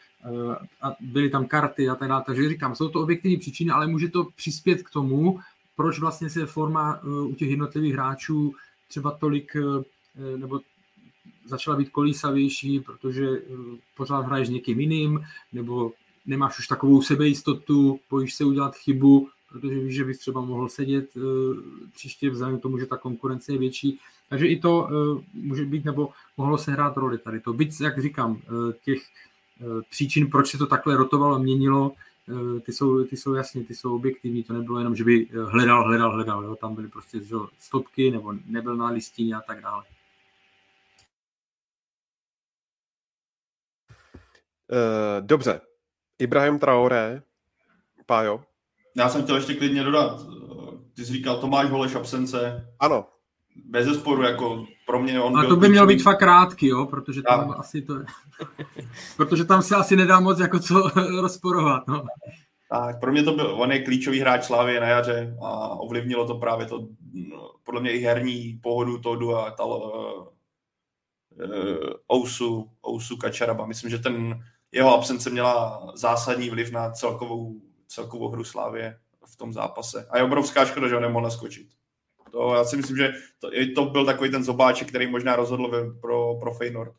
a 0.81 0.95
byly 0.99 1.29
tam 1.29 1.45
karty 1.45 1.89
a 1.89 1.95
tak 1.95 2.09
dále, 2.09 2.23
takže 2.25 2.49
říkám, 2.49 2.75
jsou 2.75 2.89
to 2.89 3.01
objektivní 3.01 3.37
příčiny, 3.37 3.71
ale 3.71 3.87
může 3.87 4.09
to 4.09 4.27
přispět 4.35 4.83
k 4.83 4.89
tomu, 4.89 5.39
proč 5.75 5.99
vlastně 5.99 6.29
se 6.29 6.45
forma 6.45 7.01
u 7.03 7.35
těch 7.35 7.49
jednotlivých 7.49 7.93
hráčů 7.93 8.53
třeba 8.91 9.11
tolik, 9.11 9.55
eh, 9.55 10.37
nebo 10.37 10.59
začala 11.45 11.77
být 11.77 11.89
kolísavější, 11.89 12.79
protože 12.79 13.27
eh, 13.27 13.77
pořád 13.97 14.25
hraješ 14.25 14.49
někým 14.49 14.79
jiným, 14.79 15.25
nebo 15.53 15.91
nemáš 16.25 16.59
už 16.59 16.67
takovou 16.67 17.01
sebejistotu, 17.01 17.99
bojíš 18.09 18.33
se 18.33 18.45
udělat 18.45 18.75
chybu, 18.75 19.29
protože 19.49 19.79
víš, 19.79 19.95
že 19.95 20.05
bys 20.05 20.17
třeba 20.19 20.41
mohl 20.41 20.69
sedět 20.69 21.09
eh, 21.17 21.21
příště 21.93 22.29
vzhledem 22.29 22.59
k 22.59 22.61
tomu, 22.61 22.79
že 22.79 22.85
ta 22.85 22.97
konkurence 22.97 23.51
je 23.51 23.57
větší. 23.57 23.99
Takže 24.31 24.47
i 24.47 24.59
to 24.59 24.89
může 25.33 25.65
být, 25.65 25.85
nebo 25.85 26.09
mohlo 26.37 26.57
se 26.57 26.71
hrát 26.71 26.97
roli 26.97 27.17
tady 27.17 27.39
to. 27.39 27.53
Byť, 27.53 27.81
jak 27.81 28.01
říkám, 28.01 28.41
těch 28.83 28.99
příčin, 29.89 30.29
proč 30.29 30.51
se 30.51 30.57
to 30.57 30.67
takhle 30.67 30.97
rotovalo, 30.97 31.39
měnilo, 31.39 31.91
Eh, 32.29 32.59
ty 32.59 32.73
jsou, 32.73 33.03
ty 33.03 33.17
jsou 33.17 33.33
jasně, 33.33 33.63
ty 33.63 33.75
jsou 33.75 33.95
objektivní, 33.95 34.43
to 34.43 34.53
nebylo 34.53 34.77
jenom, 34.79 34.95
že 34.95 35.03
by 35.03 35.27
eh, 35.31 35.43
hledal, 35.43 35.87
hledal, 35.87 36.11
hledal, 36.11 36.43
jo? 36.43 36.55
tam 36.55 36.75
byly 36.75 36.87
prostě 36.87 37.23
že, 37.23 37.35
stopky 37.59 38.11
nebo 38.11 38.33
nebyl 38.45 38.75
na 38.75 38.89
listině 38.89 39.35
a 39.35 39.41
tak 39.41 39.61
dále. 39.61 39.83
Uh, 44.71 45.27
dobře. 45.27 45.61
Ibrahim 46.19 46.59
Traoré, 46.59 47.21
Pájo. 48.05 48.43
Já 48.97 49.09
jsem 49.09 49.23
chtěl 49.23 49.35
ještě 49.35 49.53
klidně 49.53 49.83
dodat. 49.83 50.21
Ty 50.95 51.05
jsi 51.05 51.13
říkal 51.13 51.41
Tomáš 51.41 51.69
Holeš 51.69 51.95
absence. 51.95 52.67
Ano. 52.79 53.07
Bez 53.55 53.85
zesporu, 53.85 54.23
jako 54.23 54.65
pro 54.85 54.99
mě 54.99 55.21
on 55.21 55.37
A 55.37 55.45
to 55.45 55.55
by 55.55 55.69
mělo 55.69 55.87
být 55.87 56.03
fakt 56.03 56.19
krátký, 56.19 56.67
jo, 56.67 56.85
protože 56.85 57.21
tam 57.21 57.49
tak. 57.49 57.59
asi 57.59 57.81
to 57.81 57.99
je... 57.99 58.05
protože 59.17 59.45
tam 59.45 59.61
se 59.61 59.75
asi 59.75 59.95
nedá 59.95 60.19
moc 60.19 60.39
jako 60.39 60.59
co 60.59 60.89
rozporovat, 61.21 61.87
no. 61.87 62.05
Tak, 62.69 62.99
pro 62.99 63.11
mě 63.11 63.23
to 63.23 63.33
byl, 63.33 63.55
on 63.61 63.71
je 63.71 63.83
klíčový 63.83 64.19
hráč 64.19 64.43
Slávy 64.43 64.79
na 64.79 64.87
jaře 64.87 65.37
a 65.41 65.69
ovlivnilo 65.69 66.27
to 66.27 66.35
právě 66.35 66.65
to, 66.65 66.87
podle 67.63 67.81
mě 67.81 67.91
i 67.91 67.99
herní 67.99 68.59
pohodu 68.63 68.97
Todu 68.97 69.35
a 69.35 69.51
tal, 69.51 69.69
uh, 69.69 70.27
Ousu, 72.13 72.69
Ousu 72.87 73.17
Kačaraba. 73.17 73.65
Myslím, 73.65 73.89
že 73.89 73.97
ten 73.97 74.43
jeho 74.71 74.93
absence 74.93 75.29
měla 75.29 75.87
zásadní 75.95 76.49
vliv 76.49 76.71
na 76.71 76.91
celkovou, 76.91 77.61
celkovou 77.87 78.29
hru 78.29 78.43
Slávě 78.43 78.99
v 79.25 79.35
tom 79.35 79.53
zápase. 79.53 80.07
A 80.09 80.17
je 80.17 80.23
obrovská 80.23 80.65
škoda, 80.65 80.87
že 80.87 80.95
ho 80.95 81.01
nemohl 81.01 81.23
naskočit. 81.23 81.67
To, 82.31 82.55
já 82.55 82.63
si 82.63 82.77
myslím, 82.77 82.97
že 82.97 83.13
to, 83.39 83.49
to 83.75 83.85
byl 83.85 84.05
takový 84.05 84.31
ten 84.31 84.43
zobáček, 84.43 84.87
který 84.87 85.07
možná 85.07 85.35
rozhodl 85.35 85.95
pro, 86.01 86.35
pro 86.39 86.53
Feynord. 86.53 86.93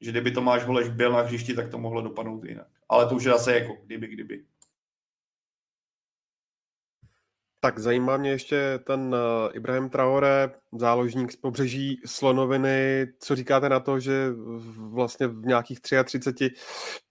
Že 0.00 0.10
kdyby 0.10 0.30
Tomáš 0.30 0.64
Holeš 0.64 0.88
byl 0.88 1.12
na 1.12 1.20
hřišti, 1.20 1.54
tak 1.54 1.68
to 1.68 1.78
mohlo 1.78 2.02
dopadnout 2.02 2.44
jinak. 2.44 2.66
Ale 2.88 3.06
to 3.06 3.14
už 3.14 3.24
je 3.24 3.32
zase 3.32 3.54
jako 3.54 3.76
kdyby, 3.84 4.06
kdyby. 4.06 4.44
Tak 7.60 7.78
zajímá 7.78 8.16
mě 8.16 8.30
ještě 8.30 8.78
ten 8.84 9.00
uh, 9.00 9.56
Ibrahim 9.56 9.90
Traore, 9.90 10.50
záložník 10.72 11.32
z 11.32 11.36
pobřeží 11.36 12.00
Slonoviny. 12.06 13.06
Co 13.18 13.36
říkáte 13.36 13.68
na 13.68 13.80
to, 13.80 14.00
že 14.00 14.30
vlastně 14.76 15.26
v 15.26 15.46
nějakých 15.46 15.80
33 16.04 16.50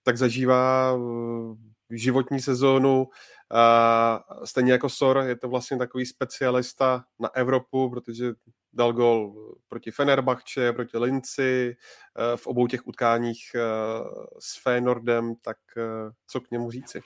tak 0.03 0.17
zažívá 0.17 0.93
uh, 0.93 1.57
životní 1.89 2.39
sezónu, 2.39 3.07
Stejně 4.43 4.71
jako 4.71 4.89
Sor 4.89 5.17
je 5.27 5.35
to 5.35 5.49
vlastně 5.49 5.77
takový 5.77 6.05
specialista 6.05 7.05
na 7.19 7.35
Evropu, 7.35 7.89
protože 7.89 8.33
dal 8.73 8.93
gol 8.93 9.33
proti 9.67 9.91
Fenerbahče, 9.91 10.73
proti 10.73 10.97
Linci, 10.97 11.75
uh, 12.17 12.37
v 12.37 12.47
obou 12.47 12.67
těch 12.67 12.87
utkáních 12.87 13.51
uh, 13.55 14.25
s 14.39 14.61
Fénordem, 14.63 15.35
tak 15.35 15.57
co 16.27 16.41
k 16.41 16.51
němu 16.51 16.71
říci? 16.71 17.01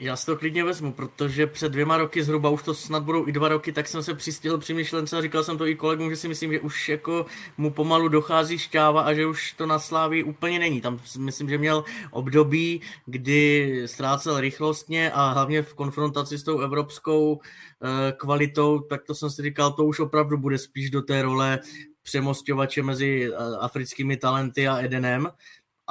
Já 0.00 0.16
si 0.16 0.26
to 0.26 0.36
klidně 0.36 0.64
vezmu, 0.64 0.92
protože 0.92 1.46
před 1.46 1.72
dvěma 1.72 1.96
roky 1.96 2.22
zhruba, 2.22 2.50
už 2.50 2.62
to 2.62 2.74
snad 2.74 3.02
budou 3.02 3.28
i 3.28 3.32
dva 3.32 3.48
roky, 3.48 3.72
tak 3.72 3.88
jsem 3.88 4.02
se 4.02 4.14
přistihl 4.14 4.58
při 4.58 4.74
myšlence 4.74 5.18
a 5.18 5.22
říkal 5.22 5.44
jsem 5.44 5.58
to 5.58 5.66
i 5.66 5.74
kolegům, 5.74 6.10
že 6.10 6.16
si 6.16 6.28
myslím, 6.28 6.52
že 6.52 6.60
už 6.60 6.88
jako 6.88 7.26
mu 7.56 7.70
pomalu 7.70 8.08
dochází 8.08 8.58
šťáva 8.58 9.02
a 9.02 9.14
že 9.14 9.26
už 9.26 9.52
to 9.52 9.66
na 9.66 9.78
Slávii 9.78 10.22
úplně 10.22 10.58
není. 10.58 10.80
Tam 10.80 11.00
myslím, 11.18 11.48
že 11.48 11.58
měl 11.58 11.84
období, 12.10 12.80
kdy 13.06 13.82
ztrácel 13.86 14.40
rychlostně 14.40 15.10
a 15.10 15.32
hlavně 15.32 15.62
v 15.62 15.74
konfrontaci 15.74 16.38
s 16.38 16.42
tou 16.42 16.60
evropskou 16.60 17.40
eh, 17.40 18.12
kvalitou, 18.12 18.78
tak 18.78 19.02
to 19.04 19.14
jsem 19.14 19.30
si 19.30 19.42
říkal, 19.42 19.72
to 19.72 19.84
už 19.84 20.00
opravdu 20.00 20.38
bude 20.38 20.58
spíš 20.58 20.90
do 20.90 21.02
té 21.02 21.22
role 21.22 21.58
přemostovače 22.02 22.82
mezi 22.82 23.30
eh, 23.32 23.36
africkými 23.60 24.16
talenty 24.16 24.68
a 24.68 24.78
Edenem, 24.78 25.28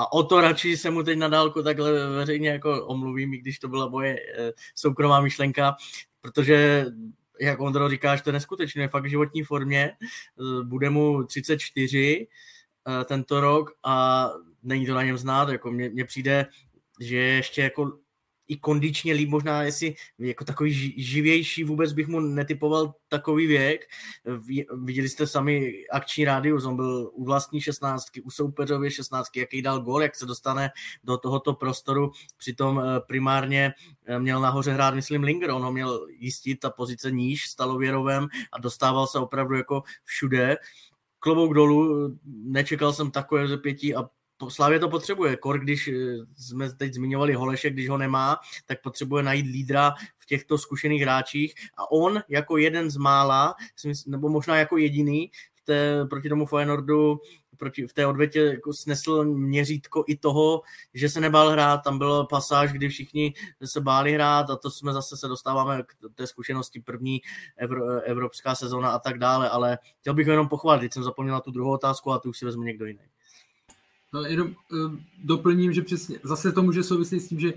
a 0.02 0.11
o 0.11 0.23
to 0.23 0.41
radši 0.41 0.78
se 0.78 0.90
mu 0.90 1.03
teď 1.03 1.18
na 1.18 1.28
dálku 1.28 1.64
takhle 1.64 2.10
veřejně 2.10 2.49
jako 2.49 2.86
omluvím, 2.86 3.34
i 3.34 3.38
když 3.38 3.60
to 3.60 3.68
byla 3.68 3.90
moje 3.90 4.15
eh, 4.19 4.52
soukromá 4.76 5.22
myšlenka, 5.22 5.76
protože 6.22 6.86
jak 7.41 7.60
Ondro 7.60 7.90
říkáš, 7.90 8.22
to 8.22 8.30
je 8.30 8.34
neskutečné, 8.34 8.82
je 8.82 8.88
fakt 8.88 9.03
v 9.03 9.10
životní 9.10 9.44
formě, 9.44 9.91
eh, 9.91 10.64
bude 10.64 10.90
mu 10.90 11.23
34 11.23 12.28
eh, 12.88 13.06
tento 13.06 13.41
rok 13.41 13.72
a 13.84 14.28
není 14.64 14.86
to 14.86 14.95
na 14.95 15.03
něm 15.03 15.18
znát, 15.18 15.49
jako 15.49 15.72
mně, 15.72 16.06
přijde, 16.06 16.45
že 16.99 17.18
ještě 17.18 17.61
jako 17.61 17.98
i 18.52 18.57
kondičně 18.57 19.14
líp, 19.14 19.30
možná 19.30 19.64
jestli 19.64 19.95
jako 20.19 20.45
takový 20.45 20.94
živější, 20.98 21.64
vůbec 21.64 21.94
bych 21.94 22.07
mu 22.07 22.19
netypoval 22.19 22.94
takový 23.07 23.48
věk. 23.48 23.82
Viděli 24.84 25.10
jste 25.10 25.28
sami 25.28 25.73
akční 25.91 26.26
rádius, 26.26 26.65
on 26.65 26.76
byl 26.76 27.11
u 27.14 27.26
vlastní 27.26 27.61
šestnáctky, 27.61 28.22
u 28.22 28.32
soupeřově 28.32 28.91
šestnáctky, 28.91 29.40
jaký 29.40 29.61
dal 29.61 29.80
gol, 29.80 30.02
jak 30.02 30.15
se 30.15 30.26
dostane 30.26 30.69
do 31.03 31.18
tohoto 31.18 31.53
prostoru. 31.53 32.11
Přitom 32.38 32.80
eh, 32.80 32.99
primárně 33.07 33.73
eh, 34.06 34.19
měl 34.19 34.41
nahoře 34.41 34.72
hrát, 34.72 34.95
myslím, 34.95 35.23
Linger, 35.23 35.52
on 35.52 35.64
ho 35.64 35.72
měl 35.72 36.07
jistit, 36.10 36.60
ta 36.60 36.69
pozice 36.69 37.11
níž 37.11 37.48
stalověrovém 37.48 38.28
a 38.52 38.60
dostával 38.60 39.07
se 39.07 39.19
opravdu 39.19 39.56
jako 39.56 39.84
všude 40.03 40.57
klobouk 41.19 41.53
dolů, 41.53 42.15
nečekal 42.26 42.94
jsem 42.94 43.11
takové 43.11 43.48
zepětí 43.48 43.95
a 43.95 44.10
Slávě 44.49 44.80
to 44.80 44.89
potřebuje. 44.89 45.38
Kor, 45.38 45.59
když 45.59 45.88
eh, 45.88 45.93
jsme 46.38 46.73
teď 46.73 46.93
zmiňovali 46.93 47.34
Holeše, 47.34 47.69
když 47.69 47.89
ho 47.89 47.97
nemá, 47.97 48.38
tak 48.65 48.81
potřebuje 48.81 49.23
najít 49.23 49.45
lídra 49.45 49.93
v 50.18 50.26
těchto 50.26 50.57
zkušených 50.57 51.01
hráčích 51.01 51.53
a 51.77 51.91
on 51.91 52.22
jako 52.30 52.57
jeden 52.57 52.91
z 52.91 52.97
mála, 52.97 53.55
nebo 54.07 54.30
možná 54.30 54.57
jako 54.57 54.77
jediný 54.77 55.31
v 55.55 55.61
té, 55.61 56.05
proti 56.05 56.30
tomu 56.30 56.45
Feyenoordu 56.45 57.19
proti, 57.61 57.88
v 57.88 57.93
té 57.93 58.05
odvětě 58.05 58.39
jako 58.39 58.73
snesl 58.73 59.23
měřítko 59.23 60.03
i 60.07 60.18
toho, 60.18 60.61
že 60.93 61.09
se 61.09 61.22
nebál 61.22 61.49
hrát. 61.49 61.77
Tam 61.77 61.97
byla 61.97 62.26
pasáž, 62.26 62.72
kdy 62.72 62.89
všichni 62.89 63.34
se 63.65 63.81
báli 63.81 64.13
hrát 64.13 64.49
a 64.49 64.55
to 64.55 64.72
jsme 64.72 64.93
zase 64.93 65.18
se 65.18 65.27
dostáváme 65.27 65.84
k 65.84 65.95
té 66.15 66.27
zkušenosti 66.27 66.80
první 66.80 67.22
evro, 67.57 68.01
evropská 68.01 68.55
sezóna 68.55 68.89
a 68.89 68.99
tak 68.99 69.18
dále, 69.18 69.49
ale 69.49 69.77
chtěl 69.99 70.13
bych 70.13 70.27
ho 70.27 70.34
jenom 70.34 70.47
pochválit, 70.47 70.80
teď 70.80 70.93
jsem 70.93 71.03
zapomněl 71.03 71.34
na 71.34 71.41
tu 71.41 71.51
druhou 71.51 71.72
otázku 71.72 72.11
a 72.11 72.19
tu 72.19 72.30
už 72.30 72.38
si 72.38 72.45
vezmu 72.45 72.63
někdo 72.63 72.85
jiný. 72.85 73.03
No, 74.13 74.21
jenom 74.21 74.47
uh, 74.47 74.95
doplním, 75.23 75.73
že 75.73 75.81
přesně, 75.81 76.19
zase 76.23 76.51
to 76.51 76.63
může 76.63 76.83
souviset 76.83 77.21
s 77.21 77.27
tím, 77.27 77.39
že 77.39 77.53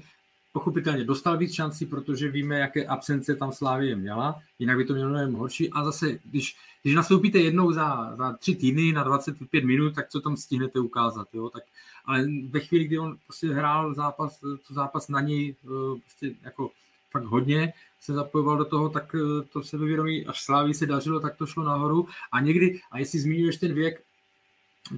pochopitelně 0.53 1.05
dostal 1.05 1.39
víc 1.39 1.55
šancí, 1.55 1.87
protože 1.87 2.29
víme, 2.29 2.59
jaké 2.59 2.87
absence 2.87 3.35
tam 3.35 3.53
Slávě 3.53 3.97
měla, 3.97 4.43
jinak 4.59 4.77
by 4.77 4.85
to 4.85 4.95
mělo 4.95 5.11
mnohem 5.11 5.35
horší. 5.35 5.71
A 5.71 5.85
zase, 5.85 6.19
když, 6.25 6.57
když 6.83 6.95
nastoupíte 6.95 7.39
jednou 7.39 7.73
za, 7.73 8.17
za 8.17 8.33
tři 8.33 8.55
týdny 8.55 8.93
na 8.93 9.03
25 9.03 9.65
minut, 9.65 9.95
tak 9.95 10.09
co 10.09 10.21
tam 10.21 10.37
stihnete 10.37 10.81
ukázat, 10.81 11.29
jo? 11.33 11.51
Tak, 11.51 11.63
ale 12.05 12.27
ve 12.49 12.61
chvíli, 12.61 12.85
kdy 12.85 12.99
on 12.99 13.17
prostě 13.27 13.49
hrál 13.49 13.95
zápas, 13.95 14.41
to 14.41 14.75
zápas 14.75 15.09
na 15.09 15.21
něj 15.21 15.55
eh, 15.65 16.01
prostě 16.01 16.35
jako 16.43 16.71
fakt 17.11 17.25
hodně, 17.25 17.73
se 18.01 18.13
zapojoval 18.13 18.57
do 18.57 18.65
toho, 18.65 18.89
tak 18.89 19.15
eh, 19.15 19.43
to 19.53 19.63
sebevědomí, 19.63 20.27
až 20.27 20.45
Sláví 20.45 20.75
se 20.75 20.87
dařilo, 20.87 21.21
tak 21.21 21.37
to 21.37 21.47
šlo 21.47 21.65
nahoru. 21.65 22.09
A 22.33 22.41
někdy, 22.41 22.81
a 22.91 22.99
jestli 22.99 23.19
zmínuješ 23.19 23.57
ten 23.57 23.75
věk, 23.75 24.03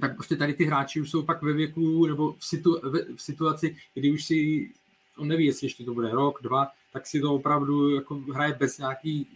tak 0.01 0.15
prostě 0.15 0.35
tady 0.35 0.53
ty 0.53 0.65
hráči 0.65 1.01
už 1.01 1.11
jsou 1.11 1.23
pak 1.23 1.41
ve 1.41 1.53
věku 1.53 2.05
nebo 2.05 2.33
v, 2.33 2.45
situ, 2.45 2.79
v 3.15 3.21
situaci, 3.21 3.77
kdy 3.93 4.11
už 4.11 4.25
si 4.25 4.69
on 5.17 5.27
neví, 5.27 5.45
jestli 5.45 5.65
ještě 5.65 5.83
to 5.83 5.93
bude 5.93 6.11
rok, 6.11 6.39
dva, 6.41 6.67
tak 6.93 7.07
si 7.07 7.21
to 7.21 7.33
opravdu 7.33 7.89
jako 7.89 8.15
hraje 8.15 8.53
bez 8.59 8.77
nějaký 8.77 9.27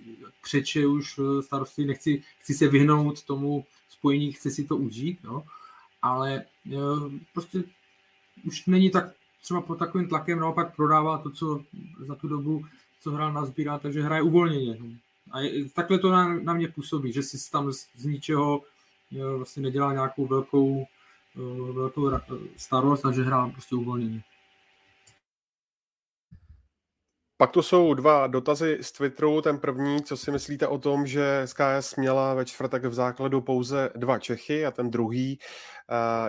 křeče 0.42 0.88
už 0.88 1.20
eh, 1.20 1.42
starosti, 1.42 1.86
nechci, 1.86 2.24
chci 2.40 2.54
se 2.54 2.68
vyhnout 2.68 3.24
tomu 3.24 3.66
spojení, 3.90 4.32
chci 4.32 4.52
si 4.52 4.64
to 4.64 4.78
užít, 4.78 5.24
no. 5.24 5.44
ale 6.02 6.46
eh, 6.72 6.78
prostě 7.34 7.64
už 8.44 8.66
není 8.66 8.90
tak 8.90 9.14
třeba 9.42 9.62
pod 9.62 9.76
takovým 9.76 10.08
tlakem, 10.08 10.40
naopak 10.40 10.76
prodává 10.76 11.18
to, 11.18 11.30
co 11.30 11.64
za 12.00 12.16
tu 12.16 12.28
dobu, 12.28 12.66
co 13.02 13.12
hrál 13.12 13.34
na 13.34 13.46
sbírá, 13.46 13.80
takže 13.80 14.02
hraje 14.02 14.22
uvolněně. 14.22 14.78
No. 14.80 14.88
A 15.32 15.68
takhle 15.74 16.00
to 16.00 16.12
na, 16.12 16.36
na 16.40 16.54
mě 16.54 16.68
působí, 16.68 17.14
že 17.14 17.24
si 17.24 17.52
tam 17.52 17.72
z, 17.72 17.88
z 17.96 18.06
ničeho 18.06 18.62
eh, 18.64 18.71
vlastně 19.38 19.64
nedělá 19.64 19.94
nějakou 19.94 20.28
velkou, 20.28 20.86
velkou 21.74 22.12
starost 22.58 23.06
a 23.06 23.12
že 23.12 23.24
hrál 23.24 23.50
prostě 23.50 23.76
uvolněně. 23.76 24.24
Pak 27.38 27.52
to 27.52 27.64
jsou 27.64 27.94
dva 27.94 28.28
dotazy 28.28 28.78
z 28.82 28.92
Twitteru. 28.92 29.42
Ten 29.42 29.60
první, 29.60 30.04
co 30.04 30.18
si 30.18 30.32
myslíte 30.32 30.68
o 30.68 30.78
tom, 30.78 31.08
že 31.08 31.42
SKS 31.46 31.96
měla 31.96 32.34
ve 32.34 32.46
čtvrtek 32.46 32.86
v 32.86 32.94
základu 32.94 33.42
pouze 33.42 33.90
dva 33.96 34.20
Čechy 34.20 34.66
a 34.66 34.72
ten 34.72 34.92
druhý, 34.92 35.40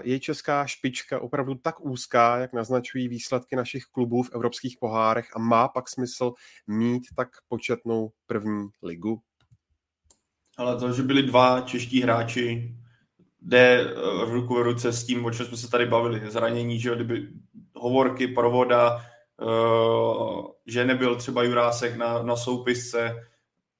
je 0.02 0.20
česká 0.20 0.66
špička 0.66 1.20
opravdu 1.20 1.54
tak 1.54 1.80
úzká, 1.80 2.36
jak 2.36 2.52
naznačují 2.52 3.08
výsledky 3.08 3.56
našich 3.56 3.84
klubů 3.84 4.22
v 4.22 4.30
evropských 4.34 4.76
pohárech 4.80 5.26
a 5.36 5.38
má 5.38 5.68
pak 5.68 5.88
smysl 5.88 6.32
mít 6.66 7.02
tak 7.16 7.28
početnou 7.48 8.12
první 8.26 8.68
ligu? 8.82 9.20
Ale 10.56 10.76
to, 10.76 10.92
že 10.92 11.02
byli 11.02 11.22
dva 11.22 11.60
čeští 11.60 12.02
hráči, 12.02 12.76
jde 13.42 13.94
v 14.26 14.32
ruku 14.32 14.54
v 14.54 14.62
ruce 14.62 14.92
s 14.92 15.04
tím, 15.04 15.24
o 15.24 15.30
čem 15.30 15.46
jsme 15.46 15.56
se 15.56 15.70
tady 15.70 15.86
bavili. 15.86 16.30
Zranění, 16.30 16.80
že 16.80 16.94
kdyby 16.94 17.28
hovorky, 17.74 18.28
provoda, 18.28 19.02
Eh, 19.42 20.42
že 20.66 20.84
nebyl 20.84 21.16
třeba 21.16 21.42
Jurásek 21.42 21.96
na, 21.96 22.22
na 22.22 22.36
soupisce, 22.36 23.26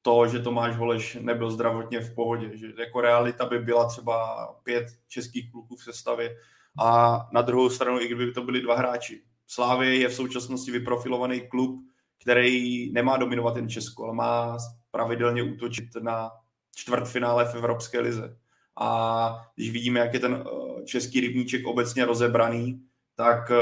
to, 0.03 0.29
že 0.29 0.39
Tomáš 0.39 0.77
Holeš 0.77 1.19
nebyl 1.21 1.51
zdravotně 1.51 2.01
v 2.01 2.15
pohodě, 2.15 2.57
že 2.57 2.67
jako 2.79 3.01
realita 3.01 3.47
by 3.47 3.59
byla 3.59 3.89
třeba 3.89 4.47
pět 4.63 4.87
českých 5.09 5.51
kluků 5.51 5.77
v 5.77 5.83
sestavě 5.83 6.37
a 6.79 7.19
na 7.33 7.43
druhou 7.43 7.71
stranu, 7.71 8.01
i 8.01 8.07
kdyby 8.07 8.33
to 8.33 8.43
byli 8.43 8.61
dva 8.61 8.77
hráči. 8.77 9.23
Slávě 9.47 9.99
je 9.99 10.09
v 10.09 10.15
současnosti 10.15 10.71
vyprofilovaný 10.71 11.49
klub, 11.49 11.81
který 12.23 12.93
nemá 12.93 13.17
dominovat 13.17 13.57
jen 13.57 13.69
Česko, 13.69 14.05
ale 14.05 14.15
má 14.15 14.59
pravidelně 14.91 15.43
útočit 15.43 15.89
na 16.01 16.31
čtvrtfinále 16.75 17.45
v 17.45 17.55
Evropské 17.55 18.01
lize. 18.01 18.37
A 18.81 19.51
když 19.55 19.71
vidíme, 19.71 20.01
jak 20.01 20.15
je 20.15 20.21
ten 20.21 20.45
eh, 20.47 20.85
český 20.85 21.21
rybníček 21.21 21.67
obecně 21.67 22.05
rozebraný, 22.05 22.83
tak 23.17 23.51
eh, 23.51 23.57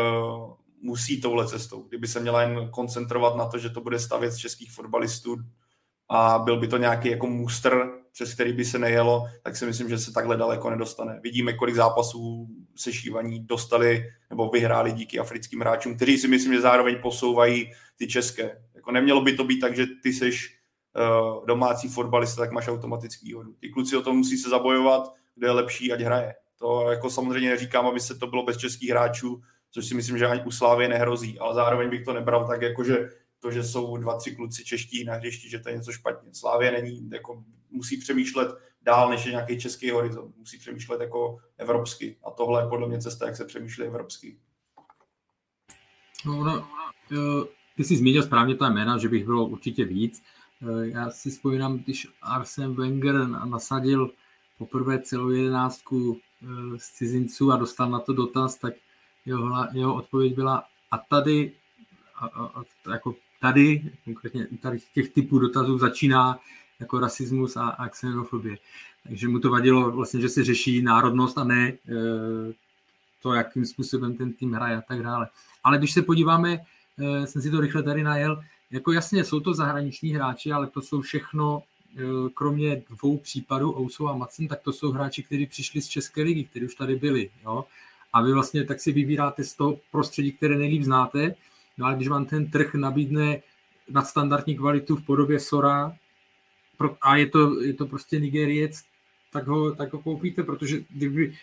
musí 0.82 1.20
touhle 1.20 1.48
cestou. 1.48 1.82
Kdyby 1.82 2.08
se 2.08 2.20
měla 2.20 2.42
jen 2.42 2.70
koncentrovat 2.70 3.36
na 3.36 3.46
to, 3.46 3.58
že 3.58 3.70
to 3.70 3.80
bude 3.80 3.98
stavět 3.98 4.30
z 4.30 4.36
českých 4.36 4.72
fotbalistů 4.72 5.36
a 6.08 6.38
byl 6.38 6.60
by 6.60 6.68
to 6.68 6.76
nějaký 6.76 7.08
jako 7.08 7.26
muster, 7.26 7.90
přes 8.12 8.34
který 8.34 8.52
by 8.52 8.64
se 8.64 8.78
nejelo, 8.78 9.26
tak 9.42 9.56
si 9.56 9.66
myslím, 9.66 9.88
že 9.88 9.98
se 9.98 10.12
takhle 10.12 10.36
daleko 10.36 10.70
nedostane. 10.70 11.20
Vidíme, 11.22 11.52
kolik 11.52 11.74
zápasů 11.74 12.48
sešívaní 12.76 13.44
dostali 13.46 14.04
nebo 14.30 14.48
vyhráli 14.48 14.92
díky 14.92 15.18
africkým 15.18 15.60
hráčům, 15.60 15.96
kteří 15.96 16.18
si 16.18 16.28
myslím, 16.28 16.52
že 16.52 16.60
zároveň 16.60 16.96
posouvají 17.02 17.70
ty 17.96 18.06
české. 18.08 18.62
Jako 18.74 18.92
nemělo 18.92 19.20
by 19.20 19.32
to 19.32 19.44
být 19.44 19.60
tak, 19.60 19.76
že 19.76 19.86
ty 20.02 20.12
seš 20.12 20.59
uh, 20.96 21.46
domácí 21.46 21.88
fotbalista, 21.88 22.42
tak 22.42 22.52
máš 22.52 22.68
automatický 22.68 23.26
výhodu. 23.26 23.52
Ty 23.60 23.68
kluci 23.68 23.96
o 23.96 24.02
tom 24.02 24.16
musí 24.16 24.38
se 24.38 24.50
zabojovat, 24.50 25.14
kdo 25.34 25.46
je 25.46 25.52
lepší, 25.52 25.92
ať 25.92 26.00
hraje. 26.00 26.34
To 26.58 26.90
jako 26.90 27.10
samozřejmě 27.10 27.50
neříkám, 27.50 27.86
aby 27.86 28.00
se 28.00 28.14
to 28.14 28.26
bylo 28.26 28.42
bez 28.42 28.56
českých 28.56 28.90
hráčů, 28.90 29.42
což 29.70 29.86
si 29.86 29.94
myslím, 29.94 30.18
že 30.18 30.26
ani 30.26 30.42
u 30.44 30.50
Slávy 30.50 30.88
nehrozí, 30.88 31.38
ale 31.38 31.54
zároveň 31.54 31.90
bych 31.90 32.04
to 32.04 32.12
nebral 32.12 32.46
tak, 32.46 32.62
jako 32.62 32.84
že 32.84 33.08
to, 33.38 33.50
že 33.50 33.64
jsou 33.64 33.96
dva, 33.96 34.16
tři 34.16 34.36
kluci 34.36 34.64
čeští 34.64 35.04
na 35.04 35.14
hřišti, 35.14 35.50
že 35.50 35.58
to 35.58 35.68
je 35.68 35.76
něco 35.76 35.92
špatně. 35.92 36.30
Slávě 36.34 36.72
není, 36.72 37.10
jako 37.10 37.44
musí 37.70 37.96
přemýšlet 37.96 38.48
dál, 38.82 39.10
než 39.10 39.24
je 39.24 39.30
nějaký 39.30 39.60
český 39.60 39.90
horizont. 39.90 40.36
Musí 40.36 40.58
přemýšlet 40.58 41.00
jako 41.00 41.38
evropsky. 41.58 42.16
A 42.24 42.30
tohle 42.30 42.62
je 42.62 42.68
podle 42.68 42.88
mě 42.88 43.00
cesta, 43.00 43.26
jak 43.26 43.36
se 43.36 43.44
přemýšlí 43.44 43.84
evropsky. 43.84 44.38
No, 46.26 46.44
no, 46.44 46.66
ty 47.76 47.84
jsi 47.84 47.96
zmínil 47.96 48.22
správně 48.22 48.56
ta 48.56 48.68
jména, 48.68 48.98
že 48.98 49.08
bych 49.08 49.24
bylo 49.24 49.46
určitě 49.46 49.84
víc. 49.84 50.22
E, 50.62 50.88
já 50.88 51.10
si 51.10 51.30
vzpomínám, 51.30 51.78
když 51.78 52.08
Arsene 52.22 52.74
Wenger 52.74 53.26
nasadil 53.26 54.10
poprvé 54.58 55.00
celou 55.02 55.30
jedenáctku 55.30 56.20
e, 56.42 56.46
z 56.78 56.90
cizinců 56.90 57.52
a 57.52 57.56
dostal 57.56 57.90
na 57.90 57.98
to 57.98 58.12
dotaz, 58.12 58.56
tak 58.56 58.74
jeho, 59.26 59.66
jeho 59.72 59.94
odpověď 59.94 60.34
byla 60.34 60.64
a 60.90 60.98
tady, 60.98 61.52
a, 62.14 62.26
a, 62.26 62.44
a, 62.44 62.92
jako 62.92 63.14
tady, 63.40 63.92
konkrétně 64.04 64.46
tady 64.62 64.78
těch 64.94 65.08
typů 65.08 65.38
dotazů 65.38 65.78
začíná 65.78 66.40
jako 66.80 67.00
rasismus 67.00 67.56
a, 67.56 67.68
a 67.68 67.88
xenofobie. 67.88 68.56
Takže 69.02 69.28
mu 69.28 69.38
to 69.38 69.50
vadilo 69.50 69.90
vlastně, 69.90 70.20
že 70.20 70.28
se 70.28 70.44
řeší 70.44 70.82
národnost 70.82 71.38
a 71.38 71.44
ne 71.44 71.68
e, 71.68 71.76
to, 73.22 73.32
jakým 73.32 73.64
způsobem 73.64 74.16
ten 74.16 74.32
tým 74.32 74.52
hraje 74.52 74.76
a 74.76 74.80
tak 74.80 75.02
dále. 75.02 75.28
Ale 75.64 75.78
když 75.78 75.92
se 75.92 76.02
podíváme, 76.02 76.58
e, 76.98 77.26
jsem 77.26 77.42
si 77.42 77.50
to 77.50 77.60
rychle 77.60 77.82
tady 77.82 78.02
najel, 78.02 78.42
jako 78.70 78.92
jasně 78.92 79.24
jsou 79.24 79.40
to 79.40 79.54
zahraniční 79.54 80.10
hráči, 80.10 80.52
ale 80.52 80.66
to 80.66 80.82
jsou 80.82 81.00
všechno, 81.00 81.62
e, 81.96 82.02
kromě 82.34 82.82
dvou 82.90 83.16
případů, 83.16 83.80
Ousou 83.80 84.08
a 84.08 84.16
Macen, 84.16 84.48
tak 84.48 84.60
to 84.60 84.72
jsou 84.72 84.92
hráči, 84.92 85.22
kteří 85.22 85.46
přišli 85.46 85.82
z 85.82 85.88
České 85.88 86.22
ligy, 86.22 86.44
kteří 86.44 86.64
už 86.64 86.74
tady 86.74 86.96
byli. 86.96 87.30
Jo? 87.44 87.64
a 88.12 88.22
vy 88.22 88.32
vlastně 88.32 88.64
tak 88.64 88.80
si 88.80 88.92
vybíráte 88.92 89.44
z 89.44 89.54
toho 89.54 89.80
prostředí, 89.90 90.32
které 90.32 90.58
nejlíp 90.58 90.82
znáte, 90.82 91.34
no 91.78 91.86
a 91.86 91.94
když 91.94 92.08
vám 92.08 92.26
ten 92.26 92.50
trh 92.50 92.74
nabídne 92.74 93.42
nadstandardní 93.88 94.56
kvalitu 94.56 94.96
v 94.96 95.04
podobě 95.04 95.40
Sora 95.40 95.96
a 97.02 97.16
je 97.16 97.26
to, 97.26 97.62
je 97.62 97.74
to 97.74 97.86
prostě 97.86 98.20
Nigeriec, 98.20 98.84
tak 99.32 99.46
ho, 99.46 99.74
tak 99.74 99.92
ho 99.92 99.98
koupíte, 100.02 100.42
protože 100.42 100.80
kdyby 100.90 101.34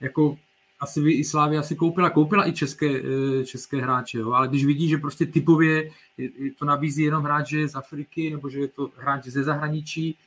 jako 0.00 0.38
asi 0.80 1.00
by 1.00 1.12
i 1.12 1.24
Slávia 1.24 1.60
asi 1.60 1.76
koupila, 1.76 2.10
koupila 2.10 2.48
i 2.48 2.52
české, 2.52 2.86
eh, 2.86 3.44
české 3.44 3.76
hráče, 3.82 4.18
jo? 4.18 4.32
ale 4.32 4.48
když 4.48 4.64
vidí, 4.64 4.88
že 4.88 4.98
prostě 4.98 5.26
typově 5.26 5.90
to 6.58 6.64
nabízí 6.64 7.02
jenom 7.02 7.22
hráč, 7.22 7.48
že 7.48 7.60
je 7.60 7.68
z 7.68 7.74
Afriky, 7.74 8.30
nebo 8.30 8.50
že 8.50 8.60
je 8.60 8.68
to 8.68 8.90
hráč 8.96 9.24
ze 9.26 9.44
zahraničí, 9.44 10.18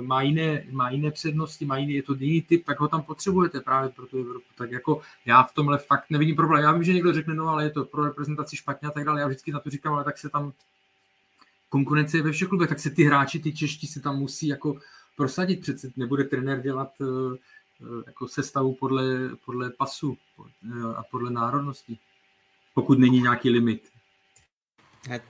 má 0.00 0.22
jiné, 0.22 0.64
má 0.70 0.90
jiné 0.90 1.10
přednosti, 1.10 1.64
má 1.64 1.76
jiný, 1.76 1.92
je 1.92 2.02
to 2.02 2.14
jiný 2.14 2.42
typ, 2.42 2.64
tak 2.64 2.80
ho 2.80 2.88
tam 2.88 3.02
potřebujete 3.02 3.60
právě 3.60 3.90
pro 3.90 4.06
tu 4.06 4.18
Evropu. 4.18 4.46
Tak 4.58 4.70
jako 4.70 5.00
já 5.26 5.42
v 5.42 5.54
tomhle 5.54 5.78
fakt 5.78 6.04
nevidím 6.10 6.36
problém. 6.36 6.62
Já 6.62 6.72
vím, 6.72 6.84
že 6.84 6.92
někdo 6.92 7.12
řekne, 7.12 7.34
no 7.34 7.48
ale 7.48 7.64
je 7.64 7.70
to 7.70 7.84
pro 7.84 8.04
reprezentaci 8.04 8.56
špatně 8.56 8.88
a 8.88 8.90
tak 8.90 9.04
dále. 9.04 9.20
Já 9.20 9.26
vždycky 9.26 9.52
na 9.52 9.60
to 9.60 9.70
říkám, 9.70 9.94
ale 9.94 10.04
tak 10.04 10.18
se 10.18 10.28
tam 10.28 10.52
konkurence 11.68 12.16
je 12.16 12.22
ve 12.22 12.32
všech 12.32 12.48
klubech, 12.48 12.68
tak 12.68 12.80
se 12.80 12.90
ty 12.90 13.04
hráči, 13.04 13.40
ty 13.40 13.52
čeští 13.52 13.86
se 13.86 14.00
tam 14.00 14.18
musí 14.18 14.46
jako 14.46 14.78
prosadit. 15.16 15.60
Přece 15.60 15.90
nebude 15.96 16.24
trenér 16.24 16.60
dělat 16.60 16.92
eh, 17.00 17.36
jako 18.06 18.28
sestavu 18.28 18.74
podle, 18.74 19.04
podle 19.44 19.70
pasu 19.70 20.16
eh, 20.40 20.94
a 20.96 21.02
podle 21.10 21.30
národnosti, 21.30 21.98
pokud 22.74 22.98
není 22.98 23.20
nějaký 23.20 23.50
limit. 23.50 23.93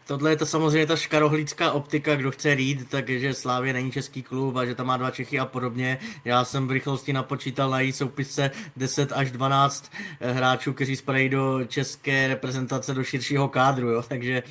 Tohle 0.07 0.31
je 0.31 0.37
to 0.37 0.47
samozřejmě 0.47 0.87
ta 0.87 0.97
škarohlícká 0.97 1.73
optika, 1.73 2.17
kdo 2.17 2.31
chce 2.31 2.55
rýt, 2.55 2.89
takže 2.89 3.35
Slávě 3.35 3.73
není 3.73 3.93
český 3.93 4.23
klub 4.23 4.57
a 4.57 4.65
že 4.65 4.75
tam 4.75 4.87
má 4.87 4.97
dva 4.97 5.11
Čechy 5.11 5.39
a 5.39 5.47
podobně. 5.47 5.99
Já 6.25 6.45
jsem 6.45 6.69
v 6.69 6.71
rychlosti 6.71 7.13
napočítal 7.13 7.71
na 7.71 7.81
její 7.81 7.93
soupisce 7.93 8.51
10 8.77 9.13
až 9.13 9.31
12 9.31 9.93
eh, 10.21 10.33
hráčů, 10.33 10.73
kteří 10.73 10.97
spadají 10.97 11.29
do 11.29 11.65
české 11.65 12.29
reprezentace, 12.29 12.95
do 12.95 13.05
širšího 13.05 13.49
kádru, 13.49 13.89
jo? 13.89 14.03
takže 14.09 14.43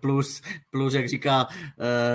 plus, 0.00 0.42
plus, 0.70 0.94
jak 0.94 1.08
říká 1.08 1.46
uh, 1.46 1.54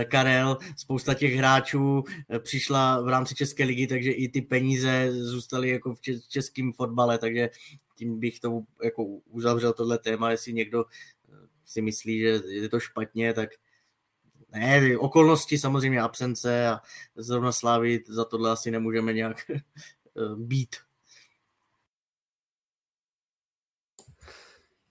Karel, 0.03 0.57
spousta 0.77 1.13
těch 1.13 1.35
hráčů 1.35 2.03
eh, 2.29 2.39
přišla 2.39 3.01
v 3.01 3.07
rámci 3.07 3.35
České 3.35 3.63
ligy, 3.63 3.87
takže 3.87 4.11
i 4.11 4.29
ty 4.29 4.41
peníze 4.41 5.09
zůstaly 5.11 5.69
jako 5.69 5.95
v 5.95 5.99
českém 6.29 6.73
fotbale, 6.73 7.17
takže 7.17 7.49
tím 7.97 8.19
bych 8.19 8.39
to 8.39 8.61
jako 8.83 9.03
uzavřel 9.29 9.73
tohle 9.73 9.97
téma, 9.97 10.31
jestli 10.31 10.53
někdo 10.53 10.85
si 11.67 11.81
myslí, 11.81 12.19
že 12.19 12.41
je 12.47 12.69
to 12.69 12.79
špatně, 12.79 13.33
tak 13.33 13.49
ne, 14.49 14.97
okolnosti 14.97 15.57
samozřejmě 15.57 16.01
absence 16.01 16.67
a 16.67 16.81
zrovna 17.15 17.51
Slávy 17.51 18.03
za 18.07 18.25
tohle 18.25 18.51
asi 18.51 18.71
nemůžeme 18.71 19.13
nějak 19.13 19.49
eh, 19.49 19.61
být. 20.35 20.75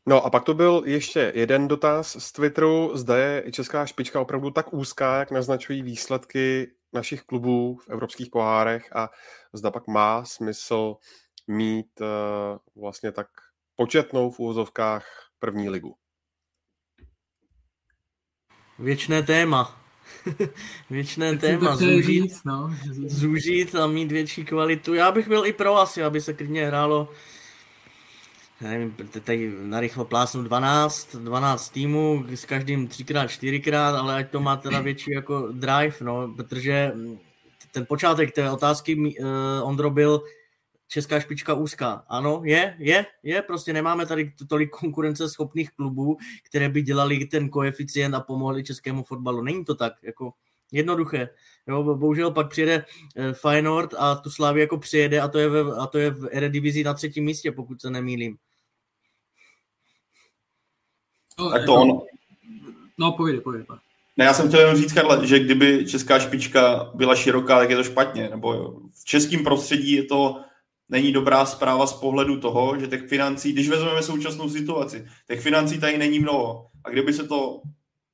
No 0.08 0.24
a 0.24 0.30
pak 0.30 0.44
to 0.44 0.54
byl 0.54 0.82
ještě 0.86 1.32
jeden 1.34 1.68
dotaz 1.68 2.16
z 2.18 2.32
Twitteru. 2.32 2.90
Zda 2.96 3.16
je 3.16 3.52
česká 3.52 3.86
špička 3.86 4.20
opravdu 4.20 4.50
tak 4.50 4.74
úzká, 4.74 5.18
jak 5.18 5.30
naznačují 5.30 5.82
výsledky 5.82 6.72
našich 6.92 7.22
klubů 7.22 7.76
v 7.76 7.88
evropských 7.88 8.30
pohárech 8.30 8.96
a 8.96 9.10
zda 9.52 9.70
pak 9.70 9.86
má 9.86 10.24
smysl 10.24 10.96
mít 11.46 12.00
uh, 12.00 12.82
vlastně 12.82 13.12
tak 13.12 13.28
početnou 13.76 14.30
v 14.30 14.38
úvozovkách 14.38 15.06
první 15.38 15.68
ligu. 15.68 15.96
Věčné 18.78 19.22
téma. 19.22 19.80
Věčné 20.90 21.32
Tak 21.32 21.40
téma. 21.40 21.76
Zúžít, 21.76 22.04
říct, 22.04 22.44
no. 22.44 22.74
zúžít 23.06 23.74
a 23.74 23.86
mít 23.86 24.12
větší 24.12 24.44
kvalitu. 24.44 24.94
Já 24.94 25.12
bych 25.12 25.28
byl 25.28 25.46
i 25.46 25.52
pro 25.52 25.76
asi, 25.76 26.02
aby 26.02 26.20
se 26.20 26.32
klidně 26.32 26.66
hrálo 26.66 27.08
nevím, 28.60 28.94
tady 29.24 29.52
narychlo 29.62 30.04
plásnu 30.04 30.42
12, 30.42 31.16
12 31.16 31.68
týmů, 31.68 32.24
s 32.34 32.44
každým 32.44 32.88
třikrát, 32.88 33.26
čtyřikrát, 33.30 33.96
ale 33.96 34.14
ať 34.14 34.30
to 34.30 34.40
má 34.40 34.56
teda 34.56 34.80
větší 34.80 35.10
jako 35.10 35.48
drive, 35.52 35.94
no, 36.00 36.34
protože 36.36 36.92
ten 37.72 37.86
počátek 37.86 38.32
té 38.32 38.50
otázky 38.50 38.96
uh, 38.96 39.26
Ondro 39.62 39.90
byl 39.90 40.22
česká 40.88 41.20
špička 41.20 41.54
úzká. 41.54 42.04
Ano, 42.08 42.40
je, 42.44 42.76
je, 42.78 43.06
je, 43.22 43.42
prostě 43.42 43.72
nemáme 43.72 44.06
tady 44.06 44.32
tolik 44.48 44.70
konkurenceschopných 44.70 45.70
klubů, 45.70 46.16
které 46.42 46.68
by 46.68 46.82
dělali 46.82 47.24
ten 47.24 47.48
koeficient 47.48 48.14
a 48.14 48.20
pomohli 48.20 48.64
českému 48.64 49.04
fotbalu. 49.04 49.42
Není 49.42 49.64
to 49.64 49.74
tak, 49.74 49.92
jako 50.02 50.32
jednoduché. 50.72 51.28
Jo, 51.68 51.82
bohužel 51.82 52.30
pak 52.30 52.50
přijede 52.50 52.84
Feyenoord 53.32 53.94
a 53.98 54.14
tu 54.14 54.30
Slávy 54.30 54.60
jako 54.60 54.78
přijede 54.78 55.20
a 55.20 55.28
to 55.28 55.38
je, 55.38 55.48
ve, 55.48 55.60
a 55.76 55.86
to 55.86 55.98
je 55.98 56.10
v 56.10 56.28
Eredivizi 56.32 56.84
na 56.84 56.94
třetím 56.94 57.24
místě, 57.24 57.52
pokud 57.52 57.80
se 57.80 57.90
nemýlím. 57.90 58.36
No, 61.38 61.50
tak 61.50 61.64
to 61.64 61.74
on... 61.74 62.00
No, 62.98 63.12
povědě, 63.12 63.40
povědě. 63.40 63.66
Ne, 64.16 64.24
já 64.24 64.34
jsem 64.34 64.48
chtěl 64.48 64.60
jenom 64.60 64.76
říct, 64.76 64.92
Karle, 64.92 65.26
že 65.26 65.38
kdyby 65.38 65.86
česká 65.86 66.18
špička 66.18 66.90
byla 66.94 67.16
široká, 67.16 67.58
tak 67.58 67.70
je 67.70 67.76
to 67.76 67.84
špatně. 67.84 68.28
Nebo 68.28 68.80
v 69.02 69.04
českém 69.04 69.44
prostředí 69.44 69.92
je 69.92 70.04
to 70.04 70.40
není 70.88 71.12
dobrá 71.12 71.46
zpráva 71.46 71.86
z 71.86 71.92
pohledu 71.92 72.40
toho, 72.40 72.80
že 72.80 72.86
těch 72.86 73.08
financí, 73.08 73.52
když 73.52 73.68
vezmeme 73.68 74.02
současnou 74.02 74.48
situaci, 74.48 75.06
těch 75.26 75.40
financí 75.40 75.80
tady 75.80 75.98
není 75.98 76.18
mnoho. 76.18 76.66
A 76.84 76.90
kdyby 76.90 77.12
se 77.12 77.28
to, 77.28 77.62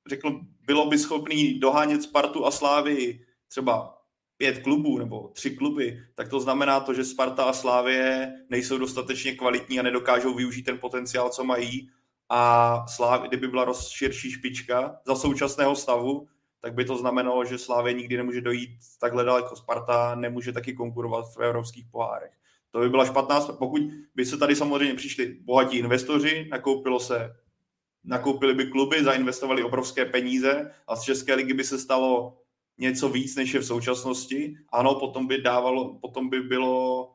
řekl, 0.09 0.41
bylo 0.67 0.87
by 0.87 0.99
schopný 0.99 1.59
dohánět 1.59 2.03
Spartu 2.03 2.47
a 2.47 2.51
Slávy 2.51 3.21
třeba 3.49 3.99
pět 4.37 4.59
klubů 4.59 4.99
nebo 4.99 5.29
tři 5.29 5.51
kluby, 5.51 6.03
tak 6.15 6.29
to 6.29 6.41
znamená 6.41 6.81
to, 6.81 6.95
že 6.95 7.05
Sparta 7.05 7.45
a 7.45 7.53
Slávie 7.53 8.33
nejsou 8.51 8.79
dostatečně 8.79 9.33
kvalitní 9.35 9.81
a 9.81 9.83
nedokážou 9.83 10.35
využít 10.35 10.63
ten 10.63 10.79
potenciál, 10.79 11.29
co 11.29 11.45
mají. 11.45 11.91
A 12.29 12.85
Slávy, 12.89 13.29
kdyby 13.29 13.49
byla 13.49 13.65
roz, 13.65 13.89
širší 13.89 14.31
špička 14.31 15.01
za 15.07 15.15
současného 15.15 15.77
stavu, 15.77 16.29
tak 16.61 16.75
by 16.75 16.85
to 16.85 16.97
znamenalo, 16.97 17.45
že 17.45 17.59
Slávě 17.59 17.93
nikdy 17.93 18.17
nemůže 18.17 18.41
dojít 18.41 18.71
takhle 19.01 19.25
daleko. 19.25 19.57
Sparta 19.57 20.15
nemůže 20.15 20.53
taky 20.53 20.73
konkurovat 20.73 21.25
v 21.35 21.41
evropských 21.41 21.87
pohárech. 21.91 22.33
To 22.73 22.81
by 22.81 22.89
byla 22.89 23.07
špatná, 23.07 23.41
pokud 23.41 23.83
by 24.15 24.27
se 24.27 24.39
tady 24.39 24.57
samozřejmě 24.57 24.95
přišli 24.95 25.37
bohatí 25.41 25.77
investoři, 25.79 26.49
nakoupilo 26.51 27.01
se, 27.01 27.37
nakoupili 28.05 28.55
by 28.55 28.67
kluby, 28.67 29.05
zainvestovali 29.05 29.63
obrovské 29.63 30.05
peníze 30.05 30.71
a 30.89 30.97
z 30.97 31.03
České 31.03 31.35
ligy 31.35 31.55
by 31.55 31.65
se 31.65 31.79
stalo 31.79 32.39
něco 32.79 33.09
víc, 33.09 33.37
než 33.37 33.55
je 33.55 33.61
v 33.61 33.67
současnosti. 33.67 34.57
Ano, 34.73 34.95
potom 34.95 35.27
by 35.27 35.39
dávalo, 35.39 35.99
potom 35.99 36.29
by 36.29 36.41
bylo 36.41 37.09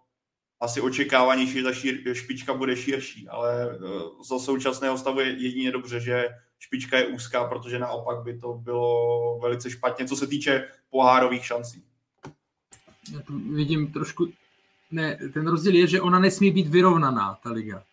asi 0.59 0.81
očekávání, 0.81 1.47
že 1.47 1.63
ta 1.63 1.73
šír, 1.73 2.13
špička 2.13 2.53
bude 2.53 2.75
širší, 2.75 3.27
ale 3.27 3.71
eh, 3.71 3.77
za 4.29 4.39
současného 4.39 4.97
stavu 4.97 5.19
je 5.19 5.27
jedině 5.27 5.71
dobře, 5.71 5.99
že 5.99 6.29
špička 6.59 6.97
je 6.97 7.07
úzká, 7.07 7.43
protože 7.43 7.79
naopak 7.79 8.23
by 8.23 8.39
to 8.39 8.53
bylo 8.53 9.39
velice 9.39 9.69
špatně, 9.69 10.05
co 10.05 10.15
se 10.15 10.27
týče 10.27 10.67
pohárových 10.89 11.45
šancí. 11.45 11.83
Já 13.13 13.19
to 13.21 13.33
vidím 13.33 13.91
trošku 13.91 14.27
ne, 14.91 15.17
ten 15.33 15.47
rozdíl 15.47 15.75
je, 15.75 15.87
že 15.87 16.01
ona 16.01 16.19
nesmí 16.19 16.51
být 16.51 16.67
vyrovnaná, 16.67 17.37
ta 17.43 17.51
liga. 17.51 17.83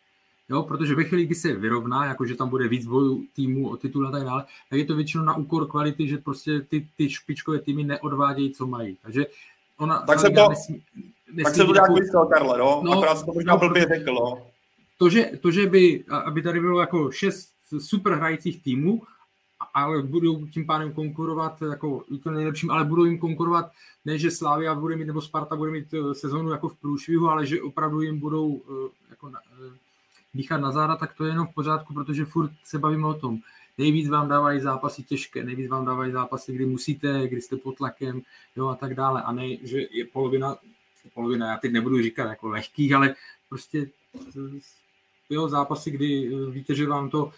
Jo, 0.48 0.62
protože 0.62 0.94
ve 0.94 1.04
chvíli, 1.04 1.26
kdy 1.26 1.34
se 1.34 1.52
vyrovná, 1.52 2.06
jakože 2.06 2.34
tam 2.34 2.48
bude 2.48 2.68
víc 2.68 2.86
bojů 2.86 3.24
týmů 3.36 3.70
o 3.70 3.76
titul 3.76 4.08
a 4.08 4.10
tak 4.10 4.22
dále, 4.22 4.44
tak 4.70 4.78
je 4.78 4.84
to 4.84 4.96
většinou 4.96 5.24
na 5.24 5.36
úkor 5.36 5.68
kvality, 5.68 6.08
že 6.08 6.18
prostě 6.18 6.60
ty, 6.60 6.88
ty 6.96 7.10
špičkové 7.10 7.58
týmy 7.58 7.84
neodvádějí, 7.84 8.52
co 8.52 8.66
mají. 8.66 8.96
Takže 9.02 9.26
ona 9.78 9.98
tak 10.00 10.20
se 10.20 10.30
to, 10.30 10.48
nesmí, 10.48 10.82
nesmí 11.32 11.44
tak 11.44 11.54
se 11.54 11.64
to 11.64 11.72
nějak 11.72 11.88
jako, 11.88 12.00
myslel, 12.00 12.26
Karle, 12.26 12.58
no? 12.58 12.82
no 12.84 12.92
akorát 12.92 13.18
se 13.18 13.24
to 13.24 13.32
možná 13.32 13.52
no, 13.52 13.58
blbě 13.58 13.86
řekl, 13.88 14.14
no. 14.14 14.46
To 14.98 15.10
že, 15.10 15.30
to, 15.40 15.50
že 15.50 15.66
by, 15.66 16.04
aby 16.24 16.42
tady 16.42 16.60
bylo 16.60 16.80
jako 16.80 17.10
šest 17.10 17.48
super 17.78 18.14
hrajících 18.14 18.62
týmů, 18.62 19.02
ale 19.74 20.02
budou 20.02 20.46
tím 20.46 20.66
pádem 20.66 20.92
konkurovat 20.92 21.62
jako 21.62 22.04
to 22.22 22.30
nejlepším, 22.30 22.70
ale 22.70 22.84
budou 22.84 23.04
jim 23.04 23.18
konkurovat 23.18 23.72
ne, 24.04 24.18
že 24.18 24.30
Slávia 24.30 24.74
bude 24.74 24.96
mít 24.96 25.04
nebo 25.04 25.20
Sparta 25.20 25.56
bude 25.56 25.70
mít 25.70 25.94
eh, 25.94 26.14
sezonu 26.14 26.50
jako 26.50 26.68
v 26.68 26.76
průšvihu, 26.76 27.28
ale 27.28 27.46
že 27.46 27.62
opravdu 27.62 28.00
jim 28.00 28.18
budou 28.18 28.62
eh, 28.62 28.90
jako 29.10 29.30
eh, 29.34 29.72
dýchat 30.34 30.60
na 30.60 30.72
záda, 30.72 30.96
tak 30.96 31.14
to 31.14 31.24
je 31.24 31.30
jenom 31.30 31.46
v 31.46 31.54
pořádku, 31.54 31.94
protože 31.94 32.24
furt 32.24 32.50
se 32.64 32.78
bavíme 32.78 33.06
o 33.06 33.14
tom. 33.14 33.38
Nejvíc 33.78 34.08
vám 34.08 34.28
dávají 34.28 34.60
zápasy 34.60 35.02
těžké, 35.02 35.44
nejvíc 35.44 35.70
vám 35.70 35.84
dávají 35.84 36.12
zápasy, 36.12 36.52
kdy 36.52 36.66
musíte, 36.66 37.28
kdy 37.28 37.40
jste 37.40 37.56
pod 37.56 37.76
tlakem, 37.76 38.22
jo, 38.56 38.68
a 38.68 38.74
tak 38.74 38.94
dále. 38.94 39.22
A 39.22 39.32
ne, 39.32 39.56
že 39.56 39.86
je 39.90 40.04
polovina, 40.04 40.56
polovina, 41.14 41.50
já 41.50 41.56
teď 41.56 41.72
nebudu 41.72 42.02
říkat 42.02 42.28
jako 42.28 42.48
lehkých, 42.48 42.92
ale 42.92 43.14
prostě 43.48 43.90
jo, 45.30 45.48
zápasy, 45.48 45.90
kdy 45.90 46.30
víte, 46.50 46.74
že 46.74 46.86
vám 46.86 47.10
to 47.10 47.32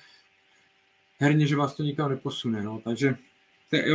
herně, 1.19 1.47
že 1.47 1.57
vás 1.57 1.75
to 1.75 1.83
nikam 1.83 2.11
neposune. 2.11 2.63
No. 2.63 2.81
Takže 2.85 3.17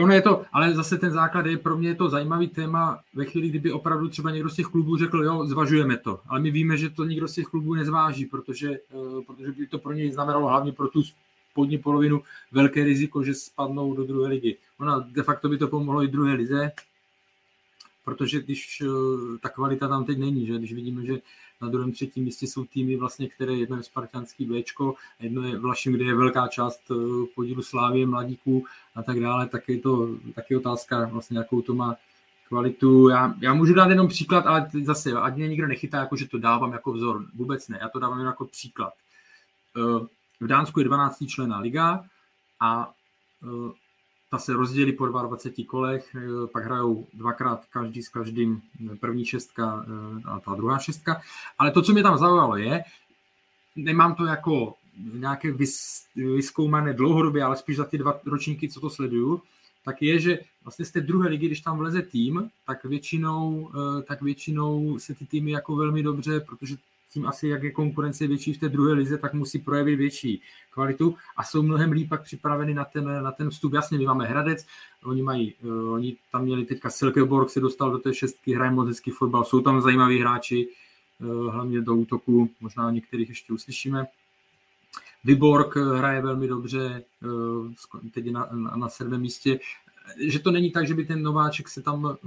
ono 0.02 0.14
je 0.14 0.22
to, 0.22 0.46
ale 0.54 0.74
zase 0.74 0.98
ten 0.98 1.12
základ 1.12 1.46
je 1.46 1.58
pro 1.58 1.78
mě 1.78 1.90
je 1.90 1.96
to 1.96 2.10
zajímavý 2.10 2.48
téma 2.48 3.00
ve 3.14 3.26
chvíli, 3.26 3.50
kdyby 3.50 3.72
opravdu 3.72 4.10
třeba 4.10 4.32
někdo 4.32 4.50
z 4.50 4.56
těch 4.56 4.66
klubů 4.66 4.98
řekl, 4.98 5.24
jo, 5.24 5.46
zvažujeme 5.48 5.98
to. 5.98 6.20
Ale 6.28 6.40
my 6.40 6.52
víme, 6.52 6.78
že 6.78 6.90
to 6.90 7.04
nikdo 7.04 7.28
z 7.28 7.34
těch 7.34 7.46
klubů 7.46 7.74
nezváží, 7.74 8.26
protože, 8.26 8.80
uh, 8.92 9.24
protože 9.24 9.52
by 9.52 9.68
to 9.68 9.80
pro 9.80 9.94
něj 9.94 10.12
znamenalo 10.12 10.48
hlavně 10.48 10.72
pro 10.72 10.88
tu 10.88 11.04
spodní 11.52 11.78
polovinu 11.78 12.24
velké 12.52 12.84
riziko, 12.84 13.24
že 13.24 13.34
spadnou 13.34 13.96
do 13.96 14.04
druhé 14.04 14.30
ligy. 14.30 14.58
Ona 14.80 15.00
de 15.00 15.24
facto 15.24 15.50
by 15.50 15.58
to 15.58 15.68
pomohlo 15.68 16.04
i 16.04 16.08
druhé 16.08 16.34
lize, 16.34 16.72
protože 18.06 18.42
když 18.42 18.82
uh, 18.82 19.38
ta 19.38 19.50
kvalita 19.50 19.88
tam 19.88 20.06
teď 20.06 20.18
není, 20.18 20.48
že 20.48 20.58
když 20.58 20.74
vidíme, 20.74 21.06
že 21.06 21.14
na 21.62 21.70
druhém, 21.70 21.92
třetím 21.92 22.24
místě 22.24 22.48
jsou 22.48 22.66
týmy, 22.66 22.96
vlastně, 22.96 23.30
které 23.30 23.54
jedno 23.54 23.78
je 23.78 23.84
Spartanský 23.84 24.46
B, 24.46 24.64
jedno 25.20 25.44
je 25.44 25.58
Vlašim, 25.58 25.94
kde 25.94 26.06
je 26.06 26.16
velká 26.16 26.48
část 26.48 26.82
eh, 26.92 26.96
podílu 27.36 27.62
Slávě, 27.62 28.08
mladíků 28.08 28.66
a 28.96 29.04
tak 29.04 29.20
dále, 29.20 29.48
tak 29.48 29.70
je 29.70 29.80
to 29.80 30.10
taky 30.36 30.58
otázka, 30.58 31.06
vlastně, 31.06 31.38
jakou 31.38 31.62
to 31.62 31.74
má 31.74 31.96
kvalitu. 32.48 33.10
Já, 33.10 33.34
já 33.42 33.54
můžu 33.54 33.74
dát 33.74 33.90
jenom 33.90 34.08
příklad, 34.08 34.46
ale 34.48 34.70
zase, 34.84 35.12
ať 35.12 35.36
mě 35.36 35.48
nikdo 35.48 35.68
nechytá, 35.68 35.98
jako 35.98 36.16
že 36.16 36.28
to 36.28 36.38
dávám 36.38 36.74
jako 36.74 36.94
vzor. 36.94 37.26
Vůbec 37.36 37.68
ne, 37.68 37.78
já 37.82 37.90
to 37.90 38.00
dávám 38.00 38.26
jako 38.26 38.46
příklad. 38.46 38.94
Eh, 39.78 40.06
v 40.40 40.48
Dánsku 40.48 40.80
je 40.80 40.86
12 40.86 41.28
člená 41.28 41.60
liga 41.60 42.06
a 42.60 42.94
eh, 43.44 43.72
ta 44.32 44.38
se 44.38 44.54
rozdělí 44.54 44.94
po 44.94 45.06
22 45.06 45.66
kolech, 45.68 46.16
eh, 46.16 46.48
pak 46.48 46.66
hrajou 46.66 47.08
dvakrát 47.14 47.66
každý 47.66 48.04
s 48.04 48.10
každým 48.10 48.62
eh, 48.92 48.96
první 48.96 49.26
šestka 49.26 49.86
eh, 49.86 50.22
a 50.26 50.40
ta 50.40 50.56
druhá 50.56 50.80
šestka. 50.80 51.22
Ale 51.58 51.72
to, 51.72 51.82
co 51.82 51.92
mě 51.94 52.04
tam 52.04 52.18
zaujalo, 52.18 52.58
je, 52.58 52.84
nemám 53.76 54.16
to 54.16 54.26
jako 54.26 54.74
nějaké 55.14 55.52
vys, 55.52 56.06
vyskoumané 56.16 56.94
dlouhodobě, 56.94 57.44
ale 57.44 57.56
spíš 57.56 57.78
za 57.78 57.86
ty 57.86 57.98
dva 57.98 58.20
ročníky, 58.26 58.70
co 58.70 58.80
to 58.80 58.90
sleduju, 58.90 59.42
tak 59.86 60.02
je, 60.02 60.20
že 60.20 60.40
vlastně 60.64 60.86
z 60.86 60.92
té 60.92 61.02
druhé 61.02 61.30
ligy, 61.30 61.46
když 61.46 61.62
tam 61.62 61.78
vleze 61.78 62.02
tým, 62.02 62.50
tak 62.66 62.86
většinou, 62.86 63.72
tak 64.04 64.22
většinou 64.22 65.00
se 65.00 65.16
ty 65.16 65.26
týmy 65.26 65.52
jako 65.52 65.76
velmi 65.76 66.04
dobře, 66.04 66.40
protože 66.40 66.76
tím 67.14 67.28
asi, 67.28 67.48
jak 67.48 67.64
je 67.64 67.72
konkurence 67.72 68.28
větší 68.28 68.54
v 68.54 68.58
té 68.58 68.70
druhé 68.70 68.94
lize, 68.94 69.18
tak 69.18 69.34
musí 69.34 69.60
projevit 69.60 69.96
větší 69.96 70.42
kvalitu 70.72 71.16
a 71.38 71.44
jsou 71.44 71.64
mnohem 71.64 71.92
líp 71.92 72.10
pak 72.10 72.24
připraveni 72.24 72.74
na 72.74 72.86
ten, 72.86 73.24
na 73.24 73.32
ten 73.32 73.50
vstup. 73.50 73.74
Jasně, 73.74 73.98
my 73.98 74.06
máme 74.06 74.26
Hradec, 74.26 74.66
oni, 75.04 75.22
mají, 75.22 75.54
uh, 75.62 75.94
oni 75.94 76.18
tam 76.32 76.44
měli 76.44 76.66
teďka 76.66 76.90
Silkeborg, 76.90 77.50
se 77.50 77.60
dostal 77.60 77.92
do 77.92 77.98
té 77.98 78.14
šestky, 78.14 78.54
hraje 78.54 78.72
moc 78.72 78.88
hezký 78.88 79.12
fotbal, 79.12 79.44
jsou 79.44 79.62
tam 79.62 79.82
zajímaví 79.82 80.20
hráči, 80.20 80.68
uh, 81.20 81.54
hlavně 81.54 81.82
do 81.82 81.96
útoku, 81.96 82.50
možná 82.62 82.92
některých 82.92 83.30
ještě 83.30 83.54
uslyšíme. 83.54 84.06
Vyborg 85.24 85.76
hraje 85.76 86.22
velmi 86.22 86.48
dobře, 86.48 87.04
teď 88.12 88.32
na, 88.32 88.50
na, 88.52 88.76
na 88.76 88.90
sedmém 88.90 89.22
místě. 89.22 89.60
Že 90.28 90.40
to 90.40 90.52
není 90.52 90.72
tak, 90.72 90.88
že 90.88 90.94
by 90.94 91.06
ten 91.06 91.24
nováček 91.24 91.70
se 91.70 91.82
tam 91.82 92.18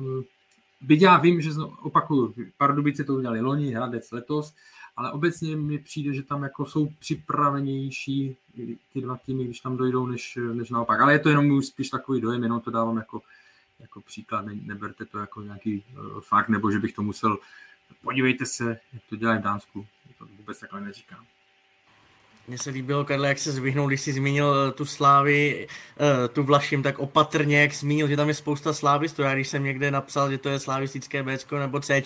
Byť 0.80 1.02
já 1.02 1.16
vím, 1.18 1.40
že 1.40 1.51
opakuju, 1.82 2.34
Pardubice 2.56 3.05
to 3.05 3.14
udělali 3.14 3.40
loni, 3.40 3.74
Hradec 3.74 4.12
letos, 4.12 4.55
ale 4.96 5.12
obecně 5.12 5.56
mi 5.56 5.78
přijde, 5.78 6.14
že 6.14 6.22
tam 6.22 6.42
jako 6.42 6.66
jsou 6.66 6.88
připravenější 6.98 8.36
ty 8.92 9.01
dva 9.01 9.16
týmy, 9.16 9.44
když 9.44 9.60
tam 9.60 9.76
dojdou, 9.76 10.06
než, 10.06 10.38
než 10.52 10.70
naopak. 10.70 11.01
Ale 11.01 11.12
je 11.12 11.18
to 11.18 11.28
jenom 11.28 11.62
spíš 11.62 11.90
takový 11.90 12.20
dojem, 12.20 12.42
jenom 12.42 12.60
to 12.60 12.70
dávám 12.70 12.96
jako, 12.96 13.22
jako 13.80 14.01
příklad, 14.01 14.46
ne, 14.46 14.55
neberte 14.55 15.05
to 15.05 15.18
jako 15.18 15.42
nějaký 15.42 15.84
uh, 15.92 16.20
fakt, 16.20 16.48
nebo 16.48 16.70
že 16.70 16.78
bych 16.78 16.92
to 16.92 17.02
musel, 17.02 17.38
podívejte 18.02 18.46
se, 18.46 18.80
jak 18.92 19.02
to 19.10 19.16
dělají 19.16 19.38
v 19.40 19.42
Dánsku, 19.42 19.86
to 20.18 20.26
vůbec 20.26 20.60
takhle 20.60 20.80
neříkám. 20.80 21.26
Mně 22.48 22.58
se 22.58 22.70
líbilo, 22.70 23.04
Karle, 23.04 23.28
jak 23.28 23.38
se 23.38 23.52
zvyhnul, 23.52 23.88
když 23.88 24.00
jsi 24.00 24.12
zmínil 24.12 24.54
eh, 24.54 24.72
tu 24.72 24.84
slávy, 24.84 25.66
eh, 26.00 26.28
tu 26.28 26.42
Vlašim, 26.42 26.82
tak 26.82 26.98
opatrně, 26.98 27.60
jak 27.60 27.74
zmínil, 27.74 28.08
že 28.08 28.16
tam 28.16 28.28
je 28.28 28.34
spousta 28.34 28.72
slávistů. 28.72 29.22
Já 29.22 29.34
když 29.34 29.48
jsem 29.48 29.64
někde 29.64 29.90
napsal, 29.90 30.30
že 30.30 30.38
to 30.38 30.48
je 30.48 30.58
slavistické 30.58 31.22
B 31.22 31.36
nebo 31.58 31.80
C, 31.80 32.02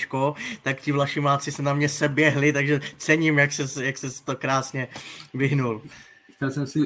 tak 0.62 0.80
ti 0.80 0.92
Vlašimáci 0.92 1.52
se 1.52 1.62
na 1.62 1.74
mě 1.74 1.88
seběhli, 1.88 2.52
takže 2.52 2.80
cením, 2.98 3.38
jak 3.38 3.52
se, 3.52 3.84
jak 3.84 3.98
se 3.98 4.24
to 4.24 4.36
krásně 4.36 4.88
vyhnul. 5.34 5.82
Chtěl 6.36 6.50
jsem 6.50 6.66
si 6.66 6.80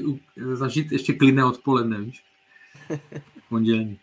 zažít 0.52 0.92
ještě 0.92 1.12
klidné 1.12 1.44
odpoledne, 1.44 2.00
víš? 2.00 2.22
Pondělní. 3.48 3.98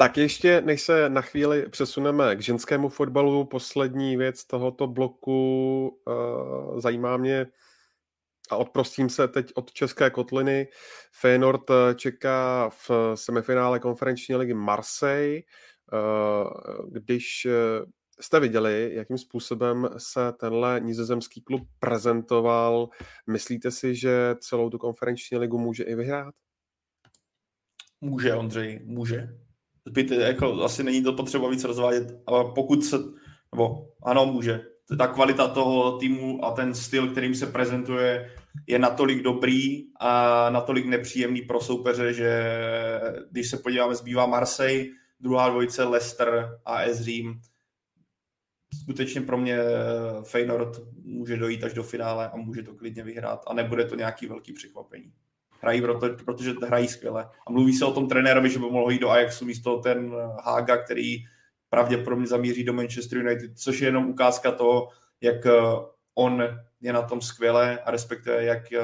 Tak 0.00 0.16
ještě, 0.16 0.60
než 0.60 0.82
se 0.82 1.08
na 1.08 1.20
chvíli 1.20 1.68
přesuneme 1.68 2.36
k 2.36 2.42
ženskému 2.42 2.88
fotbalu, 2.88 3.44
poslední 3.44 4.16
věc 4.16 4.44
tohoto 4.44 4.86
bloku 4.86 5.88
uh, 5.88 6.80
zajímá 6.80 7.16
mě 7.16 7.46
a 8.50 8.56
odprostím 8.56 9.08
se 9.08 9.28
teď 9.28 9.52
od 9.54 9.72
České 9.72 10.10
kotliny. 10.10 10.68
Feyenoord 11.12 11.70
eh, 11.70 11.94
čeká 11.94 12.70
v 12.70 12.90
semifinále 13.14 13.78
konferenční 13.78 14.36
ligy 14.36 14.54
Marseille. 14.54 15.40
Uh, 15.92 16.90
když 16.90 17.46
jste 18.20 18.40
viděli, 18.40 18.90
jakým 18.94 19.18
způsobem 19.18 19.88
se 19.98 20.32
tenhle 20.32 20.80
nizozemský 20.80 21.40
klub 21.40 21.68
prezentoval, 21.78 22.88
myslíte 23.26 23.70
si, 23.70 23.94
že 23.94 24.34
celou 24.40 24.70
tu 24.70 24.78
konferenční 24.78 25.38
ligu 25.38 25.58
může 25.58 25.84
i 25.84 25.94
vyhrát? 25.94 26.34
Může, 28.00 28.34
Ondřej, 28.34 28.80
může 28.84 29.47
zbyt, 29.88 30.10
jako 30.10 30.62
asi 30.62 30.84
není 30.84 31.02
to 31.02 31.12
potřeba 31.12 31.48
víc 31.48 31.64
rozvádět, 31.64 32.20
ale 32.26 32.44
pokud 32.54 32.84
se, 32.84 32.98
nebo 33.54 33.86
ano, 34.02 34.26
může. 34.26 34.60
Ta 34.98 35.06
kvalita 35.06 35.48
toho 35.48 35.98
týmu 35.98 36.44
a 36.44 36.50
ten 36.50 36.74
styl, 36.74 37.10
kterým 37.10 37.34
se 37.34 37.46
prezentuje, 37.46 38.30
je 38.66 38.78
natolik 38.78 39.22
dobrý 39.22 39.84
a 40.00 40.50
natolik 40.50 40.86
nepříjemný 40.86 41.42
pro 41.42 41.60
soupeře, 41.60 42.12
že 42.12 42.60
když 43.30 43.50
se 43.50 43.56
podíváme, 43.56 43.94
zbývá 43.94 44.26
Marseille, 44.26 44.84
druhá 45.20 45.48
dvojice 45.48 45.84
Leicester 45.84 46.58
a 46.64 46.92
Řím, 46.92 47.40
skutečně 48.82 49.20
pro 49.20 49.38
mě 49.38 49.58
Feyenoord 50.22 50.80
může 51.04 51.36
dojít 51.36 51.64
až 51.64 51.74
do 51.74 51.82
finále 51.82 52.30
a 52.30 52.36
může 52.36 52.62
to 52.62 52.74
klidně 52.74 53.02
vyhrát 53.02 53.44
a 53.46 53.54
nebude 53.54 53.84
to 53.84 53.94
nějaký 53.94 54.26
velký 54.26 54.52
překvapení 54.52 55.12
hrají, 55.60 55.82
proto, 55.82 56.08
protože 56.24 56.54
hrají 56.66 56.88
skvěle. 56.88 57.28
A 57.46 57.50
mluví 57.50 57.72
se 57.72 57.84
o 57.84 57.92
tom 57.92 58.08
trenérovi, 58.08 58.50
že 58.50 58.58
by 58.58 58.64
mohl 58.64 58.90
jít 58.90 58.98
do 58.98 59.10
Ajaxu 59.10 59.44
místo 59.44 59.78
ten 59.78 60.12
Haga, 60.44 60.76
který 60.76 61.24
pravděpodobně 61.70 62.26
zamíří 62.26 62.64
do 62.64 62.72
Manchester 62.72 63.18
United, 63.18 63.58
což 63.58 63.80
je 63.80 63.88
jenom 63.88 64.10
ukázka 64.10 64.52
toho, 64.52 64.88
jak 65.20 65.46
eh, 65.46 65.52
on 66.14 66.42
je 66.80 66.92
na 66.92 67.02
tom 67.02 67.20
skvěle 67.20 67.78
a 67.78 67.90
respektive 67.90 68.44
jak, 68.44 68.72
eh, 68.72 68.82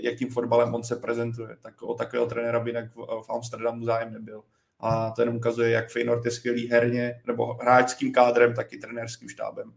jak 0.00 0.18
tím 0.18 0.30
fotbalem 0.30 0.74
on 0.74 0.84
se 0.84 0.96
prezentuje. 0.96 1.56
Tak 1.62 1.82
o 1.82 1.94
takového 1.94 2.26
trenéra 2.26 2.60
by 2.60 2.70
jinak 2.70 2.94
v, 2.94 3.22
v 3.26 3.30
Amsterdamu 3.30 3.84
zájem 3.84 4.12
nebyl. 4.12 4.42
A 4.80 5.10
to 5.10 5.22
jenom 5.22 5.36
ukazuje, 5.36 5.70
jak 5.70 5.90
Feyenoord 5.90 6.24
je 6.24 6.30
skvělý 6.30 6.70
herně, 6.70 7.22
nebo 7.26 7.54
hráčským 7.54 8.12
kádrem, 8.12 8.54
tak 8.54 8.72
i 8.72 8.78
trenérským 8.78 9.28
štábem, 9.28 9.72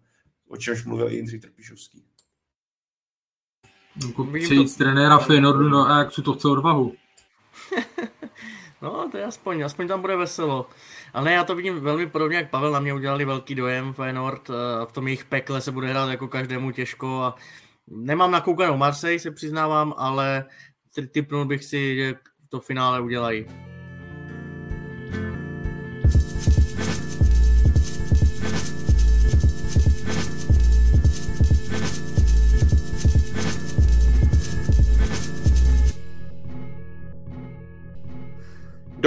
o 0.47 0.57
čemž 0.57 0.85
mluvil 0.85 1.11
i 1.11 1.15
Jindřich 1.15 1.41
Trpišovský. 1.41 2.05
Jako 4.07 4.25
přejít 4.25 4.63
to... 4.63 4.67
z 4.67 4.75
trenéra 4.75 5.17
Feyenoordu 5.17 5.69
do 5.69 5.85
Ajaxu 5.85 6.21
to 6.21 6.33
chce 6.33 6.47
odvahu. 6.47 6.93
no, 8.81 9.09
to 9.11 9.17
je 9.17 9.25
aspoň, 9.25 9.61
aspoň 9.61 9.87
tam 9.87 10.01
bude 10.01 10.15
veselo. 10.15 10.69
Ale 11.13 11.25
ne, 11.25 11.33
já 11.33 11.43
to 11.43 11.55
vidím 11.55 11.79
velmi 11.79 12.07
podobně, 12.07 12.37
jak 12.37 12.49
Pavel 12.49 12.71
na 12.71 12.79
mě 12.79 12.93
udělali 12.93 13.25
velký 13.25 13.55
dojem 13.55 13.93
Feyenoord. 13.93 14.49
Eh, 14.49 14.85
v 14.85 14.91
tom 14.91 15.07
jejich 15.07 15.25
pekle 15.25 15.61
se 15.61 15.71
bude 15.71 15.87
hrát 15.87 16.09
jako 16.09 16.27
každému 16.27 16.71
těžko 16.71 17.21
a 17.23 17.35
nemám 17.87 18.31
nakoukanou 18.31 18.77
Marseille, 18.77 19.19
se 19.19 19.31
přiznávám, 19.31 19.93
ale 19.97 20.45
typnul 21.11 21.45
bych 21.45 21.65
si, 21.65 21.95
že 21.95 22.15
to 22.49 22.59
finále 22.59 23.01
udělají. 23.01 23.45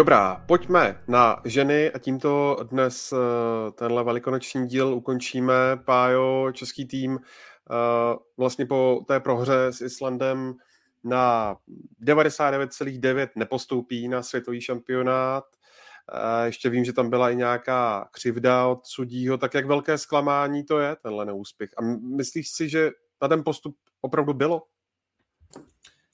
Dobrá, 0.03 0.45
pojďme 0.47 1.03
na 1.09 1.41
ženy 1.45 1.93
a 1.93 1.99
tímto 1.99 2.57
dnes 2.71 3.13
eh, 3.13 3.17
tenhle 3.73 4.05
velikonoční 4.05 4.67
díl 4.67 4.95
ukončíme. 4.95 5.55
Pájo, 5.85 6.53
český 6.53 6.87
tým 6.87 7.19
eh, 7.19 8.17
vlastně 8.37 8.67
po 8.67 9.05
té 9.09 9.21
prohře 9.21 9.67
s 9.71 9.81
Islandem 9.81 10.55
na 11.05 11.57
99,9 12.07 13.29
nepostoupí 13.37 14.09
na 14.09 14.23
světový 14.23 14.61
šampionát. 14.61 15.45
Eh, 16.13 16.47
ještě 16.47 16.71
vím, 16.71 16.85
že 16.85 16.93
tam 16.93 17.11
byla 17.11 17.31
i 17.31 17.37
nějaká 17.37 18.09
křivda 18.13 18.67
od 18.67 18.87
sudího, 18.87 19.39
tak 19.39 19.55
jak 19.55 19.67
velké 19.67 19.99
zklamání 19.99 20.65
to 20.65 20.79
je, 20.79 20.97
tenhle 21.03 21.27
neúspěch. 21.27 21.71
A 21.79 21.83
myslíš 22.17 22.51
si, 22.51 22.69
že 22.69 22.91
na 23.23 23.29
ten 23.29 23.45
postup 23.45 23.77
opravdu 24.01 24.35
bylo? 24.35 24.63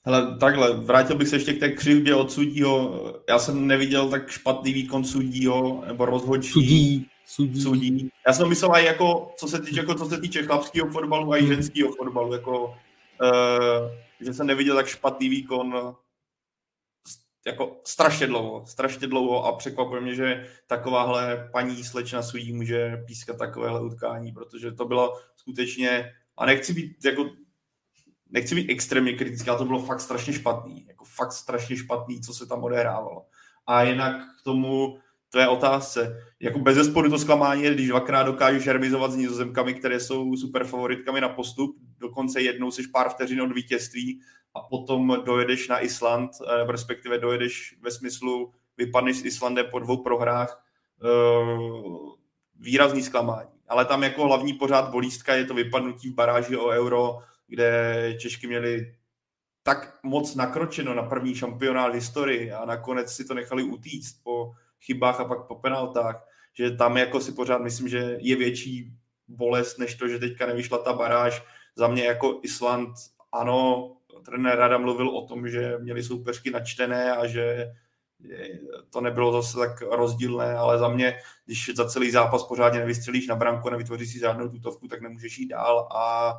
Hele, 0.05 0.37
takhle, 0.39 0.73
vrátil 0.73 1.15
bych 1.15 1.27
se 1.27 1.35
ještě 1.35 1.53
k 1.53 1.59
té 1.59 1.69
křivdě 1.69 2.15
od 2.15 2.31
sudího. 2.31 3.03
Já 3.29 3.39
jsem 3.39 3.67
neviděl 3.67 4.09
tak 4.09 4.29
špatný 4.29 4.73
výkon 4.73 5.03
sudího, 5.03 5.83
nebo 5.87 6.05
rozhodčí. 6.05 6.51
Sudí. 6.51 7.07
Sudí. 7.25 7.61
sudí. 7.61 8.09
Já 8.27 8.33
jsem 8.33 8.49
myslel 8.49 8.75
i 8.75 8.85
jako, 8.85 9.31
co 9.37 9.47
se 9.47 9.61
týče, 9.61 9.79
jako, 9.79 9.95
co 9.95 10.05
se 10.05 10.21
týče 10.21 10.43
chlapského 10.43 10.89
fotbalu 10.89 11.31
a 11.31 11.37
i 11.37 11.41
hmm. 11.41 11.53
ženského 11.53 11.91
fotbalu, 11.91 12.33
jako, 12.33 12.65
uh, 12.65 13.91
že 14.21 14.33
jsem 14.33 14.47
neviděl 14.47 14.75
tak 14.75 14.87
špatný 14.87 15.29
výkon 15.29 15.95
jako 17.45 17.81
strašně 17.87 18.27
dlouho, 18.27 18.65
strašně 18.65 19.07
dlouho 19.07 19.45
a 19.45 19.57
překvapuje 19.57 20.01
mě, 20.01 20.15
že 20.15 20.47
takováhle 20.67 21.49
paní 21.51 21.83
slečna 21.83 22.21
sudí 22.21 22.53
může 22.53 23.03
pískat 23.07 23.37
takovéhle 23.37 23.81
utkání, 23.81 24.31
protože 24.31 24.71
to 24.71 24.85
bylo 24.85 25.13
skutečně, 25.35 26.11
a 26.37 26.45
nechci 26.45 26.73
být 26.73 27.05
jako 27.05 27.29
nechci 28.29 28.55
být 28.55 28.69
extrémně 28.69 29.13
kritický, 29.13 29.49
ale 29.49 29.57
to 29.57 29.65
bylo 29.65 29.79
fakt 29.79 30.01
strašně 30.01 30.33
špatný. 30.33 30.85
Jako 30.87 31.05
fakt 31.05 31.31
strašně 31.31 31.77
špatný, 31.77 32.21
co 32.21 32.33
se 32.33 32.45
tam 32.45 32.63
odehrávalo. 32.63 33.25
A 33.67 33.83
jinak 33.83 34.15
k 34.41 34.43
tomu 34.43 34.97
to 35.29 35.39
je 35.39 35.47
otázce. 35.47 36.17
Jako 36.39 36.59
bez 36.59 36.75
zesporu 36.75 37.09
to 37.09 37.19
zklamání 37.19 37.63
je, 37.63 37.73
když 37.73 37.87
dvakrát 37.87 38.23
dokážeš 38.23 38.67
remizovat 38.67 39.11
s 39.11 39.15
nizozemkami, 39.15 39.73
které 39.73 39.99
jsou 39.99 40.35
super 40.35 40.63
favoritkami 40.63 41.21
na 41.21 41.29
postup, 41.29 41.75
dokonce 41.99 42.41
jednou 42.41 42.71
seš 42.71 42.87
pár 42.87 43.09
vteřin 43.09 43.41
od 43.41 43.51
vítězství 43.51 44.21
a 44.55 44.59
potom 44.59 45.17
dojedeš 45.25 45.67
na 45.67 45.79
Island, 45.79 46.31
eh, 46.41 46.71
respektive 46.71 47.17
dojedeš 47.17 47.75
ve 47.81 47.91
smyslu, 47.91 48.53
vypadneš 48.77 49.17
s 49.17 49.25
Islandem 49.25 49.65
po 49.71 49.79
dvou 49.79 49.97
prohrách, 49.97 50.63
eh, 51.03 51.07
výrazný 52.59 53.01
zklamání. 53.01 53.49
Ale 53.67 53.85
tam 53.85 54.03
jako 54.03 54.23
hlavní 54.23 54.53
pořád 54.53 54.89
bolístka 54.89 55.35
je 55.35 55.45
to 55.45 55.53
vypadnutí 55.53 56.09
v 56.09 56.15
baráži 56.15 56.57
o 56.57 56.67
euro, 56.67 57.17
kde 57.49 58.15
Češky 58.19 58.47
měli 58.47 58.95
tak 59.63 59.99
moc 60.03 60.35
nakročeno 60.35 60.93
na 60.93 61.03
první 61.03 61.35
šampionát 61.35 61.93
historii 61.93 62.51
a 62.51 62.65
nakonec 62.65 63.13
si 63.13 63.25
to 63.25 63.33
nechali 63.33 63.63
utíct 63.63 64.23
po 64.23 64.51
chybách 64.81 65.19
a 65.19 65.25
pak 65.25 65.47
po 65.47 65.55
penaltách, 65.55 66.27
že 66.53 66.71
tam 66.71 66.97
jako 66.97 67.21
si 67.21 67.31
pořád 67.31 67.61
myslím, 67.61 67.87
že 67.87 68.17
je 68.19 68.35
větší 68.35 68.93
bolest, 69.27 69.77
než 69.77 69.95
to, 69.95 70.07
že 70.07 70.19
teďka 70.19 70.45
nevyšla 70.45 70.77
ta 70.77 70.93
baráž. 70.93 71.43
Za 71.75 71.87
mě 71.87 72.03
jako 72.03 72.39
Island, 72.43 72.89
ano, 73.31 73.91
trenér 74.25 74.57
Rada 74.57 74.77
mluvil 74.77 75.09
o 75.09 75.27
tom, 75.27 75.49
že 75.49 75.77
měli 75.77 76.03
soupeřky 76.03 76.51
načtené 76.51 77.15
a 77.15 77.27
že 77.27 77.71
to 78.89 79.01
nebylo 79.01 79.41
zase 79.41 79.57
tak 79.57 79.81
rozdílné, 79.81 80.57
ale 80.57 80.79
za 80.79 80.87
mě, 80.87 81.19
když 81.45 81.71
za 81.75 81.89
celý 81.89 82.11
zápas 82.11 82.43
pořádně 82.43 82.79
nevystřelíš 82.79 83.27
na 83.27 83.35
branku 83.35 83.67
a 83.67 83.71
nevytvoříš 83.71 84.11
si 84.11 84.19
žádnou 84.19 84.49
tutovku, 84.49 84.87
tak 84.87 85.01
nemůžeš 85.01 85.37
jít 85.37 85.47
dál 85.47 85.87
a 85.95 86.33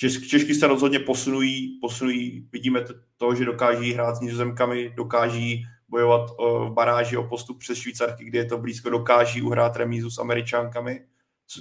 Česk, 0.00 0.26
Češky 0.26 0.54
se 0.54 0.66
rozhodně 0.66 0.98
posunují, 0.98 1.78
posunují, 1.80 2.48
vidíme 2.52 2.84
to, 3.16 3.34
že 3.34 3.44
dokáží 3.44 3.92
hrát 3.92 4.16
s 4.16 4.20
nizozemkami, 4.20 4.92
dokáží 4.96 5.64
bojovat 5.88 6.30
o, 6.36 6.66
v 6.66 6.72
baráži 6.72 7.16
o 7.16 7.24
postup 7.24 7.58
přes 7.58 7.78
Švýcarky, 7.78 8.24
kde 8.24 8.38
je 8.38 8.44
to 8.44 8.58
blízko, 8.58 8.90
dokáží 8.90 9.42
uhrát 9.42 9.76
remízu 9.76 10.10
s 10.10 10.18
Američánkami, 10.18 11.00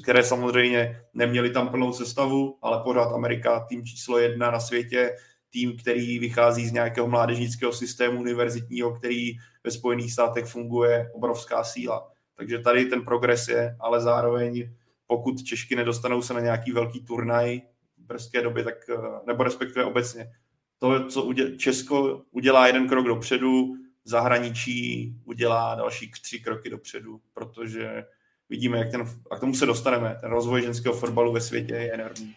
které 0.04 0.24
samozřejmě 0.24 1.02
neměli 1.14 1.50
tam 1.50 1.70
plnou 1.70 1.94
sestavu, 1.94 2.58
ale 2.62 2.84
pořád 2.84 3.14
Amerika 3.14 3.66
tým 3.70 3.86
číslo 3.86 4.18
jedna 4.18 4.52
na 4.52 4.60
světě, 4.60 5.12
tým, 5.50 5.78
který 5.78 6.20
vychází 6.20 6.68
z 6.68 6.72
nějakého 6.72 7.08
mládežnického 7.08 7.74
systému 7.74 8.20
univerzitního, 8.20 8.92
který 8.92 9.32
ve 9.64 9.72
Spojených 9.72 10.14
státech 10.14 10.46
funguje, 10.46 11.12
obrovská 11.14 11.64
síla. 11.64 12.12
Takže 12.36 12.60
tady 12.60 12.86
ten 12.86 13.02
progres 13.02 13.48
je, 13.48 13.76
ale 13.80 14.02
zároveň 14.02 14.70
pokud 15.08 15.44
Češky 15.44 15.76
nedostanou 15.76 16.22
se 16.22 16.34
na 16.34 16.40
nějaký 16.40 16.72
velký 16.72 17.06
turnaj, 17.06 17.62
brzké 18.10 18.42
době, 18.42 18.64
tak, 18.64 18.76
eh, 18.90 18.98
nebo 19.28 19.44
respektive 19.44 19.86
obecně. 19.86 20.32
To, 20.80 21.08
co 21.08 21.24
uděl, 21.24 21.58
Česko 21.58 22.22
udělá 22.32 22.68
jeden 22.68 22.88
krok 22.88 23.08
dopředu, 23.08 23.76
zahraničí 24.06 25.16
udělá 25.26 25.76
další 25.76 26.12
tři 26.12 26.40
kroky 26.40 26.70
dopředu, 26.70 27.22
protože 27.34 28.06
vidíme, 28.50 28.78
jak 28.78 28.92
ten, 28.92 29.06
a 29.32 29.38
k 29.38 29.40
tomu 29.40 29.54
se 29.54 29.66
dostaneme, 29.66 30.18
ten 30.22 30.32
rozvoj 30.32 30.62
ženského 30.62 30.96
fotbalu 30.96 31.34
ve 31.34 31.42
světě 31.42 31.74
je 31.74 31.94
enormní. 31.94 32.36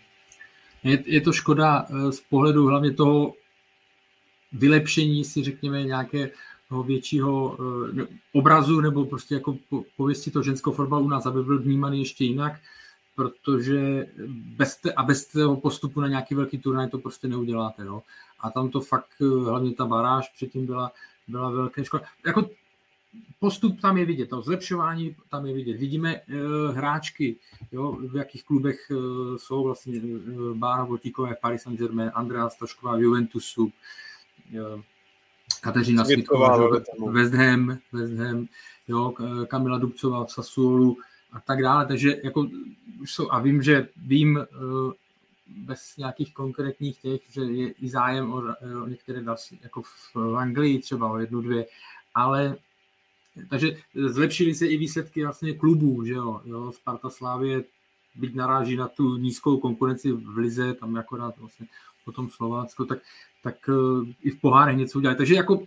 Je, 0.84 1.02
je 1.06 1.20
to 1.20 1.32
škoda 1.32 1.86
z 2.10 2.20
pohledu 2.20 2.66
hlavně 2.66 2.92
toho 2.92 3.34
vylepšení 4.52 5.24
si 5.24 5.44
řekněme 5.44 5.84
nějaké 5.84 6.30
většího 6.86 7.58
obrazu 8.32 8.80
nebo 8.80 9.04
prostě 9.04 9.34
jako 9.34 9.56
pověsti 9.96 10.30
to 10.30 10.42
ženskou 10.42 10.72
fotbal 10.72 11.02
u 11.02 11.08
nás, 11.08 11.26
aby 11.26 11.42
byl 11.42 11.62
vnímaný 11.62 11.98
ještě 11.98 12.24
jinak, 12.24 12.60
protože 13.16 14.06
bez 14.56 14.76
te, 14.76 14.92
a 14.92 15.02
bez 15.02 15.26
toho 15.26 15.56
postupu 15.56 16.00
na 16.00 16.08
nějaký 16.08 16.34
velký 16.34 16.58
turnaj 16.58 16.88
to 16.88 16.98
prostě 16.98 17.28
neuděláte. 17.28 17.84
No. 17.84 18.02
A 18.40 18.50
tam 18.50 18.70
to 18.70 18.80
fakt, 18.80 19.20
hlavně 19.44 19.74
ta 19.74 19.86
baráž 19.86 20.28
předtím 20.28 20.66
byla, 20.66 20.92
byla 21.28 21.50
velké 21.50 21.84
škoda. 21.84 22.04
Jako 22.26 22.50
postup 23.38 23.80
tam 23.80 23.98
je 23.98 24.04
vidět, 24.04 24.28
to 24.28 24.42
zlepšování 24.42 25.16
tam 25.30 25.46
je 25.46 25.54
vidět. 25.54 25.76
Vidíme 25.76 26.20
uh, 26.20 26.76
hráčky, 26.76 27.36
jo, 27.72 27.92
v 27.92 28.16
jakých 28.16 28.44
klubech 28.44 28.90
uh, 28.90 29.36
jsou 29.36 29.64
vlastně 29.64 30.00
uh, 30.00 30.56
Bára 30.56 30.84
Botíkové 30.84 31.34
v 31.34 31.40
Paris 31.40 31.62
Saint-Germain, 31.62 32.10
Andrea 32.14 32.48
Stašková 32.48 32.96
v 32.96 33.00
Juventusu, 33.00 33.64
uh, 33.64 34.80
Kateřina 35.60 36.04
Svitková, 36.04 36.68
West 37.10 37.34
Ham, 37.34 37.78
West 37.92 38.12
Ham, 38.12 38.46
jo, 38.88 39.14
Kamila 39.46 39.78
Dubcová 39.78 40.24
v 40.24 40.32
Sassuolu 40.32 40.96
a 41.32 41.40
tak 41.40 41.62
dále. 41.62 41.86
Takže 41.86 42.20
jako 42.24 42.48
jsou, 43.04 43.32
a 43.32 43.38
vím, 43.38 43.62
že 43.62 43.88
vím 43.96 44.36
uh, 44.36 44.92
bez 45.46 45.96
nějakých 45.96 46.34
konkrétních 46.34 46.98
těch, 46.98 47.20
že 47.30 47.40
je 47.40 47.70
i 47.70 47.88
zájem 47.88 48.32
o, 48.32 48.42
o 48.82 48.88
některé 48.88 49.22
další, 49.22 49.60
jako 49.62 49.82
v 49.82 50.36
Anglii 50.36 50.78
třeba 50.78 51.10
o 51.10 51.18
jednu, 51.18 51.40
dvě, 51.40 51.66
ale 52.14 52.56
takže 53.50 53.76
zlepšily 53.94 54.54
se 54.54 54.66
i 54.66 54.76
výsledky 54.76 55.24
vlastně 55.24 55.54
klubů, 55.54 56.04
že 56.04 56.12
jo, 56.12 56.40
jo 56.44 56.72
Sparta 56.72 57.10
Slávě 57.10 57.64
byť 58.14 58.34
naráží 58.34 58.76
na 58.76 58.88
tu 58.88 59.16
nízkou 59.16 59.56
konkurenci 59.56 60.12
v 60.12 60.36
Lize, 60.36 60.74
tam 60.74 60.96
akorát 60.96 61.38
vlastně 61.38 61.66
potom 62.04 62.30
Slovácko, 62.30 62.84
tak, 62.84 62.98
tak 63.42 63.68
uh, 63.68 64.06
i 64.22 64.30
v 64.30 64.40
pohárech 64.40 64.76
něco 64.76 64.98
udělali. 64.98 65.16
Takže 65.16 65.34
jako 65.34 65.66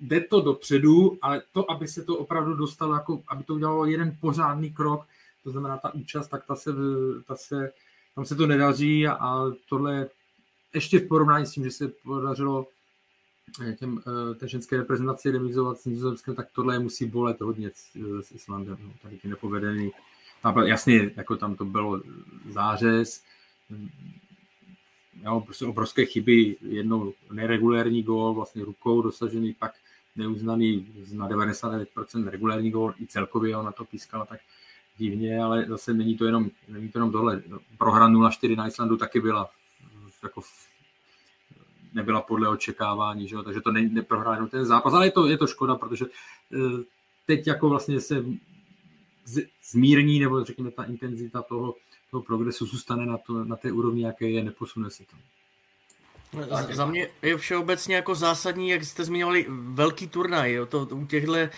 jde 0.00 0.20
to 0.20 0.40
dopředu, 0.40 1.18
ale 1.22 1.42
to, 1.52 1.70
aby 1.70 1.88
se 1.88 2.04
to 2.04 2.16
opravdu 2.16 2.54
dostalo, 2.54 2.94
jako, 2.94 3.22
aby 3.28 3.44
to 3.44 3.54
udělalo 3.54 3.86
jeden 3.86 4.16
pořádný 4.20 4.72
krok, 4.72 5.06
to 5.44 5.50
znamená 5.50 5.78
ta 5.78 5.94
účast, 5.94 6.28
tak 6.28 6.46
ta 6.46 6.56
se, 6.56 6.70
ta 7.26 7.36
se 7.36 7.72
tam 8.14 8.24
se 8.24 8.36
to 8.36 8.46
nedaří 8.46 9.06
a 9.06 9.44
tohle 9.68 10.08
ještě 10.74 10.98
v 10.98 11.08
porovnání 11.08 11.46
s 11.46 11.52
tím, 11.52 11.64
že 11.64 11.70
se 11.70 11.88
podařilo 11.88 12.66
eh, 13.62 13.72
těm, 13.72 14.02
eh, 14.30 14.34
té 14.34 14.48
ženské 14.48 14.76
reprezentaci 14.76 15.30
remizovat 15.30 15.78
s 15.78 15.84
Nizozemskem, 15.84 16.34
tak 16.34 16.48
tohle 16.52 16.78
musí 16.78 17.06
bolet 17.06 17.40
hodně 17.40 17.70
s, 17.74 17.96
s 18.20 18.32
Islandem. 18.32 18.76
No, 18.82 18.92
tady 19.02 19.18
ty 19.18 19.28
nepovedený. 19.28 19.90
Tam, 20.42 20.58
jasně, 20.58 21.10
jako 21.16 21.36
tam 21.36 21.54
to 21.54 21.64
bylo 21.64 22.02
zářez, 22.50 23.22
jo, 25.22 25.40
prostě 25.40 25.66
obrovské 25.66 26.06
chyby, 26.06 26.56
jednou 26.62 27.12
neregulérní 27.32 28.02
gól, 28.02 28.34
vlastně 28.34 28.64
rukou 28.64 29.02
dosažený, 29.02 29.54
pak 29.54 29.72
neuznaný 30.16 30.86
na 31.12 31.28
99% 31.28 32.28
regulérní 32.28 32.70
gól, 32.70 32.94
i 33.00 33.06
celkově 33.06 33.56
on 33.56 33.64
na 33.64 33.72
to 33.72 33.84
pískal, 33.84 34.26
tak 34.26 34.40
divně, 34.96 35.42
ale 35.42 35.64
zase 35.68 35.94
není 35.94 36.16
to 36.16 36.24
jenom, 36.24 36.50
není 36.68 36.88
to 36.88 36.98
jenom 36.98 37.12
tohle. 37.12 37.42
Prohra 37.78 38.08
0-4 38.08 38.56
na 38.56 38.68
Islandu 38.68 38.96
taky 38.96 39.20
byla 39.20 39.50
jako 40.22 40.42
nebyla 41.94 42.20
podle 42.20 42.48
očekávání, 42.48 43.28
že 43.28 43.34
jo? 43.34 43.42
takže 43.42 43.60
to 43.60 43.72
ne, 43.72 43.82
neprohrál 43.82 44.34
jenom 44.34 44.48
ten 44.48 44.64
zápas, 44.64 44.94
ale 44.94 45.06
je 45.06 45.10
to, 45.10 45.28
je 45.28 45.38
to 45.38 45.46
škoda, 45.46 45.74
protože 45.74 46.04
eh, 46.54 46.84
teď 47.26 47.46
jako 47.46 47.68
vlastně 47.68 48.00
se 48.00 48.24
zmírní, 49.70 50.20
nebo 50.20 50.44
řekněme 50.44 50.70
ta 50.70 50.84
intenzita 50.84 51.42
toho, 51.42 51.74
toho 52.10 52.22
progresu 52.22 52.66
zůstane 52.66 53.06
na, 53.06 53.18
to, 53.18 53.44
na 53.44 53.56
té 53.56 53.72
úrovni, 53.72 54.04
jaké 54.04 54.30
je, 54.30 54.44
neposune 54.44 54.90
se 54.90 55.04
tam. 56.30 56.74
Za 56.74 56.86
mě 56.86 57.08
je 57.22 57.36
všeobecně 57.36 57.94
jako 57.94 58.14
zásadní, 58.14 58.68
jak 58.68 58.84
jste 58.84 59.04
zmiňovali, 59.04 59.46
velký 59.48 60.08
turnaj. 60.08 60.52
Jo? 60.52 60.66
To, 60.66 60.88
u 60.90 61.06
těchto 61.06 61.34
eh, 61.34 61.50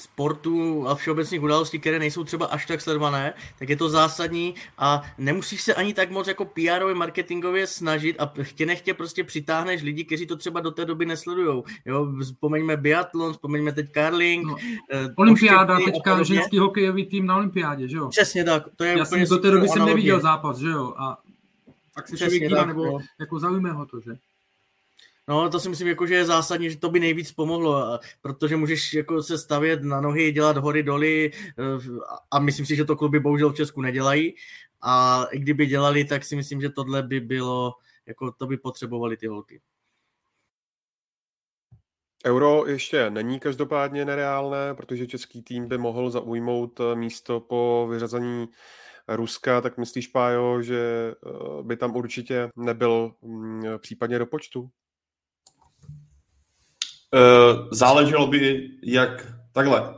sportů 0.00 0.88
a 0.88 0.94
všeobecných 0.94 1.42
událostí, 1.42 1.78
které 1.78 1.98
nejsou 1.98 2.24
třeba 2.24 2.46
až 2.46 2.66
tak 2.66 2.80
sledované, 2.80 3.34
tak 3.58 3.68
je 3.68 3.76
to 3.76 3.88
zásadní 3.88 4.54
a 4.78 5.02
nemusíš 5.18 5.62
se 5.62 5.74
ani 5.74 5.94
tak 5.94 6.10
moc 6.10 6.28
jako 6.28 6.44
PR 6.44 6.94
marketingově 6.94 7.66
snažit 7.66 8.16
a 8.18 8.32
chtě 8.42 8.66
nechtě 8.66 8.94
prostě 8.94 9.24
přitáhneš 9.24 9.82
lidi, 9.82 10.04
kteří 10.04 10.26
to 10.26 10.36
třeba 10.36 10.60
do 10.60 10.70
té 10.70 10.84
doby 10.84 11.06
nesledujou. 11.06 11.64
Jo, 11.84 12.08
vzpomeňme 12.22 12.76
biatlon, 12.76 13.32
vzpomeňme 13.32 13.72
teď 13.72 13.90
karling. 13.90 14.46
No, 14.46 14.56
eh, 14.92 15.08
olympiáda, 15.16 15.78
teďka 15.84 16.22
ženský 16.22 16.58
hokejový 16.58 17.06
tým 17.06 17.26
na 17.26 17.36
olympiádě, 17.36 17.88
že 17.88 17.96
jo? 17.96 18.08
Přesně 18.08 18.44
tak. 18.44 18.68
To 18.76 18.84
je 18.84 18.98
Já 18.98 19.04
jsem 19.04 19.24
do 19.24 19.38
té 19.38 19.50
doby 19.50 19.68
jsem 19.68 19.86
neviděl 19.86 20.20
zápas, 20.20 20.58
že 20.58 20.68
jo? 20.68 20.94
A 20.98 21.18
tak 21.96 22.08
se 22.08 22.16
člověk 22.16 22.48
dívá, 22.48 22.64
nebo 22.64 22.84
no. 22.84 22.98
jako 23.20 23.38
zaujme 23.38 23.72
ho 23.72 23.86
to, 23.86 24.00
že? 24.00 24.12
No, 25.28 25.50
to 25.50 25.60
si 25.60 25.68
myslím, 25.68 25.88
jako, 25.88 26.06
že 26.06 26.14
je 26.14 26.24
zásadní, 26.24 26.70
že 26.70 26.76
to 26.76 26.90
by 26.90 27.00
nejvíc 27.00 27.32
pomohlo, 27.32 27.98
protože 28.22 28.56
můžeš 28.56 28.94
jako 28.94 29.22
se 29.22 29.38
stavět 29.38 29.82
na 29.82 30.00
nohy, 30.00 30.32
dělat 30.32 30.56
hory, 30.56 30.82
doly 30.82 31.30
eh, 31.34 31.62
a 32.30 32.38
myslím 32.38 32.66
si, 32.66 32.76
že 32.76 32.84
to 32.84 32.96
kluby 32.96 33.20
bohužel 33.20 33.52
v 33.52 33.56
Česku 33.56 33.80
nedělají 33.80 34.34
a 34.82 35.24
i 35.24 35.38
kdyby 35.38 35.66
dělali, 35.66 36.04
tak 36.04 36.24
si 36.24 36.36
myslím, 36.36 36.60
že 36.60 36.70
tohle 36.70 37.02
by 37.02 37.20
bylo, 37.20 37.74
jako 38.06 38.32
to 38.32 38.46
by 38.46 38.56
potřebovali 38.56 39.16
ty 39.16 39.26
holky. 39.26 39.60
Euro 42.26 42.66
ještě 42.66 43.10
není 43.10 43.40
každopádně 43.40 44.04
nereálné, 44.04 44.74
protože 44.74 45.06
český 45.06 45.42
tým 45.42 45.68
by 45.68 45.78
mohl 45.78 46.10
zaujmout 46.10 46.80
eh, 46.80 46.94
místo 46.94 47.40
po 47.40 47.88
vyřazení 47.90 48.48
Ruska, 49.08 49.60
tak 49.60 49.78
myslíš, 49.78 50.06
Pájo, 50.06 50.62
že 50.62 51.14
eh, 51.14 51.62
by 51.62 51.76
tam 51.76 51.96
určitě 51.96 52.48
nebyl 52.56 53.12
mm, 53.22 53.64
případně 53.78 54.18
do 54.18 54.26
počtu? 54.26 54.70
Eh, 57.14 57.68
záleželo 57.70 58.26
by, 58.26 58.70
jak 58.82 59.32
takhle. 59.52 59.94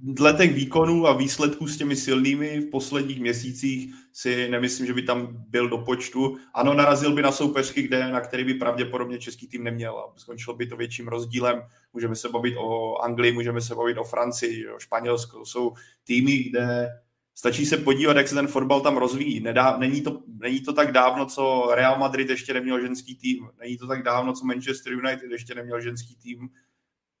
Dle 0.00 0.32
těch 0.32 0.54
výkonů 0.54 1.06
a 1.06 1.16
výsledků 1.16 1.68
s 1.68 1.76
těmi 1.76 1.96
silnými 1.96 2.60
v 2.60 2.70
posledních 2.70 3.20
měsících 3.20 3.94
si 4.12 4.48
nemyslím, 4.48 4.86
že 4.86 4.94
by 4.94 5.02
tam 5.02 5.44
byl 5.48 5.68
do 5.68 5.78
počtu. 5.78 6.36
Ano, 6.54 6.74
narazil 6.74 7.14
by 7.14 7.22
na 7.22 7.32
soupeřky, 7.32 7.82
kde, 7.82 8.12
na 8.12 8.20
který 8.20 8.44
by 8.44 8.54
pravděpodobně 8.54 9.18
český 9.18 9.48
tým 9.48 9.64
neměl. 9.64 10.12
Skončilo 10.16 10.56
by 10.56 10.66
to 10.66 10.76
větším 10.76 11.08
rozdílem. 11.08 11.62
Můžeme 11.92 12.16
se 12.16 12.28
bavit 12.28 12.56
o 12.56 12.96
Anglii, 12.96 13.32
můžeme 13.32 13.60
se 13.60 13.74
bavit 13.74 13.98
o 13.98 14.04
Francii, 14.04 14.68
o 14.68 14.78
Španělsku. 14.78 15.44
Jsou 15.44 15.74
týmy, 16.04 16.38
kde 16.38 16.88
Stačí 17.34 17.66
se 17.66 17.76
podívat, 17.76 18.16
jak 18.16 18.28
se 18.28 18.34
ten 18.34 18.46
fotbal 18.46 18.80
tam 18.80 18.96
rozvíjí. 18.96 19.40
Nedá, 19.40 19.76
není, 19.76 20.02
to, 20.02 20.22
není 20.26 20.60
to 20.60 20.72
tak 20.72 20.92
dávno, 20.92 21.26
co 21.26 21.68
Real 21.74 21.98
Madrid 21.98 22.30
ještě 22.30 22.54
neměl 22.54 22.80
ženský 22.80 23.16
tým. 23.16 23.48
Není 23.60 23.78
to 23.78 23.86
tak 23.86 24.02
dávno, 24.02 24.32
co 24.32 24.44
Manchester 24.44 24.92
United 24.92 25.30
ještě 25.30 25.54
neměl 25.54 25.80
ženský 25.80 26.16
tým. 26.16 26.48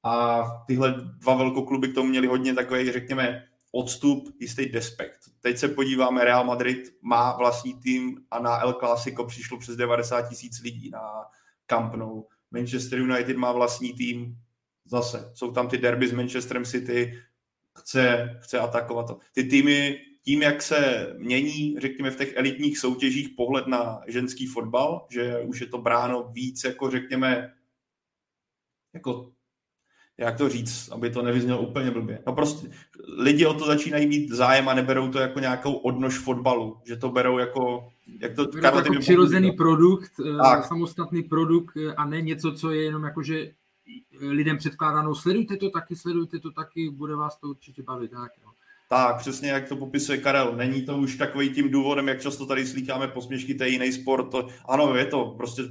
A 0.04 0.42
tyhle 0.66 0.94
dva 1.18 1.34
velkokluby 1.34 1.88
k 1.88 1.94
tomu 1.94 2.08
měli 2.08 2.26
hodně 2.26 2.54
takový, 2.54 2.92
řekněme, 2.92 3.44
odstup, 3.72 4.28
jistý 4.40 4.66
despekt. 4.66 5.18
Teď 5.40 5.58
se 5.58 5.68
podíváme, 5.68 6.24
Real 6.24 6.44
Madrid 6.44 6.96
má 7.02 7.36
vlastní 7.36 7.74
tým 7.74 8.20
a 8.30 8.38
na 8.38 8.60
El 8.60 8.72
Clasico 8.72 9.24
přišlo 9.24 9.58
přes 9.58 9.76
90 9.76 10.28
tisíc 10.28 10.60
lidí 10.60 10.90
na 10.90 11.00
Camp 11.66 11.94
Nou. 11.94 12.22
Manchester 12.50 12.98
United 12.98 13.36
má 13.36 13.52
vlastní 13.52 13.92
tým, 13.92 14.36
zase 14.84 15.30
jsou 15.34 15.52
tam 15.52 15.68
ty 15.68 15.78
derby 15.78 16.08
s 16.08 16.12
Manchesterem 16.12 16.64
City, 16.64 17.22
chce, 17.78 18.36
chce 18.42 18.58
atakovat 18.58 19.06
to. 19.06 19.18
Ty 19.32 19.44
týmy, 19.44 20.00
tím, 20.22 20.42
jak 20.42 20.62
se 20.62 21.12
mění, 21.18 21.76
řekněme, 21.80 22.10
v 22.10 22.16
těch 22.16 22.36
elitních 22.36 22.78
soutěžích 22.78 23.28
pohled 23.36 23.66
na 23.66 24.00
ženský 24.06 24.46
fotbal, 24.46 25.06
že 25.10 25.40
už 25.40 25.60
je 25.60 25.66
to 25.66 25.78
bráno 25.78 26.30
víc, 26.32 26.64
jako 26.64 26.90
řekněme, 26.90 27.52
jako 28.94 29.30
jak 30.18 30.38
to 30.38 30.48
říct, 30.48 30.88
aby 30.92 31.10
to 31.10 31.22
nevyznělo 31.22 31.62
úplně 31.62 31.90
blbě. 31.90 32.22
No 32.26 32.32
prostě 32.32 32.70
lidi 33.18 33.46
o 33.46 33.54
to 33.54 33.66
začínají 33.66 34.06
mít 34.06 34.30
zájem 34.30 34.68
a 34.68 34.74
neberou 34.74 35.08
to 35.08 35.18
jako 35.18 35.40
nějakou 35.40 35.72
odnož 35.72 36.18
fotbalu, 36.18 36.76
že 36.84 36.96
to 36.96 37.08
berou 37.08 37.38
jako, 37.38 37.88
jak 38.20 38.34
to, 38.34 38.46
Karlo, 38.46 38.78
jako 38.78 38.94
přirozený 39.00 39.52
produkt, 39.52 40.12
eh, 40.20 40.36
tak. 40.36 40.64
samostatný 40.64 41.22
produkt 41.22 41.76
eh, 41.76 41.94
a 41.94 42.04
ne 42.04 42.20
něco, 42.20 42.52
co 42.52 42.70
je 42.70 42.82
jenom 42.82 43.04
jako, 43.04 43.22
že 43.22 43.50
lidem 44.20 44.58
předkládáno, 44.58 45.14
sledujte 45.14 45.56
to 45.56 45.70
taky, 45.70 45.96
sledujte 45.96 46.38
to 46.38 46.50
taky, 46.50 46.90
bude 46.90 47.16
vás 47.16 47.36
to 47.36 47.48
určitě 47.48 47.82
bavit. 47.82 48.10
Tak, 48.10 48.30
jo. 48.42 48.50
Tak, 48.88 49.18
přesně 49.18 49.50
jak 49.50 49.68
to 49.68 49.76
popisuje 49.76 50.18
Karel. 50.18 50.56
Není 50.56 50.82
to 50.82 50.96
už 50.96 51.16
takový 51.16 51.50
tím 51.50 51.70
důvodem, 51.70 52.08
jak 52.08 52.22
často 52.22 52.46
tady 52.46 52.66
slýcháme 52.66 53.08
posměšky, 53.08 53.54
to 53.54 53.64
je 53.64 53.70
jiný 53.70 53.92
sport. 53.92 54.30
To, 54.30 54.48
ano, 54.68 54.96
je 54.96 55.06
to. 55.06 55.34
Prostě 55.36 55.62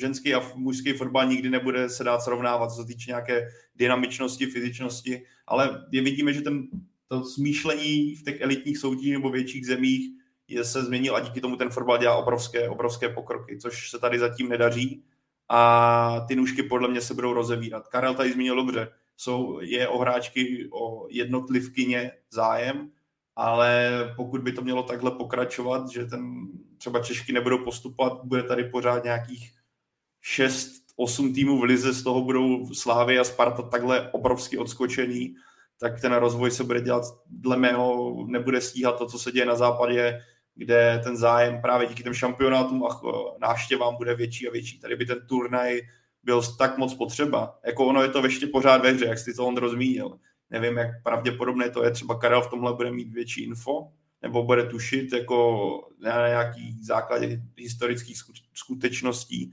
ženský 0.00 0.34
a 0.34 0.42
mužský 0.54 0.92
fotbal 0.92 1.26
nikdy 1.26 1.50
nebude 1.50 1.88
se 1.88 2.04
dát 2.04 2.20
srovnávat, 2.20 2.70
co 2.70 2.82
se 2.82 2.86
týče 2.86 3.10
nějaké 3.10 3.48
dynamičnosti, 3.76 4.46
fyzičnosti, 4.46 5.22
ale 5.46 5.86
je 5.90 6.02
vidíme, 6.02 6.32
že 6.32 6.40
ten, 6.40 6.68
to 7.08 7.24
smýšlení 7.24 8.14
v 8.14 8.22
těch 8.22 8.40
elitních 8.40 8.78
soutěžích 8.78 9.12
nebo 9.12 9.30
větších 9.30 9.66
zemích 9.66 10.10
je, 10.48 10.64
se 10.64 10.84
změnil 10.84 11.16
a 11.16 11.20
díky 11.20 11.40
tomu 11.40 11.56
ten 11.56 11.70
fotbal 11.70 11.98
dělá 11.98 12.16
obrovské, 12.16 12.68
obrovské 12.68 13.08
pokroky, 13.08 13.58
což 13.58 13.90
se 13.90 13.98
tady 13.98 14.18
zatím 14.18 14.48
nedaří 14.48 15.02
a 15.54 16.24
ty 16.28 16.36
nůžky 16.36 16.62
podle 16.62 16.88
mě 16.88 17.00
se 17.00 17.14
budou 17.14 17.32
rozevírat. 17.32 17.88
Karel 17.88 18.14
tady 18.14 18.32
zmínil 18.32 18.56
dobře, 18.56 18.88
jsou, 19.16 19.60
je 19.60 19.88
o 19.88 19.98
hráčky, 19.98 20.68
o 20.72 21.06
jednotlivkyně 21.10 22.12
zájem, 22.30 22.90
ale 23.36 23.90
pokud 24.16 24.40
by 24.40 24.52
to 24.52 24.62
mělo 24.62 24.82
takhle 24.82 25.10
pokračovat, 25.10 25.88
že 25.88 26.04
ten 26.04 26.48
třeba 26.78 27.00
Češky 27.00 27.32
nebudou 27.32 27.64
postupovat, 27.64 28.20
bude 28.24 28.42
tady 28.42 28.64
pořád 28.64 29.04
nějakých 29.04 29.52
6-8 30.98 31.34
týmů 31.34 31.58
v 31.58 31.64
lize, 31.64 31.92
z 31.92 32.02
toho 32.02 32.22
budou 32.22 32.74
Slávy 32.74 33.18
a 33.18 33.24
Sparta 33.24 33.62
takhle 33.62 34.10
obrovsky 34.10 34.58
odskočený, 34.58 35.34
tak 35.78 36.00
ten 36.00 36.12
rozvoj 36.12 36.50
se 36.50 36.64
bude 36.64 36.80
dělat, 36.80 37.04
dle 37.30 37.56
mého 37.56 38.16
nebude 38.26 38.60
stíhat 38.60 38.98
to, 38.98 39.06
co 39.06 39.18
se 39.18 39.32
děje 39.32 39.46
na 39.46 39.56
západě, 39.56 40.22
kde 40.54 41.00
ten 41.04 41.16
zájem 41.16 41.60
právě 41.62 41.86
díky 41.86 42.02
těm 42.02 42.14
šampionátům 42.14 42.84
a 42.84 43.00
návštěvám 43.38 43.96
bude 43.96 44.14
větší 44.14 44.48
a 44.48 44.52
větší. 44.52 44.80
Tady 44.80 44.96
by 44.96 45.06
ten 45.06 45.26
turnaj 45.26 45.80
byl 46.22 46.42
tak 46.58 46.78
moc 46.78 46.94
potřeba. 46.94 47.58
Jako 47.66 47.86
ono 47.86 48.02
je 48.02 48.08
to 48.08 48.24
ještě 48.24 48.46
pořád 48.46 48.82
ve 48.82 48.90
hře, 48.90 49.06
jak 49.06 49.18
jsi 49.18 49.34
to 49.34 49.46
on 49.46 49.56
rozmínil. 49.56 50.18
Nevím, 50.50 50.76
jak 50.76 51.02
pravděpodobné 51.02 51.70
to 51.70 51.84
je. 51.84 51.90
Třeba 51.90 52.18
Karel 52.18 52.42
v 52.42 52.50
tomhle 52.50 52.72
bude 52.72 52.90
mít 52.90 53.12
větší 53.12 53.44
info, 53.44 53.88
nebo 54.22 54.42
bude 54.42 54.66
tušit 54.66 55.12
jako 55.12 55.68
na 56.00 56.28
nějaký 56.28 56.78
základě 56.82 57.42
historických 57.56 58.16
skutečností, 58.54 59.52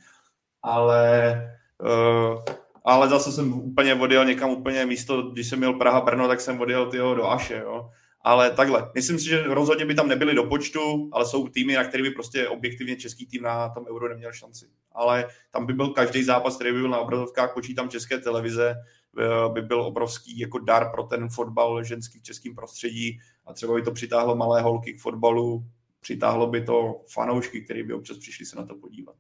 ale 0.62 1.34
uh, 1.82 2.44
ale 2.86 3.10
zase 3.10 3.32
jsem 3.32 3.54
úplně 3.54 3.96
odjel 3.96 4.26
někam 4.26 4.50
úplně 4.50 4.86
místo, 4.86 5.22
když 5.22 5.48
jsem 5.48 5.60
měl 5.60 5.74
Praha 5.74 6.02
Brno, 6.02 6.28
tak 6.28 6.42
jsem 6.42 6.62
odjel 6.62 6.86
tyho 6.86 7.16
do 7.16 7.30
Aše, 7.30 7.58
jo. 7.58 7.90
Ale 8.30 8.52
takhle, 8.52 8.92
myslím 8.96 9.20
si, 9.20 9.26
že 9.26 9.44
rozhodně 9.44 9.86
by 9.86 9.96
tam 9.96 10.08
nebyli 10.08 10.36
do 10.36 10.44
počtu, 10.44 11.10
ale 11.12 11.26
jsou 11.26 11.48
týmy, 11.48 11.74
na 11.74 11.84
který 11.84 12.04
by 12.04 12.12
prostě 12.12 12.48
objektivně 12.48 12.96
český 12.96 13.26
tým 13.26 13.42
na 13.42 13.70
tom 13.70 13.86
euro 13.90 14.10
neměl 14.10 14.34
šanci. 14.34 14.66
Ale 14.92 15.28
tam 15.52 15.66
by 15.66 15.74
byl 15.74 15.88
každý 15.88 16.24
zápas, 16.24 16.56
který 16.56 16.72
by 16.72 16.80
byl 16.80 16.90
na 16.90 17.00
obrazovkách, 17.00 17.54
počítám 17.54 17.90
české 17.90 18.18
televize, 18.18 18.76
eh, 19.20 19.50
by 19.54 19.62
byl 19.62 19.82
obrovský 19.82 20.40
jako 20.40 20.60
dar 20.60 20.92
pro 20.92 21.04
ten 21.04 21.30
fotbal 21.30 21.84
ženský 21.84 22.20
v 22.20 22.24
českém 22.24 22.56
prostředí 22.56 23.20
a 23.46 23.54
třeba 23.54 23.76
by 23.76 23.82
to 23.82 23.92
přitáhlo 23.92 24.36
malé 24.36 24.62
holky 24.62 24.94
k 24.94 25.02
fotbalu, 25.02 25.66
přitáhlo 26.00 26.48
by 26.48 26.66
to 26.66 27.02
fanoušky, 27.14 27.62
který 27.62 27.84
by 27.84 27.94
občas 27.94 28.18
přišli 28.18 28.46
se 28.46 28.56
na 28.56 28.66
to 28.66 28.76
podívat. 28.76 29.16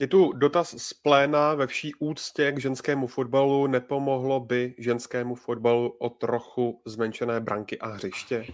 Je 0.00 0.06
tu 0.06 0.32
dotaz 0.32 0.74
z 0.78 0.94
pléna 0.94 1.54
ve 1.54 1.66
vší 1.66 1.94
úctě 1.94 2.52
k 2.52 2.60
ženskému 2.60 3.06
fotbalu. 3.06 3.66
Nepomohlo 3.66 4.40
by 4.40 4.74
ženskému 4.78 5.34
fotbalu 5.34 5.88
o 5.88 6.10
trochu 6.10 6.82
zmenšené 6.86 7.40
branky 7.40 7.78
a 7.78 7.88
hřiště? 7.88 8.46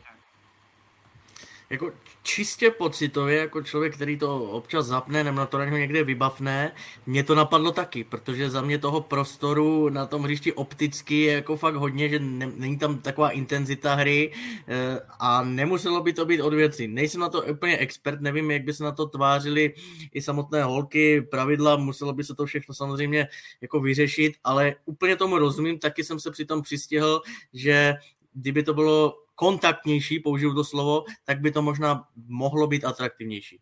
Jako 1.70 1.92
čistě 2.22 2.70
pocitově, 2.70 3.38
jako 3.38 3.62
člověk, 3.62 3.94
který 3.94 4.18
to 4.18 4.44
občas 4.44 4.86
zapne, 4.86 5.24
nebo 5.24 5.38
na 5.38 5.46
to 5.46 5.56
ho 5.56 5.64
někde 5.64 6.04
vybavne, 6.04 6.72
mě 7.06 7.24
to 7.24 7.34
napadlo 7.34 7.72
taky, 7.72 8.04
protože 8.04 8.50
za 8.50 8.60
mě 8.60 8.78
toho 8.78 9.00
prostoru 9.00 9.88
na 9.88 10.06
tom 10.06 10.22
hřišti 10.22 10.52
opticky 10.52 11.20
je 11.20 11.32
jako 11.32 11.56
fakt 11.56 11.74
hodně, 11.74 12.08
že 12.08 12.18
ne, 12.18 12.52
není 12.56 12.78
tam 12.78 12.98
taková 12.98 13.30
intenzita 13.30 13.94
hry 13.94 14.32
e, 14.68 15.00
a 15.18 15.42
nemuselo 15.42 16.02
by 16.02 16.12
to 16.12 16.24
být 16.24 16.40
od 16.40 16.54
věci. 16.54 16.88
Nejsem 16.88 17.20
na 17.20 17.28
to 17.28 17.42
úplně 17.42 17.78
expert, 17.78 18.20
nevím, 18.20 18.50
jak 18.50 18.62
by 18.62 18.72
se 18.72 18.84
na 18.84 18.92
to 18.92 19.06
tvářili 19.06 19.74
i 20.12 20.22
samotné 20.22 20.64
holky, 20.64 21.22
pravidla, 21.22 21.76
muselo 21.76 22.12
by 22.12 22.24
se 22.24 22.34
to 22.34 22.46
všechno 22.46 22.74
samozřejmě 22.74 23.28
jako 23.60 23.80
vyřešit, 23.80 24.34
ale 24.44 24.74
úplně 24.84 25.16
tomu 25.16 25.38
rozumím, 25.38 25.78
taky 25.78 26.04
jsem 26.04 26.20
se 26.20 26.30
přitom 26.30 26.62
přistihl, 26.62 27.22
že 27.52 27.94
kdyby 28.36 28.62
to 28.62 28.74
bylo 28.74 29.18
kontaktnější, 29.34 30.20
použiju 30.20 30.54
to 30.54 30.64
slovo, 30.64 31.04
tak 31.24 31.40
by 31.40 31.52
to 31.52 31.62
možná 31.62 32.08
mohlo 32.26 32.66
být 32.66 32.84
atraktivnější. 32.84 33.60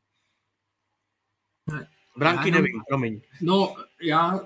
Branky 2.16 2.48
já 2.48 2.54
nevím, 2.54 2.82
promiň. 2.88 3.20
No, 3.40 3.76
já 4.02 4.40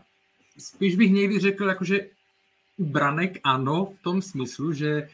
spíš 0.58 0.96
bych 0.96 1.12
někdy 1.12 1.38
řekl, 1.38 1.68
jakože 1.68 2.10
u 2.76 2.84
branek 2.84 3.40
ano, 3.44 3.94
v 4.00 4.02
tom 4.02 4.22
smyslu, 4.22 4.72
že 4.72 5.08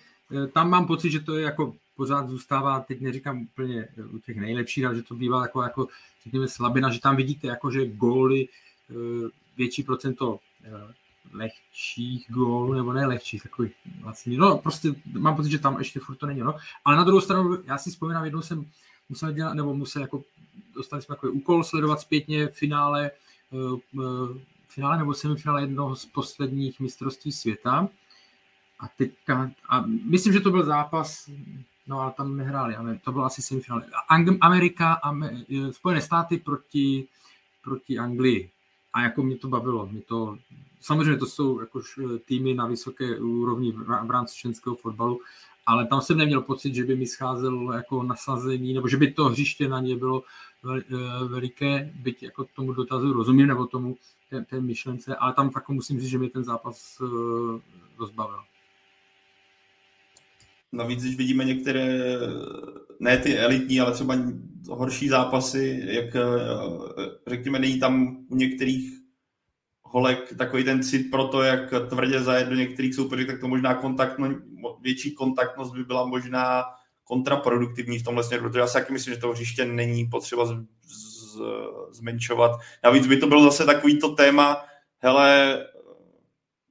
eh, 0.45 0.47
tam 0.47 0.71
mám 0.71 0.87
pocit, 0.87 1.11
že 1.11 1.21
to 1.21 1.37
je 1.37 1.45
jako 1.45 1.77
pořád 1.97 2.29
zůstává, 2.29 2.81
teď 2.81 3.01
neříkám 3.01 3.43
úplně 3.43 3.89
u 4.11 4.19
těch 4.19 4.37
nejlepších, 4.37 4.85
ale 4.85 4.97
že 4.97 5.03
to 5.03 5.15
bývá 5.15 5.43
jako, 5.43 5.63
jako 5.63 5.89
řekněme, 6.25 6.49
slabina, 6.49 6.91
že 6.91 7.01
tam 7.01 7.17
vidíte 7.17 7.47
jakože 7.47 7.87
góly, 7.87 8.49
eh, 8.91 8.95
větší 9.57 9.83
procento 9.83 10.39
eh, 10.65 10.95
lehčích 11.33 12.27
gólů, 12.29 12.73
nebo 12.73 12.93
ne 12.93 13.07
lehčích, 13.07 13.43
takových 13.43 13.73
vlastně, 14.01 14.39
no 14.39 14.59
prostě 14.59 14.95
mám 15.19 15.37
pocit, 15.37 15.51
že 15.51 15.59
tam 15.59 15.79
ještě 15.79 16.01
furt 16.01 16.17
to 16.17 16.27
není, 16.27 16.41
no. 16.41 16.55
Ale 16.85 16.97
na 16.97 17.05
druhou 17.05 17.21
stranu, 17.21 17.59
já 17.65 17.79
si 17.79 17.91
vzpomínám, 17.91 18.25
jednou 18.25 18.43
jsem 18.43 18.67
musel 19.09 19.33
dělat, 19.33 19.55
nebo 19.55 19.75
musel 19.75 20.03
jako, 20.03 20.23
dostali 20.75 21.03
jsme 21.03 21.15
takový 21.15 21.33
úkol 21.33 21.65
sledovat 21.65 22.01
zpětně 22.01 22.49
finále, 22.49 23.11
uh, 23.51 24.37
finále 24.69 24.99
nebo 24.99 25.15
semifinále 25.15 25.63
jednoho 25.63 25.97
z 25.97 26.07
posledních 26.07 26.81
mistrovství 26.81 27.33
světa. 27.33 27.89
A 28.81 28.89
teďka, 28.89 29.51
a 29.69 29.85
myslím, 29.87 30.33
že 30.33 30.41
to 30.41 30.51
byl 30.51 30.65
zápas, 30.65 31.31
no 31.87 32.01
ale 32.01 32.13
tam 32.13 32.37
nehráli, 32.37 32.77
ale 32.77 32.99
to 33.05 33.13
bylo 33.13 33.25
asi 33.25 33.43
semifinále. 33.43 33.85
Amerika, 34.41 34.93
Amer, 34.93 35.37
Spojené 35.71 36.01
státy 36.01 36.39
proti, 36.39 37.09
proti 37.65 37.99
Anglii. 37.99 38.51
A 38.93 39.03
jako 39.03 39.23
mě 39.23 39.37
to 39.37 39.49
bavilo, 39.49 39.87
mě 39.87 40.01
to 40.01 40.39
samozřejmě 40.85 41.17
to 41.17 41.27
jsou 41.27 41.61
jako 41.61 41.81
týmy 42.25 42.55
na 42.55 42.67
vysoké 42.67 43.19
úrovni 43.19 43.73
v 43.73 44.11
rámci 44.11 44.37
členského 44.37 44.77
fotbalu, 44.77 45.21
ale 45.67 45.87
tam 45.87 46.01
jsem 46.01 46.19
neměl 46.19 46.41
pocit, 46.41 46.75
že 46.75 46.85
by 46.85 46.97
mi 46.97 47.07
scházel 47.07 47.73
jako 47.73 48.03
nasazení, 48.03 48.75
nebo 48.75 48.89
že 48.89 48.97
by 48.97 49.13
to 49.13 49.25
hřiště 49.25 49.69
na 49.69 49.81
ně 49.81 49.97
bylo 49.97 50.23
eh, 50.77 50.85
veliké, 51.29 51.93
byť 51.95 52.23
jako 52.23 52.45
tomu 52.57 52.73
dotazu 52.73 53.13
rozumím, 53.13 53.47
nebo 53.47 53.67
tomu 53.67 53.97
té, 54.31 54.45
té 54.45 54.61
myšlence, 54.61 55.17
ale 55.17 55.35
tam 55.35 55.51
fakt 55.51 55.69
musím 55.69 56.01
říct, 56.01 56.11
že 56.11 56.19
mě 56.19 56.31
ten 56.31 56.45
zápas 56.45 57.03
eh, 57.03 57.61
rozbavil. 57.99 58.39
Navíc, 60.73 61.03
když 61.03 61.17
vidíme 61.17 61.45
některé, 61.45 61.99
ne 63.01 63.19
ty 63.19 63.39
elitní, 63.39 63.81
ale 63.81 63.93
třeba 63.93 64.17
horší 64.69 65.09
zápasy, 65.09 65.83
jak 65.87 66.17
eh, 66.17 66.23
řekněme, 67.27 67.59
není 67.59 67.81
tam 67.81 68.17
u 68.29 68.37
některých 68.37 69.04
holek 69.95 70.35
takový 70.39 70.65
ten 70.65 70.83
cit 70.83 71.11
pro 71.11 71.25
to, 71.25 71.43
jak 71.43 71.61
tvrdě 71.89 72.23
zajet 72.23 72.49
do 72.49 72.55
některých 72.55 72.95
soupeřů, 72.95 73.27
tak 73.27 73.41
to 73.41 73.49
možná 73.49 73.75
kontaktno, 73.75 74.29
větší 74.81 75.15
kontaktnost 75.15 75.75
by 75.75 75.85
byla 75.85 76.07
možná 76.07 76.65
kontraproduktivní 77.05 77.99
v 77.99 78.03
tomhle 78.03 78.25
směru, 78.25 78.43
protože 78.43 78.59
já 78.59 78.67
si 78.67 78.73
taky 78.73 78.93
myslím, 78.93 79.15
že 79.15 79.21
to 79.21 79.33
hřiště 79.33 79.65
není 79.65 80.07
potřeba 80.07 80.47
z, 80.47 80.53
z, 80.83 81.41
zmenšovat. 81.91 82.61
Navíc 82.85 83.07
by 83.07 83.17
to 83.17 83.27
bylo 83.27 83.43
zase 83.43 83.67
takový 83.67 83.99
to 83.99 84.09
téma, 84.09 84.65
hele, 84.99 85.59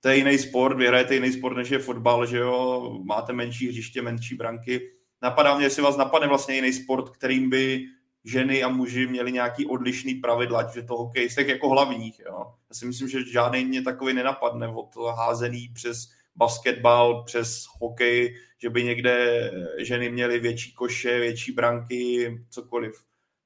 to 0.01 0.09
je 0.09 0.15
jiný 0.15 0.37
sport, 0.37 0.77
vy 0.77 0.87
hrajete 0.87 1.13
jiný 1.13 1.33
sport, 1.33 1.57
než 1.57 1.69
je 1.69 1.79
fotbal, 1.79 2.25
že 2.25 2.37
jo, 2.37 2.81
máte 3.03 3.33
menší 3.33 3.67
hřiště, 3.67 4.01
menší 4.01 4.35
branky. 4.35 4.81
Napadá 5.21 5.55
mě, 5.55 5.65
jestli 5.65 5.81
vás 5.81 5.97
napadne 5.97 6.27
vlastně 6.27 6.55
jiný 6.55 6.73
sport, 6.73 7.09
kterým 7.09 7.49
by 7.49 7.85
ženy 8.23 8.63
a 8.63 8.69
muži 8.69 9.07
měli 9.07 9.31
nějaký 9.31 9.65
odlišný 9.65 10.15
pravidla, 10.15 10.71
že 10.73 10.83
to 10.83 10.95
hokejistek 10.95 11.47
jako 11.47 11.69
hlavních. 11.69 12.19
Jo. 12.19 12.53
Já 12.69 12.75
si 12.75 12.85
myslím, 12.85 13.09
že 13.09 13.31
žádný 13.31 13.65
mě 13.65 13.81
takový 13.81 14.13
nenapadne 14.13 14.67
od 14.67 14.95
házený 15.17 15.69
přes 15.73 16.09
basketbal, 16.35 17.23
přes 17.23 17.65
hokej, 17.79 18.35
že 18.61 18.69
by 18.69 18.83
někde 18.83 19.51
ženy 19.77 20.09
měly 20.09 20.39
větší 20.39 20.73
koše, 20.73 21.19
větší 21.19 21.51
branky, 21.51 22.37
cokoliv. 22.49 23.03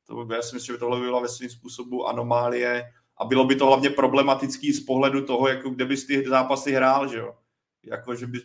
To, 0.08 0.28
já 0.34 0.42
si 0.42 0.56
myslím, 0.56 0.76
že 0.76 0.80
tohle 0.80 1.00
by 1.00 1.06
byla 1.06 1.22
ve 1.22 1.28
svým 1.28 1.50
způsobu 1.50 2.08
anomálie 2.08 2.84
a 3.18 3.26
bylo 3.26 3.46
by 3.46 3.56
to 3.56 3.66
hlavně 3.66 3.90
problematický 3.90 4.74
z 4.74 4.86
pohledu 4.86 5.26
toho, 5.26 5.48
jako 5.48 5.70
kde 5.70 5.86
bys 5.86 6.06
ty 6.06 6.24
zápasy 6.30 6.72
hrál, 6.72 7.08
že 7.08 7.18
jo. 7.18 7.36
Jako, 7.84 8.16
že 8.16 8.28
by, 8.28 8.40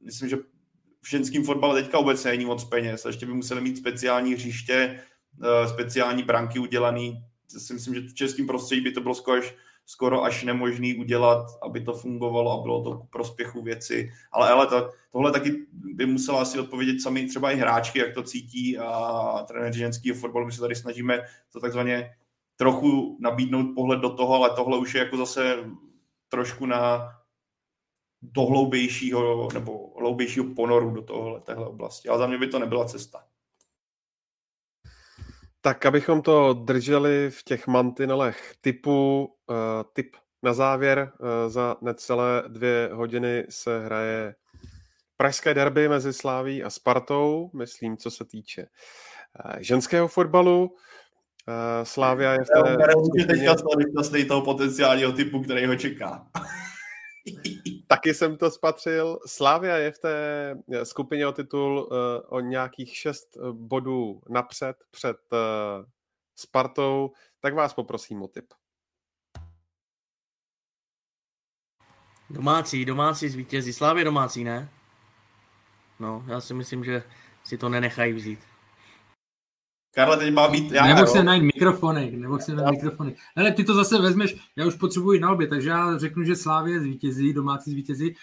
myslím, 0.00 0.28
že 0.28 0.36
v 1.02 1.10
ženském 1.10 1.44
fotbale 1.44 1.82
teďka 1.82 1.98
vůbec 1.98 2.24
není 2.24 2.44
moc 2.44 2.64
peněz. 2.64 3.04
Ještě 3.04 3.26
by 3.26 3.32
museli 3.34 3.60
mít 3.60 3.76
speciální 3.76 4.34
hřiště, 4.34 5.00
speciální 5.74 6.22
branky 6.22 6.58
udělaný. 6.58 7.24
Si 7.58 7.74
myslím, 7.74 7.94
že 7.94 8.00
v 8.00 8.14
českém 8.14 8.46
prostředí 8.46 8.80
by 8.80 8.92
to 8.92 9.00
bylo 9.00 9.14
skoro 9.14 9.38
až, 9.38 9.54
skoro 9.86 10.24
až 10.24 10.44
nemožný 10.44 10.94
udělat, 10.94 11.46
aby 11.62 11.80
to 11.80 11.92
fungovalo 11.92 12.60
a 12.60 12.62
bylo 12.62 12.82
to 12.82 12.98
k 12.98 13.10
prospěchu 13.10 13.62
věci. 13.62 14.10
Ale, 14.32 14.48
ale 14.48 14.66
to, 14.66 14.90
tohle 15.12 15.32
taky 15.32 15.66
by 15.72 16.06
musela 16.06 16.42
asi 16.42 16.58
odpovědět 16.58 17.00
sami 17.00 17.26
třeba 17.26 17.50
i 17.50 17.56
hráčky, 17.56 17.98
jak 17.98 18.14
to 18.14 18.22
cítí 18.22 18.78
a 18.78 19.44
trenéři 19.48 19.78
ženského 19.78 20.16
fotbalu. 20.16 20.46
My 20.46 20.52
se 20.52 20.60
tady 20.60 20.74
snažíme 20.74 21.20
to 21.52 21.60
takzvaně 21.60 22.14
trochu 22.56 23.18
nabídnout 23.20 23.74
pohled 23.74 24.00
do 24.00 24.10
toho, 24.10 24.34
ale 24.34 24.50
tohle 24.50 24.78
už 24.78 24.94
je 24.94 24.98
jako 24.98 25.16
zase 25.16 25.64
trošku 26.28 26.66
na 26.66 27.08
do 28.22 28.42
hloubějšího 28.42 29.48
nebo 29.54 29.92
hloubějšího 29.98 30.54
ponoru 30.54 30.90
do 30.90 31.02
tohle, 31.02 31.40
téhle 31.40 31.66
oblasti. 31.66 32.08
Ale 32.08 32.18
za 32.18 32.26
mě 32.26 32.38
by 32.38 32.46
to 32.46 32.58
nebyla 32.58 32.84
cesta. 32.84 33.24
Tak, 35.62 35.86
abychom 35.86 36.22
to 36.22 36.52
drželi 36.52 37.30
v 37.30 37.42
těch 37.42 37.66
mantinelech 37.66 38.54
typu, 38.60 39.24
uh, 39.46 39.56
typ 39.92 40.16
na 40.42 40.54
závěr, 40.54 41.12
uh, 41.20 41.52
za 41.52 41.76
necelé 41.80 42.42
dvě 42.48 42.90
hodiny 42.92 43.46
se 43.48 43.84
hraje 43.84 44.34
pražské 45.16 45.54
derby 45.54 45.88
mezi 45.88 46.12
Sláví 46.12 46.62
a 46.62 46.70
Spartou, 46.70 47.50
myslím, 47.54 47.96
co 47.96 48.10
se 48.10 48.24
týče 48.24 48.62
uh, 48.62 49.52
ženského 49.60 50.08
fotbalu. 50.08 50.62
Uh, 50.62 50.74
Slávia 51.82 52.32
je 52.32 52.38
v 52.38 52.62
té... 52.64 52.76
Já 53.44 53.54
teďka 53.54 54.28
toho 54.28 54.42
potenciálního 54.42 55.12
typu, 55.12 55.42
který 55.42 55.66
ho 55.66 55.76
čeká. 55.76 56.26
Taky 57.90 58.14
jsem 58.14 58.36
to 58.36 58.50
spatřil. 58.50 59.18
Slávia 59.26 59.76
je 59.76 59.92
v 59.92 59.98
té 59.98 60.56
skupině 60.82 61.26
o 61.26 61.32
titul 61.32 61.78
uh, 61.78 61.96
o 62.28 62.40
nějakých 62.40 62.96
šest 62.96 63.36
bodů 63.52 64.22
napřed 64.28 64.76
před 64.90 65.16
Spartou, 66.36 67.12
tak 67.40 67.54
vás 67.54 67.74
poprosím 67.74 68.22
o 68.22 68.28
tip. 68.28 68.54
Domácí, 72.30 72.84
domácí 72.84 73.28
zvítězí. 73.28 73.72
Slávě 73.72 74.04
domácí, 74.04 74.44
ne? 74.44 74.70
No, 76.00 76.24
já 76.26 76.40
si 76.40 76.54
myslím, 76.54 76.84
že 76.84 77.02
si 77.44 77.58
to 77.58 77.68
nenechají 77.68 78.12
vzít. 78.12 78.49
Karle, 79.90 80.16
teď 80.16 80.34
má 80.34 80.48
být 80.48 80.72
já, 80.72 80.86
Nebo 80.86 81.06
se 81.06 81.22
najít 81.22 81.42
mikrofony, 81.42 82.10
nebo 82.10 82.38
se 82.38 82.54
najít 82.54 82.70
mikrofony. 82.70 83.16
Ale 83.36 83.52
ty 83.52 83.64
to 83.64 83.74
zase 83.74 83.98
vezmeš, 83.98 84.36
já 84.56 84.66
už 84.66 84.74
potřebuji 84.74 85.20
na 85.20 85.32
obě, 85.32 85.46
takže 85.46 85.68
já 85.68 85.98
řeknu, 85.98 86.24
že 86.24 86.36
Slávě 86.36 86.80
zvítězí, 86.80 87.32
domácí 87.32 87.70
zvítězí 87.70 88.14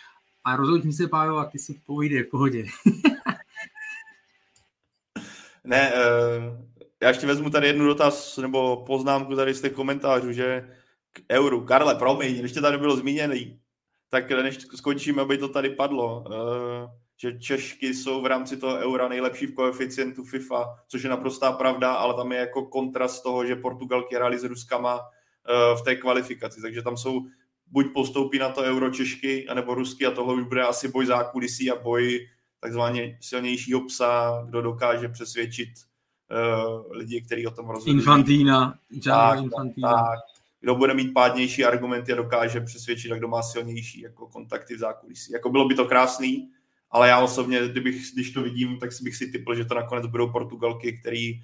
a 0.44 0.56
rozhodni 0.56 0.94
se, 0.94 1.08
Pájo, 1.08 1.36
a 1.36 1.46
ty 1.46 1.60
si 1.60 1.82
pojde 1.86 2.24
v 2.24 2.30
pohodě. 2.30 2.64
ne, 5.64 5.94
uh, 5.94 6.68
já 7.02 7.08
ještě 7.08 7.28
vezmu 7.28 7.50
tady 7.50 7.68
jednu 7.68 7.86
dotaz, 7.86 8.38
nebo 8.38 8.84
poznámku 8.86 9.36
tady 9.36 9.54
z 9.54 9.62
těch 9.62 9.74
komentářů, 9.74 10.32
že 10.32 10.70
k 11.14 11.22
euru. 11.32 11.66
Karle, 11.66 11.96
promiň, 11.96 12.36
ještě 12.36 12.62
tady 12.62 12.78
bylo 12.78 12.98
zmíněný, 12.98 13.60
tak 14.10 14.32
než 14.32 14.58
skončíme, 14.76 15.22
aby 15.22 15.38
to 15.38 15.48
tady 15.48 15.70
padlo. 15.70 16.24
Uh, 16.28 16.90
že 17.18 17.40
Češky 17.40 17.94
jsou 17.94 18.22
v 18.22 18.26
rámci 18.26 18.58
toho 18.58 18.78
eura 18.78 19.08
nejlepší 19.08 19.46
v 19.46 19.54
koeficientu 19.54 20.24
FIFA, 20.24 20.66
což 20.88 21.04
je 21.04 21.10
naprostá 21.10 21.52
pravda, 21.52 21.94
ale 21.94 22.14
tam 22.14 22.32
je 22.32 22.38
jako 22.38 22.66
kontrast 22.66 23.24
toho, 23.24 23.46
že 23.46 23.56
Portugalky 23.56 24.16
hráli 24.16 24.40
s 24.40 24.44
Ruskama 24.44 25.00
eh, 25.00 25.76
v 25.76 25.82
té 25.82 25.96
kvalifikaci, 25.96 26.62
takže 26.62 26.82
tam 26.82 26.98
jsou 26.98 27.26
buď 27.72 27.86
postoupí 27.94 28.40
na 28.40 28.50
to 28.50 28.62
euro 28.62 28.90
Češky, 28.90 29.48
anebo 29.48 29.74
Rusky 29.74 30.06
a 30.06 30.12
tohle 30.12 30.34
už 30.34 30.44
bude 30.44 30.64
asi 30.64 30.88
boj 30.88 31.06
zákulisí 31.06 31.72
a 31.72 31.76
boj 31.76 32.28
takzvaně 32.60 33.18
silnějšího 33.22 33.86
psa, 33.86 34.44
kdo 34.48 34.62
dokáže 34.62 35.10
přesvědčit 35.10 35.70
uh, 35.70 36.92
lidi, 36.92 37.22
kteří 37.22 37.48
o 37.48 37.52
tom 37.52 37.70
rozhodují. 37.70 37.98
Infantína, 37.98 38.80
tak, 39.04 39.40
Infantína. 39.40 39.94
Tak, 39.94 40.20
kdo 40.62 40.76
bude 40.76 40.94
mít 40.94 41.14
pádnější 41.14 41.66
argumenty 41.66 42.14
a 42.14 42.16
dokáže 42.16 42.62
přesvědčit, 42.62 43.12
a 43.12 43.16
kdo 43.16 43.28
má 43.28 43.44
silnější 43.44 44.02
jako 44.02 44.28
kontakty 44.28 44.76
v 44.76 44.80
zákulisí. 44.80 45.34
Jako 45.34 45.50
bylo 45.50 45.68
by 45.68 45.76
to 45.76 45.86
krásný, 45.86 46.50
ale 46.92 47.08
já 47.08 47.20
osobně, 47.20 47.68
kdybych, 47.68 48.14
když 48.14 48.32
to 48.32 48.42
vidím, 48.42 48.80
tak 48.80 48.90
bych 49.02 49.16
si 49.16 49.32
typl, 49.32 49.56
že 49.56 49.66
to 49.66 49.76
nakonec 49.76 50.06
budou 50.06 50.32
Portugalky, 50.32 51.00
který, 51.00 51.42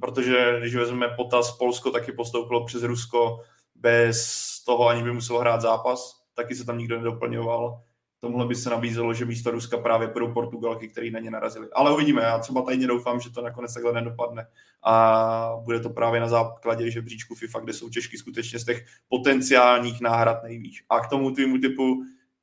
protože 0.00 0.56
když 0.60 0.74
vezmeme 0.74 1.08
potaz, 1.16 1.56
Polsko 1.58 1.90
taky 1.90 2.12
postoupilo 2.12 2.64
přes 2.64 2.82
Rusko 2.82 3.40
bez 3.74 4.42
toho, 4.64 4.88
ani 4.88 5.02
by 5.02 5.12
muselo 5.12 5.40
hrát 5.40 5.60
zápas, 5.60 6.22
taky 6.34 6.54
se 6.54 6.64
tam 6.64 6.78
nikdo 6.78 6.98
nedoplňoval. 6.98 7.82
Tomuhle 8.20 8.46
by 8.46 8.54
se 8.54 8.70
nabízelo, 8.70 9.14
že 9.14 9.24
místo 9.24 9.50
Ruska 9.50 9.78
právě 9.78 10.08
budou 10.08 10.32
Portugalky, 10.32 10.88
který 10.88 11.10
na 11.10 11.18
ně 11.18 11.30
narazili. 11.30 11.68
Ale 11.72 11.94
uvidíme, 11.94 12.22
já 12.22 12.38
třeba 12.38 12.62
tajně 12.62 12.86
doufám, 12.86 13.20
že 13.20 13.30
to 13.30 13.42
nakonec 13.42 13.74
takhle 13.74 13.92
nedopadne. 13.92 14.46
A 14.82 15.56
bude 15.64 15.80
to 15.80 15.90
právě 15.90 16.20
na 16.20 16.28
základě 16.28 16.90
žebříčku 16.90 17.34
FIFA, 17.34 17.60
kde 17.60 17.72
jsou 17.72 17.90
Češky 17.90 18.18
skutečně 18.18 18.58
z 18.58 18.64
těch 18.64 18.84
potenciálních 19.08 20.00
náhrad 20.00 20.42
nejvíc. 20.42 20.74
A 20.88 21.00
k 21.00 21.08
tomu 21.08 21.30
tvýmu 21.30 21.58
typu, 21.58 22.02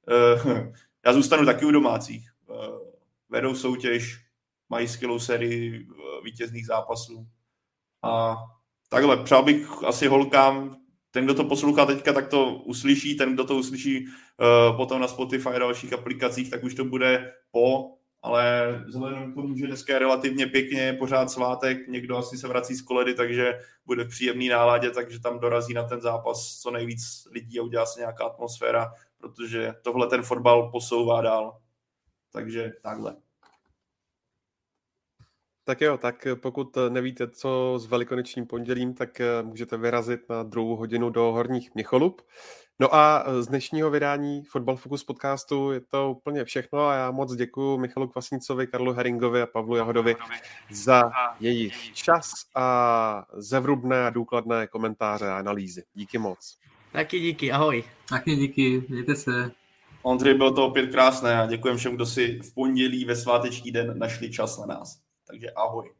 eh, 0.10 0.74
já 1.06 1.14
zůstanu 1.14 1.46
taky 1.46 1.66
u 1.66 1.72
domácích. 1.72 2.30
Eh, 2.50 2.54
vedou 3.30 3.56
soutěž, 3.56 4.26
mají 4.70 4.88
skvělou 4.88 5.20
sérii 5.20 5.88
eh, 5.90 6.24
vítězných 6.24 6.66
zápasů. 6.66 7.28
A 8.04 8.38
takhle, 8.90 9.24
přál 9.24 9.44
bych 9.44 9.84
asi 9.84 10.08
holkám, 10.08 10.76
ten, 11.12 11.26
kdo 11.26 11.34
to 11.34 11.44
poslouchá 11.44 11.86
teďka, 11.86 12.14
tak 12.14 12.28
to 12.28 12.54
uslyší, 12.54 13.16
ten, 13.16 13.34
kdo 13.34 13.44
to 13.44 13.56
uslyší 13.56 14.06
uh, 14.08 14.78
potom 14.78 15.02
na 15.02 15.08
Spotify 15.08 15.50
a 15.50 15.60
dalších 15.60 15.94
aplikacích, 15.94 16.50
tak 16.50 16.64
už 16.64 16.76
to 16.76 16.86
bude 16.86 17.34
po, 17.52 17.96
ale 18.22 18.76
vzhledem 18.88 19.32
k 19.32 19.36
tomu, 19.36 19.58
že 19.58 19.68
dneska 19.68 19.94
je 19.94 20.00
relativně 20.00 20.48
pěkně, 20.48 20.94
pořád 20.94 21.32
svátek, 21.32 21.88
někdo 21.88 22.18
asi 22.18 22.38
se 22.38 22.48
vrací 22.48 22.76
z 22.76 22.82
koledy, 22.82 23.14
takže 23.14 23.60
bude 23.86 24.04
v 24.04 24.10
příjemný 24.10 24.50
náladě, 24.50 24.92
takže 24.92 25.20
tam 25.20 25.40
dorazí 25.40 25.74
na 25.74 25.84
ten 25.84 26.02
zápas 26.02 26.60
co 26.62 26.72
nejvíc 26.72 27.28
lidí 27.32 27.60
a 27.60 27.64
udělá 27.64 27.86
se 27.86 28.00
nějaká 28.00 28.26
atmosféra 28.26 28.92
protože 29.20 29.74
tohle 29.84 30.08
ten 30.08 30.24
fotbal 30.24 30.72
posouvá 30.72 31.22
dál. 31.22 31.62
Takže 32.32 32.72
takhle. 32.82 33.16
Tak 35.64 35.82
jo, 35.82 35.98
tak 35.98 36.28
pokud 36.42 36.78
nevíte, 36.90 37.28
co 37.28 37.74
s 37.78 37.86
velikonočním 37.86 38.48
pondělím, 38.48 38.94
tak 38.94 39.22
eh, 39.22 39.44
můžete 39.44 39.78
vyrazit 39.78 40.30
na 40.30 40.44
druhou 40.44 40.76
hodinu 40.76 41.10
do 41.10 41.22
Horních 41.22 41.76
Měcholub. 41.76 42.22
No 42.80 42.96
a 42.96 43.26
z 43.40 43.48
dnešního 43.48 43.90
vydání 43.90 44.44
Fotbal 44.44 44.76
Focus 44.76 45.04
podcastu 45.04 45.72
je 45.72 45.82
to 45.82 46.12
úplně 46.12 46.46
všechno 46.46 46.88
a 46.88 46.94
já 46.94 47.12
moc 47.12 47.36
děkuji 47.36 47.78
Michalu 47.78 48.08
Kvasnicovi, 48.08 48.68
Karlu 48.68 48.94
Heringovi 48.94 49.42
a 49.42 49.46
Pavlu 49.46 49.76
Jahodovi 49.76 50.16
za 50.72 51.12
jejich 51.40 51.94
čas 51.94 52.32
a 52.56 53.26
zevrubné 53.34 54.06
a 54.06 54.10
důkladné 54.10 54.68
komentáře 54.68 55.28
a 55.28 55.38
analýzy. 55.38 55.84
Díky 55.94 56.18
moc. 56.18 56.58
Taky 56.92 57.20
díky, 57.20 57.52
ahoj. 57.52 57.84
Taky 58.10 58.36
díky, 58.36 58.84
mějte 58.90 59.16
se. 59.16 59.52
Ondřej, 60.02 60.34
bylo 60.34 60.52
to 60.52 60.66
opět 60.66 60.92
krásné 60.92 61.42
a 61.42 61.46
děkujem 61.46 61.78
všem, 61.78 61.96
kdo 61.96 62.06
si 62.06 62.40
v 62.44 62.54
pondělí 62.54 63.06
ve 63.06 63.16
sváteční 63.16 63.72
den 63.72 64.00
našli 64.00 64.32
čas 64.32 64.58
na 64.58 64.66
nás. 64.66 65.00
Takže 65.28 65.52
ahoj. 65.52 65.92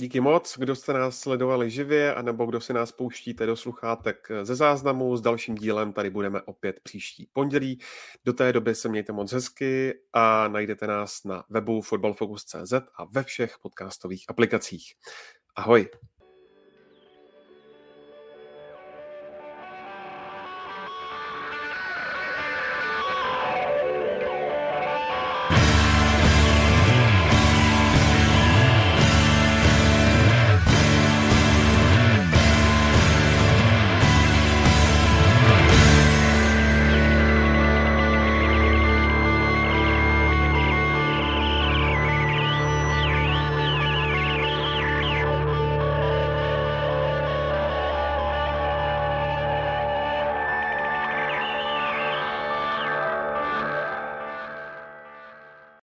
Díky 0.00 0.20
moc, 0.20 0.58
kdo 0.58 0.74
jste 0.74 0.92
nás 0.92 1.18
sledovali 1.18 1.70
živě, 1.70 2.14
anebo 2.14 2.46
kdo 2.46 2.60
si 2.60 2.72
nás 2.72 2.92
pouštíte 2.92 3.46
do 3.46 3.56
sluchátek 3.56 4.28
ze 4.42 4.54
záznamu. 4.54 5.16
S 5.16 5.20
dalším 5.20 5.54
dílem 5.54 5.92
tady 5.92 6.10
budeme 6.10 6.42
opět 6.42 6.80
příští 6.82 7.28
pondělí. 7.32 7.78
Do 8.24 8.32
té 8.32 8.52
doby 8.52 8.74
se 8.74 8.88
mějte 8.88 9.12
moc 9.12 9.32
hezky 9.32 9.94
a 10.12 10.48
najdete 10.48 10.86
nás 10.86 11.24
na 11.24 11.44
webu 11.48 11.80
fotbalfocus.cz 11.80 12.72
a 12.72 13.04
ve 13.10 13.22
všech 13.22 13.56
podcastových 13.62 14.24
aplikacích. 14.28 14.94
Ahoj. 15.56 15.88